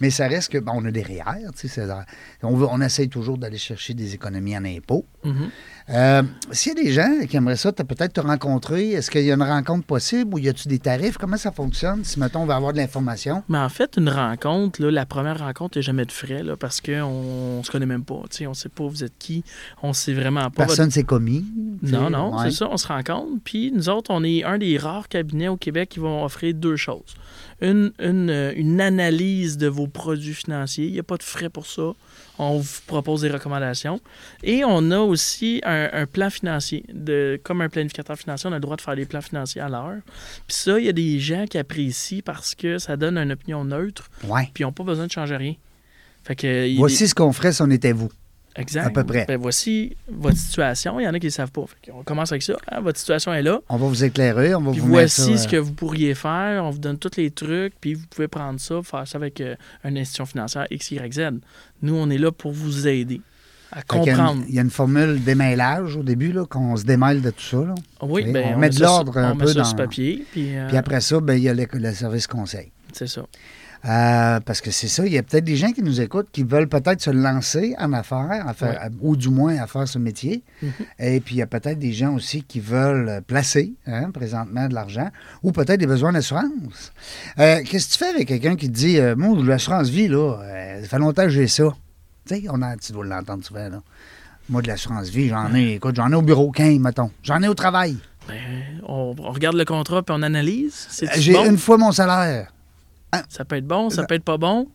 Mais 0.00 0.10
ça 0.10 0.28
reste 0.28 0.50
que, 0.52 0.58
bon, 0.58 0.72
on 0.76 0.84
a 0.84 0.90
des 0.90 1.02
REER, 1.02 1.22
tu 1.58 1.68
sais. 1.68 1.86
On, 2.42 2.56
veut- 2.56 2.66
on 2.70 2.80
essaye 2.80 3.08
toujours 3.08 3.38
d'aller 3.38 3.58
chercher 3.58 3.94
des 3.94 4.14
économies 4.14 4.56
en 4.56 4.64
impôts. 4.64 5.06
Mhm. 5.24 5.50
Euh, 5.90 6.22
S'il 6.52 6.76
y 6.76 6.80
a 6.80 6.84
des 6.84 6.92
gens 6.92 7.26
qui 7.28 7.36
aimeraient 7.36 7.56
ça, 7.56 7.72
peut-être 7.72 8.12
te 8.14 8.20
rencontrer, 8.20 8.90
est-ce 8.92 9.10
qu'il 9.10 9.22
y 9.24 9.30
a 9.30 9.34
une 9.34 9.42
rencontre 9.42 9.84
possible 9.84 10.34
ou 10.34 10.38
y 10.38 10.48
a-tu 10.48 10.68
des 10.68 10.78
tarifs? 10.78 11.18
Comment 11.18 11.36
ça 11.36 11.50
fonctionne 11.52 12.04
si, 12.04 12.20
mettons, 12.20 12.42
on 12.42 12.46
veut 12.46 12.52
avoir 12.54 12.72
de 12.72 12.78
l'information? 12.78 13.42
Mais 13.48 13.58
en 13.58 13.68
fait, 13.68 13.94
une 13.96 14.08
rencontre, 14.08 14.80
là, 14.82 14.90
la 14.90 15.06
première 15.06 15.38
rencontre, 15.40 15.76
il 15.76 15.80
n'y 15.80 15.84
a 15.84 15.86
jamais 15.86 16.04
de 16.04 16.12
frais 16.12 16.42
là, 16.42 16.56
parce 16.56 16.80
qu'on 16.80 17.58
ne 17.58 17.62
se 17.64 17.70
connaît 17.70 17.86
même 17.86 18.04
pas. 18.04 18.14
On 18.14 18.48
ne 18.50 18.54
sait 18.54 18.68
pas 18.68 18.84
vous 18.86 19.04
êtes 19.04 19.12
qui. 19.18 19.44
On 19.82 19.88
ne 19.88 19.92
sait 19.92 20.14
vraiment 20.14 20.42
pas. 20.42 20.64
votre- 20.64 20.66
Personne 20.68 20.90
s'est 20.90 21.02
commis. 21.04 21.44
Non, 21.82 22.10
non, 22.10 22.36
ouais. 22.38 22.44
c'est 22.50 22.58
ça, 22.58 22.68
on 22.70 22.76
se 22.76 22.86
rencontre. 22.86 23.40
Puis 23.44 23.72
nous 23.74 23.88
autres, 23.88 24.10
on 24.14 24.22
est 24.24 24.44
un 24.44 24.58
des 24.58 24.78
rares 24.78 25.08
cabinets 25.08 25.48
au 25.48 25.56
Québec 25.56 25.88
qui 25.90 25.98
vont 26.00 26.24
offrir 26.24 26.54
deux 26.54 26.76
choses. 26.76 27.14
Une, 27.62 27.92
une, 28.00 28.28
euh, 28.28 28.52
une 28.56 28.80
analyse 28.80 29.56
de 29.56 29.68
vos 29.68 29.86
produits 29.86 30.34
financiers. 30.34 30.86
Il 30.86 30.92
n'y 30.92 30.98
a 30.98 31.04
pas 31.04 31.16
de 31.16 31.22
frais 31.22 31.48
pour 31.48 31.66
ça. 31.66 31.92
On 32.38 32.58
vous 32.58 32.80
propose 32.86 33.22
des 33.22 33.30
recommandations. 33.30 34.00
Et 34.42 34.64
on 34.64 34.90
a 34.90 34.98
aussi 34.98 35.60
un, 35.64 35.88
un 35.92 36.06
plan 36.06 36.28
financier. 36.28 36.84
De, 36.92 37.40
comme 37.42 37.60
un 37.60 37.68
planificateur 37.68 38.18
financier, 38.18 38.50
on 38.50 38.52
a 38.52 38.56
le 38.56 38.60
droit 38.60 38.76
de 38.76 38.80
faire 38.82 38.96
des 38.96 39.06
plans 39.06 39.20
financiers 39.22 39.60
à 39.60 39.68
l'heure. 39.68 40.00
Puis 40.46 40.56
ça, 40.56 40.78
il 40.78 40.86
y 40.86 40.88
a 40.88 40.92
des 40.92 41.20
gens 41.20 41.46
qui 41.46 41.56
apprécient 41.56 42.22
parce 42.24 42.54
que 42.54 42.78
ça 42.78 42.96
donne 42.96 43.16
une 43.16 43.32
opinion 43.32 43.64
neutre. 43.64 44.10
Ouais. 44.24 44.50
Puis 44.52 44.62
ils 44.62 44.66
n'ont 44.66 44.72
pas 44.72 44.84
besoin 44.84 45.06
de 45.06 45.12
changer 45.12 45.36
rien. 45.36 45.54
Fait 46.24 46.36
que, 46.36 46.76
Voici 46.76 47.08
ce 47.08 47.14
qu'on 47.14 47.32
ferait 47.32 47.52
si 47.52 47.62
on 47.62 47.70
était 47.70 47.92
vous. 47.92 48.10
Exact. 48.56 48.86
À 48.86 48.90
peu 48.90 49.04
près. 49.04 49.24
Ben, 49.26 49.38
voici 49.40 49.96
votre 50.10 50.36
situation. 50.36 51.00
Il 51.00 51.04
y 51.04 51.08
en 51.08 51.14
a 51.14 51.18
qui 51.18 51.26
ne 51.26 51.30
savent 51.30 51.50
pas. 51.50 51.64
On 51.94 52.02
commence 52.02 52.32
avec 52.32 52.42
ça. 52.42 52.54
Ah, 52.66 52.80
votre 52.80 52.98
situation 52.98 53.32
est 53.32 53.42
là. 53.42 53.60
On 53.68 53.76
va 53.78 53.86
vous 53.86 54.04
éclairer, 54.04 54.54
on 54.54 54.60
va 54.60 54.72
Puis 54.72 54.80
vous 54.80 54.86
mettre 54.88 54.98
voici 55.16 55.38
ça, 55.38 55.44
ce 55.44 55.48
que 55.48 55.56
vous 55.56 55.72
pourriez 55.72 56.14
faire. 56.14 56.62
On 56.64 56.70
vous 56.70 56.78
donne 56.78 56.98
tous 56.98 57.16
les 57.16 57.30
trucs. 57.30 57.72
Puis 57.80 57.94
vous 57.94 58.06
pouvez 58.10 58.28
prendre 58.28 58.60
ça, 58.60 58.82
faire 58.82 59.06
ça 59.08 59.16
avec 59.18 59.40
euh, 59.40 59.54
une 59.84 59.96
institution 59.96 60.26
financière 60.26 60.66
X, 60.70 60.90
Y, 60.90 61.12
Z. 61.14 61.20
Nous, 61.82 61.94
on 61.94 62.10
est 62.10 62.18
là 62.18 62.30
pour 62.30 62.52
vous 62.52 62.86
aider 62.86 63.20
à 63.72 63.78
y 63.78 63.80
une- 63.80 63.86
comprendre. 63.86 64.42
Il 64.48 64.54
y, 64.54 64.58
a 64.58 64.62
une 64.62 64.68
formule 64.70 65.24
démêlage 65.24 65.96
au 65.96 66.02
début, 66.02 66.32
là, 66.32 66.44
qu'on 66.44 66.76
se 66.76 66.84
démêle 66.84 67.22
de 67.22 67.30
tout 67.30 67.40
ça. 67.42 67.56
là. 67.56 67.74
Oui, 68.02 68.30
ben, 68.30 68.52
on 68.54 68.58
met 68.58 68.68
de 68.68 68.80
l'ordre 68.80 69.16
un 69.16 69.32
on 69.32 69.36
peu 69.36 69.46
met 69.46 69.52
ça 69.52 69.58
dans- 69.60 69.64
sur 69.64 69.76
papier. 69.76 70.26
Puis, 70.30 70.54
euh, 70.58 70.68
Puis 70.68 70.76
après 70.76 71.00
ça, 71.00 71.20
ben, 71.20 71.34
il 71.34 71.42
y 71.44 71.48
a 71.48 71.54
le, 71.54 71.66
le 71.72 71.92
service 71.94 72.26
conseil. 72.26 72.70
c'est 72.92 73.06
ça. 73.08 73.22
Euh, 73.84 74.38
parce 74.40 74.60
que 74.60 74.70
c'est 74.70 74.86
ça, 74.86 75.04
il 75.04 75.12
y 75.12 75.18
a 75.18 75.24
peut-être 75.24 75.44
des 75.44 75.56
gens 75.56 75.72
qui 75.72 75.82
nous 75.82 76.00
écoutent 76.00 76.28
qui 76.30 76.44
veulent 76.44 76.68
peut-être 76.68 77.00
se 77.00 77.10
lancer 77.10 77.74
en 77.80 77.92
affaires, 77.92 78.44
à 78.46 78.54
faire- 78.54 78.88
ou 79.00 79.16
du 79.16 79.28
moins 79.28 79.56
à 79.58 79.66
faire 79.66 79.88
ce 79.88 79.98
métier. 79.98 80.44
Mhm. 80.62 80.70
Et 81.00 81.20
puis 81.20 81.34
il 81.34 81.38
y 81.38 81.42
a 81.42 81.48
peut-être 81.48 81.80
des 81.80 81.92
gens 81.92 82.14
aussi 82.14 82.44
qui 82.44 82.60
veulent 82.60 83.22
placer 83.26 83.74
hein, 83.86 84.12
présentement 84.12 84.68
de 84.68 84.74
l'argent 84.74 85.08
ou 85.42 85.50
peut-être 85.50 85.80
des 85.80 85.88
besoins 85.88 86.12
d'assurance. 86.12 86.92
Euh, 87.40 87.60
Qu'est-ce 87.68 87.88
que 87.88 87.92
tu 87.92 87.98
fais 87.98 88.10
avec 88.10 88.28
quelqu'un 88.28 88.54
qui 88.54 88.68
te 88.68 88.74
dit 88.74 88.98
euh, 88.98 89.16
Moi, 89.16 89.36
l'assurance 89.44 89.88
vie, 89.88 90.06
là, 90.06 90.38
euh, 90.40 90.82
ça 90.82 90.88
fait 90.88 90.98
longtemps 90.98 91.24
que 91.24 91.30
j'ai 91.30 91.48
ça. 91.48 91.64
Tu 92.26 92.36
sais, 92.36 92.44
on 92.50 92.62
a, 92.62 92.76
tu 92.76 92.92
dois 92.92 93.04
l'entendre 93.04 93.44
souvent, 93.44 93.68
là. 93.68 93.82
Moi, 94.48 94.62
de 94.62 94.68
l'assurance 94.68 95.08
vie, 95.08 95.28
j'en 95.28 95.52
ai, 95.54 95.74
écoute, 95.74 95.96
j'en 95.96 96.10
ai 96.12 96.14
au 96.14 96.22
bureau 96.22 96.52
15, 96.52 96.78
mettons. 96.78 97.10
J'en 97.24 97.42
ai 97.42 97.48
au 97.48 97.54
travail. 97.54 97.96
Ben, 98.28 98.36
on, 98.86 99.14
on 99.18 99.30
regarde 99.32 99.56
le 99.56 99.64
contrat 99.64 100.02
puis 100.04 100.14
on 100.16 100.22
analyse. 100.22 100.86
J'ai 101.16 101.32
bon? 101.32 101.46
une 101.46 101.58
fois 101.58 101.78
mon 101.78 101.90
salaire. 101.90 102.52
Ça 103.28 103.44
peut 103.44 103.56
être 103.56 103.66
bon, 103.66 103.90
ça 103.90 104.04
peut 104.04 104.14
être 104.14 104.24
pas 104.24 104.38
bon. 104.38 104.68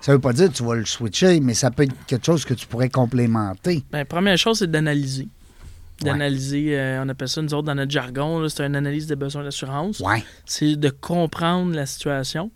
Ça 0.00 0.12
veut 0.12 0.18
pas 0.18 0.34
dire 0.34 0.48
que 0.48 0.54
tu 0.54 0.62
vas 0.62 0.74
le 0.74 0.84
switcher, 0.84 1.40
mais 1.40 1.54
ça 1.54 1.70
peut 1.70 1.84
être 1.84 1.94
quelque 2.06 2.26
chose 2.26 2.44
que 2.44 2.52
tu 2.52 2.66
pourrais 2.66 2.90
complémenter. 2.90 3.84
Ben, 3.90 4.04
première 4.04 4.36
chose, 4.36 4.58
c'est 4.58 4.70
d'analyser. 4.70 5.28
Ouais. 6.02 6.10
D'analyser, 6.10 6.78
euh, 6.78 7.02
on 7.02 7.08
appelle 7.08 7.28
ça, 7.28 7.40
nous 7.40 7.54
autres, 7.54 7.66
dans 7.66 7.74
notre 7.74 7.90
jargon, 7.90 8.46
c'est 8.48 8.66
une 8.66 8.76
analyse 8.76 9.06
des 9.06 9.16
besoins 9.16 9.44
d'assurance. 9.44 10.00
Ouais. 10.00 10.22
C'est 10.44 10.76
de 10.76 10.90
comprendre 10.90 11.74
la 11.74 11.86
situation. 11.86 12.50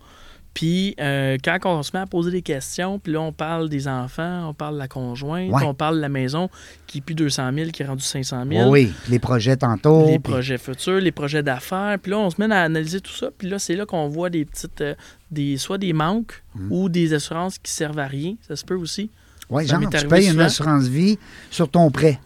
Puis, 0.55 0.97
euh, 0.99 1.37
quand 1.45 1.59
on 1.67 1.83
se 1.85 1.91
met 1.95 2.01
à 2.01 2.07
poser 2.07 2.33
des 2.33 2.43
questions, 2.43 2.99
puis 2.99 3.13
là, 3.13 3.21
on 3.21 3.33
parle 3.33 3.69
des 3.69 3.87
enfants, 3.87 4.49
on 4.49 4.55
parle 4.55 4.75
de 4.75 4.79
la 4.81 4.89
conjointe, 4.89 5.53
Ouais. 5.53 5.63
on 5.65 5.73
parle 5.75 5.97
de 5.97 6.01
la 6.01 6.09
maison 6.09 6.51
qui 6.89 6.99
est 6.99 7.01
plus 7.01 7.15
200 7.15 7.53
000, 7.55 7.71
qui 7.71 7.83
est 7.83 7.87
rendue 7.87 8.03
500 8.03 8.43
Oui, 8.49 8.57
000. 8.57 8.71
oui. 8.71 8.93
Les 9.09 9.21
projets 9.21 9.57
tantôt. 9.57 10.07
les 10.07 10.19
puis- 10.19 10.33
projets 10.33 10.59
futurs, 10.59 11.01
les 11.01 11.13
projets 11.13 11.45
d'affaires. 11.45 11.97
Puis 12.03 12.11
là, 12.11 12.19
on 12.19 12.31
se 12.31 12.41
met 12.45 12.53
à 12.53 12.63
analyser 12.63 13.01
tout 13.01 13.13
ça. 13.13 13.29
Puis 13.37 13.49
là, 13.49 13.59
c'est 13.61 13.77
là 13.77 13.87
qu'on 13.87 14.09
voit 14.09 14.31
des 14.31 14.45
petites, 14.45 14.81
euh, 14.81 14.95
des, 15.31 15.59
soit 15.59 15.79
des 15.79 15.93
manques 15.93 16.43
Mm. 16.57 16.73
ou 16.73 16.89
des 16.89 17.15
assurances 17.15 17.59
qui 17.59 17.71
servent 17.71 17.99
à 18.01 18.07
rien. 18.09 18.35
Ça 18.49 18.57
se 18.57 18.65
peut 18.65 18.75
aussi. 18.75 19.11
Ça 19.51 19.63
genre, 19.65 19.81
tu 19.91 20.09
payes 20.09 20.25
une 20.27 20.33
souvent. 20.33 20.45
assurance 20.45 20.85
vie 20.89 21.19
sur 21.51 21.71
ton 21.71 21.91
prêt. 21.93 22.19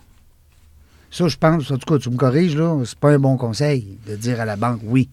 Ça, 1.10 1.28
je 1.28 1.36
pense, 1.36 1.70
en 1.70 1.76
tout 1.76 1.92
cas, 1.92 1.98
tu 1.98 2.08
me 2.08 2.16
corriges, 2.16 2.56
là, 2.56 2.82
c'est 2.86 2.98
pas 2.98 3.10
un 3.10 3.18
bon 3.18 3.36
conseil 3.36 3.98
de 4.08 4.16
dire 4.16 4.40
à 4.40 4.46
la 4.46 4.56
banque 4.56 4.80
oui. 4.84 5.10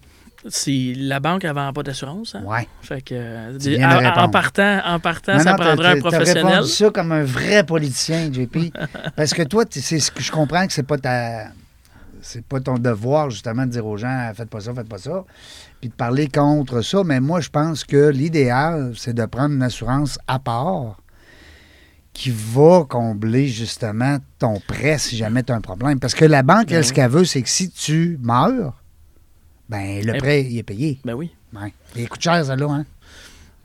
C'est 0.47 0.93
la 0.95 1.19
banque, 1.19 1.43
vend 1.45 1.73
pas 1.73 1.83
d'assurance. 1.83 2.33
Hein? 2.35 2.43
Ouais. 2.45 2.67
Fait 2.81 3.01
que, 3.01 3.57
Tu 3.57 3.83
en- 3.83 4.29
partant, 4.29 4.79
en 4.85 4.99
partant 4.99 5.33
Non, 5.37 5.43
ça 5.43 5.51
non, 5.51 5.57
prendrait 5.57 5.97
un 5.97 5.99
professionnel. 5.99 6.45
répondu 6.45 6.69
ça 6.69 6.89
comme 6.91 7.11
un 7.11 7.23
vrai 7.23 7.63
politicien, 7.65 8.31
JP. 8.31 8.71
parce 9.17 9.33
que 9.33 9.43
toi, 9.43 9.65
tu- 9.65 9.81
c'est 9.81 9.99
ce 9.99 10.11
que 10.11 10.21
je 10.21 10.31
comprends 10.31 10.65
que 10.65 10.71
c'est 10.73 10.83
pas 10.87 10.97
ta. 10.97 11.47
C'est 12.21 12.43
pas 12.43 12.59
ton 12.59 12.75
devoir, 12.77 13.29
justement, 13.29 13.65
de 13.65 13.71
dire 13.71 13.85
aux 13.85 13.95
gens 13.97 14.31
faites 14.35 14.49
pas 14.49 14.59
ça, 14.59 14.73
faites 14.73 14.89
pas 14.89 14.97
ça, 14.97 15.23
puis 15.79 15.89
de 15.89 15.93
parler 15.93 16.27
contre 16.27 16.81
ça. 16.81 17.01
Mais 17.05 17.21
moi, 17.21 17.39
je 17.39 17.49
pense 17.49 17.83
que 17.85 18.09
l'idéal, 18.09 18.91
c'est 18.97 19.13
de 19.13 19.25
prendre 19.25 19.55
une 19.55 19.63
assurance 19.63 20.19
à 20.27 20.37
part 20.39 20.97
qui 22.11 22.31
va 22.31 22.83
combler, 22.89 23.47
justement, 23.47 24.17
ton 24.37 24.59
prêt 24.59 24.97
si 24.97 25.15
jamais 25.15 25.43
tu 25.43 25.53
as 25.53 25.55
un 25.55 25.61
problème. 25.61 25.99
Parce 25.99 26.13
que 26.13 26.25
la 26.25 26.43
banque, 26.43 26.67
Ben 26.67 26.75
elle, 26.75 26.81
oui. 26.81 26.87
ce 26.87 26.93
qu'elle 26.93 27.09
veut, 27.09 27.23
c'est 27.23 27.41
que 27.41 27.49
si 27.49 27.69
tu 27.69 28.19
meurs, 28.21 28.73
ben 29.69 30.03
le 30.03 30.15
Eh- 30.15 30.17
prêt, 30.17 30.43
il 30.43 30.57
est 30.57 30.63
payé. 30.63 30.99
Ben 31.05 31.13
oui. 31.13 31.31
Ouais. 31.53 31.73
Il 31.95 32.09
coûte 32.09 32.21
cher, 32.21 32.43
ça, 32.45 32.55
là, 32.55 32.67
hein? 32.69 32.85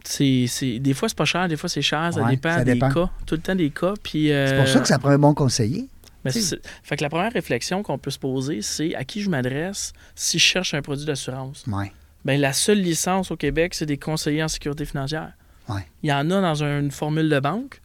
C'est, 0.04 0.44
c'est- 0.48 0.78
des 0.78 0.92
fois, 0.94 1.08
c'est 1.08 1.16
pas 1.16 1.24
cher, 1.24 1.48
des 1.48 1.56
fois, 1.56 1.68
c'est 1.68 1.80
cher. 1.82 2.10
Ça 2.12 2.22
Ouais, 2.22 2.30
dépend 2.30 2.54
ça 2.54 2.64
des 2.64 2.78
cas. 2.78 3.10
Tout 3.26 3.34
le 3.36 3.40
temps 3.40 3.54
des 3.54 3.70
cas. 3.70 3.94
Puis, 4.02 4.28
C'est 4.28 4.56
pour 4.58 4.68
ça 4.68 4.80
que 4.80 4.88
ça 4.88 4.98
prend 4.98 5.10
un 5.10 5.18
bon 5.18 5.34
conseiller. 5.34 5.88
Mais 6.24 6.30
c'est- 6.30 6.58
fait 6.82 6.96
que 6.96 7.02
la 7.02 7.10
première 7.10 7.32
réflexion 7.32 7.82
qu'on 7.82 7.98
peut 7.98 8.10
se 8.10 8.18
poser, 8.18 8.62
c'est 8.62 8.94
à 8.94 9.04
qui 9.04 9.20
je 9.22 9.28
m'adresse 9.30 9.92
si 10.14 10.38
je 10.38 10.44
cherche 10.44 10.72
un 10.74 10.80
produit 10.82 11.04
d'assurance? 11.04 11.64
Ouais. 11.66 11.92
Ben, 12.24 12.40
la 12.40 12.54
seule 12.54 12.80
licence 12.80 13.30
au 13.30 13.36
Québec, 13.36 13.74
c'est 13.74 13.84
des 13.86 13.98
conseillers 13.98 14.42
en 14.42 14.48
sécurité 14.48 14.86
financière. 14.86 15.32
Ouais. 15.68 15.86
Il 16.02 16.08
y 16.08 16.12
en 16.12 16.30
a 16.30 16.40
dans 16.40 16.62
une 16.62 16.90
formule 16.90 17.28
de 17.28 17.40
banque. 17.40 17.80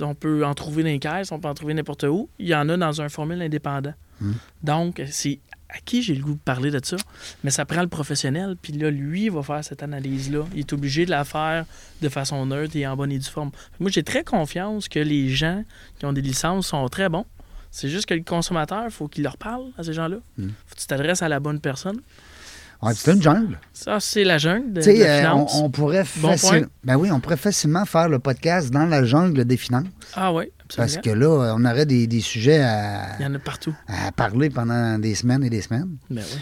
On 0.00 0.14
peut 0.14 0.44
en 0.44 0.52
trouver 0.54 0.82
dans 0.82 0.90
les 0.90 0.98
caisses, 0.98 1.32
on 1.32 1.40
peut 1.40 1.48
en 1.48 1.54
trouver 1.54 1.72
n'importe 1.72 2.02
où. 2.04 2.28
Il 2.38 2.46
y 2.48 2.54
en 2.54 2.68
a 2.68 2.76
dans 2.76 3.00
un 3.00 3.08
formule 3.08 3.40
indépendant. 3.40 3.94
Hmm. 4.20 4.32
Donc, 4.62 5.02
c'est 5.10 5.38
à 5.68 5.78
qui 5.84 6.02
j'ai 6.02 6.14
le 6.14 6.22
goût 6.22 6.34
de 6.34 6.38
parler 6.38 6.70
de 6.70 6.80
ça? 6.82 6.96
Mais 7.44 7.50
ça 7.50 7.64
prend 7.64 7.82
le 7.82 7.88
professionnel, 7.88 8.56
puis 8.60 8.72
là, 8.72 8.90
lui, 8.90 9.24
il 9.26 9.30
va 9.30 9.42
faire 9.42 9.62
cette 9.64 9.82
analyse-là. 9.82 10.44
Il 10.54 10.60
est 10.60 10.72
obligé 10.72 11.04
de 11.04 11.10
la 11.10 11.24
faire 11.24 11.64
de 12.02 12.08
façon 12.08 12.46
neutre 12.46 12.74
et 12.76 12.86
en 12.86 12.96
bonne 12.96 13.12
et 13.12 13.18
due 13.18 13.28
forme. 13.28 13.50
Moi, 13.80 13.90
j'ai 13.90 14.02
très 14.02 14.24
confiance 14.24 14.88
que 14.88 14.98
les 14.98 15.28
gens 15.28 15.64
qui 15.98 16.06
ont 16.06 16.12
des 16.12 16.22
licences 16.22 16.68
sont 16.68 16.88
très 16.88 17.08
bons. 17.08 17.26
C'est 17.70 17.88
juste 17.90 18.06
que 18.06 18.14
le 18.14 18.22
consommateur, 18.22 18.84
il 18.86 18.90
faut 18.90 19.08
qu'il 19.08 19.22
leur 19.24 19.36
parle 19.36 19.64
à 19.76 19.82
ces 19.82 19.92
gens-là. 19.92 20.16
Hmm. 20.38 20.48
faut 20.66 20.74
que 20.74 20.80
tu 20.80 20.86
t'adresses 20.86 21.20
à 21.22 21.28
la 21.28 21.38
bonne 21.38 21.60
personne. 21.60 22.00
Ouais, 22.80 22.94
c'est 22.94 23.12
une 23.12 23.20
jungle. 23.20 23.58
Ça, 23.72 23.98
c'est 23.98 24.22
la 24.22 24.38
jungle 24.38 24.72
de, 24.72 24.80
de 24.80 24.86
la 24.86 25.04
euh, 25.04 25.18
finance. 25.20 25.52
on, 25.56 25.64
on 25.64 25.70
pourrait 25.70 26.04
Bon 26.18 26.28
facile- 26.28 26.48
point. 26.60 26.68
ben 26.84 26.96
oui, 26.96 27.10
on 27.10 27.18
pourrait 27.18 27.36
facilement 27.36 27.84
faire 27.84 28.08
le 28.08 28.20
podcast 28.20 28.70
dans 28.70 28.86
la 28.86 29.04
jungle 29.04 29.44
des 29.44 29.56
finances. 29.56 29.84
Ah 30.14 30.32
oui, 30.32 30.44
absolument. 30.68 30.94
Parce 30.94 30.96
que 30.98 31.10
là, 31.10 31.54
on 31.56 31.64
aurait 31.64 31.86
des, 31.86 32.06
des 32.06 32.20
sujets 32.20 32.60
à, 32.62 33.16
Il 33.18 33.22
y 33.22 33.26
en 33.26 33.34
a 33.34 33.38
partout. 33.38 33.74
à 33.86 34.12
parler 34.12 34.50
pendant 34.50 34.98
des 34.98 35.14
semaines 35.14 35.42
et 35.44 35.50
des 35.50 35.62
semaines. 35.62 35.96
Ben 36.10 36.22
oui. 36.32 36.40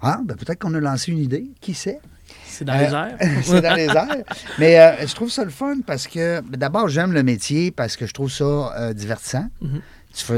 Ah, 0.00 0.20
ben 0.24 0.36
peut-être 0.36 0.60
qu'on 0.60 0.74
a 0.74 0.80
lancé 0.80 1.10
une 1.12 1.18
idée, 1.18 1.50
qui 1.60 1.74
sait? 1.74 1.98
C'est 2.46 2.64
dans 2.64 2.74
Euh, 2.74 2.78
les 2.86 2.92
airs. 2.94 3.16
c'est 3.42 3.60
dans 3.62 3.74
les 3.74 3.86
airs. 3.86 4.24
Mais 4.58 4.78
euh, 4.78 5.06
je 5.06 5.14
trouve 5.14 5.30
ça 5.30 5.44
le 5.44 5.50
fun 5.50 5.76
parce 5.86 6.06
que, 6.06 6.40
d'abord, 6.56 6.88
j'aime 6.88 7.12
le 7.12 7.22
métier 7.22 7.70
parce 7.70 7.96
que 7.96 8.06
je 8.06 8.12
trouve 8.12 8.30
ça 8.30 8.44
euh, 8.78 8.92
divertissant. 8.92 9.48
Mhm. 9.60 9.80
Tu 10.14 10.32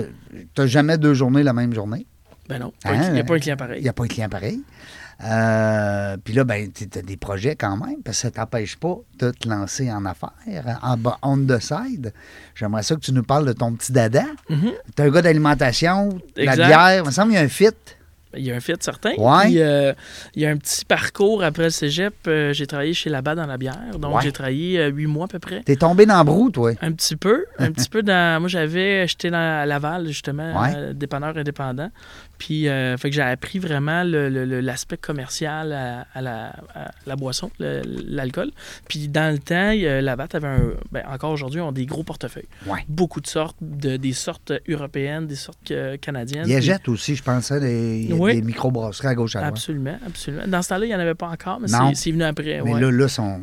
n'as 0.58 0.66
jamais 0.66 0.98
deux 0.98 1.14
journées 1.14 1.42
la 1.42 1.52
même 1.52 1.72
journée? 1.74 2.06
Ben 2.48 2.58
non, 2.58 2.72
Hein, 2.84 3.04
il 3.08 3.12
n'y 3.14 3.20
a 3.20 3.24
pas 3.24 3.34
un 3.34 3.38
client 3.38 3.54
Il 3.54 3.58
pareil. 3.58 3.82
n'y 3.82 3.88
a 3.88 3.92
pas 3.92 4.02
de 4.02 4.08
client 4.08 4.28
pareil. 4.28 4.60
Euh, 5.24 6.16
Puis 6.24 6.34
là, 6.34 6.44
ben, 6.44 6.70
tu 6.72 6.86
as 6.98 7.02
des 7.02 7.16
projets 7.16 7.56
quand 7.56 7.76
même, 7.76 8.02
parce 8.04 8.16
que 8.18 8.22
ça 8.22 8.28
ne 8.28 8.34
t'empêche 8.34 8.76
pas 8.76 8.96
de 9.18 9.30
te 9.30 9.48
lancer 9.48 9.90
en 9.92 10.04
affaires, 10.06 10.30
en 10.82 10.96
bas- 10.96 11.18
on 11.22 11.36
the 11.38 11.58
side. 11.60 12.12
J'aimerais 12.54 12.82
ça 12.82 12.94
que 12.94 13.00
tu 13.00 13.12
nous 13.12 13.22
parles 13.22 13.46
de 13.46 13.52
ton 13.52 13.72
petit 13.74 13.92
dada. 13.92 14.24
Mhm. 14.48 14.72
Tu 14.96 15.02
es 15.02 15.06
un 15.06 15.10
gars 15.10 15.22
d'alimentation, 15.22 16.08
la 16.36 16.56
bière. 16.56 17.02
Il 17.02 17.06
me 17.06 17.10
semble 17.10 17.28
qu'il 17.28 17.38
y 17.38 17.42
a 17.42 17.44
un 17.44 17.48
fit. 17.48 17.68
Il 18.36 18.44
y 18.44 18.52
a 18.52 18.54
un 18.54 18.60
fit 18.60 18.74
certain. 18.78 19.10
Ouais. 19.18 19.42
Puis, 19.46 19.60
euh, 19.60 19.92
il 20.36 20.42
y 20.42 20.46
a 20.46 20.50
un 20.50 20.56
petit 20.56 20.84
parcours 20.84 21.42
après 21.42 21.64
le 21.64 21.70
cégep. 21.70 22.14
euh, 22.28 22.52
j'ai 22.52 22.64
travaillé 22.64 22.94
chez 22.94 23.10
Labat 23.10 23.34
dans 23.34 23.46
la 23.46 23.58
bière. 23.58 23.98
Donc, 23.98 24.14
Ouais. 24.14 24.22
j'ai 24.22 24.30
travaillé 24.30 24.78
euh, 24.78 24.86
huit 24.88 25.06
mois 25.08 25.24
à 25.24 25.28
peu 25.28 25.40
près. 25.40 25.62
Tu 25.66 25.72
es 25.72 25.76
tombé 25.76 26.06
dans 26.06 26.18
le 26.18 26.24
brou, 26.24 26.48
toi. 26.48 26.70
Un 26.80 26.92
petit 26.92 27.16
peu. 27.16 27.44
Un 27.58 27.72
petit 27.72 27.88
peu 27.88 28.04
dans. 28.04 28.38
Moi, 28.40 28.48
j'avais. 28.48 29.08
J'étais 29.08 29.30
dans 29.32 29.60
à 29.62 29.66
Laval, 29.66 30.06
justement, 30.06 30.62
Ouais. 30.62 30.94
dépanneur 30.94 31.36
indépendant. 31.36 31.90
Puis, 32.40 32.68
euh, 32.68 32.96
fait 32.96 33.10
que 33.10 33.14
j'ai 33.14 33.22
appris 33.22 33.58
vraiment 33.58 34.02
l'aspect 34.02 34.96
commercial 34.96 35.72
à, 35.72 36.06
à 36.14 36.22
la, 36.22 36.46
à 36.74 36.90
la 37.06 37.14
boisson, 37.14 37.50
l'alcool. 37.60 38.50
Puis, 38.88 39.08
dans 39.08 39.30
le 39.32 39.38
temps, 39.38 39.70
il 39.72 39.80
y 39.82 39.86
a- 39.86 40.00
Labatt 40.00 40.34
avait 40.34 40.48
un. 40.48 40.72
Ben, 40.90 41.04
encore 41.08 41.32
aujourd'hui, 41.32 41.60
ont 41.60 41.70
des 41.70 41.84
gros 41.86 42.02
portefeuilles. 42.02 42.48
Ouais. 42.66 42.80
Beaucoup 42.88 43.20
de 43.20 43.26
sortes, 43.26 43.58
de, 43.60 43.96
des 43.98 44.14
sortes 44.14 44.52
européennes, 44.68 45.26
des 45.26 45.34
sortes 45.36 45.72
canadiennes. 46.00 46.44
Il 46.46 46.52
y 46.52 46.54
a 46.54 46.58
Puis- 46.58 46.66
Jette 46.66 46.88
aussi, 46.88 47.14
je 47.14 47.22
pensais, 47.22 47.60
des, 47.60 48.08
Oui. 48.12 48.36
des 48.36 48.42
microbrasseries 48.42 49.08
à 49.08 49.14
gauche 49.14 49.36
à 49.36 49.40
droite. 49.40 49.52
Absolument, 49.54 49.98
absolument. 50.06 50.44
Dans 50.48 50.62
ce 50.62 50.70
temps-là, 50.70 50.86
il 50.86 50.88
n'y 50.88 50.94
en 50.94 51.00
avait 51.00 51.14
pas 51.14 51.28
encore, 51.28 51.60
mais 51.60 51.68
c'est- 51.94 52.10
venu 52.10 52.24
après. 52.24 52.62
Mais 52.64 52.72
ouais. 52.72 52.80
là, 52.80 52.90
là, 52.90 53.06
son, 53.08 53.40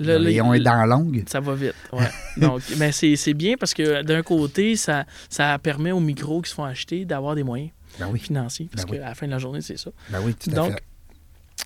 Là, 0.00 0.18
là, 0.18 0.30
est 0.30 0.60
dans 0.60 0.74
la 0.76 0.86
longue. 0.86 1.22
Ça 1.28 1.40
va 1.40 1.54
vite. 1.54 1.74
Ouais. 1.92 2.08
Donc, 2.38 2.62
mais 2.78 2.90
c'est 2.90 3.16
c'est 3.16 3.34
bien 3.34 3.56
parce 3.60 3.74
que 3.74 4.02
d'un 4.02 4.22
côté, 4.22 4.74
ça, 4.76 5.04
ça 5.28 5.58
permet 5.58 5.92
aux 5.92 6.00
micros 6.00 6.40
qui 6.40 6.48
se 6.48 6.54
font 6.54 6.64
acheter 6.64 7.04
d'avoir 7.04 7.34
des 7.34 7.42
moyens 7.42 7.70
Ben 7.98 8.08
oui, 8.12 8.18
financiers. 8.18 8.68
Parce 8.72 8.84
Ben 8.86 8.92
oui. 8.92 8.98
qu'à 8.98 9.04
la 9.08 9.14
fin 9.14 9.26
de 9.26 9.32
la 9.32 9.38
journée, 9.38 9.60
c'est 9.60 9.76
ça. 9.78 9.90
ben 10.10 10.20
oui, 10.24 10.34
tout 10.34 10.50
à 10.50 10.54
Donc, 10.54 10.72
fait. 10.72 10.82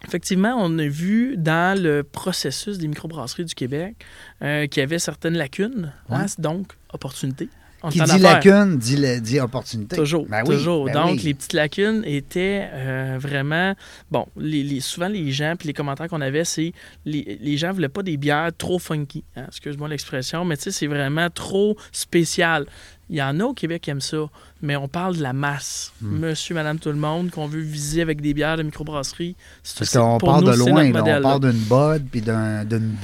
Effectivement, 0.06 0.54
on 0.58 0.78
a 0.78 0.86
vu 0.86 1.36
dans 1.38 1.80
le 1.80 2.02
processus 2.02 2.78
des 2.78 2.88
microbrasseries 2.88 3.44
du 3.44 3.54
Québec 3.54 3.94
euh, 4.42 4.66
qu'il 4.66 4.80
y 4.80 4.84
avait 4.84 4.98
certaines 4.98 5.34
lacunes. 5.36 5.92
Ouais. 6.10 6.16
hein, 6.16 6.26
donc, 6.38 6.72
opportunités. 6.92 7.48
Qui 7.90 8.00
dit 8.00 8.18
lacune, 8.18 8.78
dit, 8.78 9.20
dit 9.20 9.38
opportunité. 9.40 9.94
Toujours, 9.94 10.26
Ben 10.26 10.42
oui, 10.46 10.54
toujours. 10.56 10.86
ben 10.86 10.94
Donc, 10.94 11.10
oui. 11.18 11.22
les 11.22 11.34
petites 11.34 11.52
lacunes 11.52 12.02
étaient 12.06 12.66
euh, 12.72 13.18
vraiment... 13.20 13.74
Bon, 14.10 14.26
les, 14.38 14.62
les- 14.62 14.80
souvent, 14.80 15.08
les 15.08 15.30
gens, 15.32 15.54
puis 15.58 15.66
les 15.66 15.74
commentaires 15.74 16.08
qu'on 16.08 16.22
avait, 16.22 16.46
c'est 16.46 16.72
les, 17.04 17.38
les 17.42 17.56
gens 17.58 17.72
voulaient 17.72 17.90
pas 17.90 18.02
des 18.02 18.16
bières 18.16 18.50
trop 18.56 18.78
funky. 18.78 19.22
hein, 19.36 19.44
Excuse-moi 19.48 19.88
l'expression, 19.88 20.46
mais 20.46 20.56
tu 20.56 20.62
sais, 20.64 20.70
c'est 20.70 20.86
vraiment 20.86 21.28
trop 21.28 21.76
spécial. 21.92 22.64
Il 23.10 23.16
y 23.16 23.22
en 23.22 23.38
a 23.40 23.44
au 23.44 23.52
Québec 23.52 23.82
qui 23.82 23.90
aiment 23.90 24.00
ça, 24.00 24.30
mais 24.64 24.74
on 24.76 24.88
parle 24.88 25.16
de 25.16 25.22
la 25.22 25.32
masse. 25.32 25.92
Hmm. 26.00 26.18
Monsieur, 26.18 26.54
madame, 26.54 26.78
tout 26.78 26.88
le 26.88 26.96
monde, 26.96 27.30
qu'on 27.30 27.46
veut 27.46 27.60
viser 27.60 28.02
avec 28.02 28.20
des 28.20 28.34
bières 28.34 28.56
de 28.56 28.62
microbrasserie. 28.64 29.36
C'est- 29.62 29.78
Parce 29.78 29.92
qu'on 29.92 30.18
part 30.18 30.42
de 30.42 30.52
loin, 30.56 30.90
là. 30.90 31.18
on 31.18 31.22
part 31.22 31.40
d'une 31.40 31.52
Bud, 31.52 32.06
puis 32.10 32.20
d'un- 32.20 32.64
d'une 32.64 32.96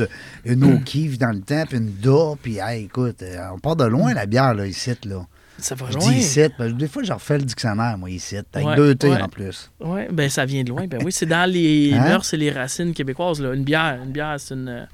une 0.44 0.64
O'Keeffe 0.64 1.18
dans 1.18 1.30
le 1.32 1.40
temps, 1.40 1.64
puis 1.68 1.78
une 1.78 1.92
Da, 2.00 2.34
puis 2.42 2.58
hey, 2.58 2.84
écoute, 2.84 3.22
euh, 3.22 3.36
on 3.54 3.58
part 3.58 3.76
de 3.76 3.84
loin 3.84 4.12
la 4.14 4.26
bière, 4.26 4.54
là, 4.54 4.66
ici, 4.66 4.90
là. 5.04 5.26
Ça 5.58 5.74
va 5.74 5.86
Je 5.90 5.98
loin. 5.98 6.11
dis 6.11 6.18
ici, 6.20 6.40
des 6.74 6.88
fois, 6.88 7.02
je 7.02 7.12
refais 7.12 7.36
le 7.36 7.44
dictionnaire, 7.44 7.98
moi, 7.98 8.08
ici, 8.08 8.36
avec 8.54 8.66
Ouais, 8.66 8.76
deux 8.76 8.94
T 8.94 9.08
ouais. 9.11 9.20
en 9.20 9.28
plus. 9.28 9.70
Oui, 9.80 10.00
ben 10.11 10.30
ça 10.30 10.46
vient 10.46 10.62
de 10.64 10.70
loin. 10.70 10.86
Ben 10.86 11.00
oui, 11.04 11.12
c'est 11.12 11.26
dans 11.26 11.48
les 11.52 11.92
Hein? 11.92 12.00
mœurs 12.08 12.32
et 12.32 12.38
les 12.38 12.50
racines 12.50 12.94
québécoises. 12.94 13.40
Là. 13.42 13.52
Une 13.52 13.64
bière, 13.64 13.98
une 14.02 14.11
bière, 14.11 14.36
c'est 14.38 14.54
une. 14.54 14.88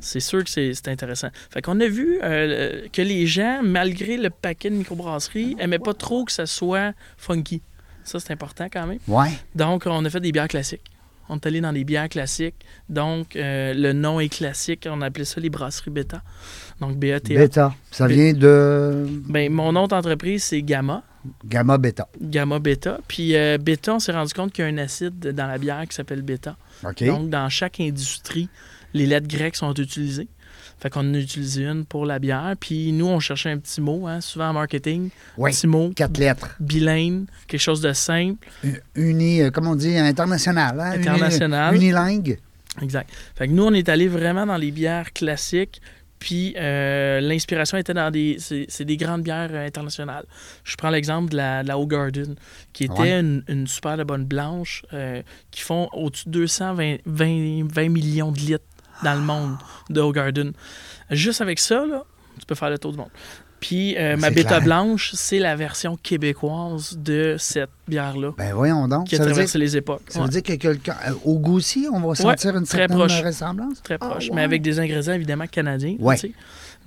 C'est 0.00 0.20
sûr 0.20 0.42
que 0.44 0.50
c'est 0.50 0.88
intéressant. 0.88 1.28
Fait 1.50 1.62
qu'on 1.62 1.78
a 1.80 1.86
vu 1.86 2.18
euh, 2.22 2.86
que 2.92 3.02
les 3.02 3.26
gens, 3.26 3.60
malgré 3.62 4.16
le 4.16 4.30
paquet 4.30 4.70
de 4.70 4.76
microbrasserie, 4.76 5.56
aimaient 5.58 5.78
pas 5.78 5.94
trop 5.94 6.24
que 6.24 6.32
ça 6.32 6.46
soit 6.46 6.92
funky. 7.16 7.62
Ça, 8.04 8.18
c'est 8.18 8.32
important 8.32 8.66
quand 8.72 8.86
même. 8.86 8.98
Ouais. 9.06 9.28
Donc, 9.54 9.84
on 9.86 10.04
a 10.04 10.10
fait 10.10 10.20
des 10.20 10.32
bières 10.32 10.48
classiques. 10.48 10.90
On 11.28 11.36
est 11.36 11.46
allé 11.46 11.60
dans 11.60 11.72
des 11.72 11.84
bières 11.84 12.08
classiques. 12.08 12.56
Donc, 12.88 13.36
euh, 13.36 13.72
le 13.72 13.92
nom 13.92 14.18
est 14.18 14.28
classique. 14.28 14.88
On 14.90 15.00
appelait 15.00 15.24
ça 15.24 15.40
les 15.40 15.50
brasseries 15.50 15.90
bêta. 15.92 16.22
Donc, 16.80 16.96
BETA. 16.96 17.34
Beta. 17.34 17.74
Ça 17.92 18.08
Bé- 18.08 18.14
vient 18.14 18.32
de 18.32 19.06
Ben, 19.28 19.52
mon 19.52 19.70
nom 19.72 19.86
d'entreprise, 19.86 20.42
c'est 20.42 20.62
Gamma. 20.62 21.04
Gamma 21.44 21.78
Beta. 21.78 22.08
Gamma 22.20 22.58
bêta. 22.58 22.98
Puis, 23.06 23.36
euh, 23.36 23.58
bêta, 23.58 23.94
on 23.94 23.98
s'est 24.00 24.10
rendu 24.10 24.32
compte 24.32 24.52
qu'il 24.52 24.64
y 24.64 24.68
a 24.68 24.70
un 24.72 24.78
acide 24.78 25.18
dans 25.20 25.46
la 25.46 25.58
bière 25.58 25.84
qui 25.86 25.94
s'appelle 25.94 26.22
bêta. 26.22 26.56
OK? 26.82 27.04
Donc, 27.04 27.28
dans 27.30 27.48
chaque 27.48 27.78
industrie, 27.78 28.48
les 28.94 29.06
lettres 29.06 29.28
grecques 29.28 29.56
sont 29.56 29.72
utilisées. 29.74 30.28
Fait 30.78 30.88
qu'on 30.90 31.00
en 31.00 31.14
a 31.14 31.18
utilisé 31.18 31.64
une 31.66 31.84
pour 31.84 32.06
la 32.06 32.18
bière. 32.18 32.54
Puis 32.58 32.92
nous, 32.92 33.06
on 33.06 33.20
cherchait 33.20 33.50
un 33.50 33.58
petit 33.58 33.80
mot, 33.82 34.06
hein, 34.06 34.20
souvent 34.22 34.48
en 34.48 34.52
marketing. 34.54 35.10
Oui. 35.36 35.50
Petit 35.52 35.66
mot, 35.66 35.90
Quatre 35.94 36.16
lettres. 36.18 36.56
bilingue, 36.58 37.24
quelque 37.46 37.60
chose 37.60 37.80
de 37.82 37.92
simple. 37.92 38.48
Uni, 38.94 39.42
euh, 39.42 39.50
comment 39.50 39.72
on 39.72 39.76
dit, 39.76 39.96
international. 39.96 40.80
Hein? 40.80 40.94
Uni- 40.96 41.08
International. 41.08 41.74
Unilingue. 41.76 42.38
Exact. 42.80 43.10
Fait 43.36 43.46
que 43.48 43.52
nous, 43.52 43.64
on 43.64 43.72
est 43.74 43.88
allé 43.88 44.08
vraiment 44.08 44.46
dans 44.46 44.56
les 44.56 44.70
bières 44.70 45.12
classiques. 45.12 45.80
Puis 46.18 46.54
euh, 46.58 47.18
l'inspiration 47.20 47.78
était 47.78 47.94
dans 47.94 48.10
des. 48.10 48.36
C'est 48.38 48.84
des 48.84 48.98
grandes 48.98 49.22
bières 49.22 49.48
euh, 49.52 49.66
internationales. 49.66 50.26
Je 50.64 50.76
prends 50.76 50.90
l'exemple 50.90 51.30
de 51.30 51.36
la, 51.38 51.62
de 51.62 51.68
la 51.68 51.76
Garden, 51.86 52.34
qui 52.74 52.84
était 52.84 52.92
Ouais. 52.92 53.20
une, 53.20 53.42
une 53.48 53.66
super 53.66 53.96
de 53.96 54.04
bonne 54.04 54.26
blanche, 54.26 54.82
euh, 54.92 55.22
qui 55.50 55.62
font 55.62 55.88
au-dessus 55.94 56.28
de 56.28 56.32
220 56.32 56.96
20, 57.06 57.68
20 57.72 57.88
millions 57.88 58.32
de 58.32 58.38
litres 58.38 58.64
dans 59.02 59.14
le 59.14 59.20
monde 59.20 59.56
de 59.88 60.12
Garden. 60.12 60.52
Juste 61.10 61.40
avec 61.40 61.58
ça, 61.58 61.84
là, 61.86 62.04
tu 62.38 62.46
peux 62.46 62.54
faire 62.54 62.70
le 62.70 62.78
tour 62.78 62.92
du 62.92 62.98
monde. 62.98 63.08
Puis 63.58 63.94
euh, 63.98 64.16
ma 64.16 64.30
bêta 64.30 64.48
clair. 64.48 64.62
blanche, 64.62 65.10
c'est 65.14 65.38
la 65.38 65.54
version 65.54 65.98
québécoise 66.02 66.96
de 66.96 67.36
cette 67.38 67.68
bière-là, 67.86 68.30
Ben 68.38 68.54
voyons 68.54 68.88
donc. 68.88 69.06
qui 69.08 69.16
a 69.16 69.18
Ça 69.18 69.24
veut, 69.24 69.28
dire, 69.28 69.34
traversé 69.34 69.58
les 69.58 69.76
époques. 69.76 70.00
ça 70.08 70.20
Ouais. 70.20 70.24
veut 70.24 70.30
dire 70.30 70.42
que 70.42 70.54
quelqu'un. 70.54 70.96
euh, 71.08 71.12
Au 71.26 71.38
goût 71.38 71.56
aussi, 71.56 71.86
on 71.92 72.00
va 72.00 72.14
sentir 72.14 72.56
une 72.56 72.64
très 72.64 72.78
certaine 72.78 72.96
proche. 72.96 73.22
ressemblance? 73.22 73.82
Très 73.82 73.98
proche, 73.98 74.28
Ah, 74.30 74.34
mais 74.34 74.42
avec 74.44 74.62
des 74.62 74.78
ingrédients 74.80 75.12
évidemment 75.12 75.46
canadiens. 75.46 75.94
Ouais. 75.98 76.14
tu 76.16 76.28
sais. 76.28 76.32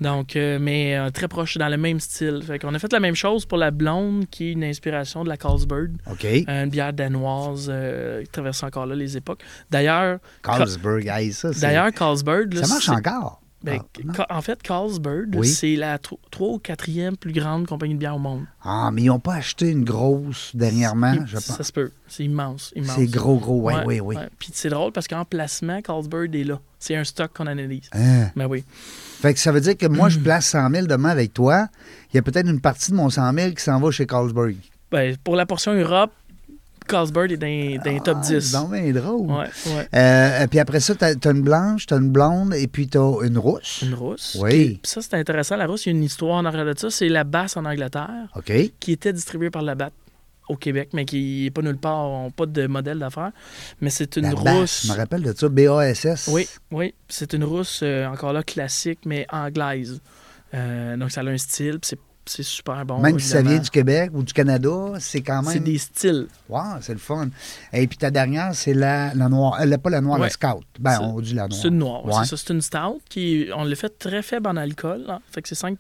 Donc, 0.02 0.36
euh, 0.36 0.58
mais 0.60 0.98
euh, 0.98 1.10
très 1.12 1.28
proche, 1.28 1.58
dans 1.58 1.70
le 1.70 1.78
même 1.78 2.00
style. 2.00 2.42
Fait 2.46 2.60
qu'on 2.60 2.74
a 2.74 2.80
fait 2.80 2.92
la 2.92 3.00
même 3.00 3.16
chose 3.16 3.46
pour 3.46 3.58
la 3.58 3.72
blonde, 3.72 4.26
qui 4.30 4.50
est 4.50 4.52
une 4.54 4.64
inspiration 4.64 5.24
de 5.24 5.30
la 5.30 5.38
Carlsberg, 5.38 5.92
OK. 6.12 6.26
une 6.48 6.70
bière 6.70 6.94
danoise 6.94 7.68
euh, 7.72 8.24
qui 8.24 8.30
traverse 8.30 8.64
encore 8.64 8.86
là 8.86 8.96
les 8.96 9.16
époques. 9.18 9.42
D'ailleurs, 9.70 10.20
Carlsberg, 10.42 11.08
hey, 11.08 11.32
ça, 11.32 11.52
d'ailleurs 11.52 11.92
Carlsberg, 11.94 12.54
là, 12.54 12.64
ça 12.64 12.68
marche 12.74 12.90
encore. 12.90 13.40
ben, 13.64 13.80
Ah, 14.18 14.38
en 14.38 14.42
fait, 14.42 14.62
Carlsberg, 14.62 15.36
Oui. 15.36 15.48
c'est 15.48 15.76
la 15.76 15.98
3 15.98 16.18
ou 16.50 16.58
4e 16.60 17.16
plus 17.16 17.32
grande 17.32 17.66
compagnie 17.68 17.94
de 17.94 18.00
bière 18.00 18.16
au 18.16 18.20
monde. 18.20 18.44
Ah, 18.64 18.90
mais 18.92 19.04
ils 19.04 19.08
n'ont 19.08 19.20
pas 19.20 19.36
acheté 19.36 19.70
une 19.70 19.86
grosse 19.86 20.54
dernièrement, 20.56 21.16
je 21.26 21.36
pense. 21.36 21.46
Ça 21.46 21.64
se 21.64 21.72
peut. 21.72 21.92
C'est 22.08 22.24
immense, 22.26 22.74
immense. 22.76 22.96
C'est 22.96 23.06
gros, 23.08 23.38
gros, 23.38 23.62
oui, 23.70 23.74
oui, 23.86 24.00
oui. 24.02 24.16
Puis 24.38 24.50
c'est 24.54 24.70
drôle 24.70 24.92
parce 24.92 25.08
qu'en 25.08 25.24
placement, 25.24 25.82
Carlsberg 25.82 26.36
est 26.36 26.44
là. 26.44 26.60
C'est 26.84 26.96
un 26.98 27.04
stock 27.06 27.32
qu'on 27.34 27.48
analyse. 27.48 27.90
Hein? 27.94 28.30
Mais 28.36 28.44
oui. 28.46 28.66
Fait 29.22 29.34
que 29.34 29.40
ça 29.40 29.52
veut 29.54 29.62
dire 29.62 29.78
que 29.78 29.86
moi, 29.86 30.10
je 30.10 30.20
Mm. 30.20 30.24
place 30.24 30.46
100 30.48 30.70
000 30.70 30.88
demain 30.88 31.10
avec 31.10 31.34
toi. 31.34 31.68
Il 32.12 32.18
y 32.18 32.20
a 32.20 32.22
peut-être 32.22 32.50
une 32.50 32.60
partie 32.60 32.92
de 32.92 32.98
mon 32.98 33.10
100 33.10 33.34
000 33.34 33.52
qui 33.52 33.64
s'en 33.64 33.80
va 33.80 33.90
chez 33.92 34.06
Carlsberg. 34.06 34.56
Ben, 34.92 35.16
pour 35.24 35.36
la 35.38 35.46
portion 35.46 35.74
Europe, 35.74 36.12
Carlsberg 36.86 37.32
est 37.32 37.38
dans, 37.38 37.84
dans 37.86 37.92
les 37.92 38.02
top 38.02 38.20
10. 38.20 38.40
C'est 38.42 38.58
donc 38.58 38.72
bien 38.74 38.92
drôle. 38.92 39.32
Ouais, 39.32 39.46
ouais. 39.68 39.88
Euh, 39.96 40.48
puis 40.48 40.60
après 40.60 40.82
ça, 40.82 40.94
tu 40.96 41.06
as, 41.06 41.32
une 41.32 41.42
blanche, 41.42 41.86
tu 41.86 41.94
as 41.94 41.98
une 41.98 42.10
blonde 42.12 42.54
et 42.54 42.68
puis 42.68 42.88
tu 42.90 42.98
as 42.98 43.20
une 43.26 43.38
rousse. 43.38 43.82
Une 43.84 43.94
rousse. 43.94 44.38
Oui. 44.42 44.52
Qui- 44.52 44.80
puis 44.84 44.92
ça, 44.92 45.02
c'est 45.02 45.14
intéressant. 45.14 45.56
La 45.56 45.66
rousse, 45.66 45.86
il 45.86 45.90
y 45.90 45.92
a 45.94 45.98
une 45.98 46.04
histoire 46.04 46.36
en 46.36 46.44
arrière 46.44 46.66
de 46.66 46.78
ça. 46.78 46.90
C'est 46.90 47.08
la 47.08 47.24
basse 47.24 47.56
en 47.56 47.64
Angleterre 47.64 48.28
OK. 48.36 48.52
qui 48.82 48.92
était 48.92 49.14
distribuée 49.14 49.50
par 49.50 49.62
la 49.62 49.76
BAT 49.76 49.92
au 50.50 50.56
Québec, 50.58 50.90
mais 50.94 51.06
qui 51.06 51.44
n'est 51.44 51.52
pas 51.52 51.62
nulle 51.62 51.78
part, 51.78 52.10
on 52.10 52.32
pas 52.32 52.46
de 52.46 52.68
modèle 52.68 53.00
d'affaires. 53.00 53.32
Mais 53.82 53.90
c'est 53.90 54.18
une 54.18 54.24
La 54.24 54.36
basse, 54.36 54.44
rousse. 54.60 54.86
je 54.88 54.92
me 54.92 54.98
rappelle 54.98 55.22
de 55.24 55.34
ça, 55.34 55.48
B-A-S-S. 55.50 56.30
Oui, 56.32 56.48
oui. 56.72 56.94
C'est 57.08 57.34
une 57.34 57.44
rousse, 57.44 57.80
euh, 57.84 58.06
encore 58.08 58.34
là, 58.34 58.44
classique, 58.44 59.00
mais 59.06 59.26
anglaise. 59.32 60.02
Euh, 60.54 60.98
donc, 60.98 61.12
ça 61.12 61.22
a 61.22 61.26
un 61.26 61.38
style, 61.38 61.80
puis 61.80 61.90
c'est, 61.90 62.00
c'est 62.26 62.44
super 62.44 62.86
bon. 62.86 63.00
Même 63.00 63.20
si 63.20 63.28
ça 63.28 63.42
vient 63.42 63.58
du 63.60 63.70
Québec 63.70 64.12
ou 64.14 64.24
du 64.24 64.32
Canada, 64.34 64.94
c'est 65.00 65.22
quand 65.22 65.42
même. 65.42 65.52
C'est 65.52 65.60
des 65.60 65.78
styles. 65.78 66.28
Wow, 66.48 66.62
c'est 66.82 66.94
le 66.94 67.00
fun. 67.00 67.28
Et 67.74 67.86
puis 67.88 67.98
ta 67.98 68.12
dernière, 68.12 68.54
c'est 68.56 68.74
la, 68.74 69.14
la 69.14 69.28
noire. 69.30 69.58
Elle 69.60 69.70
n'est 69.70 69.78
pas 69.78 69.90
la 69.90 70.00
noire, 70.02 70.20
la 70.20 70.30
scout. 70.30 70.64
Ben, 70.80 71.00
on 71.02 71.20
dit 71.20 71.34
la 71.34 71.48
noire. 71.48 71.60
C'est 71.62 71.68
une 71.70 71.78
noire, 71.80 72.06
Ouais. 72.06 72.14
c'est 72.24 72.30
ça. 72.30 72.38
C'est 72.38 72.54
une 72.54 72.62
stout 72.62 73.02
qui, 73.10 73.48
on 73.56 73.64
l'a 73.66 73.76
fait 73.76 73.98
très 73.98 74.22
faible 74.22 74.48
en 74.48 74.56
alcool, 74.56 75.04
là. 75.08 75.20
fait 75.32 75.42
que 75.42 75.50
c'est 75.50 75.56
5 75.56 75.78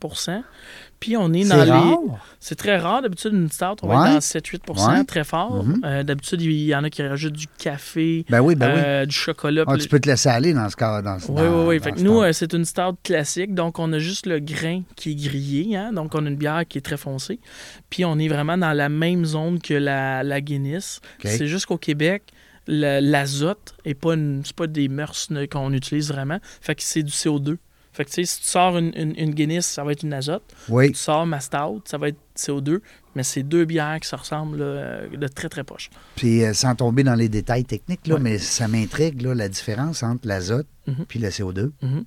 Puis 1.03 1.17
on 1.17 1.33
est 1.33 1.43
C'est 1.43 1.49
dans 1.65 1.65
les. 1.89 1.95
C'est 2.39 2.55
très 2.55 2.77
rare. 2.77 3.01
D'habitude, 3.01 3.33
une 3.33 3.49
stout, 3.51 3.65
on 3.83 3.89
Ouais. 3.89 3.95
va 3.95 4.07
être 4.07 4.13
dans 4.13 4.21
7-8 4.21 4.69
Ouais. 4.69 5.03
très 5.03 5.25
fort. 5.25 5.61
Mhm. 5.65 5.81
Euh, 5.83 6.03
D'habitude, 6.03 6.41
il 6.41 6.51
y 6.53 6.73
en 6.73 6.85
a 6.85 6.89
qui 6.89 7.03
rajoutent 7.05 7.33
du 7.33 7.47
café, 7.57 8.25
Ben 8.29 8.39
oui, 8.39 8.55
ben 8.55 8.73
oui. 8.73 8.81
euh, 8.85 9.05
du 9.05 9.13
chocolat. 9.13 9.65
Ah, 9.67 9.75
tu 9.77 9.89
peux 9.89 9.99
te 9.99 10.07
laisser 10.09 10.29
aller 10.29 10.53
dans 10.53 10.69
ce 10.69 10.77
cas. 10.77 11.01
Dans, 11.01 11.17
Oui, 11.17 11.35
dans- 11.35 11.59
oui, 11.59 11.65
oui. 11.75 11.79
Fait 11.81 11.91
que 11.91 11.99
nous, 11.99 12.21
euh, 12.21 12.31
c'est 12.31 12.53
une 12.53 12.63
stout 12.63 12.95
classique. 13.03 13.53
Donc, 13.53 13.79
on 13.79 13.91
a 13.91 13.99
juste 13.99 14.27
le 14.27 14.39
grain 14.39 14.83
qui 14.95 15.11
est 15.11 15.15
grillé. 15.15 15.75
Hein? 15.75 15.91
Donc, 15.91 16.15
on 16.15 16.25
a 16.25 16.29
une 16.29 16.37
bière 16.37 16.63
qui 16.69 16.77
est 16.77 16.81
très 16.81 16.95
foncée. 16.95 17.41
Puis, 17.89 18.05
on 18.05 18.17
est 18.17 18.29
vraiment 18.29 18.57
dans 18.57 18.71
la 18.71 18.87
même 18.87 19.25
zone 19.25 19.59
que 19.59 19.73
la, 19.73 20.23
la 20.23 20.39
Guinness. 20.39 21.01
C'est 21.25 21.47
juste 21.47 21.65
qu'au 21.65 21.77
Québec, 21.77 22.23
l'azote 22.67 23.75
n'est 23.85 23.93
pas, 23.93 24.13
une- 24.13 24.41
c'est 24.45 24.55
pas 24.55 24.67
des 24.67 24.87
mœurs 24.87 25.27
qu'on 25.51 25.73
utilise 25.73 26.07
vraiment. 26.09 26.39
Fait 26.61 26.75
que 26.75 26.83
c'est 26.83 27.03
du 27.03 27.11
CO2. 27.11 27.57
Fait 27.93 28.05
que, 28.05 28.09
tu 28.09 28.15
sais, 28.15 28.25
si 28.25 28.41
tu 28.41 28.47
sors 28.47 28.77
une, 28.77 28.91
une- 28.95 29.13
une 29.17 29.31
Guinness, 29.35 29.65
ça 29.67 29.83
va 29.83 29.91
être 29.91 30.03
une 30.03 30.13
azote. 30.13 30.43
Oui. 30.67 30.91
Tu 30.91 30.97
sors 30.97 31.25
ma 31.25 31.39
stout, 31.39 31.81
ça 31.85 31.97
va 31.97 32.09
être 32.09 32.17
CO2. 32.35 32.79
Mais 33.15 33.21
c'est 33.23 33.43
deux 33.43 33.65
bières 33.65 33.99
qui 34.01 34.07
se 34.09 34.15
ressemblent 34.15 34.57
là, 34.57 35.07
de 35.07 35.27
très, 35.27 35.47
très 35.47 35.63
proches. 35.63 35.91
Puis 36.15 36.43
euh, 36.43 36.53
sans 36.53 36.73
tomber 36.75 37.03
dans 37.03 37.13
les 37.13 37.29
détails 37.29 37.63
techniques, 37.65 38.07
là, 38.07 38.15
Ouais. 38.15 38.19
mais 38.21 38.37
ça 38.39 38.67
m'intrigue, 38.67 39.21
là, 39.21 39.35
la 39.35 39.47
différence 39.49 40.01
entre 40.01 40.27
l'azote 40.27 40.65
Mhm. 40.87 41.05
puis 41.07 41.19
le 41.19 41.29
CO2 41.29 41.71
Mhm. 41.83 42.05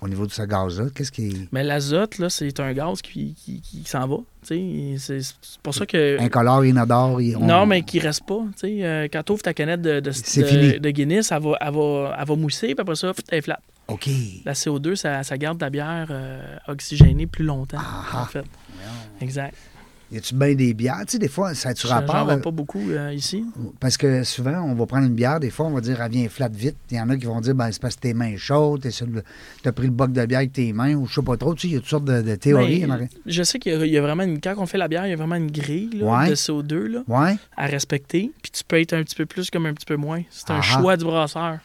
au 0.00 0.06
niveau 0.08 0.26
de 0.28 0.30
ce 0.32 0.42
gaz-là. 0.42 0.84
Qu'est-ce 0.94 1.10
qui 1.10 1.26
est 1.30 1.48
Mais 1.50 1.64
l'azote, 1.64 2.18
là, 2.18 2.30
c'est 2.30 2.60
un 2.60 2.72
gaz 2.72 3.02
qui, 3.02 3.34
qui, 3.34 3.60
qui 3.62 3.82
s'en 3.84 4.06
va. 4.06 4.18
tu 4.46 4.96
sais. 4.98 5.18
C'est 5.20 5.60
pour 5.60 5.74
ça 5.74 5.86
que. 5.86 6.20
incolore, 6.20 6.64
inodore? 6.64 7.20
il- 7.20 7.36
on- 7.36 7.44
Non, 7.46 7.66
mais 7.66 7.82
qui 7.82 7.98
reste 7.98 8.24
pas. 8.24 8.38
tu 8.52 8.68
sais. 8.68 8.84
Euh, 8.84 9.08
quand 9.12 9.24
tu 9.24 9.32
ouvres 9.32 9.42
ta 9.42 9.54
canette 9.54 9.82
de, 9.82 9.98
de, 9.98 10.78
de- 10.78 10.90
Guinness, 10.90 11.32
elle 11.32 11.42
va, 11.42 11.56
elle, 11.60 11.72
va, 11.74 12.16
elle 12.16 12.26
va 12.28 12.36
mousser, 12.36 12.68
puis 12.68 12.76
après 12.82 12.94
ça, 12.94 13.12
elle 13.30 13.38
est 13.38 13.42
flat. 13.42 13.58
OK. 13.88 14.08
La 14.44 14.52
CO2, 14.54 14.94
ça, 14.96 15.22
ça 15.22 15.36
garde 15.38 15.58
ta 15.58 15.68
bière 15.70 16.06
euh, 16.10 16.56
oxygénée 16.68 17.26
plus 17.26 17.44
longtemps, 17.44 17.78
Ah. 17.80 18.22
en 18.22 18.26
fait. 18.26 18.44
Exact. 19.20 19.54
Y 20.12 20.18
a-tu 20.18 20.34
bien 20.34 20.54
des 20.54 20.74
bières? 20.74 21.00
Tu 21.06 21.12
sais, 21.12 21.18
des 21.18 21.28
fois, 21.28 21.54
ça 21.54 21.70
J'en 21.74 21.88
rapport? 21.88 22.28
euh, 22.30 22.36
pas 22.36 22.50
beaucoup 22.50 22.90
euh, 22.90 23.12
ici. 23.12 23.44
Parce 23.80 23.96
que 23.96 24.22
souvent, 24.22 24.60
on 24.62 24.74
va 24.74 24.86
prendre 24.86 25.06
une 25.06 25.14
bière, 25.14 25.40
des 25.40 25.50
fois, 25.50 25.66
on 25.66 25.70
va 25.72 25.80
dire, 25.80 26.00
elle 26.00 26.10
vient 26.12 26.28
flat 26.28 26.48
vite. 26.48 26.76
Il 26.90 26.98
y 26.98 27.00
en 27.00 27.08
a 27.08 27.16
qui 27.16 27.24
vont 27.24 27.40
dire, 27.40 27.54
ben, 27.54 27.72
c'est 27.72 27.80
parce 27.82 27.96
que 27.96 28.02
tes 28.02 28.14
mains 28.14 28.36
chaudes, 28.36 28.86
t'as 29.62 29.72
pris 29.72 29.86
le 29.86 29.92
boc 29.92 30.12
de 30.12 30.24
bière 30.26 30.38
avec 30.40 30.52
tes 30.52 30.72
mains, 30.72 30.94
ou 30.94 31.06
je 31.06 31.14
sais 31.14 31.22
pas 31.22 31.36
trop. 31.36 31.54
Tu 31.54 31.62
sais, 31.62 31.68
il 31.68 31.74
y 31.74 31.76
a 31.76 31.80
toutes 31.80 31.88
sortes 31.88 32.04
de, 32.04 32.22
de 32.22 32.34
théories. 32.36 32.80
Mais, 32.80 32.86
en 32.86 32.90
arrière. 32.90 33.08
je 33.26 33.42
sais 33.42 33.58
qu'il 33.58 33.72
y, 33.72 33.74
a- 33.74 33.84
il 33.86 33.92
y 33.92 33.98
a 33.98 34.02
vraiment 34.02 34.22
une. 34.22 34.40
Quand 34.40 34.54
on 34.58 34.66
fait 34.66 34.78
la 34.78 34.88
bière, 34.88 35.06
il 35.06 35.10
y 35.10 35.14
a 35.14 35.16
vraiment 35.16 35.36
une 35.36 35.50
grille 35.50 35.90
là, 35.94 36.04
Ouais. 36.20 36.30
de 36.30 36.34
CO2 36.36 36.86
là, 36.86 37.02
Ouais. 37.08 37.36
à 37.56 37.66
respecter. 37.66 38.30
Puis 38.42 38.52
tu 38.52 38.62
peux 38.62 38.78
être 38.80 38.92
un 38.92 39.02
petit 39.02 39.16
peu 39.16 39.26
plus 39.26 39.50
comme 39.50 39.66
un 39.66 39.74
petit 39.74 39.86
peu 39.86 39.96
moins. 39.96 40.22
C'est 40.30 40.50
un 40.50 40.58
Ah. 40.58 40.62
choix 40.62 40.96
du 40.96 41.04
brasseur. 41.06 41.58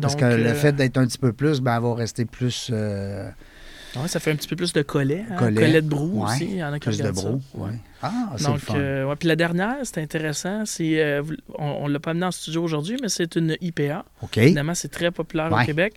Parce 0.00 0.14
Donc, 0.14 0.20
que 0.20 0.26
le 0.36 0.46
euh, 0.48 0.54
fait 0.54 0.72
d'être 0.72 0.96
un 0.98 1.06
petit 1.06 1.18
peu 1.18 1.32
plus, 1.32 1.60
ben, 1.60 1.76
elle 1.76 1.82
va 1.82 1.94
rester 1.94 2.24
plus. 2.24 2.70
euh, 2.72 3.28
ouais, 3.96 4.08
ça 4.08 4.20
fait 4.20 4.30
un 4.32 4.36
petit 4.36 4.48
peu 4.48 4.56
plus 4.56 4.72
de 4.72 4.82
collet. 4.82 5.24
hein, 5.30 5.36
Collet. 5.36 5.60
collet 5.60 5.82
de 5.82 5.88
brou 5.88 6.22
Ouais. 6.24 6.30
aussi. 6.34 6.44
Il 6.44 6.56
y 6.56 6.64
en 6.64 6.72
a 6.72 6.78
qui 6.78 6.88
plus 6.88 6.98
de 6.98 7.10
brou. 7.10 7.40
Ouais. 7.54 7.70
Ah, 8.02 8.32
c'est 8.36 8.44
le 8.44 8.50
Donc, 8.52 8.58
fun. 8.60 8.74
euh. 8.76 9.14
Puis 9.18 9.26
la 9.28 9.36
dernière, 9.36 9.76
c'est 9.84 9.98
intéressant. 10.02 10.64
C'est, 10.66 11.00
euh, 11.02 11.22
on 11.58 11.88
ne 11.88 11.92
l'a 11.94 11.98
pas 12.00 12.10
amené 12.10 12.26
en 12.26 12.30
studio 12.30 12.62
aujourd'hui, 12.62 12.96
mais 13.00 13.08
c'est 13.08 13.36
une 13.36 13.56
IPA. 13.60 14.04
OK. 14.22 14.36
Évidemment, 14.38 14.74
c'est 14.74 14.90
très 14.90 15.10
populaire 15.10 15.50
au 15.52 15.64
Québec. 15.64 15.94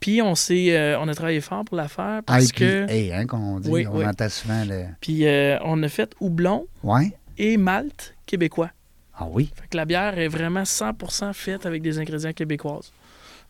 Puis 0.00 0.22
on, 0.22 0.34
s'est, 0.34 0.74
euh, 0.76 0.98
on 0.98 1.08
a 1.08 1.14
travaillé 1.14 1.40
fort 1.40 1.64
pour 1.64 1.76
la 1.76 1.88
faire 1.88 2.22
parce 2.24 2.52
que. 2.52 2.86
Hein, 3.12 3.26
comme 3.26 3.44
on 3.44 3.60
dit. 3.60 3.68
Oui, 3.70 3.86
on 3.86 3.98
oui. 3.98 4.06
entend 4.06 4.28
souvent 4.28 4.64
le. 4.66 4.84
Puis 5.00 5.24
on 5.64 5.82
a 5.82 5.88
fait 5.88 6.10
houblon 6.20 6.66
Ouais. 6.82 7.12
et 7.38 7.56
malt 7.58 8.14
québécois. 8.26 8.70
Ah 9.14 9.26
oui. 9.30 9.50
Fait 9.54 9.68
que 9.68 9.76
la 9.76 9.84
bière 9.84 10.18
est 10.18 10.26
vraiment 10.26 10.62
100% 10.64 11.34
faite 11.34 11.66
avec 11.66 11.82
des 11.82 11.98
ingrédients 11.98 12.32
québécoises. 12.32 12.90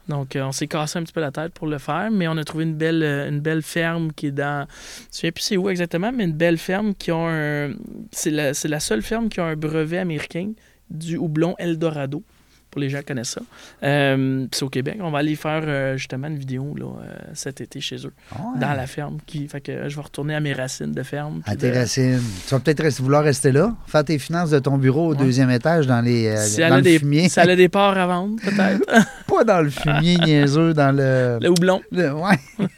Donc, 0.09 0.35
euh, 0.37 0.43
on 0.43 0.53
s'est 0.53 0.67
cassé 0.67 0.99
un 0.99 1.03
petit 1.05 1.13
peu 1.13 1.21
la 1.21 1.31
tête 1.31 1.53
pour 1.53 1.67
le 1.69 1.79
faire, 1.79 2.11
mais 2.11 2.27
on 2.29 2.37
a 2.37 2.45
trouvé 2.45 2.65
une 2.65 2.75
belle, 2.75 3.03
euh, 3.03 3.29
une 3.29 3.41
belle 3.41 3.63
ferme 3.63 4.13
qui 4.13 4.27
est 4.27 4.31
dans. 4.33 4.67
Je 4.69 5.07
ne 5.07 5.11
sais 5.13 5.31
plus 5.31 5.43
c'est 5.43 5.57
où 5.57 5.69
exactement, 5.71 6.11
mais 6.13 6.25
une 6.25 6.33
belle 6.33 6.59
ferme 6.59 6.95
qui 6.95 7.11
a 7.11 7.17
un. 7.17 7.73
C'est 8.11 8.31
la, 8.31 8.51
la 8.65 8.81
seule 8.81 9.03
ferme 9.03 9.29
qui 9.29 9.41
a 9.41 9.45
un 9.45 9.57
brevet 9.57 9.99
américain 9.99 10.53
du 10.91 11.17
houblon 11.17 11.55
Eldorado. 11.59 12.23
Pour 12.71 12.81
les 12.81 12.89
gens 12.89 13.01
qui 13.01 13.05
connaissent 13.05 13.33
ça. 13.33 13.43
Euh, 13.83 14.47
c'est 14.51 14.63
au 14.63 14.71
Québec. 14.71 14.97
On 15.03 15.11
va 15.11 15.19
aller 15.19 15.37
faire 15.37 15.99
justement 15.99 16.29
une 16.29 16.39
vidéo 16.39 16.75
là, 16.75 16.87
cet 17.35 17.61
été 17.61 17.83
chez 17.83 17.97
eux, 17.97 18.13
ouais. 18.35 18.59
dans 18.63 18.73
la 18.73 18.87
ferme. 18.87 19.19
Qui, 19.27 19.47
fait 19.47 19.61
que 19.61 19.91
je 19.91 19.95
vais 19.95 20.01
retourner 20.01 20.35
à 20.35 20.41
mes 20.41 20.55
racines 20.55 20.91
de 20.93 21.03
ferme. 21.03 21.43
À 21.45 21.55
tes 21.55 21.71
de- 21.71 21.77
racines. 21.77 22.23
Tu 22.49 22.55
vas 22.55 22.61
peut-être 22.61 22.89
vouloir 23.03 23.25
rester 23.25 23.53
là, 23.53 23.77
faire 23.87 24.07
tes 24.07 24.19
finances 24.19 24.49
de 24.49 24.59
ton 24.59 24.79
bureau 24.79 25.09
au 25.09 25.11
Ouais. 25.11 25.19
deuxième 25.19 25.51
étage 25.51 25.87
dans, 25.87 26.01
les, 26.01 26.35
Si 26.39 26.61
dans 26.61 26.77
le 26.77 26.81
des, 26.81 26.99
fumier. 26.99 27.29
si 27.29 27.39
elle 27.41 27.51
a 27.51 27.57
des 27.57 27.69
parts 27.69 27.99
à 27.99 28.07
vendre, 28.07 28.37
peut-être. 28.43 28.83
Pas 29.35 29.45
dans 29.45 29.61
le 29.63 29.71
fumier 29.71 30.17
niaiseux, 30.25 30.75
dans 30.75 30.95
le. 30.95 31.39
le 31.41 31.49
houblon. 31.49 31.81
le- 31.91 32.13
ouais. 32.13 32.39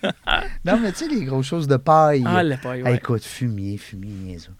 non, 0.64 0.78
mais 0.80 0.92
tu 0.92 0.98
sais, 0.98 1.08
les 1.08 1.24
grosses 1.24 1.46
choses 1.46 1.66
de 1.68 1.76
paille. 1.76 2.22
Ah, 2.26 2.42
le 2.42 2.56
paille, 2.56 2.82
ouais. 2.82 2.96
écoute, 2.96 3.24
fumier, 3.24 3.76
fumier, 3.76 4.12
niaiseux. 4.12 4.52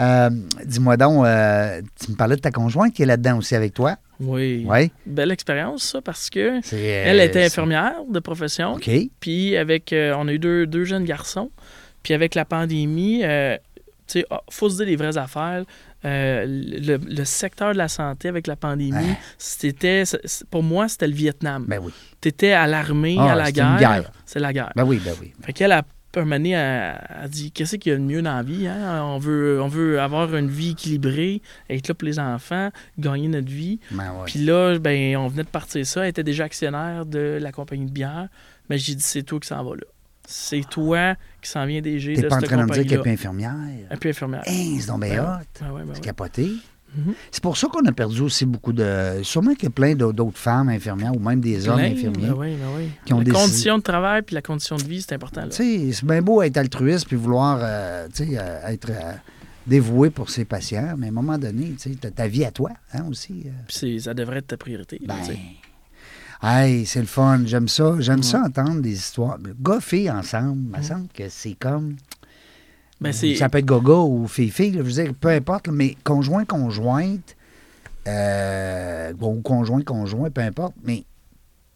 Euh, 0.00 0.30
Dis-moi 0.64 0.96
donc, 0.96 1.24
euh, 1.24 1.80
tu 2.04 2.12
me 2.12 2.16
parlais 2.16 2.36
de 2.36 2.40
ta 2.40 2.50
conjointe 2.50 2.92
qui 2.94 3.02
est 3.02 3.06
là-dedans 3.06 3.38
aussi 3.38 3.54
avec 3.54 3.74
toi. 3.74 3.96
Oui. 4.20 4.64
Oui. 4.68 4.90
Belle 5.06 5.32
expérience, 5.32 5.82
ça, 5.82 6.00
parce 6.00 6.30
que 6.30 6.60
elle 6.74 7.20
euh, 7.20 7.24
était 7.24 7.40
c'est- 7.40 7.46
infirmière 7.46 7.94
de 8.08 8.18
profession. 8.20 8.74
OK. 8.74 8.88
Puis 9.20 9.56
avec, 9.56 9.92
euh, 9.92 10.14
on 10.16 10.28
a 10.28 10.32
eu 10.32 10.38
deux, 10.38 10.66
deux 10.66 10.84
jeunes 10.84 11.04
garçons. 11.04 11.50
Puis 12.02 12.14
avec 12.14 12.34
la 12.34 12.44
pandémie, 12.44 13.22
euh, 13.24 13.56
tu 14.06 14.20
sais, 14.20 14.26
ah, 14.30 14.42
faut 14.50 14.68
se 14.70 14.76
dire 14.76 14.86
les 14.86 14.96
vraies 14.96 15.16
affaires. 15.18 15.64
Euh, 16.04 16.44
le, 16.46 16.96
le 16.98 17.24
secteur 17.24 17.72
de 17.72 17.78
la 17.78 17.88
santé 17.88 18.28
avec 18.28 18.46
la 18.46 18.56
pandémie, 18.56 18.92
Ouais. 18.92 19.18
c'était, 19.38 20.02
pour 20.50 20.62
moi, 20.62 20.88
c'était 20.88 21.06
le 21.08 21.14
Vietnam. 21.14 21.64
Ben 21.68 21.80
oui. 21.82 21.92
Tu 22.20 22.28
étais 22.28 22.52
à 22.52 22.66
l'armée, 22.66 23.16
Ah, 23.18 23.32
à 23.32 23.36
la 23.36 23.44
c'était 23.46 23.60
guerre. 23.60 24.10
C'est 24.26 24.38
la 24.40 24.52
guerre. 24.52 24.72
Ben 24.76 24.84
oui, 24.84 25.00
ben 25.04 25.12
oui. 25.20 25.32
Fait 25.42 25.52
qu'elle 25.52 25.72
a 25.72 25.82
donné, 26.12 26.50
elle 26.50 26.94
a 27.24 27.26
dit 27.28 27.50
Qu'est-ce 27.50 27.74
qu'il 27.76 27.90
y 27.90 27.94
a 27.94 27.98
de 27.98 28.02
mieux 28.02 28.22
dans 28.22 28.36
la 28.36 28.42
vie 28.44 28.68
hein? 28.68 29.02
on, 29.02 29.18
veut, 29.18 29.60
on 29.60 29.66
veut 29.66 29.98
avoir 30.00 30.36
une 30.36 30.48
vie 30.48 30.70
équilibrée, 30.70 31.42
être 31.68 31.88
là 31.88 31.94
pour 31.94 32.06
les 32.06 32.20
enfants, 32.20 32.70
gagner 32.98 33.26
notre 33.26 33.48
vie. 33.50 33.80
Ben 33.90 34.12
ouais. 34.12 34.24
Puis 34.26 34.38
là, 34.44 34.78
ben, 34.78 35.16
on 35.16 35.26
venait 35.26 35.42
de 35.42 35.48
partir 35.48 35.84
ça. 35.84 36.02
Elle 36.04 36.10
était 36.10 36.22
déjà 36.22 36.44
actionnaire 36.44 37.04
de 37.04 37.38
la 37.40 37.50
compagnie 37.50 37.86
de 37.86 37.90
bière. 37.90 38.28
Mais 38.70 38.78
j'ai 38.78 38.94
dit 38.94 39.02
C'est 39.02 39.22
toi 39.24 39.40
qui 39.40 39.48
s'en 39.48 39.64
va 39.64 39.74
là. 39.74 39.82
C'est 40.26 40.68
toi 40.68 41.14
qui 41.42 41.50
s'en 41.50 41.66
viens 41.66 41.80
DG 41.80 42.14
T'es 42.14 42.22
de 42.22 42.28
pas 42.28 42.36
en 42.36 42.40
cette 42.40 42.48
train 42.48 42.56
de 42.58 42.62
me 42.62 42.66
dire 42.74 42.86
qu'elle 42.86 42.98
compagnie-là. 42.98 43.00
est 43.00 43.04
pas 43.04 43.10
infirmière. 43.10 43.86
Un 43.90 43.96
peu 43.96 44.08
infirmière. 44.08 44.42
Hein, 44.46 44.76
c'est 44.80 44.86
donc 44.86 45.00
bien 45.02 45.16
Ben 45.16 45.20
hot. 45.20 45.44
Ah 45.60 45.72
ouais, 45.74 45.80
ben 45.82 45.88
C'est 45.92 45.98
ouais. 45.98 46.04
capoté. 46.04 46.50
Mhm. 46.96 47.12
C'est 47.32 47.42
pour 47.42 47.56
ça 47.56 47.66
qu'on 47.66 47.84
a 47.86 47.92
perdu 47.92 48.20
aussi 48.22 48.46
beaucoup 48.46 48.72
de. 48.72 49.20
Sûrement 49.24 49.54
qu'il 49.54 49.64
y 49.64 49.66
a 49.66 49.70
plein 49.70 49.94
d'au- 49.96 50.12
d'autres 50.12 50.38
femmes 50.38 50.68
infirmières 50.68 51.14
ou 51.14 51.18
même 51.18 51.40
des 51.40 51.68
hommes 51.68 51.76
Plein, 51.78 51.90
infirmiers. 51.92 52.28
ben 52.28 52.34
oui, 52.36 52.54
ben 52.54 52.66
oui. 52.76 52.88
qui 53.04 53.12
ont 53.12 53.18
la 53.18 53.24
décidé- 53.24 53.40
condition 53.44 53.78
de 53.78 53.82
travail 53.82 54.22
puis 54.22 54.34
la 54.34 54.42
condition 54.42 54.76
de 54.76 54.84
vie, 54.84 55.02
c'est 55.02 55.12
important. 55.14 55.40
Là. 55.42 55.48
C'est 55.50 56.04
bien 56.04 56.22
beau 56.22 56.40
être 56.42 56.56
altruiste 56.56 57.08
puis 57.08 57.16
vouloir 57.16 57.58
euh, 57.60 58.06
euh, 58.20 58.66
être 58.68 58.90
euh, 58.90 59.12
dévoué 59.66 60.10
pour 60.10 60.30
ses 60.30 60.44
patients, 60.44 60.94
mais 60.96 61.06
à 61.06 61.08
un 61.08 61.12
moment 61.12 61.36
donné, 61.36 61.74
tu 61.80 61.90
as 62.06 62.10
ta 62.12 62.28
vie 62.28 62.44
à 62.44 62.52
toi 62.52 62.70
hein, 62.92 63.04
aussi. 63.10 63.42
euh. 63.46 63.50
Puis 63.66 63.76
c'est- 63.76 63.98
ça 63.98 64.14
devrait 64.14 64.38
être 64.38 64.46
ta 64.46 64.56
priorité. 64.56 65.00
là, 65.04 65.16
Ben. 65.26 65.36
Hey, 66.44 66.86
c'est 66.86 67.00
le 67.00 67.06
fun. 67.06 67.42
J'aime 67.46 67.68
ça. 67.68 67.94
J'aime 67.98 68.16
Ouais. 68.18 68.22
ça 68.22 68.42
entendre 68.42 68.80
des 68.82 68.92
histoires. 68.92 69.38
Gars, 69.62 69.80
filles 69.80 70.10
ensemble, 70.10 70.62
il 70.74 70.78
me 70.78 70.82
semble 70.82 71.08
que 71.08 71.28
c'est 71.28 71.54
comme. 71.54 71.96
Ben, 73.00 73.12
c'est- 73.12 73.34
Ça 73.34 73.48
peut 73.48 73.58
être 73.58 73.66
gaga 73.66 73.92
ou 73.94 74.26
fille-fille, 74.28 74.72
je 74.74 74.80
veux 74.82 74.90
dire, 74.92 75.12
peu 75.20 75.28
importe, 75.28 75.66
là, 75.66 75.72
mais 75.74 75.96
conjoint-conjointe, 76.04 77.36
euh, 78.06 79.12
ou 79.20 79.40
conjoint-conjoint, 79.42 80.30
peu 80.30 80.40
importe, 80.42 80.74
mais 80.84 81.04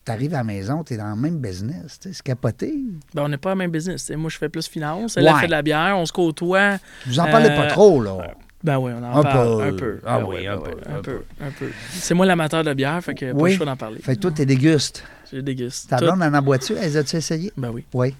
t'arrives 0.04 0.32
à 0.34 0.38
la 0.38 0.44
maison, 0.44 0.84
t'es 0.84 0.96
dans 0.96 1.10
le 1.10 1.16
même 1.20 1.38
business, 1.38 1.98
tu 2.00 2.08
sais, 2.08 2.14
c'est 2.14 2.22
capoté. 2.22 2.74
Ben, 3.14 3.24
on 3.24 3.28
n'est 3.28 3.36
pas 3.36 3.50
le 3.50 3.56
même 3.56 3.70
business. 3.70 4.02
tu 4.06 4.12
sais. 4.12 4.16
Moi, 4.16 4.30
je 4.30 4.38
fais 4.38 4.48
plus 4.48 4.66
finance. 4.68 5.16
Elle, 5.16 5.24
Ouais. 5.24 5.30
elle 5.34 5.40
fait 5.40 5.46
de 5.46 5.50
la 5.50 5.62
bière. 5.62 5.96
On 5.98 6.06
se 6.06 6.12
côtoie. 6.12 6.78
Vous 7.06 7.18
en 7.20 7.24
parlez 7.26 7.48
pas 7.48 7.66
Euh, 7.66 7.68
trop, 7.70 8.00
là. 8.02 8.34
Ben 8.64 8.78
oui, 8.78 8.92
on 8.94 9.02
en 9.04 9.18
Un 9.18 9.22
parle 9.22 9.56
peu. 9.58 9.62
un 9.62 9.72
peu. 9.76 10.00
Ah 10.04 10.18
Ben 10.18 10.26
oui, 10.26 10.34
ouais, 10.36 10.46
un 10.48 10.56
ben 10.56 10.62
peu, 10.62 10.90
un 10.90 11.00
peu. 11.02 11.22
Un 11.40 11.50
peu. 11.50 11.68
C'est 11.90 12.14
moi 12.14 12.26
l'amateur 12.26 12.64
de 12.64 12.74
bière, 12.74 13.02
fait 13.02 13.14
que 13.14 13.32
pas 13.32 13.38
Oui. 13.38 13.50
le 13.52 13.56
choix 13.56 13.66
d'en 13.66 13.76
parler. 13.76 14.00
Fait 14.00 14.16
que 14.16 14.20
toi, 14.20 14.30
t'es 14.32 14.46
déguste. 14.46 15.04
Je 15.32 15.38
déguste. 15.38 15.88
Ta 15.90 15.98
blonde, 15.98 16.20
elle 16.24 16.34
en 16.34 16.42
boit-tu? 16.42 16.74
Elle 16.74 16.96
a-tu 16.96 17.16
essayé? 17.16 17.52
Ben 17.56 17.70
oui. 17.70 17.84
Oui. 17.94 18.14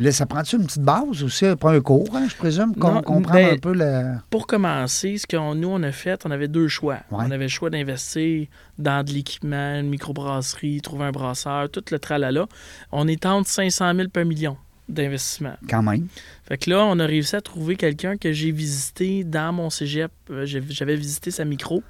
Là, 0.00 0.10
ça 0.10 0.24
prend-tu 0.26 0.56
une 0.56 0.64
petite 0.64 0.82
base 0.82 1.22
aussi? 1.22 1.44
Prend 1.60 1.68
un 1.68 1.80
cours, 1.80 2.08
hein, 2.16 2.26
je 2.28 2.34
présume, 2.34 2.74
qu'on 2.74 3.02
comprend 3.02 3.34
ben, 3.34 3.54
un 3.54 3.58
peu 3.58 3.72
le... 3.74 4.14
Pour 4.30 4.46
commencer, 4.48 5.18
ce 5.18 5.26
que 5.26 5.36
nous, 5.54 5.68
on 5.68 5.82
a 5.82 5.92
fait, 5.92 6.24
on 6.24 6.30
avait 6.30 6.48
deux 6.48 6.66
choix. 6.66 6.94
Ouais. 7.10 7.18
On 7.28 7.30
avait 7.30 7.44
le 7.44 7.48
choix 7.48 7.68
d'investir 7.70 8.46
dans 8.78 9.04
de 9.04 9.12
l'équipement, 9.12 9.78
une 9.78 9.90
microbrasserie, 9.90 10.80
trouver 10.80 11.04
un 11.04 11.12
brasseur, 11.12 11.68
tout 11.70 11.84
le 11.90 11.98
tralala. 11.98 12.46
On 12.90 13.06
est 13.06 13.26
entre 13.26 13.48
500 13.48 13.94
000 13.94 14.08
par 14.08 14.24
million 14.24 14.56
d'investissement. 14.92 15.54
quand 15.68 15.82
même. 15.82 16.06
Fait 16.48 16.58
que 16.58 16.70
là, 16.70 16.84
on 16.84 16.98
a 16.98 17.06
réussi 17.06 17.34
à 17.36 17.40
trouver 17.40 17.76
quelqu'un 17.76 18.16
que 18.16 18.32
j'ai 18.32 18.50
visité 18.52 19.24
dans 19.24 19.52
mon 19.52 19.70
cégep. 19.70 20.10
Euh, 20.30 20.44
J'avais 20.46 20.96
visité 20.96 21.30
sa 21.30 21.44
micro. 21.44 21.82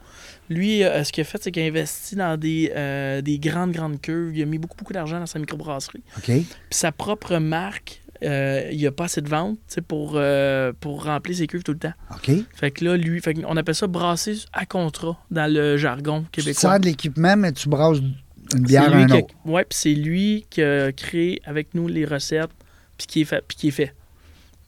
Lui, 0.49 0.83
euh, 0.85 1.05
ce 1.05 1.13
qu'il 1.13 1.23
a 1.23 1.25
fait, 1.25 1.43
c'est 1.43 1.51
qu'il 1.51 1.63
a 1.63 1.67
investi 1.67 2.17
dans 2.17 2.37
des, 2.39 2.73
euh, 2.77 3.21
des 3.23 3.39
grandes, 3.39 3.73
grandes 3.73 4.01
cuves. 4.01 4.37
Il 4.37 4.43
a 4.43 4.47
mis 4.47 4.59
beaucoup, 4.59 4.77
beaucoup 4.77 4.93
d'argent 4.93 5.19
dans 5.19 5.27
sa 5.27 5.39
microbrasserie. 5.39 6.03
OK? 6.19 6.25
Puis 6.27 6.47
sa 6.71 6.93
propre 6.93 7.37
marque, 7.39 8.01
euh, 8.23 8.69
il 8.71 8.79
n'y 8.79 8.87
a 8.87 8.93
pas 8.93 9.05
assez 9.05 9.21
de 9.21 9.29
ventes 9.29 9.59
tu 9.73 9.83
pour, 9.83 10.13
euh, 10.15 10.73
pour 10.79 11.05
remplir 11.05 11.37
ses 11.37 11.47
cuves 11.49 11.65
tout 11.65 11.73
le 11.73 11.79
temps. 11.79 11.93
OK? 12.11 12.31
Fait 12.55 12.71
que 12.71 12.85
là, 12.85 12.97
lui, 12.97 13.21
fait 13.21 13.37
on 13.47 13.57
appelle 13.57 13.75
ça 13.75 13.87
brasser 13.89 14.37
à 14.53 14.65
contrat 14.67 15.19
dans 15.31 15.53
le 15.53 15.77
jargon 15.77 16.25
Tu 16.31 16.43
québécois. 16.43 16.71
sers 16.71 16.81
de 16.81 16.85
l'équipement, 16.87 17.37
mais 17.37 17.53
tu 17.53 17.69
brasses 17.69 17.99
une 18.55 18.63
bière 18.63 18.93
à 18.93 18.97
un 18.97 19.11
autre. 19.11 19.35
ouais, 19.47 19.65
puis 19.65 19.77
c'est 19.79 19.95
lui 19.95 20.45
qui 20.51 20.63
a 20.63 20.93
créé 20.93 21.41
avec 21.47 21.75
nous 21.75 21.89
les 21.89 22.05
recettes, 22.05 22.51
puis 23.03 23.07
qui 23.07 23.21
est 23.23 23.25
fait. 23.25 23.45
Puis 23.47 23.57
qui 23.57 23.69
est 23.69 23.73
fait. 23.73 23.95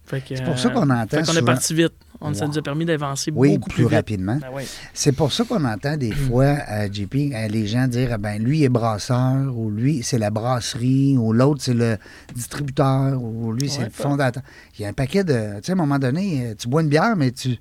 Fait 0.07 0.21
que, 0.21 0.37
C'est 0.37 0.45
pour 0.45 0.59
ça 0.59 0.69
euh, 0.69 0.73
qu'on 0.73 0.91
entend 0.91 1.07
Fait 1.09 1.23
qu'on 1.25 1.37
est 1.39 1.43
parti 1.43 1.75
vite. 1.75 1.95
On, 2.21 2.33
Ça 2.35 2.47
nous 2.47 2.59
a 2.59 2.63
permis 2.63 2.85
d'avancer 2.85 3.33
Oui, 3.35 3.55
beaucoup 3.55 3.71
plus, 3.71 3.75
plus, 3.77 3.85
vite. 3.85 3.95
rapidement. 3.95 4.37
Ben. 4.37 4.65
C'est 4.93 5.13
pour 5.13 5.33
ça 5.33 5.45
qu'on 5.45 5.65
entend 5.65 5.97
des 5.97 6.13
fois, 6.13 6.57
euh, 6.71 6.89
JP, 6.93 7.15
euh, 7.15 7.49
les 7.49 7.67
gens 7.67 7.87
dire 7.89 8.11
ah 8.13 8.19
ben 8.19 8.43
lui 8.43 8.65
est 8.65 8.69
brasseur, 8.69 9.57
ou 9.57 9.71
lui 9.71 10.03
c'est 10.03 10.19
la 10.19 10.31
brasserie, 10.31 11.17
ou 11.17 11.33
l'autre 11.33 11.63
c'est 11.63 11.75
le 11.75 11.97
distributeur, 12.35 13.21
ou 13.23 13.53
lui 13.53 13.69
c'est 13.69 13.81
Ouais, 13.81 13.85
le 13.87 13.91
fondateur. 13.91 14.43
Il 14.79 14.83
y 14.83 14.85
a 14.85 14.89
un 14.89 14.93
paquet 14.93 15.25
de. 15.25 15.57
Tu 15.57 15.65
sais, 15.65 15.73
à 15.73 15.75
un 15.75 15.79
moment 15.79 15.99
donné, 15.99 16.55
tu 16.59 16.69
bois 16.69 16.83
une 16.83 16.89
bière, 16.89 17.17
mais 17.17 17.31
tu. 17.31 17.57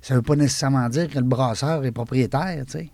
Ça 0.00 0.14
veut 0.14 0.22
pas 0.22 0.36
nécessairement 0.36 0.88
dire 0.88 1.08
que 1.08 1.18
le 1.18 1.24
brasseur 1.24 1.84
est 1.84 1.92
propriétaire, 1.92 2.64
tu 2.66 2.72
sais. 2.72 2.90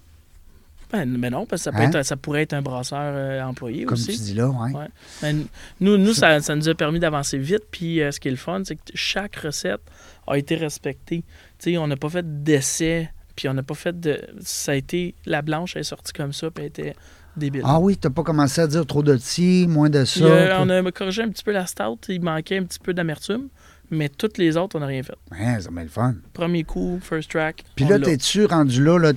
Ben, 0.91 1.05
mais 1.19 1.29
non, 1.31 1.45
parce 1.45 1.61
que 1.61 1.65
ça, 1.65 1.73
peut 1.73 1.83
Hein? 1.83 1.91
être- 1.91 2.03
ça 2.05 2.17
pourrait 2.17 2.43
être 2.43 2.55
un 2.55 2.63
brasseur 2.63 2.99
euh, 3.15 3.43
employé 3.43 3.85
Comme 3.85 3.95
aussi. 3.99 4.17
tu 4.17 4.23
dis 4.23 4.35
là, 4.35 4.49
ouais. 4.49 4.73
Ouais. 4.73 4.87
Ben, 5.21 5.45
nous, 5.81 5.99
nous 5.99 6.15
ça, 6.15 6.41
ça 6.41 6.57
nous 6.57 6.69
a 6.69 6.75
permis 6.75 6.99
d'avancer 6.99 7.37
vite. 7.39 7.65
Puis 7.71 8.01
euh, 8.01 8.11
ce 8.11 8.21
qui 8.21 8.29
est 8.29 8.33
le 8.33 8.37
fun, 8.39 8.63
c'est 8.65 8.77
que 8.77 8.81
chaque 8.95 9.37
recette 9.37 9.83
a 10.27 10.37
été 10.39 10.55
respectée. 10.57 11.25
Tu 11.59 11.73
sais, 11.73 11.79
on 11.79 11.87
n'a 11.87 11.97
pas 11.97 12.09
fait 12.09 12.43
d'essai, 12.43 13.11
puis 13.37 13.49
on 13.49 13.55
n'a 13.55 13.63
pas 13.63 13.75
fait 13.75 13.99
de. 14.01 14.19
Ça 14.41 14.73
a 14.73 14.75
été. 14.77 15.15
La 15.27 15.43
blanche, 15.43 15.77
elle 15.77 15.81
est 15.81 15.85
sortie 15.85 16.13
comme 16.15 16.33
ça, 16.33 16.51
puis 16.51 16.65
elle 16.65 16.69
était 16.71 16.95
débile. 17.37 17.63
Ah 17.65 17.79
oui, 17.79 17.97
t'as 17.97 18.11
pas 18.11 18.23
commencé 18.23 18.61
à 18.61 18.67
dire 18.67 18.85
trop 18.87 19.03
de 19.03 19.17
ci, 19.19 19.67
moins 19.69 19.91
de 19.91 20.05
ça. 20.05 20.21
Puis- 20.25 20.55
on 20.59 20.69
a 20.71 20.91
corrigé 20.91 21.23
un 21.23 21.29
petit 21.29 21.45
peu 21.45 21.53
la 21.53 21.67
stout, 21.67 21.99
il 22.09 22.21
manquait 22.23 22.59
un 22.59 22.65
petit 22.65 22.79
peu 22.81 22.93
d'amertume, 22.95 23.49
mais 23.91 24.09
toutes 24.09 24.39
les 24.39 24.57
autres, 24.57 24.77
on 24.77 24.81
n'a 24.81 24.87
rien 24.87 25.03
fait. 25.03 25.15
Ouais, 25.31 25.59
c'est 25.61 25.73
bien 25.73 25.83
le 25.83 25.89
fun. 25.89 26.15
Premier 26.33 26.65
coup, 26.65 26.99
first 27.03 27.31
track. 27.31 27.65
Puis 27.75 27.85
là, 27.87 27.99
t'es-tu 27.99 28.45
rendu 28.45 28.83
là, 28.83 28.99
là 28.99 29.13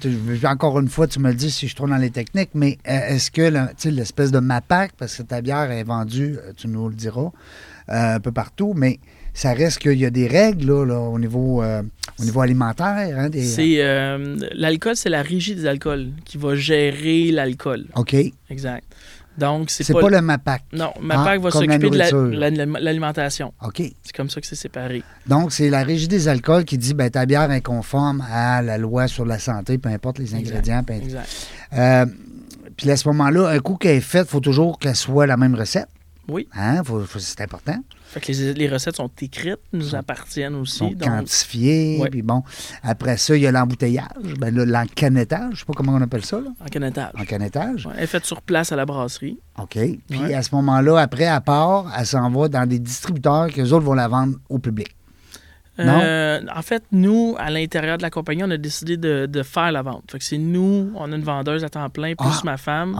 encore 0.51 0.79
une 0.79 0.87
fois, 0.87 1.07
tu 1.07 1.19
me 1.19 1.29
le 1.29 1.35
dis 1.35 1.51
si 1.51 1.67
je 1.67 1.75
trouve 1.75 1.89
dans 1.89 1.97
les 1.97 2.11
techniques, 2.11 2.51
mais 2.53 2.77
euh, 2.87 3.15
est-ce 3.15 3.31
que 3.31 3.89
l'espèce 3.89 4.31
de 4.31 4.39
MAPAC, 4.39 4.93
parce 4.97 5.17
que 5.17 5.23
ta 5.23 5.41
bière 5.41 5.71
est 5.71 5.83
vendue, 5.83 6.37
euh, 6.37 6.53
tu 6.55 6.67
nous 6.67 6.89
le 6.89 6.95
diras, 6.95 7.31
euh, 7.89 8.15
un 8.15 8.19
peu 8.19 8.31
partout, 8.31 8.73
mais 8.75 8.99
ça 9.33 9.53
reste 9.53 9.79
qu'il 9.79 9.97
y 9.97 10.05
a 10.05 10.09
des 10.09 10.27
règles 10.27 10.67
là, 10.67 10.85
là, 10.85 10.99
au, 10.99 11.17
niveau, 11.17 11.63
euh, 11.63 11.81
au 12.19 12.23
niveau 12.23 12.41
alimentaire. 12.41 13.17
Hein, 13.17 13.29
C'est 13.33 13.75
euh, 13.77 14.35
l'alcool, 14.53 14.95
c'est 14.95 15.09
la 15.09 15.21
régie 15.21 15.55
des 15.55 15.65
alcools 15.65 16.09
qui 16.25 16.37
va 16.37 16.55
gérer 16.55 17.31
l'alcool. 17.31 17.85
OK. 17.95 18.15
Exact. 18.49 18.83
Donc 19.37 19.69
c'est 19.69 19.91
pas, 19.93 20.01
pas, 20.01 20.09
le 20.09 20.21
MAPAC. 20.21 20.63
non, 20.73 20.91
ma 20.99 21.23
Ah, 21.23 21.37
va 21.37 21.51
s'occuper 21.51 21.77
de 21.89 21.97
la- 21.97 22.11
nourriture. 22.11 22.39
la- 22.39 22.79
l'alimentation. 22.79 23.53
OK. 23.63 23.81
C'est 24.03 24.15
comme 24.15 24.29
ça 24.29 24.41
que 24.41 24.47
c'est 24.47 24.55
séparé. 24.55 25.03
Donc, 25.25 25.51
c'est 25.53 25.69
la 25.69 25.83
Régie 25.83 26.07
des 26.09 26.27
alcools 26.27 26.65
qui 26.65 26.77
dit 26.77 26.93
ben, 26.93 27.09
ta 27.09 27.25
bière 27.25 27.49
est 27.51 27.61
conforme 27.61 28.23
à 28.29 28.61
la 28.61 28.77
loi 28.77 29.07
sur 29.07 29.25
la 29.25 29.39
santé, 29.39 29.77
peu 29.77 29.89
importe 29.89 30.19
les 30.19 30.35
Exact. 30.35 30.39
ingrédients. 30.49 30.83
peu 30.83 30.93
importe. 30.93 31.05
Exact. 31.07 31.47
Euh, 31.73 32.05
puis 32.75 32.91
à 32.91 32.97
ce 32.97 33.07
moment-là, 33.07 33.47
un 33.49 33.59
coup 33.59 33.75
qu'elle 33.75 33.97
est 33.97 34.01
faite, 34.01 34.27
il 34.27 34.31
faut 34.31 34.39
toujours 34.41 34.77
qu'elle 34.79 34.95
soit 34.95 35.25
la 35.27 35.37
même 35.37 35.55
recette. 35.55 35.87
Oui. 36.27 36.47
Hein? 36.55 36.81
C'est 37.17 37.41
important. 37.41 37.77
Fait 38.11 38.19
que 38.19 38.31
les, 38.31 38.53
les 38.53 38.67
recettes 38.67 38.97
sont 38.97 39.09
écrites, 39.21 39.59
nous 39.71 39.95
appartiennent 39.95 40.55
aussi. 40.55 40.77
sont 40.77 40.89
donc. 40.91 40.99
Ouais. 42.01 42.09
Puis 42.09 42.21
bon, 42.21 42.43
après 42.83 43.15
ça, 43.17 43.35
il 43.37 43.41
y 43.43 43.47
a 43.47 43.51
l'embouteillage. 43.51 44.33
Ben 44.39 44.53
là, 44.53 44.65
l'encanettage, 44.65 45.53
je 45.53 45.59
sais 45.59 45.65
pas 45.65 45.73
comment 45.73 45.93
on 45.93 46.01
appelle 46.01 46.25
ça, 46.25 46.37
là. 46.39 46.49
en 46.59 46.65
canettage. 46.65 47.11
Encanettage. 47.17 47.85
Ouais, 47.85 47.93
elle 47.97 48.03
est 48.03 48.07
faite 48.07 48.25
sur 48.25 48.41
place 48.41 48.71
à 48.71 48.75
la 48.75 48.85
brasserie. 48.85 49.39
OK. 49.57 49.77
Puis 50.09 50.19
Ouais. 50.19 50.33
à 50.33 50.41
ce 50.43 50.53
moment-là, 50.55 50.97
après, 50.99 51.25
à 51.27 51.39
part, 51.41 51.91
elle 51.97 52.05
s'en 52.05 52.29
va 52.29 52.47
dans 52.49 52.67
des 52.67 52.79
distributeurs 52.79 53.47
que 53.47 53.61
les 53.61 53.71
autres 53.73 53.85
vont 53.85 53.93
la 53.93 54.07
vendre 54.09 54.35
au 54.49 54.59
public. 54.59 54.93
Euh, 55.79 56.41
en 56.55 56.61
fait, 56.61 56.83
nous, 56.91 57.35
à 57.39 57.49
l'intérieur 57.49 57.97
de 57.97 58.03
la 58.03 58.09
compagnie, 58.09 58.43
on 58.43 58.51
a 58.51 58.57
décidé 58.57 58.97
de, 58.97 59.25
de 59.25 59.43
faire 59.43 59.71
la 59.71 59.81
vente. 59.81 60.03
Fait 60.11 60.19
que 60.19 60.23
c'est 60.23 60.37
nous, 60.37 60.91
on 60.95 61.11
a 61.11 61.15
une 61.15 61.23
vendeuse 61.23 61.63
à 61.63 61.69
temps 61.69 61.89
plein, 61.89 62.13
plus 62.15 62.27
Ah. 62.29 62.41
ma 62.43 62.57
femme, 62.57 62.99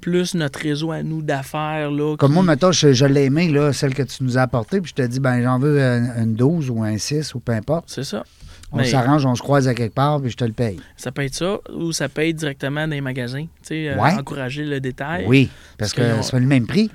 plus 0.00 0.34
notre 0.34 0.60
réseau 0.60 0.90
à 0.90 1.02
nous 1.02 1.22
d'affaires. 1.22 1.90
Là, 1.90 2.16
Comme 2.16 2.30
qui- 2.30 2.34
moi, 2.34 2.42
mettons, 2.42 2.72
je, 2.72 2.92
je 2.92 3.04
l'ai 3.06 3.24
aimé, 3.26 3.48
là, 3.48 3.72
celle 3.72 3.94
que 3.94 4.02
tu 4.02 4.22
nous 4.24 4.36
as 4.36 4.42
apportée, 4.42 4.80
puis 4.80 4.90
je 4.90 5.02
te 5.02 5.06
dis, 5.06 5.20
ben 5.20 5.42
j'en 5.42 5.58
veux 5.58 5.80
un- 5.82 6.22
une 6.24 6.34
12 6.34 6.68
ou 6.70 6.82
un 6.82 6.98
6 6.98 7.34
ou 7.34 7.40
peu 7.40 7.52
importe. 7.52 7.84
C'est 7.88 8.04
ça. 8.04 8.24
On 8.70 8.84
s'arrange, 8.84 9.24
on 9.24 9.34
se 9.34 9.40
croise 9.40 9.66
à 9.66 9.72
quelque 9.74 9.94
part, 9.94 10.20
puis 10.20 10.30
je 10.30 10.36
te 10.36 10.44
le 10.44 10.52
paye. 10.52 10.78
ça 10.96 11.10
peut 11.10 11.22
être 11.24 11.34
ça, 11.34 11.56
ou 11.74 11.92
ça 11.92 12.10
peut 12.10 12.26
être 12.28 12.36
directement 12.36 12.82
dans 12.86 12.90
les 12.94 13.00
magasins. 13.00 13.44
Tu 13.62 13.68
sais, 13.68 13.88
euh, 13.88 13.96
Ouais. 13.96 14.12
encourager 14.12 14.64
le 14.64 14.78
détail. 14.80 15.24
Oui, 15.26 15.48
parce 15.78 15.94
Parce 15.94 16.08
que 16.12 16.16
que- 16.18 16.22
c'est 16.22 16.38
le 16.40 16.46
même 16.46 16.66
prix. 16.66 16.90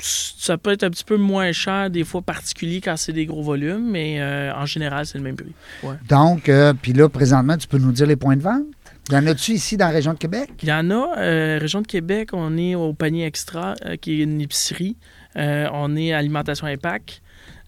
Ça 0.00 0.58
peut 0.58 0.72
être 0.72 0.82
un 0.82 0.90
petit 0.90 1.04
peu 1.04 1.16
moins 1.16 1.52
cher, 1.52 1.88
des 1.88 2.04
fois 2.04 2.20
particulier 2.20 2.80
quand 2.80 2.96
c'est 2.96 3.12
des 3.12 3.26
gros 3.26 3.42
volumes, 3.42 3.90
mais 3.90 4.20
euh, 4.20 4.52
en 4.54 4.66
général, 4.66 5.06
c'est 5.06 5.18
le 5.18 5.24
même 5.24 5.36
prix. 5.36 5.52
Ouais. 5.82 5.94
Donc, 6.08 6.48
euh, 6.48 6.74
puis 6.74 6.92
là, 6.92 7.08
présentement, 7.08 7.56
tu 7.56 7.68
peux 7.68 7.78
nous 7.78 7.92
dire 7.92 8.06
les 8.06 8.16
points 8.16 8.36
de 8.36 8.42
vente? 8.42 8.64
Y 9.10 9.16
en 9.16 9.26
a-tu 9.26 9.52
ici 9.52 9.76
dans 9.76 9.86
la 9.86 9.92
région 9.92 10.12
de 10.12 10.18
Québec? 10.18 10.50
Il 10.62 10.68
y 10.68 10.72
en 10.72 10.90
a, 10.90 11.18
euh, 11.18 11.58
région 11.60 11.80
de 11.82 11.86
Québec, 11.86 12.30
on 12.32 12.56
est 12.56 12.74
au 12.74 12.92
panier 12.92 13.26
extra, 13.26 13.74
qui 14.00 14.20
est 14.20 14.24
une 14.24 14.40
épicerie. 14.40 14.96
On 15.36 15.96
est 15.96 16.12
à 16.12 16.18
Alimentation 16.18 16.66
Impact. 16.66 17.20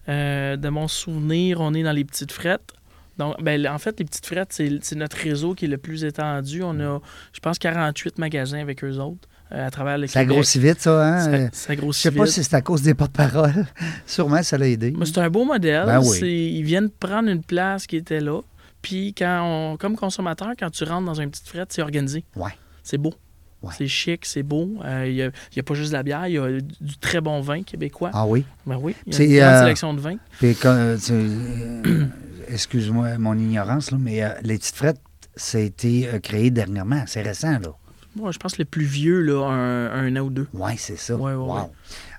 De 0.07 0.69
mon 0.69 0.87
souvenir, 0.87 1.61
on 1.61 1.73
est 1.73 1.83
dans 1.83 1.91
les 1.91 2.05
petites 2.05 2.31
frettes. 2.31 2.73
Donc, 3.17 3.41
ben, 3.41 3.67
en 3.67 3.77
fait, 3.77 3.99
les 3.99 4.05
petites 4.05 4.25
frettes, 4.25 4.51
c'est 4.53 4.95
notre 4.95 5.17
réseau 5.17 5.53
qui 5.53 5.65
est 5.65 5.69
le 5.69 5.77
plus 5.77 6.03
étendu. 6.03 6.63
On 6.63 6.79
a, 6.79 6.99
je 7.33 7.39
pense, 7.39 7.59
48 7.59 8.17
magasins 8.17 8.59
avec 8.59 8.83
eux 8.83 8.97
autres 8.97 9.27
à 9.49 9.71
travers 9.71 9.97
le 9.97 10.07
Ça 10.07 10.21
Québec. 10.21 10.35
grossit 10.35 10.61
vite, 10.61 10.81
ça, 10.81 11.05
hein? 11.05 11.19
Ça, 11.21 11.29
Euh, 11.31 11.47
ça 11.51 11.73
Je 11.73 11.79
grossit 11.79 12.01
sais 12.03 12.11
pas 12.11 12.23
vite. 12.25 12.33
si 12.33 12.43
c'est 12.43 12.53
à 12.55 12.61
cause 12.61 12.81
des 12.81 12.93
porte-paroles. 12.93 13.65
Sûrement, 14.05 14.43
ça 14.43 14.57
l'a 14.57 14.67
aidé. 14.67 14.93
Mais 14.97 15.05
c'est 15.05 15.17
un 15.19 15.29
beau 15.29 15.45
modèle. 15.45 15.85
Ben 15.85 15.99
oui. 16.01 16.19
Ils 16.57 16.63
viennent 16.63 16.89
prendre 16.89 17.29
une 17.29 17.43
place 17.43 17.87
qui 17.87 17.95
était 17.97 18.19
là. 18.19 18.41
Puis, 18.81 19.13
quand 19.17 19.41
on, 19.73 19.77
comme 19.77 19.95
consommateur, 19.95 20.49
quand 20.57 20.69
tu 20.69 20.83
rentres 20.83 21.05
dans 21.05 21.19
une 21.19 21.29
petite 21.31 21.47
frette, 21.47 21.73
c'est 21.73 21.81
organisé. 21.81 22.23
Ouais. 22.35 22.51
C'est 22.83 22.97
beau. 22.97 23.13
Ouais. 23.63 23.73
C'est 23.75 23.87
chic, 23.87 24.23
c'est 24.25 24.43
beau. 24.43 24.75
Euh, 24.85 25.05
Il 25.07 25.15
n'y 25.15 25.21
a, 25.59 25.63
pas 25.63 25.73
juste 25.73 25.89
de 25.89 25.97
la 25.97 26.03
bière, 26.03 26.27
il 26.27 26.33
y 26.33 26.37
a 26.37 26.47
du 26.79 26.97
très 27.01 27.21
bon 27.21 27.41
vin 27.41 27.63
québécois. 27.63 28.11
Ah 28.13 28.25
oui? 28.27 28.45
Ben 28.67 28.77
oui, 28.79 28.95
il 29.07 29.13
y 29.13 29.17
a 29.17 29.23
une 29.23 29.39
grande 29.39 29.53
euh, 29.55 29.61
sélection 29.63 29.93
de 29.95 29.99
vins. 29.99 30.17
Euh, 30.43 30.97
euh, 31.09 32.05
excuse-moi 32.49 33.17
mon 33.17 33.33
ignorance, 33.37 33.91
là, 33.91 33.97
mais 33.99 34.23
euh, 34.23 34.29
les 34.43 34.57
petites 34.57 34.75
frettes, 34.75 35.01
ça 35.35 35.57
a 35.57 35.61
été 35.61 36.07
euh, 36.07 36.19
créé 36.19 36.51
dernièrement. 36.51 37.03
C'est 37.07 37.21
récent, 37.23 37.53
là. 37.59 37.69
Moi, 38.17 38.31
je 38.31 38.37
pense 38.39 38.57
le 38.57 38.65
plus 38.65 38.85
vieux, 38.85 39.21
là, 39.21 39.45
un, 39.47 40.05
un 40.07 40.15
an 40.17 40.25
ou 40.25 40.29
deux. 40.29 40.47
Oui, 40.53 40.71
c'est 40.77 40.97
ça. 40.97 41.15
Ouais, 41.15 41.31
ouais, 41.31 41.35
Wow. 41.35 41.55
ouais. 41.55 41.61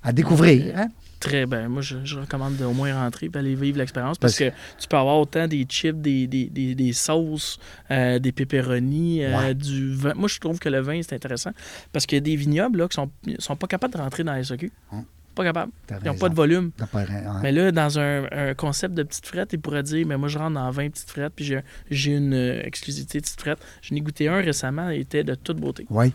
À 0.03 0.13
découvrir, 0.13 0.75
hein? 0.79 0.89
Très 1.21 1.47
bien. 1.47 1.69
Moi, 1.69 1.83
je, 1.83 1.97
je 2.05 2.17
recommande 2.17 2.55
d'au 2.57 2.73
moins 2.73 2.95
rentrer 2.95 3.29
et 3.35 3.37
aller 3.39 3.57
vivre 3.57 3.79
l'expérience 3.79 4.19
parce 4.19 4.39
que 4.39 4.51
tu 4.79 4.87
peux 4.89 4.97
avoir 4.97 5.19
autant 5.19 5.49
des 5.49 5.65
chips, 5.65 6.01
des, 6.01 6.29
des, 6.29 6.47
des, 6.47 6.77
des 6.77 6.93
sauces, 6.93 7.59
euh, 7.91 8.21
des 8.21 8.31
pepperonis, 8.31 9.25
euh, 9.25 9.37
Ouais. 9.37 9.55
du 9.55 9.95
vin. 9.97 10.15
Moi, 10.15 10.29
je 10.29 10.39
trouve 10.39 10.61
que 10.61 10.69
le 10.69 10.79
vin, 10.81 11.01
c'est 11.03 11.17
intéressant 11.17 11.51
parce 11.93 12.07
qu'il 12.07 12.15
y 12.17 12.21
a 12.21 12.23
des 12.23 12.37
vignobles 12.37 12.79
là, 12.79 12.87
qui 12.89 12.95
sont, 12.95 13.11
sont 13.41 13.57
pas 13.57 13.67
capables 13.67 13.95
de 13.95 13.99
rentrer 13.99 14.23
dans 14.23 14.33
la 14.33 14.45
SAQ. 14.45 14.71
Hum. 14.93 15.05
Pas. 15.45 15.67
T'as 15.87 15.99
Ils 16.03 16.07
n'ont 16.07 16.15
pas 16.15 16.29
de 16.29 16.35
volume. 16.35 16.71
Pas 16.73 16.87
ouais. 16.95 17.07
Mais 17.43 17.53
là, 17.53 17.71
dans 17.73 17.99
un, 17.99 18.25
un 18.31 18.55
concept 18.55 18.95
de 18.95 19.03
petite 19.03 19.27
frette, 19.27 19.53
ils 19.53 19.61
pourraient 19.61 19.83
dire 19.83 20.07
mais 20.07 20.17
moi, 20.17 20.29
je 20.29 20.39
rentre 20.39 20.55
dans 20.55 20.71
20 20.71 20.91
petites 20.91 21.11
frettes 21.11 21.33
puis 21.35 21.45
j'ai 21.45 21.61
j'ai 21.91 22.13
une 22.17 22.35
euh, 22.35 22.63
exclusivité 22.65 23.19
de 23.19 23.25
petite 23.25 23.41
frette. 23.41 23.59
Je 23.83 23.95
n'ai 23.95 24.01
goûté 24.01 24.29
un 24.29 24.41
récemment, 24.41 24.91
il 24.91 25.01
était 25.01 25.25
de 25.25 25.35
toute 25.35 25.59
beauté. 25.59 25.87
Oui. 25.91 26.13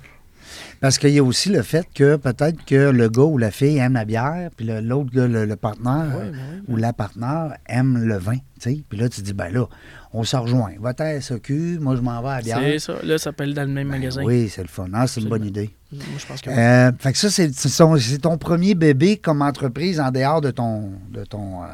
Parce 0.82 0.98
qu'il 0.98 1.12
y 1.12 1.20
a 1.20 1.24
aussi 1.24 1.50
le 1.50 1.62
fait 1.62 1.88
que 1.94 2.18
peut-être 2.18 2.66
que 2.66 2.90
le 2.90 3.10
gars 3.10 3.24
ou 3.24 3.38
la 3.38 3.52
fille 3.52 3.78
aime 3.78 3.94
la 3.94 4.06
bière, 4.06 4.50
puis 4.56 4.66
l'autre 4.66 5.10
gars, 5.12 5.28
le, 5.28 5.46
le 5.46 5.56
partenaire 5.56 6.18
Ouais, 6.18 6.32
ben 6.32 6.38
oui, 6.68 6.74
ou 6.74 6.76
la 6.76 6.94
partenaire 6.94 7.56
aime 7.68 8.04
le 8.06 8.18
vin. 8.18 8.38
Puis 8.62 8.98
là, 8.98 9.10
tu 9.10 9.22
dis, 9.22 9.34
ben 9.34 9.50
là, 9.52 9.68
on 10.14 10.24
se 10.24 10.36
rejoint. 10.36 10.72
Va 10.80 10.94
à 10.98 11.22
SOQ, 11.22 11.80
moi 11.80 11.96
je 11.96 12.02
m'en 12.02 12.22
vais 12.22 12.30
à 12.30 12.36
la 12.38 12.42
bière. 12.42 12.60
C'est 12.62 12.80
ça. 12.80 12.94
Là, 13.04 13.18
ça 13.18 13.26
s'appelle 13.26 13.54
dans 13.54 13.64
le 13.64 13.70
même 13.70 13.88
Ben 13.90 14.00
magasin. 14.00 14.24
oui, 14.24 14.50
c'est 14.50 14.62
le 14.62 14.68
fun. 14.68 14.88
Ah, 14.94 15.08
c'est 15.08 15.22
une 15.22 15.30
bonne 15.30 15.46
idée. 15.46 15.70
Moi, 15.98 16.18
je 16.20 16.26
pense 16.26 16.42
que 16.42 16.50
oui. 16.50 16.56
Euh, 16.58 16.92
fait 17.00 17.12
que 17.14 17.18
ça, 17.18 17.30
c'est 17.30 18.18
ton 18.20 18.38
premier 18.38 18.76
bébé 18.76 19.18
comme 19.18 19.42
entreprise 19.42 20.00
en 20.00 20.12
dehors 20.12 20.42
de 20.42 20.52
ton. 20.52 20.92
De 21.12 21.24
ton 21.26 21.64
euh, 21.64 21.68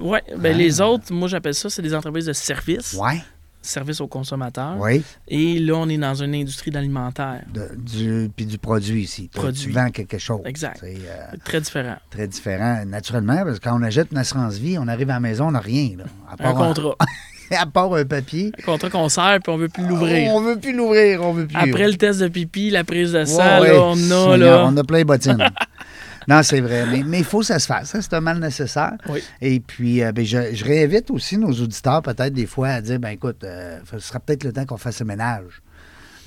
Ouais, 0.00 0.22
ben 0.38 0.56
les 0.56 0.80
autres, 0.80 1.12
moi 1.12 1.26
j'appelle 1.26 1.54
ça, 1.54 1.68
c'est 1.70 1.82
des 1.82 1.94
entreprises 1.94 2.26
de 2.26 2.32
services, 2.32 2.92
ouais, 2.92 3.20
services 3.60 4.00
aux 4.00 4.06
consommateurs. 4.06 4.76
oui. 4.78 5.02
Et 5.26 5.58
là, 5.58 5.74
on 5.76 5.88
est 5.88 5.98
dans 5.98 6.14
une 6.22 6.34
industrie 6.34 6.70
d'alimentaire. 6.70 7.42
du, 7.76 8.30
puis 8.36 8.46
du 8.46 8.58
produit 8.58 9.02
ici. 9.02 9.22
Tu- 9.22 9.28
Tu 9.30 9.38
Produit. 9.40 9.72
vends 9.72 9.90
quelque 9.90 10.18
chose. 10.18 10.42
Exact. 10.44 10.80
Euh, 10.84 10.96
Très 11.44 11.60
différent. 11.60 11.96
très 12.10 12.28
différent, 12.28 12.84
naturellement, 12.86 13.42
parce 13.44 13.58
que 13.58 13.64
quand 13.68 13.78
on 13.80 13.82
achète 13.82 14.12
une 14.12 14.18
assurance 14.18 14.54
vie, 14.58 14.78
on 14.78 14.86
arrive 14.86 15.10
à 15.10 15.14
la 15.14 15.20
maison, 15.20 15.48
on 15.48 15.52
n'a 15.52 15.60
rien. 15.60 15.96
Là, 15.98 16.04
à 16.28 16.34
Un 16.34 16.36
part 16.36 16.54
contrat. 16.54 16.96
à 17.58 17.66
part 17.66 17.94
un 17.94 18.04
papier. 18.04 18.52
Un 18.58 18.62
contrat 18.62 18.90
qu'on 18.90 19.08
sert, 19.08 19.38
puis 19.42 19.52
on 19.52 19.56
veut 19.56 19.68
plus 19.68 19.86
l'ouvrir. 19.86 20.32
On 20.32 20.40
veut 20.40 20.58
plus 20.58 20.74
l'ouvrir, 20.74 21.22
on 21.22 21.32
veut 21.32 21.46
plus. 21.46 21.56
Après 21.56 21.88
le 21.88 21.96
test 21.96 22.20
de 22.20 22.28
pipi, 22.28 22.70
la 22.70 22.84
prise 22.84 23.12
de 23.12 23.24
sang, 23.24 23.60
ouais. 23.60 23.68
là, 23.68 23.82
on 23.82 24.10
a, 24.10 24.36
là... 24.36 24.64
On 24.66 24.76
a 24.76 24.84
plein 24.84 25.00
de 25.00 25.04
bottines. 25.04 25.38
non, 26.28 26.42
c'est 26.42 26.60
vrai. 26.60 26.86
Mais 27.04 27.18
il 27.18 27.24
faut 27.24 27.40
que 27.40 27.46
ça 27.46 27.58
se 27.58 27.66
fasse. 27.66 27.90
Ça, 27.90 28.02
c'est 28.02 28.14
un 28.14 28.20
mal 28.20 28.38
nécessaire. 28.38 28.94
Oui. 29.08 29.22
Et 29.40 29.60
puis, 29.60 30.02
euh, 30.02 30.12
ben, 30.12 30.24
je, 30.24 30.54
je 30.54 30.64
réinvite 30.64 31.10
aussi 31.10 31.38
nos 31.38 31.52
auditeurs, 31.52 32.02
peut-être 32.02 32.32
des 32.32 32.46
fois, 32.46 32.68
à 32.68 32.80
dire 32.80 32.98
ben 32.98 33.10
écoute, 33.10 33.44
euh, 33.44 33.78
ce 33.90 33.98
sera 33.98 34.20
peut-être 34.20 34.44
le 34.44 34.52
temps 34.52 34.66
qu'on 34.66 34.76
fasse 34.76 35.00
le 35.00 35.06
ménage 35.06 35.62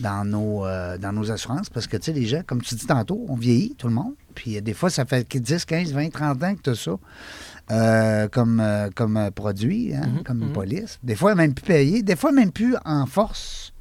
dans 0.04 0.24
nos, 0.26 0.66
euh, 0.66 0.98
dans 1.00 1.12
nos 1.14 1.32
assurances. 1.32 1.70
Parce 1.70 1.88
que, 1.88 1.98
tu 1.98 2.04
sais, 2.04 2.14
les 2.14 2.26
gens, 2.28 2.42
comme 2.46 2.62
tu 2.62 2.76
dis 2.76 2.86
tantôt, 2.86 3.26
on 3.30 3.36
vieillit, 3.36 3.74
tout 3.78 3.88
le 3.88 3.94
monde. 3.94 4.14
Puis, 4.36 4.58
euh, 4.58 4.62
des 4.62 4.74
fois, 4.74 4.90
ça 4.90 5.06
fait 5.06 5.26
10, 5.36 5.66
15, 5.66 5.94
20, 5.94 6.10
30 6.12 6.44
ans 6.44 6.54
que 6.56 6.62
tu 6.62 6.70
as 6.70 6.76
ça. 6.76 6.92
euh, 7.72 8.28
comme, 8.28 8.60
euh, 8.60 8.90
comme 8.94 9.30
produit, 9.34 9.94
hein, 9.96 10.06
Mhm, 10.18 10.24
comme 10.24 10.38
mhm. 10.40 10.52
police. 10.52 11.00
Des 11.02 11.16
fois, 11.16 11.34
même 11.34 11.54
plus 11.54 11.64
payé. 11.66 12.04
Des 12.04 12.18
fois, 12.18 12.34
même 12.34 12.52
plus 12.52 12.76
en 12.84 13.06
force. 13.06 13.72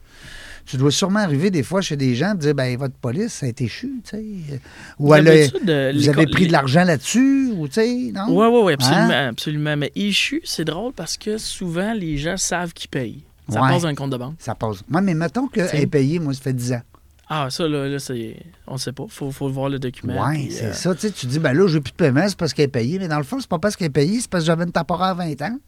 Tu 0.64 0.76
dois 0.76 0.92
sûrement 0.92 1.18
arriver 1.18 1.50
des 1.50 1.64
fois 1.64 1.80
chez 1.80 1.96
des 1.96 2.14
gens 2.14 2.34
et 2.34 2.38
dire 2.38 2.54
ben 2.54 2.78
votre 2.78 2.94
police, 2.94 3.32
ça 3.32 3.46
a 3.46 3.48
été 3.48 3.66
chu, 3.66 4.00
tu 4.04 4.10
sais. 4.16 4.60
Ou 5.00 5.12
elle 5.12 5.26
a- 5.26 5.48
de 5.48 5.98
vous 5.98 6.08
avez 6.08 6.28
pris 6.28 6.46
de 6.46 6.52
l'argent 6.52 6.84
là-dessus, 6.84 7.50
ou 7.56 7.66
tu 7.66 7.74
sais, 7.74 8.12
non? 8.14 8.26
Oui, 8.28 8.46
oui, 8.52 8.60
oui, 8.66 8.72
absolument, 8.74 9.10
Hein? 9.10 9.28
absolument. 9.30 9.76
Mais 9.76 9.90
échu, 9.96 10.40
c'est 10.44 10.64
drôle 10.64 10.92
parce 10.92 11.16
que 11.18 11.36
souvent, 11.36 11.92
les 11.92 12.16
gens 12.18 12.36
savent 12.36 12.72
qu'ils 12.72 12.90
payent. 12.90 13.24
Ça 13.48 13.60
Ouais. 13.62 13.68
passe 13.70 13.82
dans 13.82 13.88
un 13.88 13.94
compte 13.94 14.10
de 14.10 14.16
banque. 14.16 14.34
Ça 14.38 14.54
passe. 14.54 14.78
Moi, 14.88 15.00
mais 15.00 15.14
mettons 15.14 15.46
qu'elle 15.48 15.68
est 15.74 15.86
payée, 15.86 16.18
moi, 16.18 16.32
ça 16.34 16.40
fait 16.42 16.52
10 16.52 16.72
ans. 16.74 16.82
Ah, 17.28 17.48
ça, 17.50 17.66
là, 17.66 17.88
là 17.88 17.98
c'est... 17.98 18.36
On 18.66 18.74
ne 18.74 18.78
sait 18.78 18.92
pas. 18.92 19.04
Il 19.06 19.10
faut, 19.10 19.30
faut 19.30 19.48
voir 19.48 19.68
le 19.70 19.78
document. 19.78 20.28
Oui, 20.28 20.50
c'est 20.50 20.66
euh, 20.66 20.72
ça. 20.74 20.94
Tu 20.94 21.00
sais, 21.02 21.10
tu 21.10 21.26
dis, 21.26 21.38
ben 21.38 21.52
là, 21.54 21.66
j'ai 21.66 21.80
plus 21.80 21.92
de 21.92 21.96
paiement, 21.96 22.28
c'est 22.28 22.36
parce 22.36 22.52
qu'elle 22.52 22.66
est 22.66 22.68
payée. 22.68 22.98
Mais 22.98 23.08
dans 23.08 23.16
le 23.16 23.24
fond, 23.24 23.40
c'est 23.40 23.48
pas 23.48 23.58
parce 23.58 23.74
qu'elle 23.74 23.86
est 23.86 23.90
payée, 23.90 24.20
c'est 24.20 24.28
parce 24.30 24.44
que 24.44 24.46
j'avais 24.48 24.64
une 24.64 24.72
temporaire 24.72 25.08
à 25.08 25.14
20 25.14 25.40
ans. 25.42 25.58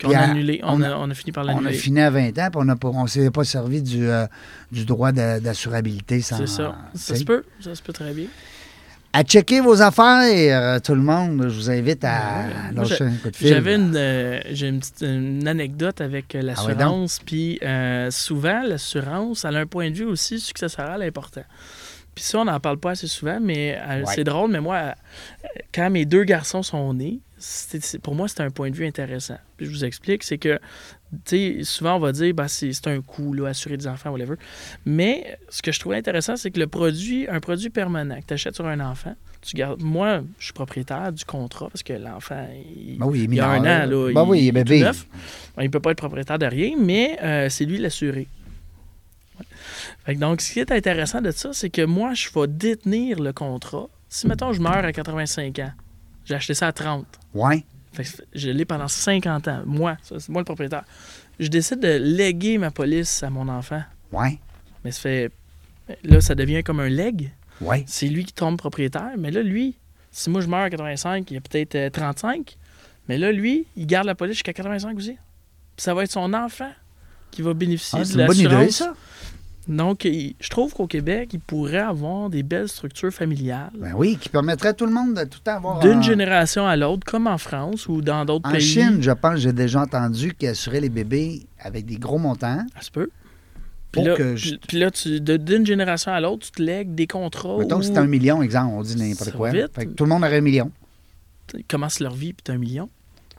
Qu'on 0.00 0.12
a 0.14 0.18
annulé. 0.18 0.60
On, 0.62 0.80
on 0.80 0.82
a, 0.82 0.96
on 0.96 1.10
a 1.10 1.14
fini 1.14 1.32
par 1.32 1.44
On 1.44 1.48
a 1.48 1.52
l'annuler. 1.54 1.72
fini 1.74 2.00
à 2.00 2.10
20 2.10 2.38
ans, 2.38 2.48
puis 2.50 2.60
on 2.60 2.64
ne 2.64 2.74
on 2.82 3.06
s'est 3.06 3.30
pas 3.30 3.44
servi 3.44 3.82
du, 3.82 4.08
euh, 4.08 4.26
du 4.72 4.84
droit 4.86 5.10
d'assurabilité. 5.12 6.20
sans- 6.22 6.38
C'est 6.38 6.46
ça. 6.46 6.76
Ça 6.94 7.16
se 7.16 7.24
peut. 7.24 7.44
Ça 7.60 7.74
se 7.74 7.82
peut 7.82 7.92
très 7.92 8.12
bien. 8.14 8.26
À 9.12 9.24
checker 9.24 9.60
vos 9.60 9.82
affaires, 9.82 10.62
euh, 10.62 10.78
tout 10.78 10.94
le 10.94 11.00
monde. 11.02 11.42
Je 11.48 11.54
vous 11.54 11.68
invite 11.70 12.04
à 12.04 12.70
lâcher 12.72 13.02
un 13.04 13.14
coup 13.16 13.30
de 13.30 13.36
fil. 13.36 13.48
J'avais 13.48 13.74
une, 13.74 13.96
euh, 13.96 14.40
j'ai 14.52 14.68
une, 14.68 14.78
petite, 14.78 15.00
une 15.02 15.48
anecdote 15.48 16.00
avec 16.00 16.34
euh, 16.36 16.38
Ah 16.56 16.62
ouais, 16.64 16.74
l'assurance. 16.74 17.18
Puis 17.26 17.58
euh, 17.64 18.08
souvent, 18.12 18.62
l'assurance, 18.62 19.44
elle 19.44 19.56
a 19.56 19.60
un 19.60 19.66
point 19.66 19.90
de 19.90 19.96
vue 19.96 20.04
aussi 20.04 20.38
successoral 20.38 21.02
important. 21.02 21.42
Puis 22.14 22.22
ça, 22.24 22.38
on 22.38 22.44
n'en 22.44 22.60
parle 22.60 22.78
pas 22.78 22.92
assez 22.92 23.08
souvent, 23.08 23.38
mais 23.42 23.76
Ouais. 23.84 24.02
c'est 24.14 24.22
drôle. 24.24 24.52
Mais 24.52 24.60
moi, 24.60 24.94
quand 25.74 25.90
mes 25.90 26.04
deux 26.04 26.22
garçons 26.24 26.62
sont 26.62 26.94
nés, 26.94 27.18
c'est- 27.36 27.82
c'est- 27.84 27.98
pour 27.98 28.14
moi, 28.14 28.28
c'était 28.28 28.42
un 28.44 28.50
point 28.50 28.70
de 28.70 28.76
vue 28.76 28.86
intéressant. 28.86 29.38
Puis 29.56 29.66
je 29.66 29.70
vous 29.72 29.84
explique, 29.84 30.22
c'est 30.22 30.38
que, 30.38 30.60
souvent, 31.64 31.96
on 31.96 31.98
va 31.98 32.12
dire, 32.12 32.34
ben, 32.34 32.48
c'est 32.48 32.86
un 32.86 33.00
coût, 33.00 33.32
là, 33.32 33.48
assurer 33.48 33.76
des 33.76 33.86
enfants, 33.86 34.10
whatever. 34.10 34.36
Mais 34.84 35.38
ce 35.48 35.62
que 35.62 35.72
je 35.72 35.80
trouvais 35.80 35.96
intéressant, 35.96 36.36
c'est 36.36 36.50
que 36.50 36.60
le 36.60 36.66
produit, 36.66 37.28
un 37.28 37.40
produit 37.40 37.70
permanent 37.70 38.20
que 38.20 38.26
tu 38.26 38.34
achètes 38.34 38.54
sur 38.54 38.66
un 38.66 38.80
enfant, 38.80 39.14
tu 39.42 39.56
gardes. 39.56 39.82
Moi, 39.82 40.22
je 40.38 40.44
suis 40.44 40.52
propriétaire 40.52 41.12
du 41.12 41.24
contrat 41.24 41.68
parce 41.68 41.82
que 41.82 41.94
l'enfant, 41.94 42.46
il, 42.76 42.98
Ben 42.98 43.06
oui, 43.06 43.20
il 43.20 43.22
est 43.22 43.26
il 43.26 43.34
y 43.36 43.40
a 43.40 43.48
un 43.48 43.60
an, 43.60 43.86
là. 43.86 44.12
Ben 44.12 44.24
oui, 44.24 44.40
il 44.40 44.48
est 44.48 44.50
tout 44.50 44.54
bébé. 44.54 44.80
neuf. 44.80 45.06
Bon, 45.56 45.62
il 45.62 45.66
ne 45.66 45.70
peut 45.70 45.80
pas 45.80 45.92
être 45.92 45.98
propriétaire 45.98 46.38
de 46.38 46.46
rien, 46.46 46.74
mais 46.78 47.18
euh, 47.22 47.48
c'est 47.48 47.64
lui 47.64 47.78
l'assuré. 47.78 48.28
Ouais. 49.38 49.46
Fait 50.04 50.14
que 50.14 50.20
donc, 50.20 50.40
ce 50.40 50.52
qui 50.52 50.60
est 50.60 50.70
intéressant 50.70 51.20
de 51.20 51.30
ça, 51.30 51.52
c'est 51.52 51.70
que 51.70 51.82
moi, 51.82 52.14
je 52.14 52.28
vais 52.34 52.46
détenir 52.46 53.20
le 53.20 53.32
contrat. 53.32 53.88
Si, 54.08 54.26
mettons, 54.26 54.52
je 54.52 54.60
meurs 54.60 54.84
à 54.84 54.92
85 54.92 55.58
ans, 55.60 55.72
j'ai 56.24 56.34
acheté 56.34 56.54
ça 56.54 56.68
à 56.68 56.72
30. 56.72 57.06
Ouais. 57.34 57.64
Fait 57.92 58.04
que 58.04 58.10
je 58.34 58.50
l'ai 58.50 58.64
pendant 58.64 58.88
50 58.88 59.48
ans. 59.48 59.62
Moi, 59.66 59.96
c'est 60.02 60.28
moi 60.28 60.40
le 60.40 60.44
propriétaire. 60.44 60.84
Je 61.38 61.48
décide 61.48 61.80
de 61.80 61.96
léguer 62.00 62.58
ma 62.58 62.70
police 62.70 63.22
à 63.22 63.30
mon 63.30 63.48
enfant. 63.48 63.82
Ouais. 64.12 64.38
Mais 64.84 64.92
ça 64.92 65.00
fait. 65.00 65.30
Là, 66.04 66.20
ça 66.20 66.34
devient 66.34 66.62
comme 66.62 66.80
un 66.80 66.88
leg. 66.88 67.32
Ouais. 67.60 67.84
C'est 67.86 68.06
lui 68.06 68.24
qui 68.24 68.32
tombe 68.32 68.56
propriétaire. 68.56 69.10
Mais 69.18 69.30
là, 69.30 69.42
lui, 69.42 69.74
si 70.12 70.30
moi 70.30 70.40
je 70.40 70.46
meurs 70.46 70.60
à 70.60 70.70
85, 70.70 71.30
il 71.30 71.34
y 71.34 71.36
a 71.36 71.40
peut-être 71.40 71.74
euh, 71.74 71.90
35. 71.90 72.56
Mais 73.08 73.18
là, 73.18 73.32
lui, 73.32 73.66
il 73.76 73.86
garde 73.86 74.06
la 74.06 74.14
police 74.14 74.36
jusqu'à 74.36 74.52
85 74.52 74.96
aussi. 74.96 75.12
Puis 75.14 75.18
ça 75.84 75.92
va 75.94 76.04
être 76.04 76.12
son 76.12 76.32
enfant 76.32 76.70
qui 77.32 77.42
va 77.42 77.54
bénéficier 77.54 77.98
Ah, 78.00 78.02
de 78.02 78.06
c'est 78.08 78.12
une 78.20 78.26
bonne 78.26 78.36
l'assurance. 78.36 78.62
idée, 78.62 78.70
ça. 78.72 78.94
Donc, 79.70 80.02
je 80.04 80.48
trouve 80.50 80.74
qu'au 80.74 80.86
Québec, 80.88 81.30
il 81.32 81.40
pourrait 81.40 81.78
avoir 81.78 82.28
des 82.28 82.42
belles 82.42 82.68
structures 82.68 83.12
familiales. 83.12 83.70
Ben 83.74 83.92
oui, 83.96 84.18
qui 84.20 84.28
permettrait 84.28 84.70
à 84.70 84.72
tout 84.74 84.84
le 84.84 84.92
monde 84.92 85.14
de 85.14 85.24
tout 85.24 85.38
avoir. 85.46 85.78
D'une 85.78 85.98
un- 85.98 86.02
génération 86.02 86.66
à 86.66 86.76
l'autre, 86.76 87.04
comme 87.06 87.26
en 87.28 87.38
France 87.38 87.86
ou 87.88 88.02
dans 88.02 88.24
d'autres 88.24 88.48
En 88.48 88.52
pays. 88.52 88.60
Chine, 88.60 88.98
je 89.00 89.12
pense, 89.12 89.38
j'ai 89.38 89.52
déjà 89.52 89.82
entendu 89.82 90.34
qu'ils 90.34 90.48
assuraient 90.48 90.80
les 90.80 90.88
bébés 90.88 91.46
avec 91.60 91.86
des 91.86 91.96
gros 91.96 92.18
montants. 92.18 92.64
Ça 92.74 92.82
se 92.82 92.90
peut. 92.90 93.10
Puis 93.92 94.02
là, 94.02 94.14
je- 94.36 94.54
puis- 94.56 94.78
là, 94.78 94.90
tu- 94.90 95.20
d'une 95.20 95.66
génération 95.66 96.12
à 96.12 96.20
l'autre, 96.20 96.46
tu 96.46 96.52
te 96.52 96.62
lègues 96.62 96.94
des 96.94 97.06
contrats. 97.06 97.56
Mettons 97.58 97.76
que 97.76 97.80
où 97.80 97.86
c'était 97.86 97.98
un 97.98 98.06
million, 98.06 98.42
exemple, 98.42 98.72
on 98.74 98.82
dit 98.82 98.96
n'importe 98.96 99.32
quoi. 99.32 99.50
Fait 99.50 99.68
que 99.86 99.90
tout 99.90 100.04
le 100.04 100.10
monde 100.10 100.22
aurait 100.24 100.38
un 100.38 100.42
million. 100.42 100.70
ils 101.54 101.64
commencent 101.64 101.98
leur 102.00 102.14
vie, 102.14 102.32
puis 102.32 102.42
tu 102.44 102.52
un 102.52 102.58
million? 102.58 102.88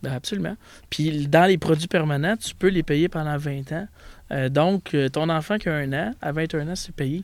Ben, 0.03 0.11
absolument. 0.13 0.55
Puis 0.89 1.27
dans 1.27 1.45
les 1.45 1.57
produits 1.57 1.87
permanents, 1.87 2.35
tu 2.35 2.53
peux 2.55 2.67
les 2.69 2.83
payer 2.83 3.07
pendant 3.07 3.37
20 3.37 3.71
ans. 3.71 3.87
Euh, 4.31 4.49
donc, 4.49 4.93
euh, 4.93 5.09
ton 5.09 5.29
enfant 5.29 5.57
qui 5.57 5.69
a 5.69 5.73
un 5.75 5.91
an, 5.93 6.11
à 6.21 6.31
21 6.31 6.67
ans, 6.69 6.75
c'est 6.75 6.93
payé. 6.95 7.23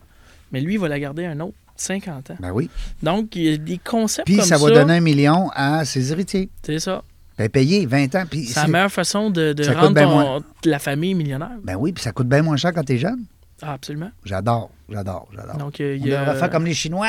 Mais 0.51 0.61
lui, 0.61 0.73
il 0.73 0.79
va 0.79 0.87
la 0.87 0.99
garder 0.99 1.25
un 1.25 1.39
autre, 1.39 1.55
50 1.77 2.31
ans. 2.31 2.37
Ben 2.39 2.51
oui. 2.51 2.69
Donc, 3.01 3.35
il 3.35 3.43
y 3.43 3.53
a 3.53 3.57
des 3.57 3.77
concepts 3.77 4.25
Puis 4.25 4.37
comme 4.37 4.45
ça 4.45 4.57
ça. 4.57 4.63
va 4.65 4.71
donner 4.71 4.95
un 4.97 5.01
million 5.01 5.49
à 5.53 5.85
ses 5.85 6.11
héritiers. 6.11 6.49
C'est 6.63 6.79
ça. 6.79 7.03
Ben 7.37 7.49
payé 7.49 7.85
20 7.85 8.15
ans. 8.15 8.23
Puis 8.29 8.45
C'est 8.45 8.61
la 8.61 8.67
meilleure 8.67 8.91
façon 8.91 9.29
de, 9.29 9.53
rendre 9.73 9.93
bien 9.93 10.03
ton- 10.05 10.09
moins. 10.11 10.39
la 10.65 10.79
famille 10.79 11.13
millionnaire. 11.13 11.51
Ben 11.63 11.75
oui, 11.75 11.91
puis 11.93 12.03
ça 12.03 12.11
coûte 12.11 12.27
bien 12.27 12.41
moins 12.41 12.57
cher 12.57 12.73
quand 12.73 12.83
t'es 12.83 12.97
jeune. 12.97 13.23
Ah, 13.61 13.73
absolument. 13.73 14.11
J'adore, 14.25 14.69
j'adore, 14.89 15.27
j'adore. 15.35 15.57
Donc, 15.57 15.79
euh, 15.79 15.93
On 15.93 16.03
il 16.03 16.07
y 16.07 16.13
a... 16.13 16.21
devrait 16.21 16.37
faire 16.39 16.49
comme 16.49 16.65
les 16.65 16.73
Chinois. 16.73 17.07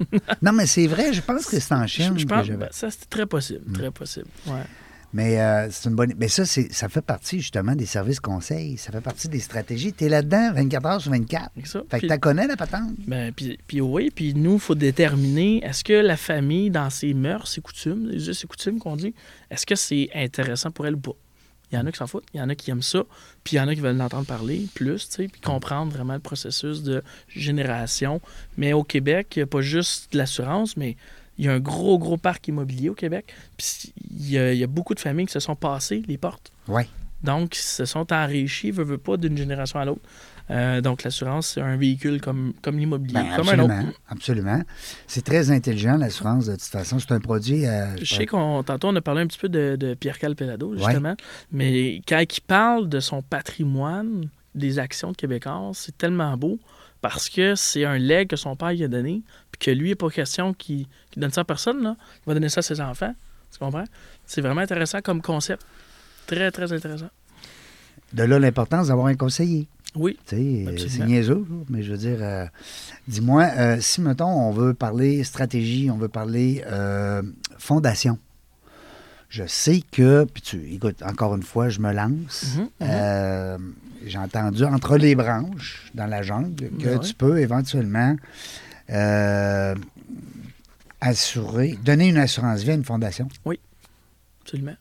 non, 0.42 0.52
mais 0.52 0.66
c'est 0.66 0.86
vrai, 0.86 1.12
je 1.12 1.20
pense 1.20 1.46
que 1.46 1.60
c'est 1.60 1.74
en 1.74 1.86
Chine. 1.86 2.12
Je, 2.14 2.20
je 2.20 2.24
que 2.24 2.28
pense 2.30 2.46
j'avais- 2.46 2.58
ben, 2.58 2.68
ça, 2.72 2.90
c'est 2.90 3.08
très 3.08 3.26
possible. 3.26 3.62
Mm. 3.66 3.72
Très 3.74 3.90
possible. 3.90 4.26
Ouais. 4.46 4.62
Mais 5.12 5.40
euh, 5.40 5.68
c'est 5.70 5.88
une 5.88 5.96
bonne. 5.96 6.14
Mais 6.18 6.28
ça, 6.28 6.46
c'est, 6.46 6.72
ça 6.72 6.88
fait 6.88 7.02
partie 7.02 7.40
justement 7.40 7.74
des 7.74 7.86
services 7.86 8.20
conseils. 8.20 8.76
Ça 8.76 8.92
fait 8.92 9.00
partie 9.00 9.28
des 9.28 9.40
stratégies. 9.40 9.92
Tu 9.92 10.04
es 10.04 10.08
là-dedans 10.08 10.52
24 10.52 10.86
heures 10.86 11.00
sur 11.00 11.10
24. 11.10 11.50
C'est 11.56 11.66
ça. 11.66 11.82
Fait 11.90 12.00
que 12.00 12.06
tu 12.06 12.18
connais 12.20 12.46
la 12.46 12.56
patente. 12.56 12.92
Ben, 13.06 13.32
puis, 13.32 13.58
puis 13.66 13.80
oui, 13.80 14.10
puis 14.14 14.34
nous, 14.34 14.54
il 14.54 14.60
faut 14.60 14.76
déterminer 14.76 15.64
est-ce 15.64 15.82
que 15.82 15.92
la 15.92 16.16
famille, 16.16 16.70
dans 16.70 16.90
ses 16.90 17.14
mœurs, 17.14 17.48
ses 17.48 17.60
coutumes, 17.60 18.08
les 18.08 18.28
us 18.28 18.44
et 18.44 18.46
coutumes 18.46 18.78
qu'on 18.78 18.96
dit, 18.96 19.14
est-ce 19.50 19.66
que 19.66 19.74
c'est 19.74 20.10
intéressant 20.14 20.70
pour 20.70 20.86
elle 20.86 20.94
ou 20.94 21.00
pas? 21.00 21.16
Il 21.72 21.76
y 21.76 21.78
en 21.78 21.86
a 21.86 21.92
qui 21.92 21.98
s'en 21.98 22.08
foutent, 22.08 22.26
il 22.34 22.38
y 22.38 22.42
en 22.42 22.48
a 22.48 22.54
qui 22.56 22.70
aiment 22.72 22.82
ça, 22.82 23.04
puis 23.44 23.54
il 23.54 23.58
y 23.58 23.60
en 23.60 23.68
a 23.68 23.74
qui 23.74 23.80
veulent 23.80 23.96
l'entendre 23.96 24.26
parler 24.26 24.66
plus, 24.74 25.08
tu 25.08 25.14
sais, 25.14 25.28
puis 25.28 25.40
comprendre 25.40 25.92
vraiment 25.92 26.14
le 26.14 26.20
processus 26.20 26.82
de 26.82 27.02
génération. 27.28 28.20
Mais 28.56 28.72
au 28.72 28.82
Québec, 28.82 29.28
il 29.36 29.40
n'y 29.40 29.42
a 29.44 29.46
pas 29.46 29.60
juste 29.60 30.12
de 30.12 30.18
l'assurance, 30.18 30.76
mais 30.76 30.96
il 31.40 31.46
y 31.46 31.48
a 31.48 31.52
un 31.54 31.58
gros, 31.58 31.98
gros 31.98 32.18
parc 32.18 32.46
immobilier 32.48 32.90
au 32.90 32.94
Québec. 32.94 33.32
Puis 33.56 33.92
il 34.10 34.30
y 34.30 34.38
a, 34.38 34.52
il 34.52 34.58
y 34.58 34.62
a 34.62 34.66
beaucoup 34.66 34.94
de 34.94 35.00
familles 35.00 35.26
qui 35.26 35.32
se 35.32 35.40
sont 35.40 35.56
passées 35.56 36.02
les 36.06 36.18
portes. 36.18 36.52
Oui. 36.68 36.82
Donc, 37.22 37.56
ils 37.56 37.60
se 37.62 37.84
sont 37.86 38.12
enrichis, 38.12 38.70
veut, 38.70 38.84
veut 38.84 38.98
pas, 38.98 39.16
d'une 39.16 39.36
génération 39.36 39.78
à 39.78 39.84
l'autre. 39.84 40.00
Euh, 40.50 40.80
donc, 40.80 41.02
l'assurance, 41.02 41.48
c'est 41.54 41.60
un 41.60 41.76
véhicule 41.76 42.20
comme, 42.20 42.52
comme 42.62 42.78
l'immobilier, 42.78 43.14
Ben, 43.14 43.36
comme 43.36 43.48
un 43.48 43.52
absolument. 43.52 43.80
autre. 43.88 44.00
Absolument. 44.08 44.62
C'est 45.06 45.24
très 45.24 45.50
intelligent, 45.50 45.96
l'assurance, 45.96 46.46
de 46.46 46.52
toute 46.52 46.62
façon. 46.62 46.98
C'est 46.98 47.12
un 47.12 47.20
produit. 47.20 47.66
euh, 47.66 47.96
Je 48.02 48.14
sais 48.14 48.26
qu'on 48.26 48.62
tantôt 48.62 48.88
on 48.88 48.96
a 48.96 49.00
parlé 49.00 49.22
un 49.22 49.26
petit 49.26 49.38
peu 49.38 49.48
de, 49.48 49.76
de 49.76 49.94
Pierre 49.94 50.18
Calpelado, 50.18 50.74
justement, 50.76 51.14
mais 51.52 52.02
quand 52.08 52.20
il 52.20 52.40
parle 52.40 52.88
de 52.88 53.00
son 53.00 53.22
patrimoine, 53.22 54.28
des 54.54 54.78
actions 54.78 55.12
de 55.12 55.16
Québécois, 55.16 55.70
c'est 55.74 55.96
tellement 55.96 56.36
beau 56.36 56.58
parce 57.02 57.28
que 57.30 57.54
c'est 57.54 57.84
un 57.84 57.98
leg 57.98 58.28
que 58.28 58.36
son 58.36 58.56
père 58.56 58.72
lui 58.72 58.82
a 58.84 58.88
donné, 58.88 59.22
que 59.60 59.70
lui, 59.70 59.88
il 59.88 59.90
n'est 59.90 59.94
pas 59.94 60.10
question 60.10 60.52
qu'il 60.54 60.86
donne 61.16 61.30
ça 61.30 61.42
à 61.42 61.44
personne, 61.44 61.82
là. 61.82 61.96
il 62.24 62.28
va 62.28 62.34
donner 62.34 62.48
ça 62.48 62.58
à 62.60 62.62
ses 62.62 62.80
enfants. 62.80 63.14
Tu 63.52 63.58
comprends? 63.58 63.84
C'est 64.26 64.40
vraiment 64.40 64.60
intéressant 64.62 65.00
comme 65.02 65.20
concept. 65.22 65.62
Très, 66.26 66.50
très 66.50 66.72
intéressant. 66.72 67.10
De 68.12 68.22
là 68.24 68.38
l'importance 68.38 68.88
d'avoir 68.88 69.06
un 69.06 69.14
conseiller. 69.14 69.66
Oui. 69.96 70.16
Euh, 70.32 70.76
c'est 70.78 71.04
niaiseux, 71.04 71.44
mais 71.68 71.82
je 71.82 71.90
veux 71.92 71.98
dire, 71.98 72.18
euh, 72.20 72.46
dis-moi, 73.08 73.48
euh, 73.56 73.76
si, 73.80 74.00
mettons, 74.00 74.28
on 74.28 74.52
veut 74.52 74.72
parler 74.72 75.24
stratégie, 75.24 75.90
on 75.90 75.96
veut 75.96 76.08
parler 76.08 76.62
euh, 76.66 77.22
fondation, 77.58 78.16
je 79.28 79.44
sais 79.46 79.82
que, 79.90 80.24
puis 80.32 80.42
tu, 80.42 80.72
écoute, 80.72 81.02
encore 81.02 81.34
une 81.34 81.42
fois, 81.42 81.68
je 81.70 81.80
me 81.80 81.92
lance. 81.92 82.56
Mhm, 82.56 82.88
mhm. 82.88 83.74
J'ai 84.06 84.18
entendu 84.18 84.64
entre 84.64 84.96
les 84.96 85.14
branches 85.14 85.90
dans 85.94 86.06
la 86.06 86.22
jungle 86.22 86.70
que 86.78 86.88
Ouais. 86.88 86.98
tu 87.00 87.12
peux 87.12 87.38
éventuellement 87.38 88.16
euh, 88.90 89.74
assurer, 91.00 91.78
donner 91.82 92.08
une 92.08 92.18
assurance 92.18 92.62
vie 92.62 92.70
à 92.70 92.74
une 92.74 92.84
fondation. 92.84 93.28
Absolument. 94.42 94.76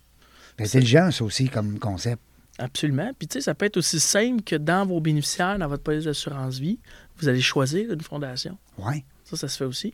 C'est 0.57 0.65
intelligent, 0.65 1.11
ça 1.11 1.23
aussi, 1.23 1.49
comme 1.49 1.79
concept. 1.79 2.21
Absolument. 2.57 3.11
Puis, 3.17 3.27
tu 3.27 3.33
sais, 3.33 3.41
ça 3.41 3.55
peut 3.55 3.65
être 3.65 3.77
aussi 3.77 3.99
simple 3.99 4.43
que 4.43 4.55
dans 4.55 4.85
vos 4.85 4.99
bénéficiaires, 4.99 5.57
dans 5.57 5.67
votre 5.67 5.83
police 5.83 6.03
d'assurance 6.05 6.59
vie, 6.59 6.79
vous 7.17 7.29
allez 7.29 7.41
choisir 7.41 7.91
une 7.91 8.01
fondation. 8.01 8.57
Oui. 8.77 9.05
Ça, 9.23 9.37
ça 9.37 9.47
se 9.47 9.57
fait 9.57 9.65
aussi. 9.65 9.93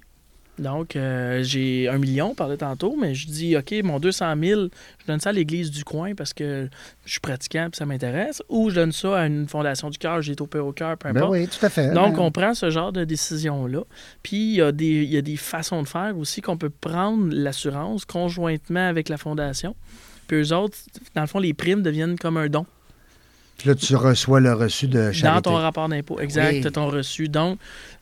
Donc, 0.58 0.96
euh, 0.96 1.44
j'ai 1.44 1.90
un 1.90 1.98
million, 1.98 2.32
on 2.32 2.36
parlait 2.36 2.58
tantôt, 2.58 2.96
mais 3.00 3.14
je 3.14 3.28
dis, 3.28 3.58
OK, 3.58 3.74
mon 3.84 4.00
200 4.00 4.36
000, 4.42 4.62
je 5.00 5.06
donne 5.06 5.20
ça 5.20 5.30
à 5.30 5.34
l'église 5.34 5.70
du 5.70 5.84
coin 5.84 6.16
parce 6.16 6.34
que 6.34 6.70
je 7.06 7.12
suis 7.12 7.20
pratiquant 7.20 7.68
et 7.72 7.76
ça 7.76 7.86
m'intéresse, 7.86 8.42
ou 8.48 8.70
je 8.70 8.76
donne 8.76 8.92
ça 8.94 9.20
à 9.20 9.26
une 9.28 9.48
fondation 9.48 9.90
du 9.90 9.98
cœur, 9.98 10.22
j'ai 10.22 10.32
été 10.34 10.42
opéré 10.42 10.64
au 10.64 10.72
cœur, 10.72 10.98
peu 10.98 11.10
Ben 11.12 11.18
importe. 11.18 11.34
oui, 11.34 11.48
tout 11.48 11.66
à 11.66 11.70
fait. 11.70 11.92
Donc, 11.94 12.16
Ben, 12.16 12.22
on 12.22 12.32
prend 12.32 12.54
ce 12.54 12.70
genre 12.70 12.94
de 12.94 13.04
décision-là. 13.04 13.82
Puis, 14.24 14.38
il 14.38 14.56
y, 14.56 14.62
a 14.62 14.72
des, 14.72 15.04
il 15.04 15.12
y 15.12 15.18
a 15.18 15.22
des 15.22 15.36
façons 15.38 15.82
de 15.84 15.88
faire 15.88 16.18
aussi 16.18 16.42
qu'on 16.42 16.58
peut 16.58 16.70
prendre 16.70 17.28
l'assurance 17.32 18.06
conjointement 18.06 18.88
avec 18.88 19.10
la 19.10 19.18
fondation. 19.18 19.76
Puis, 20.28 20.38
eux 20.38 20.54
autres, 20.56 20.78
dans 21.16 21.22
le 21.22 21.28
fond, 21.28 21.40
les 21.40 21.54
primes 21.54 21.82
deviennent 21.82 22.18
comme 22.18 22.38
un 22.38 22.48
don. 22.48 22.66
Puis 23.58 23.70
là, 23.70 23.76
tu 23.76 23.96
reçois 23.96 24.42
le 24.42 24.54
reçu 24.54 24.88
de 24.88 25.06
Dans 25.08 25.14
charité. 25.14 25.42
ton 25.44 25.54
rapport 25.56 25.88
d'impôt. 25.88 26.20
Exact, 26.20 26.52
Oui. 26.66 26.72
ton 26.72 26.88
reçu. 26.88 27.30
Donc, 27.30 27.58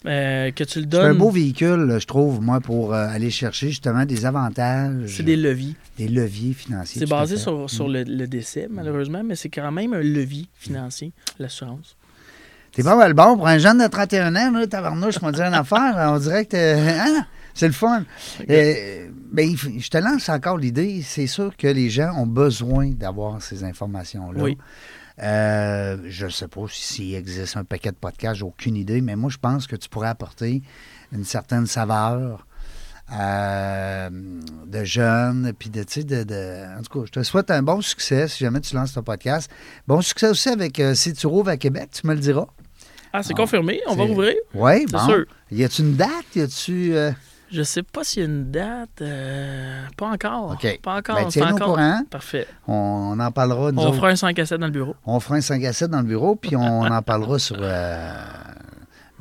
euh, 0.05 0.49
que 0.51 0.63
tu 0.63 0.79
le 0.79 0.87
C'est 0.89 0.97
un 0.97 1.09
donnes, 1.09 1.17
beau 1.19 1.29
véhicule, 1.29 1.97
je 1.99 2.05
trouve, 2.07 2.41
moi, 2.41 2.59
pour 2.59 2.93
euh, 2.93 3.07
aller 3.07 3.29
chercher 3.29 3.67
justement 3.69 4.03
des 4.05 4.25
avantages, 4.25 5.09
c'est 5.15 5.21
des 5.23 5.35
leviers. 5.35 5.75
des 5.97 6.07
leviers 6.07 6.53
financiers. 6.53 6.99
C'est 7.01 7.09
basé 7.09 7.37
sur, 7.37 7.69
sur 7.69 7.87
le, 7.87 8.03
le 8.03 8.25
décès, 8.27 8.67
malheureusement, 8.69 9.21
mais 9.23 9.35
c'est 9.35 9.49
quand 9.49 9.71
même 9.71 9.93
un 9.93 10.01
levier 10.01 10.47
financier, 10.55 11.11
l'assurance. 11.37 11.95
T'es 12.71 12.81
pas 12.81 12.95
mal 12.95 13.13
bon 13.13 13.37
pour 13.37 13.47
un 13.47 13.59
jeune 13.59 13.77
de 13.77 13.85
31 13.87 14.35
ans, 14.35 14.51
là, 14.51 14.65
tabarnouche, 14.65 15.15
on 15.21 15.29
dirait 15.29 15.47
une 15.49 15.53
affaire. 15.53 15.93
On 16.11 16.17
dirait 16.17 16.45
que 16.45 16.57
hein? 16.99 17.27
c'est 17.53 17.67
le 17.67 17.73
fun. 17.73 18.03
Euh, 18.49 19.07
ben, 19.31 19.55
je 19.77 19.87
te 19.87 19.97
lance 19.99 20.27
encore 20.29 20.57
l'idée. 20.57 21.03
C'est 21.03 21.27
sûr 21.27 21.55
que 21.55 21.67
les 21.67 21.91
gens 21.91 22.11
ont 22.17 22.25
besoin 22.25 22.89
d'avoir 22.89 23.39
ces 23.43 23.63
informations-là. 23.63 24.41
Oui. 24.41 24.57
Euh, 25.21 25.97
je 26.07 26.25
ne 26.25 26.31
sais 26.31 26.47
pas 26.47 26.61
s'il 26.69 27.13
existe 27.15 27.55
un 27.57 27.63
paquet 27.63 27.91
de 27.91 27.95
podcasts, 27.97 28.37
j'ai 28.39 28.45
aucune 28.45 28.75
idée, 28.75 29.01
mais 29.01 29.15
moi, 29.15 29.29
je 29.29 29.37
pense 29.37 29.67
que 29.67 29.75
tu 29.75 29.87
pourrais 29.89 30.07
apporter 30.09 30.63
une 31.11 31.23
certaine 31.23 31.67
saveur 31.67 32.47
euh, 33.13 34.09
de 34.65 34.83
jeunes, 34.83 35.53
puis 35.57 35.69
de, 35.69 35.83
tu 35.83 35.93
sais, 36.01 36.03
de, 36.03 36.23
de- 36.23 36.79
En 36.79 36.81
tout 36.81 36.99
cas, 37.01 37.05
je 37.05 37.11
te 37.11 37.23
souhaite 37.23 37.51
un 37.51 37.61
bon 37.61 37.81
succès 37.81 38.27
si 38.27 38.43
jamais 38.43 38.61
tu 38.61 38.73
lances 38.75 38.93
ton 38.93 39.03
podcast. 39.03 39.51
Bon 39.87 40.01
succès 40.01 40.29
aussi 40.29 40.49
avec 40.49 40.79
euh, 40.79 40.95
Si 40.95 41.13
tu 41.13 41.27
rouvres 41.27 41.49
à 41.49 41.57
Québec, 41.57 41.89
tu 41.91 42.07
me 42.07 42.13
le 42.13 42.19
diras. 42.19 42.47
Ah, 43.11 43.21
c'est 43.21 43.33
Ah, 43.33 43.37
confirmé, 43.37 43.81
on 43.87 43.95
va 43.95 44.03
rouvrir? 44.05 44.33
Oui, 44.55 44.85
bon. 44.87 45.05
sûr. 45.05 45.25
Y 45.51 45.63
a-tu 45.63 45.81
une 45.83 45.95
date? 45.95 46.09
Y 46.35 46.41
a-tu. 46.41 46.95
Je 47.53 47.61
sais 47.61 47.83
pas 47.83 48.03
s'il 48.03 48.19
y 48.21 48.25
a 48.25 48.29
une 48.29 48.49
date. 48.49 49.01
euh, 49.01 49.83
pas 49.95 50.07
encore. 50.07 50.53
OK. 50.53 50.79
Pas 50.81 50.95
encore. 50.97 51.15
Ben, 51.17 51.27
au 51.27 51.53
encore... 51.53 51.67
courant. 51.75 52.01
Parfait. 52.09 52.47
On, 52.67 53.15
en 53.19 53.31
parlera. 53.31 53.69
On 53.75 53.77
autres. 53.77 53.93
fera 53.95 54.07
un 54.09 54.15
5 54.15 54.39
à 54.39 54.45
7 54.47 54.59
dans 54.59 54.65
le 54.65 54.71
bureau. 54.71 54.95
On 55.05 55.19
fera 55.19 55.35
un 55.35 55.41
5 55.41 55.63
à 55.63 55.71
7 55.71 55.91
dans 55.91 55.99
le 55.99 56.07
bureau, 56.07 56.35
puis 56.35 56.55
on 56.55 56.81
en 56.81 57.01
parlera 57.03 57.37
sur. 57.37 57.57
euh, 57.59 58.11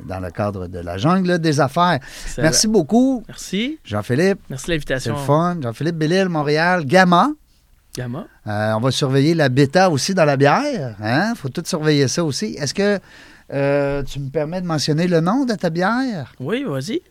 dans 0.06 0.18
le 0.18 0.30
cadre 0.30 0.66
de 0.66 0.78
la 0.78 0.96
jungle 0.96 1.38
des 1.38 1.60
affaires. 1.60 2.00
Excellent. 2.24 2.44
Merci 2.46 2.66
beaucoup, 2.66 3.22
Merci. 3.28 3.78
Jean-Philippe. 3.84 4.40
Merci 4.48 4.62
de 4.64 4.66
C'est 4.66 4.72
l'invitation. 4.72 5.12
le 5.14 5.20
fun. 5.20 5.56
Jean-Philippe 5.62 5.96
Bellil, 5.96 6.28
Montréal. 6.30 6.84
Gamma. 6.86 7.28
Gamma. 7.94 8.26
Euh, 8.46 8.72
on 8.72 8.80
va 8.80 8.90
surveiller 8.90 9.34
la 9.34 9.50
bêta 9.50 9.90
aussi 9.90 10.14
dans 10.14 10.24
la 10.24 10.38
bière. 10.38 10.96
Il 10.98 11.34
faut 11.36 11.50
tout 11.50 11.62
surveiller 11.66 12.08
ça 12.08 12.24
aussi. 12.24 12.56
Est-ce 12.58 12.72
que 12.72 12.98
tu 14.04 14.18
me 14.20 14.30
permets 14.30 14.62
de 14.62 14.66
mentionner 14.66 15.06
le 15.06 15.20
nom 15.20 15.44
de 15.44 15.54
ta 15.54 15.68
bière? 15.68 16.32
Oui, 16.40 16.64
vas-y. 16.66 17.02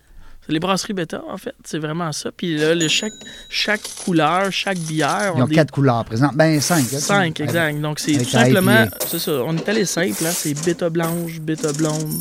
C'est 0.45 0.53
les 0.53 0.59
brasseries 0.59 0.93
bêta, 0.93 1.21
en 1.31 1.37
fait. 1.37 1.53
C'est 1.63 1.77
vraiment 1.77 2.11
ça. 2.11 2.31
Puis 2.35 2.57
là, 2.57 2.73
le- 2.73 2.87
chaque, 2.87 3.13
chaque 3.47 3.81
couleur, 4.03 4.51
chaque 4.51 4.79
bière. 4.79 5.33
Ils 5.35 5.39
on 5.41 5.43
ont 5.43 5.47
des- 5.47 5.53
quatre 5.55 5.71
couleurs 5.71 6.03
présentes. 6.03 6.35
Ben, 6.35 6.59
cinq. 6.59 6.85
hein, 6.93 6.97
Cinq, 6.99 7.33
tu- 7.35 7.43
exact. 7.43 7.79
Donc, 7.79 7.99
c'est 7.99 8.13
tout 8.13 8.25
simplement. 8.29 8.85
C'est 9.07 9.19
ça. 9.19 9.31
On 9.45 9.55
est 9.55 9.69
allé 9.69 9.85
simple, 9.85 10.23
là. 10.23 10.31
C'est 10.31 10.53
bêta 10.65 10.89
blanche, 10.89 11.39
bêta 11.41 11.71
blonde, 11.73 12.11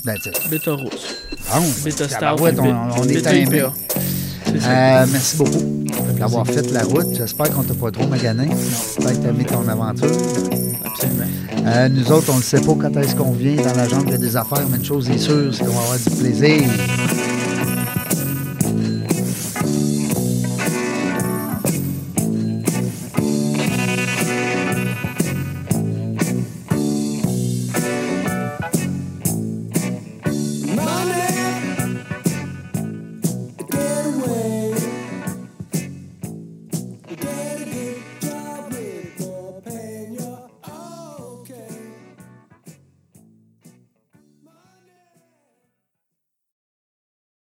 bêta 0.51 0.73
rousse. 0.73 1.17
Bon, 1.53 1.63
Bêta 1.85 2.05
stout. 2.09 2.21
tabarouette, 2.21 2.59
on, 2.59 2.65
on 2.99 3.05
est 3.05 3.15
bêta 3.15 3.31
timé. 3.33 3.57
IPA. 3.59 3.73
Euh, 4.53 5.07
merci 5.11 5.37
beaucoup 5.37 5.85
d'avoir 6.19 6.47
fait 6.47 6.71
la 6.73 6.83
route. 6.83 7.07
J'espère 7.17 7.51
qu'on 7.51 7.63
t'a 7.63 7.73
pas 7.75 7.91
trop 7.91 8.07
magané. 8.07 8.49
Que 8.49 9.03
t'as 9.05 9.29
aimé 9.31 9.45
ton 9.47 9.67
aventure. 9.67 10.11
Absolument. 10.85 11.25
Euh, 11.67 11.89
nous 11.89 12.13
autres, 12.13 12.31
on 12.33 12.37
ne 12.37 12.43
sait 12.43 12.61
pas 12.61 12.75
quand 12.81 12.97
est-ce 12.99 13.15
qu'on 13.15 13.33
vient 13.33 13.57
dans 13.57 13.75
la 13.75 13.89
jungle 13.89 14.19
des 14.19 14.37
affaires, 14.37 14.67
mais 14.71 14.77
une 14.77 14.85
chose 14.85 15.09
est 15.09 15.19
sûre, 15.19 15.55
c'est 15.55 15.65
qu'on 15.65 15.73
va 15.73 15.81
avoir 15.83 15.99
du 15.99 16.11
plaisir. 16.17 16.63